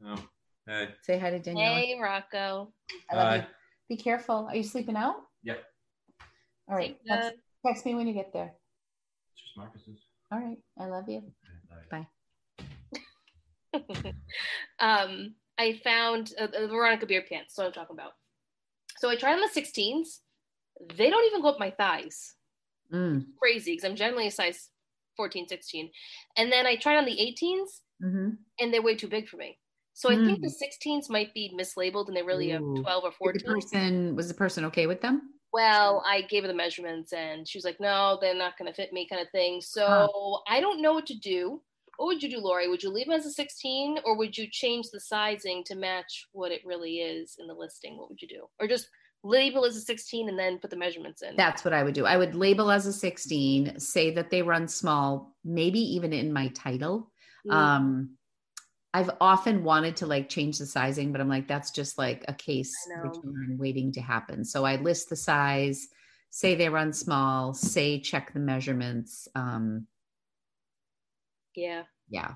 Oh, 0.05 0.24
hey. 0.67 0.89
Say 1.01 1.17
hi 1.17 1.32
to 1.32 1.39
Danielle. 1.39 1.76
Hey, 1.76 1.99
Rocco. 1.99 2.71
I 3.11 3.15
love 3.15 3.28
hi. 3.28 3.36
you. 3.38 3.43
Be 3.89 3.97
careful. 3.97 4.47
Are 4.49 4.55
you 4.55 4.63
sleeping 4.63 4.95
out? 4.95 5.15
Yeah. 5.43 5.55
All 6.69 6.78
right. 6.78 6.97
Text, 7.05 7.34
text, 7.66 7.86
me 7.86 7.95
when 7.95 8.07
you 8.07 8.14
get 8.14 8.34
there. 8.34 8.53
It's 9.34 9.43
just 9.43 9.57
Marcus's. 9.57 9.99
All 10.32 10.39
right. 10.39 10.57
I 10.80 10.86
love 10.86 11.07
you. 11.07 11.24
Bye. 11.91 12.07
um, 14.80 15.36
I 15.57 15.80
found 15.84 16.34
uh, 16.39 16.47
the 16.47 16.68
Veronica 16.68 17.05
Beard 17.05 17.26
pants. 17.30 17.55
So 17.55 17.66
I'm 17.66 17.72
talking 17.72 17.95
about. 17.95 18.11
So 18.97 19.09
I 19.09 19.16
tried 19.16 19.34
on 19.34 19.41
the 19.41 19.61
16s. 19.61 20.20
They 20.95 21.09
don't 21.09 21.26
even 21.26 21.41
go 21.41 21.49
up 21.49 21.59
my 21.59 21.72
thighs. 21.72 22.36
Mm. 22.91 23.26
Crazy 23.39 23.74
because 23.74 23.89
I'm 23.89 23.95
generally 23.95 24.28
a 24.28 24.32
size 24.32 24.70
14, 25.18 25.47
16. 25.47 25.89
And 26.38 26.51
then 26.51 26.66
I 26.66 26.76
tried 26.76 26.97
on 26.97 27.05
the 27.05 27.11
18s 27.11 27.68
mm-hmm. 28.03 28.30
and 28.59 28.74
they're 28.74 28.82
way 28.82 28.95
too 28.95 29.07
big 29.07 29.28
for 29.28 29.38
me. 29.38 29.57
So 29.95 30.09
I 30.09 30.16
think 30.16 30.41
the 30.41 30.47
16s 30.47 31.07
might 31.07 31.36
be 31.36 31.55
mislabeled 31.55 32.07
and 32.07 32.18
they 32.18 32.24
really 32.24 32.49
have 32.49 32.64
Ooh. 32.64 32.82
12 32.82 33.03
or 33.22 33.32
Did 33.32 33.43
14. 33.43 33.45
the 33.45 33.53
person 33.53 34.16
was 34.16 34.28
the 34.28 34.34
person 34.34 34.66
okay 34.66 34.88
with 34.88 35.01
them? 35.01 35.32
Well, 35.54 36.04
I 36.06 36.22
gave 36.24 36.41
her 36.43 36.47
the 36.47 36.54
measurements 36.54 37.14
and 37.14 37.47
she 37.47 37.58
was 37.58 37.64
like, 37.64 37.80
no, 37.80 38.18
they're 38.20 38.34
not 38.36 38.58
going 38.58 38.70
to 38.70 38.76
fit 38.76 38.91
me, 38.91 39.08
kind 39.08 39.22
of 39.22 39.30
thing. 39.30 39.62
So 39.62 39.86
Huh. 39.88 40.39
I 40.47 40.60
don't 40.60 40.82
know 40.82 40.93
what 40.93 41.06
to 41.08 41.18
do. 41.18 41.62
What 41.97 42.08
would 42.08 42.24
you 42.24 42.30
do, 42.30 42.39
Lori? 42.39 42.68
Would 42.68 42.82
you 42.82 42.89
leave 42.89 43.06
them 43.06 43.16
as 43.16 43.28
a 43.28 43.32
16 43.32 43.99
or 44.04 44.18
would 44.18 44.36
you 44.36 44.47
change 44.49 44.89
the 44.89 44.99
sizing 44.99 45.64
to 45.66 45.76
match 45.76 46.26
what 46.32 46.51
it 46.51 46.66
really 46.66 46.95
is 46.97 47.38
in 47.39 47.45
the 47.45 47.54
listing? 47.54 47.97
What 47.97 48.10
would 48.10 48.20
you 48.22 48.28
do? 48.28 48.47
Or 48.60 48.68
just 48.68 48.89
label 49.24 49.64
as 49.64 49.76
a 49.78 49.82
16 49.82 50.28
and 50.28 50.38
then 50.38 50.58
put 50.58 50.72
the 50.72 50.76
measurements 50.76 51.22
in? 51.22 51.36
That's 51.36 51.64
what 51.64 51.74
I 51.74 51.84
would 51.84 51.93
do. 51.93 52.06
I 52.08 52.18
would 52.18 52.34
label 52.34 52.72
as 52.72 52.88
a 52.88 52.91
16, 52.93 53.80
say 53.80 54.10
that 54.16 54.32
they 54.32 54.41
run 54.41 54.68
small, 54.68 55.36
maybe 55.45 55.80
even 55.80 56.14
in 56.14 56.34
my 56.34 56.47
title. 56.49 57.12
Mm, 57.47 57.54
Um, 57.54 58.18
I've 58.94 59.10
often 59.20 59.64
wanted 59.64 59.96
to 59.98 60.06
like 60.06 60.30
change 60.30 60.60
the 60.60 60.68
sizing, 60.68 61.12
but 61.12 61.20
I'm 61.20 61.30
like, 61.30 61.48
that's 61.48 61.72
just 61.72 61.98
like 61.98 62.24
a 62.28 62.34
case 62.34 62.72
return 63.02 63.58
waiting 63.60 63.91
to 63.94 64.02
happen. 64.02 64.46
So 64.46 64.66
I 64.66 64.76
list 64.76 65.10
the 65.10 65.16
size, 65.16 65.88
say 66.30 66.54
they 66.54 66.70
run 66.70 66.94
small, 66.94 67.54
say 67.54 68.00
check 68.00 68.34
the 68.34 68.39
measurements. 68.39 69.28
Um, 69.34 69.88
yeah. 71.56 71.84
yeah. 72.10 72.34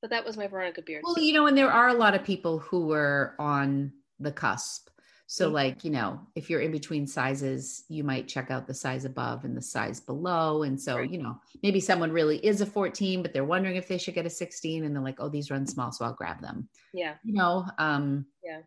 But 0.00 0.10
that 0.10 0.24
was 0.24 0.36
my 0.36 0.48
Veronica 0.48 0.82
beard. 0.82 1.02
Well, 1.04 1.18
you 1.18 1.32
know, 1.32 1.46
and 1.46 1.56
there 1.56 1.70
are 1.70 1.88
a 1.88 1.94
lot 1.94 2.14
of 2.14 2.24
people 2.24 2.58
who 2.58 2.86
were 2.86 3.34
on 3.38 3.92
the 4.18 4.32
cusp. 4.32 4.88
So, 5.26 5.50
Mhm. 5.50 5.52
like, 5.52 5.84
you 5.84 5.90
know, 5.90 6.20
if 6.34 6.50
you're 6.50 6.60
in 6.60 6.70
between 6.70 7.06
sizes, 7.06 7.84
you 7.88 8.04
might 8.04 8.28
check 8.28 8.50
out 8.50 8.66
the 8.66 8.74
size 8.74 9.04
above 9.04 9.44
and 9.44 9.56
the 9.56 9.62
size 9.62 10.00
below. 10.00 10.62
And 10.62 10.80
so, 10.80 10.96
Right. 10.96 11.10
you 11.10 11.18
know, 11.22 11.40
maybe 11.62 11.80
someone 11.80 12.12
really 12.12 12.44
is 12.44 12.60
a 12.60 12.66
14, 12.66 13.22
but 13.22 13.32
they're 13.32 13.44
wondering 13.44 13.76
if 13.76 13.88
they 13.88 13.98
should 13.98 14.14
get 14.14 14.26
a 14.26 14.30
16 14.30 14.84
and 14.84 14.94
they're 14.94 15.02
like, 15.02 15.20
oh, 15.20 15.28
these 15.30 15.50
run 15.50 15.66
small, 15.66 15.92
so 15.92 16.04
I'll 16.04 16.12
grab 16.14 16.40
them. 16.42 16.68
yeah. 16.92 17.16
You 17.24 17.32
know, 17.34 17.66
um, 17.78 18.26
yeah. 18.44 18.62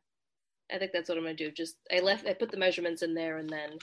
I 0.72 0.78
think 0.80 0.92
that's 0.92 1.10
what 1.10 1.18
I'm 1.18 1.24
gonna 1.24 1.36
do. 1.36 1.52
Just 1.52 1.78
I 1.92 2.00
left 2.00 2.28
I 2.28 2.34
put 2.34 2.52
the 2.52 2.58
measurements 2.58 3.02
in 3.02 3.14
there 3.14 3.38
and 3.38 3.50
then 3.50 3.78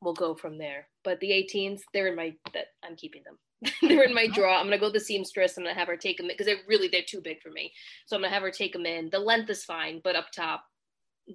we'll 0.00 0.14
go 0.14 0.34
from 0.34 0.58
there. 0.58 0.88
But 1.04 1.20
the 1.20 1.32
18s, 1.32 1.82
they're 1.92 2.08
in 2.08 2.16
my 2.16 2.36
that 2.54 2.68
I'm 2.84 2.96
keeping 2.96 3.22
them. 3.24 3.38
they're 3.82 4.04
in 4.04 4.14
my 4.14 4.26
drawer. 4.28 4.50
I'm 4.54 4.66
gonna 4.66 4.78
go 4.78 4.86
to 4.88 4.92
the 4.92 5.00
seamstress. 5.00 5.56
I'm 5.56 5.64
gonna 5.64 5.74
have 5.74 5.88
her 5.88 5.96
take 5.96 6.18
them 6.18 6.28
because 6.28 6.46
they're 6.46 6.62
really 6.68 6.88
they're 6.88 7.02
too 7.02 7.20
big 7.22 7.40
for 7.42 7.50
me. 7.50 7.72
So 8.06 8.16
I'm 8.16 8.22
gonna 8.22 8.34
have 8.34 8.42
her 8.42 8.50
take 8.52 8.72
them 8.72 8.86
in. 8.86 9.10
The 9.10 9.18
length 9.18 9.50
is 9.50 9.64
fine, 9.64 10.00
but 10.04 10.16
up 10.16 10.30
top, 10.32 10.64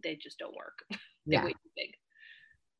they 0.03 0.15
just 0.15 0.37
don't 0.39 0.55
work. 0.55 0.79
they're 0.89 0.99
yeah. 1.39 1.45
way 1.45 1.51
too 1.51 1.69
big. 1.75 1.91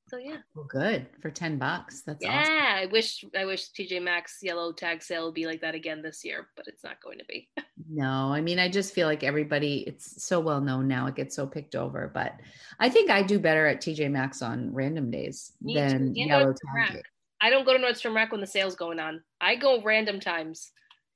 So 0.10 0.16
yeah, 0.18 0.38
Well, 0.56 0.66
good 0.70 1.08
for 1.22 1.30
10 1.30 1.58
bucks. 1.58 2.02
That's 2.02 2.24
yeah. 2.24 2.40
awesome. 2.40 2.54
I 2.54 2.86
wish 2.90 3.26
I 3.38 3.44
wish 3.44 3.72
TJ 3.72 4.02
Maxx 4.02 4.38
yellow 4.42 4.72
tag 4.72 5.04
sale 5.04 5.26
would 5.26 5.34
be 5.34 5.46
like 5.46 5.60
that 5.60 5.76
again 5.76 6.02
this 6.02 6.24
year, 6.24 6.48
but 6.56 6.66
it's 6.68 6.82
not 6.84 7.02
going 7.04 7.20
to 7.20 7.26
be. 7.26 7.50
No, 7.90 8.34
I 8.34 8.42
mean, 8.42 8.60
I 8.60 8.68
just 8.70 8.94
feel 8.94 9.08
like 9.08 9.24
everybody, 9.24 9.84
it's 9.88 10.22
so 10.22 10.40
well 10.42 10.60
known 10.60 10.88
now. 10.90 11.08
It 11.08 11.16
gets 11.16 11.36
so 11.36 11.48
picked 11.48 11.74
over. 11.74 12.12
But 12.14 12.34
I 12.80 12.90
think 12.90 13.10
I 13.10 13.22
do 13.22 13.40
better 13.40 13.66
at 13.66 13.82
TJ 13.82 14.12
Maxx 14.12 14.42
on 14.42 14.74
random 14.74 15.10
days 15.10 15.54
Me 15.62 15.76
than 15.76 16.14
Yellow 16.14 16.52
Tag. 16.52 16.76
Rack. 16.76 17.04
I 17.40 17.50
don't 17.50 17.66
go 17.66 17.72
to 17.78 17.80
Nordstrom 17.80 18.14
Rack 18.16 18.32
when 18.32 18.42
the 18.42 18.48
sale's 18.48 18.76
going 18.76 19.00
on. 19.00 19.24
I 19.40 19.56
go 19.56 19.82
random 19.82 20.20
times, 20.20 20.72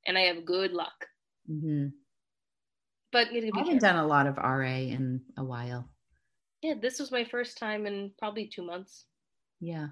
and 0.07 0.17
I 0.17 0.21
have 0.21 0.45
good 0.45 0.71
luck. 0.71 1.07
Mhm. 1.49 1.91
But 3.11 3.27
I 3.27 3.35
haven't 3.35 3.51
careful. 3.53 3.79
done 3.79 3.97
a 3.97 4.07
lot 4.07 4.27
of 4.27 4.37
RA 4.37 4.67
in 4.67 5.21
a 5.37 5.43
while. 5.43 5.87
Yeah, 6.61 6.75
this 6.79 6.99
was 6.99 7.11
my 7.11 7.23
first 7.23 7.57
time 7.57 7.85
in 7.85 8.11
probably 8.19 8.47
two 8.47 8.63
months. 8.63 9.05
Yeah. 9.59 9.87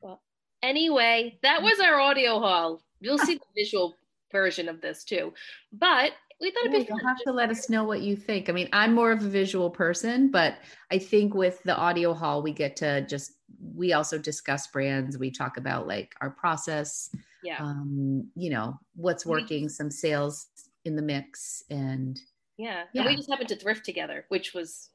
Well, 0.00 0.22
anyway, 0.62 1.38
that 1.42 1.62
was 1.62 1.80
our 1.80 1.98
audio 1.98 2.38
haul. 2.38 2.82
You'll 3.00 3.18
see 3.18 3.34
the 3.34 3.40
visual 3.56 3.96
version 4.30 4.68
of 4.68 4.80
this 4.80 5.04
too. 5.04 5.32
But 5.72 6.12
we 6.40 6.50
thought 6.50 6.64
Yeah, 6.66 6.76
it'd 6.76 6.86
be 6.86 6.92
you'll 6.92 7.06
have 7.06 7.18
to 7.24 7.32
let 7.32 7.50
us 7.50 7.68
know 7.68 7.84
what 7.84 8.00
you 8.00 8.16
think. 8.16 8.48
I 8.48 8.52
mean, 8.52 8.68
I'm 8.72 8.94
more 8.94 9.12
of 9.12 9.24
a 9.24 9.28
visual 9.28 9.70
person, 9.70 10.30
but 10.30 10.56
I 10.90 10.98
think 10.98 11.34
with 11.34 11.62
the 11.64 11.76
audio 11.76 12.14
haul, 12.14 12.42
we 12.42 12.52
get 12.52 12.76
to 12.76 13.06
just, 13.06 13.32
we 13.74 13.92
also 13.92 14.18
discuss 14.18 14.66
brands. 14.68 15.18
We 15.18 15.30
talk 15.30 15.56
about 15.56 15.86
like 15.86 16.14
our 16.20 16.30
process, 16.30 17.10
yeah. 17.42 17.58
um, 17.58 18.28
you 18.34 18.50
know, 18.50 18.78
what's 18.94 19.26
working, 19.26 19.68
some 19.68 19.90
sales 19.90 20.46
in 20.84 20.96
the 20.96 21.02
mix. 21.02 21.62
And 21.68 22.18
yeah. 22.60 22.84
yeah. 22.92 23.02
And 23.02 23.10
we 23.10 23.16
just 23.16 23.30
happened 23.30 23.48
to 23.48 23.56
thrift 23.56 23.84
together, 23.84 24.24
which 24.28 24.52
was 24.54 24.90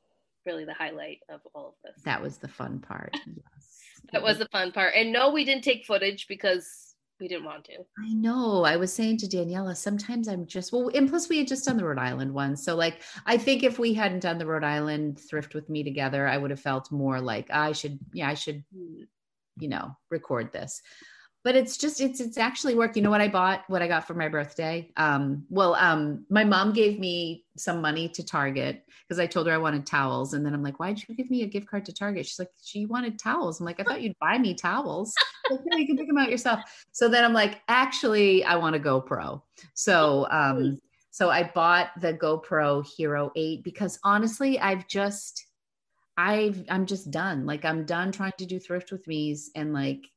really 0.46 0.66
the 0.66 0.74
highlight 0.74 1.20
of 1.30 1.42
all 1.54 1.70
of 1.70 1.74
this. 1.84 2.04
that 2.04 2.22
was 2.22 2.38
the 2.38 2.48
fun 2.48 2.80
part. 2.80 3.16
Yes. 3.28 3.80
That 4.14 4.22
was 4.22 4.38
the 4.38 4.48
fun 4.50 4.72
part. 4.72 4.94
And 4.96 5.12
no, 5.12 5.32
we 5.32 5.44
didn't 5.44 5.64
take 5.64 5.84
footage 5.84 6.28
because 6.28 6.94
we 7.20 7.28
didn't 7.28 7.46
want 7.46 7.66
to. 7.66 7.78
I 8.00 8.14
know. 8.14 8.64
I 8.64 8.78
was 8.78 8.94
saying 8.94 9.18
to 9.18 9.28
Daniela, 9.28 9.76
sometimes 9.76 10.28
I'm 10.28 10.46
just 10.46 10.72
well, 10.72 10.92
and 10.94 11.10
plus 11.10 11.28
we 11.28 11.40
had 11.40 11.48
just 11.48 11.66
done 11.66 11.78
the 11.78 11.86
Rhode 11.86 11.98
Island 11.98 12.32
one. 12.32 12.56
So 12.56 12.76
like 12.76 13.02
I 13.26 13.38
think 13.38 13.64
if 13.64 13.80
we 13.80 13.96
hadn't 13.96 14.20
done 14.20 14.38
the 14.38 14.46
Rhode 14.46 14.64
Island 14.64 15.20
thrift 15.20 15.56
with 15.56 15.70
me 15.70 15.84
together, 15.84 16.28
I 16.28 16.38
would 16.38 16.52
have 16.52 16.60
felt 16.60 16.92
more 16.92 17.20
like 17.20 17.50
I 17.52 17.72
should, 17.72 17.98
yeah, 18.14 18.30
I 18.30 18.36
should, 18.36 18.64
hmm. 18.74 19.04
you 19.60 19.70
know, 19.70 19.98
record 20.12 20.52
this. 20.52 20.82
But 21.46 21.56
it's 21.56 21.78
just 21.78 22.02
it's 22.02 22.20
it's 22.20 22.40
actually 22.40 22.74
work. 22.74 22.96
You 22.96 23.04
know 23.04 23.12
what 23.12 23.22
I 23.22 23.28
bought? 23.28 23.64
What 23.68 23.84
I 23.84 23.88
got 23.88 24.08
for 24.08 24.16
my 24.16 24.28
birthday? 24.28 24.92
Um, 24.98 25.46
well, 25.50 25.76
um, 25.76 26.26
my 26.30 26.44
mom 26.44 26.74
gave 26.74 27.00
me 27.00 27.46
some 27.56 27.82
money 27.82 28.10
to 28.10 28.26
Target 28.26 28.84
because 29.08 29.20
I 29.20 29.28
told 29.28 29.46
her 29.46 29.54
I 29.54 29.58
wanted 29.58 29.86
towels. 29.86 30.34
And 30.34 30.44
then 30.44 30.56
I'm 30.56 30.64
like, 30.64 30.80
why'd 30.80 31.00
you 31.08 31.16
give 31.16 31.30
me 31.30 31.44
a 31.44 31.48
gift 31.48 31.68
card 31.68 31.86
to 31.86 31.94
Target? 31.94 32.26
She's 32.26 32.40
like, 32.40 32.50
she 32.64 32.88
wanted 32.88 33.20
towels. 33.20 33.60
I'm 33.60 33.66
like, 33.68 33.80
I 33.80 33.84
thought 33.84 34.02
you'd 34.02 34.18
buy 34.20 34.40
me 34.40 34.56
towels. 34.56 35.14
Like, 35.48 35.60
no, 35.66 35.78
you 35.78 35.86
can 35.86 35.96
pick 35.96 36.08
them 36.08 36.18
out 36.18 36.32
yourself. 36.32 36.62
So 36.92 37.08
then 37.08 37.24
I'm 37.24 37.34
like, 37.34 37.62
actually, 37.68 38.44
I 38.44 38.56
want 38.56 38.76
a 38.76 38.80
GoPro. 38.80 39.44
So 39.76 40.26
um, 40.32 40.80
so 41.12 41.30
I 41.30 41.52
bought 41.54 41.92
the 42.02 42.16
GoPro 42.16 42.84
Hero 42.98 43.32
8 43.36 43.64
because 43.64 44.00
honestly, 44.04 44.60
I've 44.60 44.88
just 44.88 45.46
I've 46.18 46.66
I'm 46.68 46.88
just 46.88 47.12
done. 47.12 47.46
Like 47.46 47.64
I'm 47.64 47.86
done 47.86 48.12
trying 48.12 48.34
to 48.40 48.46
do 48.48 48.60
thrift 48.60 48.92
with 48.92 49.08
me's 49.08 49.52
and 49.56 49.72
like 49.72 50.08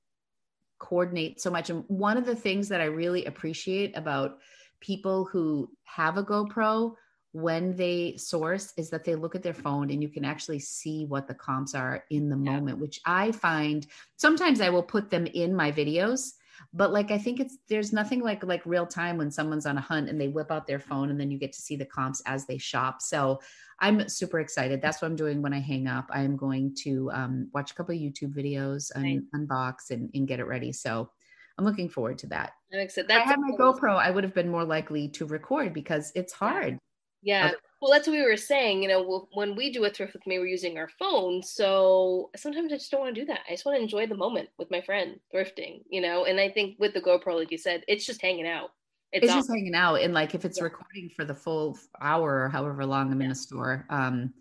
coordinate 0.79 1.41
so 1.41 1.51
much. 1.51 1.71
And 1.71 1.85
one 1.89 2.17
of 2.17 2.27
the 2.27 2.37
things 2.37 2.69
that 2.69 2.81
I 2.81 2.87
really 2.87 3.25
appreciate 3.25 3.97
about 3.97 4.39
people 4.81 5.25
who 5.25 5.71
have 5.85 6.17
a 6.17 6.25
GoPro 6.25 6.95
when 7.33 7.77
they 7.77 8.17
source 8.17 8.73
is 8.77 8.91
that 8.91 9.05
they 9.05 9.15
look 9.15 9.35
at 9.35 9.43
their 9.43 9.55
phone 9.55 9.91
and 9.91 10.03
you 10.03 10.09
can 10.09 10.25
actually 10.25 10.59
see 10.59 11.05
what 11.05 11.29
the 11.29 11.35
comps 11.35 11.75
are 11.75 12.05
in 12.11 12.29
the 12.29 12.37
Yeah. 12.37 12.53
moment, 12.53 12.79
which 12.79 13.01
I 13.05 13.33
find 13.33 13.87
sometimes 14.17 14.61
I 14.61 14.71
will 14.71 14.83
put 14.83 15.11
them 15.11 15.27
in 15.27 15.55
my 15.55 15.71
videos 15.71 16.33
but 16.73 16.93
like 16.93 17.11
i 17.11 17.19
think 17.19 17.41
it's 17.41 17.59
there's 17.69 17.93
nothing 17.93 18.21
like 18.21 18.45
like 18.45 18.65
real 18.65 18.87
time 18.87 19.17
when 19.19 19.31
someone's 19.31 19.67
on 19.67 19.79
a 19.79 19.81
hunt 19.81 20.09
and 20.09 20.21
they 20.21 20.29
whip 20.29 20.51
out 20.51 20.67
their 20.67 20.79
phone 20.79 21.11
and 21.11 21.21
then 21.21 21.31
you 21.31 21.39
get 21.39 21.53
to 21.53 21.61
see 21.61 21.77
the 21.77 21.85
comps 21.85 22.23
as 22.27 22.47
they 22.47 22.59
shop. 22.59 23.01
So 23.03 23.41
i'm 23.81 24.09
super 24.09 24.41
excited. 24.41 24.83
That's 24.83 25.01
what 25.01 25.09
i'm 25.09 25.17
doing 25.17 25.43
when 25.43 25.55
i 25.55 25.61
hang 25.61 25.87
up. 25.87 26.07
I'm 26.11 26.37
going 26.37 26.75
to 26.85 27.11
um, 27.13 27.49
watch 27.53 27.71
a 27.71 27.75
couple 27.75 27.95
of 27.95 28.01
youtube 28.01 28.35
videos 28.35 28.91
and 28.95 29.23
unbox 29.35 29.91
and, 29.91 30.11
and 30.15 30.27
get 30.27 30.41
it 30.41 30.45
ready. 30.45 30.73
So 30.73 31.11
i'm 31.59 31.65
looking 31.65 31.89
forward 31.89 32.19
to 32.19 32.27
that. 32.29 32.53
I'm 32.73 32.81
excited. 32.81 33.11
if 33.11 33.17
i 33.17 33.19
That's 33.19 33.31
had 33.31 33.41
my 33.41 33.53
gopro 33.57 33.97
i 33.97 34.11
would 34.11 34.25
have 34.25 34.35
been 34.35 34.51
more 34.51 34.65
likely 34.65 35.09
to 35.11 35.27
record 35.27 35.73
because 35.73 36.13
it's 36.15 36.33
hard 36.33 36.79
Yeah. 37.23 37.53
Well, 37.81 37.93
that's 37.93 38.07
what 38.07 38.15
we 38.15 38.23
were 38.25 38.37
saying. 38.37 38.83
You 38.83 38.89
know, 38.89 39.29
when 39.33 39.55
we 39.55 39.73
do 39.73 39.85
a 39.85 39.91
thrift 39.91 40.13
with 40.13 40.27
me, 40.27 40.39
we're 40.39 40.47
using 40.47 40.79
our 40.79 40.89
phone. 40.99 41.43
So 41.43 42.31
sometimes 42.37 42.73
I 42.73 42.77
just 42.77 42.91
don't 42.91 43.01
want 43.01 43.15
to 43.15 43.21
do 43.21 43.27
that. 43.27 43.41
I 43.49 43.53
just 43.53 43.65
want 43.65 43.77
to 43.77 43.83
enjoy 43.83 44.07
the 44.07 44.17
moment 44.17 44.49
with 44.59 44.71
my 44.71 44.81
friend 44.81 45.19
thrifting, 45.35 45.83
you 45.89 46.01
know? 46.01 46.25
And 46.25 46.41
I 46.41 46.49
think 46.51 46.77
with 46.79 46.95
the 46.95 47.01
GoPro, 47.01 47.37
like 47.37 47.53
you 47.53 47.59
said, 47.59 47.85
it's 47.87 48.05
just 48.05 48.23
hanging 48.23 48.47
out. 48.47 48.71
It's, 49.13 49.25
it's, 49.25 49.35
just 49.35 49.49
hanging 49.49 49.75
out 49.75 49.97
and 50.03 50.13
like 50.13 50.35
if 50.35 50.45
it's 50.45 50.59
Yeah. 50.59 50.65
recording 50.65 51.09
for 51.17 51.25
the 51.25 51.35
full 51.35 51.79
hour 51.99 52.43
or 52.43 52.51
however 52.51 52.85
long 52.85 53.11
i'm 53.11 53.23
in 53.23 53.31
a 53.31 53.35
store 53.35 53.87
um 53.89 54.35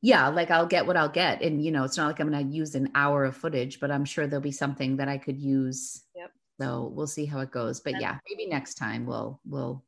yeah 0.00 0.28
like 0.28 0.50
i'll 0.50 0.64
get 0.64 0.86
what 0.86 0.96
i'll 0.96 1.10
get 1.10 1.42
and 1.42 1.62
you 1.62 1.70
know 1.70 1.84
it's 1.84 1.98
not 1.98 2.06
like 2.06 2.18
i'm 2.18 2.30
going 2.30 2.48
to 2.48 2.50
use 2.50 2.74
an 2.74 2.90
hour 2.94 3.26
of 3.26 3.36
footage 3.36 3.78
but 3.78 3.90
i'm 3.90 4.06
sure 4.06 4.26
there'll 4.26 4.40
be 4.42 4.50
something 4.52 4.96
that 4.96 5.06
i 5.06 5.18
could 5.18 5.38
use 5.38 6.02
Yep. 6.16 6.30
so 6.62 6.90
we'll 6.94 7.06
see 7.06 7.26
how 7.26 7.40
it 7.40 7.50
goes 7.50 7.80
but 7.80 8.00
yeah 8.00 8.20
maybe 8.26 8.46
next 8.46 8.76
time 8.76 9.04
we'll 9.04 9.38
we'll 9.44 9.84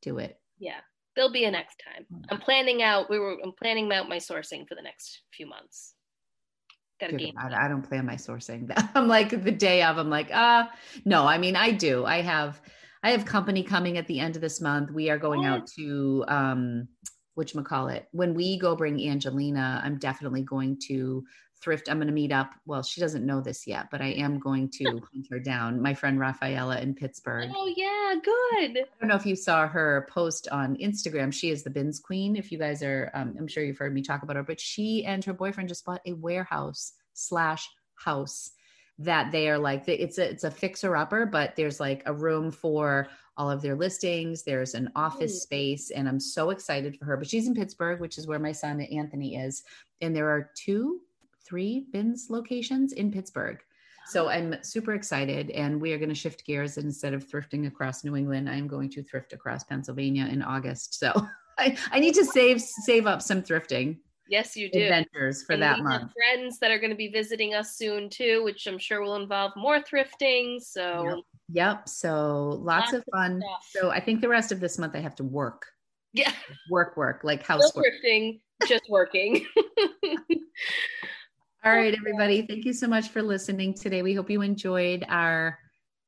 do 0.00 0.16
it 0.16 0.40
yeah. 0.58 0.80
There'll 1.14 1.32
be 1.32 1.44
a 1.44 1.50
next 1.50 1.76
time. 1.84 2.06
Mm. 2.12 2.24
I'm 2.30 2.38
planning 2.40 2.82
out, 2.82 3.10
we 3.10 3.18
were, 3.18 3.36
I'm 3.42 3.52
planning 3.52 3.92
out 3.92 4.08
my 4.08 4.18
sourcing 4.18 4.66
for 4.68 4.74
the 4.74 4.82
next 4.82 5.20
few 5.34 5.46
months. 5.46 5.94
Got 7.00 7.12
a 7.12 7.16
game. 7.16 7.34
I, 7.36 7.64
I 7.64 7.68
don't 7.68 7.82
plan 7.82 8.06
my 8.06 8.14
sourcing. 8.14 8.70
I'm 8.94 9.08
like 9.08 9.30
the 9.30 9.50
day 9.50 9.82
of. 9.82 9.98
I'm 9.98 10.10
like, 10.10 10.30
ah, 10.32 10.70
no. 11.04 11.26
I 11.26 11.38
mean, 11.38 11.56
I 11.56 11.72
do. 11.72 12.04
I 12.04 12.22
have, 12.22 12.60
I 13.02 13.10
have 13.10 13.24
company 13.24 13.62
coming 13.62 13.98
at 13.98 14.06
the 14.06 14.20
end 14.20 14.36
of 14.36 14.42
this 14.42 14.60
month. 14.60 14.90
We 14.92 15.10
are 15.10 15.18
going 15.18 15.44
out 15.44 15.66
to, 15.78 16.24
um, 16.28 16.88
which 17.34 17.54
call 17.64 17.88
it 17.88 18.06
when 18.12 18.34
we 18.34 18.58
go 18.58 18.76
bring 18.76 19.02
Angelina. 19.08 19.80
I'm 19.82 19.98
definitely 19.98 20.42
going 20.42 20.78
to 20.88 21.24
thrift. 21.62 21.88
I'm 21.88 21.98
going 21.98 22.08
to 22.08 22.12
meet 22.12 22.32
up. 22.32 22.50
Well, 22.66 22.82
she 22.82 23.00
doesn't 23.00 23.24
know 23.24 23.40
this 23.40 23.66
yet, 23.66 23.86
but 23.90 24.00
I 24.00 24.08
am 24.08 24.38
going 24.38 24.68
to 24.70 24.84
hunt 25.12 25.26
her 25.30 25.38
down. 25.38 25.80
My 25.80 25.94
friend 25.94 26.18
Rafaela 26.18 26.80
in 26.80 26.94
Pittsburgh. 26.94 27.50
Oh, 27.54 27.72
yeah. 27.76 28.14
Good. 28.22 28.78
I 28.80 28.86
don't 29.00 29.08
know 29.08 29.16
if 29.16 29.26
you 29.26 29.36
saw 29.36 29.66
her 29.66 30.06
post 30.10 30.48
on 30.50 30.76
Instagram. 30.76 31.32
She 31.32 31.50
is 31.50 31.62
the 31.62 31.70
bins 31.70 31.98
queen. 32.00 32.36
If 32.36 32.52
you 32.52 32.58
guys 32.58 32.82
are, 32.82 33.10
um, 33.14 33.34
I'm 33.38 33.48
sure 33.48 33.62
you've 33.64 33.78
heard 33.78 33.94
me 33.94 34.02
talk 34.02 34.22
about 34.22 34.36
her, 34.36 34.42
but 34.42 34.60
she 34.60 35.04
and 35.04 35.24
her 35.24 35.32
boyfriend 35.32 35.68
just 35.68 35.84
bought 35.84 36.00
a 36.06 36.12
warehouse 36.12 36.92
slash 37.14 37.68
house. 37.94 38.50
that 38.98 39.32
they 39.32 39.48
are 39.48 39.58
like 39.58 39.84
it's 39.88 40.18
a 40.18 40.28
it's 40.30 40.44
a 40.44 40.50
fixer 40.50 40.96
upper, 40.96 41.26
but 41.26 41.56
there's 41.56 41.80
like 41.80 42.02
a 42.06 42.12
room 42.12 42.50
for 42.50 43.08
all 43.36 43.50
of 43.50 43.62
their 43.62 43.74
listings. 43.74 44.42
There's 44.42 44.74
an 44.74 44.90
office 44.94 45.42
space, 45.42 45.90
and 45.90 46.06
I'm 46.08 46.20
so 46.20 46.50
excited 46.50 46.98
for 46.98 47.06
her. 47.06 47.16
But 47.16 47.28
she's 47.28 47.48
in 47.48 47.54
Pittsburgh, 47.54 48.00
which 48.00 48.18
is 48.18 48.26
where 48.26 48.38
my 48.38 48.52
son 48.52 48.80
Anthony 48.82 49.36
is, 49.36 49.62
and 50.02 50.14
there 50.14 50.28
are 50.28 50.50
two, 50.54 51.00
three 51.52 51.84
bins 51.92 52.28
locations 52.30 52.94
in 52.94 53.12
Pittsburgh. 53.12 53.58
So 54.06 54.28
I'm 54.30 54.56
super 54.62 54.94
excited, 54.94 55.50
and 55.50 55.78
we 55.78 55.92
are 55.92 55.98
going 55.98 56.08
to 56.08 56.14
shift 56.14 56.46
gears. 56.46 56.78
Instead 56.78 57.12
of 57.12 57.28
thrifting 57.28 57.66
across 57.66 58.04
New 58.04 58.16
England, 58.16 58.48
I'm 58.48 58.66
going 58.66 58.88
to 58.92 59.02
thrift 59.02 59.34
across 59.34 59.62
Pennsylvania 59.64 60.24
in 60.32 60.40
August. 60.40 60.98
So 60.98 61.12
I, 61.58 61.76
I 61.90 62.00
need 62.00 62.14
to 62.14 62.24
save 62.24 62.62
save 62.62 63.06
up 63.06 63.20
some 63.20 63.42
thrifting. 63.42 63.98
Yes, 64.30 64.56
you 64.56 64.70
do. 64.70 64.80
Adventures 64.80 65.42
for 65.42 65.52
And 65.52 65.62
that 65.62 65.76
we 65.76 65.82
month. 65.82 66.02
have 66.04 66.10
friends 66.12 66.58
that 66.60 66.70
are 66.70 66.78
going 66.78 66.90
to 66.90 66.96
be 66.96 67.08
visiting 67.08 67.52
us 67.52 67.76
soon 67.76 68.08
too, 68.08 68.42
which 68.44 68.66
I'm 68.66 68.78
sure 68.78 69.02
will 69.02 69.16
involve 69.16 69.52
more 69.56 69.78
thrifting. 69.80 70.58
So 70.62 71.22
Yep. 71.50 71.86
So 71.86 72.48
lots, 72.62 72.92
Lots 72.92 72.92
of 72.94 72.98
of 73.00 73.04
fun. 73.12 73.42
stuff. 73.42 73.68
So 73.82 73.90
I 73.90 74.00
think 74.00 74.22
the 74.22 74.28
rest 74.30 74.52
of 74.52 74.58
this 74.60 74.78
month 74.78 74.96
I 74.96 75.00
have 75.00 75.16
to 75.16 75.24
work, 75.24 75.66
yeah, 76.14 76.32
work, 76.70 76.96
work, 76.96 77.20
like 77.24 77.40
no 77.46 77.56
housework. 77.58 77.84
thrifting, 77.84 78.40
just 78.66 78.84
working. 78.88 79.44
All 81.64 81.72
right, 81.72 81.94
everybody. 81.94 82.44
Thank 82.44 82.64
you 82.64 82.72
so 82.72 82.88
much 82.88 83.10
for 83.10 83.22
listening 83.22 83.72
today. 83.74 84.02
We 84.02 84.14
hope 84.14 84.28
you 84.28 84.42
enjoyed 84.42 85.04
our 85.08 85.60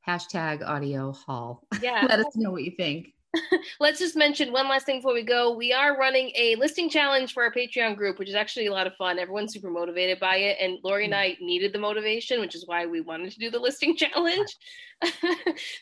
hashtag 0.04 0.66
audio 0.66 1.12
haul. 1.12 1.62
yeah. 1.80 2.06
Let 2.08 2.18
us 2.18 2.34
know 2.34 2.50
what 2.50 2.64
you 2.64 2.72
think. 2.76 3.14
Let's 3.78 4.00
just 4.00 4.16
mention 4.16 4.50
one 4.50 4.68
last 4.68 4.84
thing 4.84 4.98
before 4.98 5.14
we 5.14 5.22
go. 5.22 5.52
We 5.52 5.72
are 5.72 5.96
running 5.96 6.32
a 6.34 6.56
listing 6.56 6.90
challenge 6.90 7.34
for 7.34 7.44
our 7.44 7.52
Patreon 7.52 7.96
group, 7.96 8.18
which 8.18 8.28
is 8.28 8.34
actually 8.34 8.66
a 8.66 8.72
lot 8.72 8.88
of 8.88 8.96
fun. 8.96 9.20
Everyone's 9.20 9.52
super 9.52 9.70
motivated 9.70 10.18
by 10.18 10.38
it. 10.38 10.56
And 10.60 10.78
Lori 10.82 11.04
and 11.04 11.14
I 11.14 11.36
needed 11.40 11.72
the 11.72 11.78
motivation, 11.78 12.40
which 12.40 12.56
is 12.56 12.66
why 12.66 12.86
we 12.86 13.00
wanted 13.00 13.30
to 13.30 13.38
do 13.38 13.48
the 13.48 13.60
listing 13.60 13.96
challenge. 13.96 14.56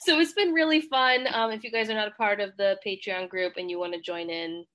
so 0.00 0.20
it's 0.20 0.34
been 0.34 0.52
really 0.52 0.82
fun. 0.82 1.26
Um, 1.32 1.50
if 1.50 1.64
you 1.64 1.70
guys 1.70 1.88
are 1.88 1.94
not 1.94 2.08
a 2.08 2.12
part 2.12 2.40
of 2.40 2.54
the 2.58 2.78
Patreon 2.86 3.30
group 3.30 3.54
and 3.56 3.70
you 3.70 3.78
want 3.78 3.94
to 3.94 4.02
join 4.02 4.28
in, 4.28 4.66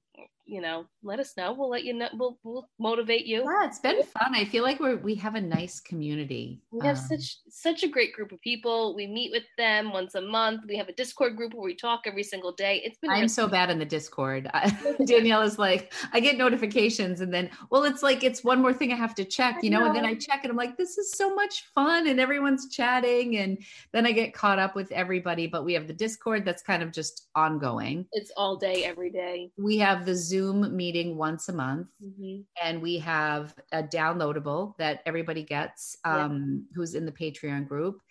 you 0.47 0.61
know, 0.61 0.85
let 1.03 1.19
us 1.19 1.35
know. 1.37 1.53
We'll 1.53 1.69
let 1.69 1.83
you 1.83 1.93
know. 1.93 2.07
We'll, 2.13 2.37
we'll 2.43 2.69
motivate 2.79 3.25
you. 3.25 3.43
Yeah, 3.43 3.65
it's 3.67 3.79
been 3.79 4.01
fun. 4.03 4.33
I 4.33 4.45
feel 4.45 4.63
like 4.63 4.79
we're 4.79 4.97
we 4.97 5.15
have 5.15 5.35
a 5.35 5.41
nice 5.41 5.79
community. 5.79 6.61
We 6.71 6.85
have 6.87 6.97
Um, 6.97 7.03
such 7.03 7.37
such 7.49 7.83
a 7.83 7.87
great 7.87 8.13
group 8.13 8.31
of 8.31 8.39
people. 8.41 8.95
We 8.95 9.07
meet 9.07 9.31
with 9.31 9.43
them 9.57 9.91
once 9.91 10.15
a 10.15 10.21
month. 10.21 10.61
We 10.67 10.77
have 10.77 10.87
a 10.87 10.93
Discord 10.93 11.35
group 11.35 11.53
where 11.53 11.65
we 11.65 11.75
talk 11.75 12.01
every 12.05 12.23
single 12.23 12.53
day. 12.53 12.81
It's 12.85 12.97
been 12.97 13.09
I'm 13.11 13.17
really 13.17 13.27
so 13.27 13.47
bad 13.47 13.69
in 13.69 13.77
the 13.77 13.85
Discord. 13.85 14.49
Danielle 15.05 15.41
is 15.41 15.59
like, 15.59 15.93
I 16.13 16.19
get 16.21 16.37
notifications 16.37 17.21
and 17.21 17.33
then, 17.33 17.49
well, 17.69 17.83
it's 17.83 18.01
like, 18.01 18.23
it's 18.23 18.43
one 18.43 18.61
more 18.61 18.73
thing 18.73 18.93
I 18.93 18.95
have 18.95 19.15
to 19.15 19.25
check, 19.25 19.61
you 19.63 19.69
know, 19.69 19.85
and 19.85 19.95
then 19.95 20.05
I 20.05 20.15
check 20.15 20.39
and 20.43 20.51
I'm 20.51 20.57
like, 20.57 20.77
this 20.77 20.97
is 20.97 21.11
so 21.11 21.35
much 21.35 21.65
fun 21.75 22.07
and 22.07 22.19
everyone's 22.19 22.69
chatting. 22.73 23.37
And 23.37 23.57
then 23.91 24.05
I 24.05 24.11
get 24.13 24.33
caught 24.33 24.59
up 24.59 24.75
with 24.75 24.91
everybody. 24.91 25.47
But 25.47 25.65
we 25.65 25.73
have 25.73 25.87
the 25.87 25.93
Discord 25.93 26.45
that's 26.45 26.63
kind 26.63 26.81
of 26.81 26.91
just 26.91 27.27
ongoing. 27.35 28.05
it's 28.13 28.31
all 28.37 28.55
day, 28.55 28.85
every 28.85 29.11
day. 29.11 29.51
We 29.57 29.77
have 29.79 30.05
the 30.05 30.15
Zoom 30.15 30.36
meeting 30.41 31.17
once 31.17 31.49
a 31.49 31.53
month. 31.53 31.87
Mhm. 32.01 32.45
and 32.61 32.81
we 32.81 32.99
have 32.99 33.55
a 33.71 33.81
downloadable 33.83 34.75
that 34.77 35.01
everybody 35.05 35.43
gets 35.43 35.95
Yeah. 36.05 36.25
um, 36.25 36.67
who's 36.73 36.95
in 36.95 37.05
the 37.05 37.11
patreon 37.11 37.67
group 37.67 38.01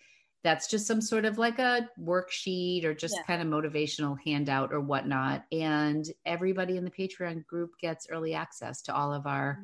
that's 0.43 0.69
just 0.69 0.86
some 0.86 1.01
sort 1.01 1.24
of 1.24 1.39
like 1.39 1.59
a 1.59 1.89
worksheet 1.98 2.85
or 2.85 2.94
just 2.94 3.16
Yeah. 3.16 3.23
kind 3.24 3.43
of 3.43 3.48
motivational 3.48 4.16
handout 4.24 4.73
or 4.73 4.81
whatnot 4.81 5.44
and 5.51 6.05
everybody 6.24 6.77
in 6.77 6.85
the 6.85 6.90
patreon 6.90 7.44
group 7.47 7.73
gets 7.81 8.09
early 8.11 8.35
access 8.35 8.82
to 8.82 8.94
all 8.94 9.12
of 9.12 9.27
our 9.27 9.59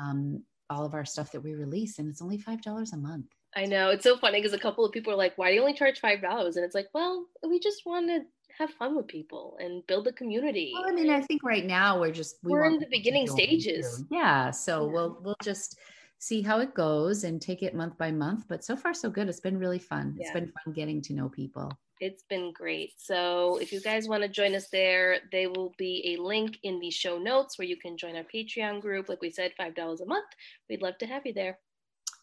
um, 0.00 0.44
all 0.70 0.84
of 0.86 0.94
our 0.94 1.04
stuff 1.04 1.30
that 1.32 1.42
we 1.42 1.54
release 1.54 1.98
and 1.98 2.08
it's 2.08 2.22
only 2.22 2.38
five 2.38 2.62
dollars 2.62 2.92
a 2.92 2.96
month 2.96 3.26
I 3.56 3.66
know 3.66 3.90
it's 3.90 4.02
so 4.02 4.16
funny 4.16 4.38
because 4.40 4.52
a 4.52 4.58
couple 4.58 4.84
of 4.84 4.90
people 4.90 5.12
are 5.12 5.16
like, 5.16 5.38
"Why 5.38 5.48
do 5.50 5.54
you 5.54 5.60
only 5.60 5.74
charge 5.74 6.00
five 6.00 6.20
dollars?" 6.20 6.56
And 6.56 6.64
it's 6.64 6.74
like, 6.74 6.88
well, 6.92 7.28
we 7.48 7.60
just 7.60 7.86
want 7.86 8.08
to 8.08 8.24
have 8.58 8.70
fun 8.70 8.96
with 8.96 9.06
people 9.08 9.56
and 9.60 9.86
build 9.86 10.06
a 10.06 10.12
community. 10.12 10.72
well 10.74 10.88
i 10.88 10.92
mean 10.92 11.10
i 11.10 11.20
think 11.20 11.42
right 11.42 11.64
now 11.66 12.00
we're 12.00 12.12
just 12.12 12.36
we 12.42 12.52
We're 12.52 12.64
in 12.66 12.78
the 12.78 12.86
beginning 12.90 13.26
do 13.26 13.32
what 13.32 13.38
we 13.40 13.60
stages. 13.60 14.04
yeah 14.10 14.50
so 14.50 14.86
Yeah. 14.86 14.92
we'll 14.92 15.18
we'll 15.22 15.36
just 15.42 15.78
see 16.18 16.40
how 16.42 16.60
it 16.60 16.72
goes 16.74 17.24
and 17.24 17.40
take 17.42 17.62
it 17.62 17.74
month 17.74 17.98
by 17.98 18.10
month 18.10 18.44
but 18.48 18.64
so 18.64 18.76
far 18.76 18.94
so 18.94 19.10
good 19.10 19.28
it's 19.28 19.40
been 19.40 19.58
really 19.58 19.78
fun 19.78 20.16
It's 20.18 20.30
been 20.30 20.50
fun 20.64 20.72
getting 20.74 21.02
to 21.02 21.12
know 21.12 21.28
people 21.28 21.68
It's 22.00 22.24
been 22.28 22.52
great. 22.52 22.90
So 22.98 23.58
if 23.64 23.68
you 23.72 23.80
guys 23.80 24.08
want 24.10 24.22
to 24.24 24.28
join 24.40 24.52
us 24.60 24.68
there, 24.78 25.08
there 25.34 25.48
will 25.54 25.72
be 25.78 25.94
a 26.12 26.14
link 26.32 26.58
in 26.68 26.74
the 26.80 26.90
show 26.90 27.14
notes 27.30 27.52
where 27.56 27.68
you 27.72 27.78
can 27.84 27.94
join 28.02 28.14
our 28.20 28.26
Patreon 28.34 28.74
group. 28.84 29.04
Like 29.08 29.22
we 29.26 29.30
said, 29.30 29.50
five 29.60 29.74
dollars 29.80 30.00
a 30.02 30.08
month. 30.14 30.30
We'd 30.68 30.82
love 30.86 30.98
to 30.98 31.06
have 31.12 31.24
you 31.28 31.34
there. 31.40 31.54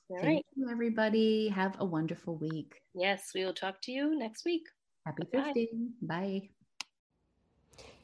All 0.10 0.18
right. 0.18 0.26
Thank 0.44 0.46
you, 0.58 0.66
everybody. 0.76 1.48
Have 1.62 1.74
a 1.80 1.88
wonderful 1.98 2.36
week. 2.48 2.72
Yes, 2.94 3.32
we 3.34 3.42
will 3.46 3.58
talk 3.64 3.76
to 3.86 3.92
you 3.98 4.06
next 4.26 4.44
week. 4.46 4.66
Happy 5.06 5.24
Bye. 5.34 5.54
thrifting. 5.56 5.90
Bye. 6.02 6.50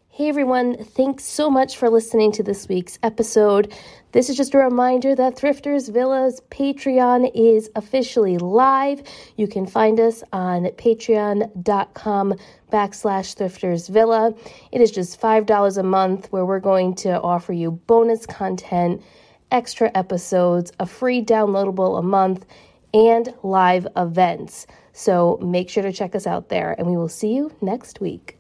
Hey 0.10 0.30
everyone, 0.30 0.84
thanks 0.84 1.26
so 1.26 1.48
much 1.48 1.78
for 1.78 1.92
listening 1.92 2.32
to 2.32 2.42
this 2.42 2.68
week's 2.68 2.98
episode. 3.04 3.72
This 4.14 4.32
is 4.32 4.36
just 4.38 4.56
a 4.56 4.58
reminder 4.58 5.14
that 5.14 5.36
Thrifters 5.36 5.94
Villas 5.94 6.42
Patreon 6.50 7.30
is 7.36 7.70
officially 7.76 8.40
live. 8.40 9.04
You 9.36 9.48
can 9.48 9.68
find 9.68 10.00
us 10.00 10.24
on 10.34 10.64
patreon.com 10.64 12.34
backslash 12.72 13.36
Thrifters 13.36 13.90
Villa. 13.90 14.34
It 14.72 14.82
is 14.82 14.90
just 14.90 15.22
$5 15.22 15.78
a 15.78 15.84
month 15.84 16.32
where 16.32 16.48
we're 16.48 16.60
going 16.60 16.96
to 16.96 17.22
offer 17.22 17.54
you 17.54 17.70
bonus 17.70 18.26
content, 18.26 19.04
extra 19.52 19.92
episodes, 19.94 20.72
a 20.80 20.88
free 20.88 21.24
downloadable 21.24 22.00
a 22.00 22.02
month, 22.02 22.44
and 22.94 23.34
live 23.44 23.88
events. 23.96 24.68
So 24.94 25.38
make 25.42 25.70
sure 25.70 25.84
to 25.84 25.94
check 25.94 26.16
us 26.16 26.26
out 26.26 26.50
there, 26.50 26.76
and 26.78 26.88
we 26.88 26.98
will 26.98 27.10
see 27.10 27.34
you 27.34 27.52
next 27.62 28.02
week. 28.02 28.37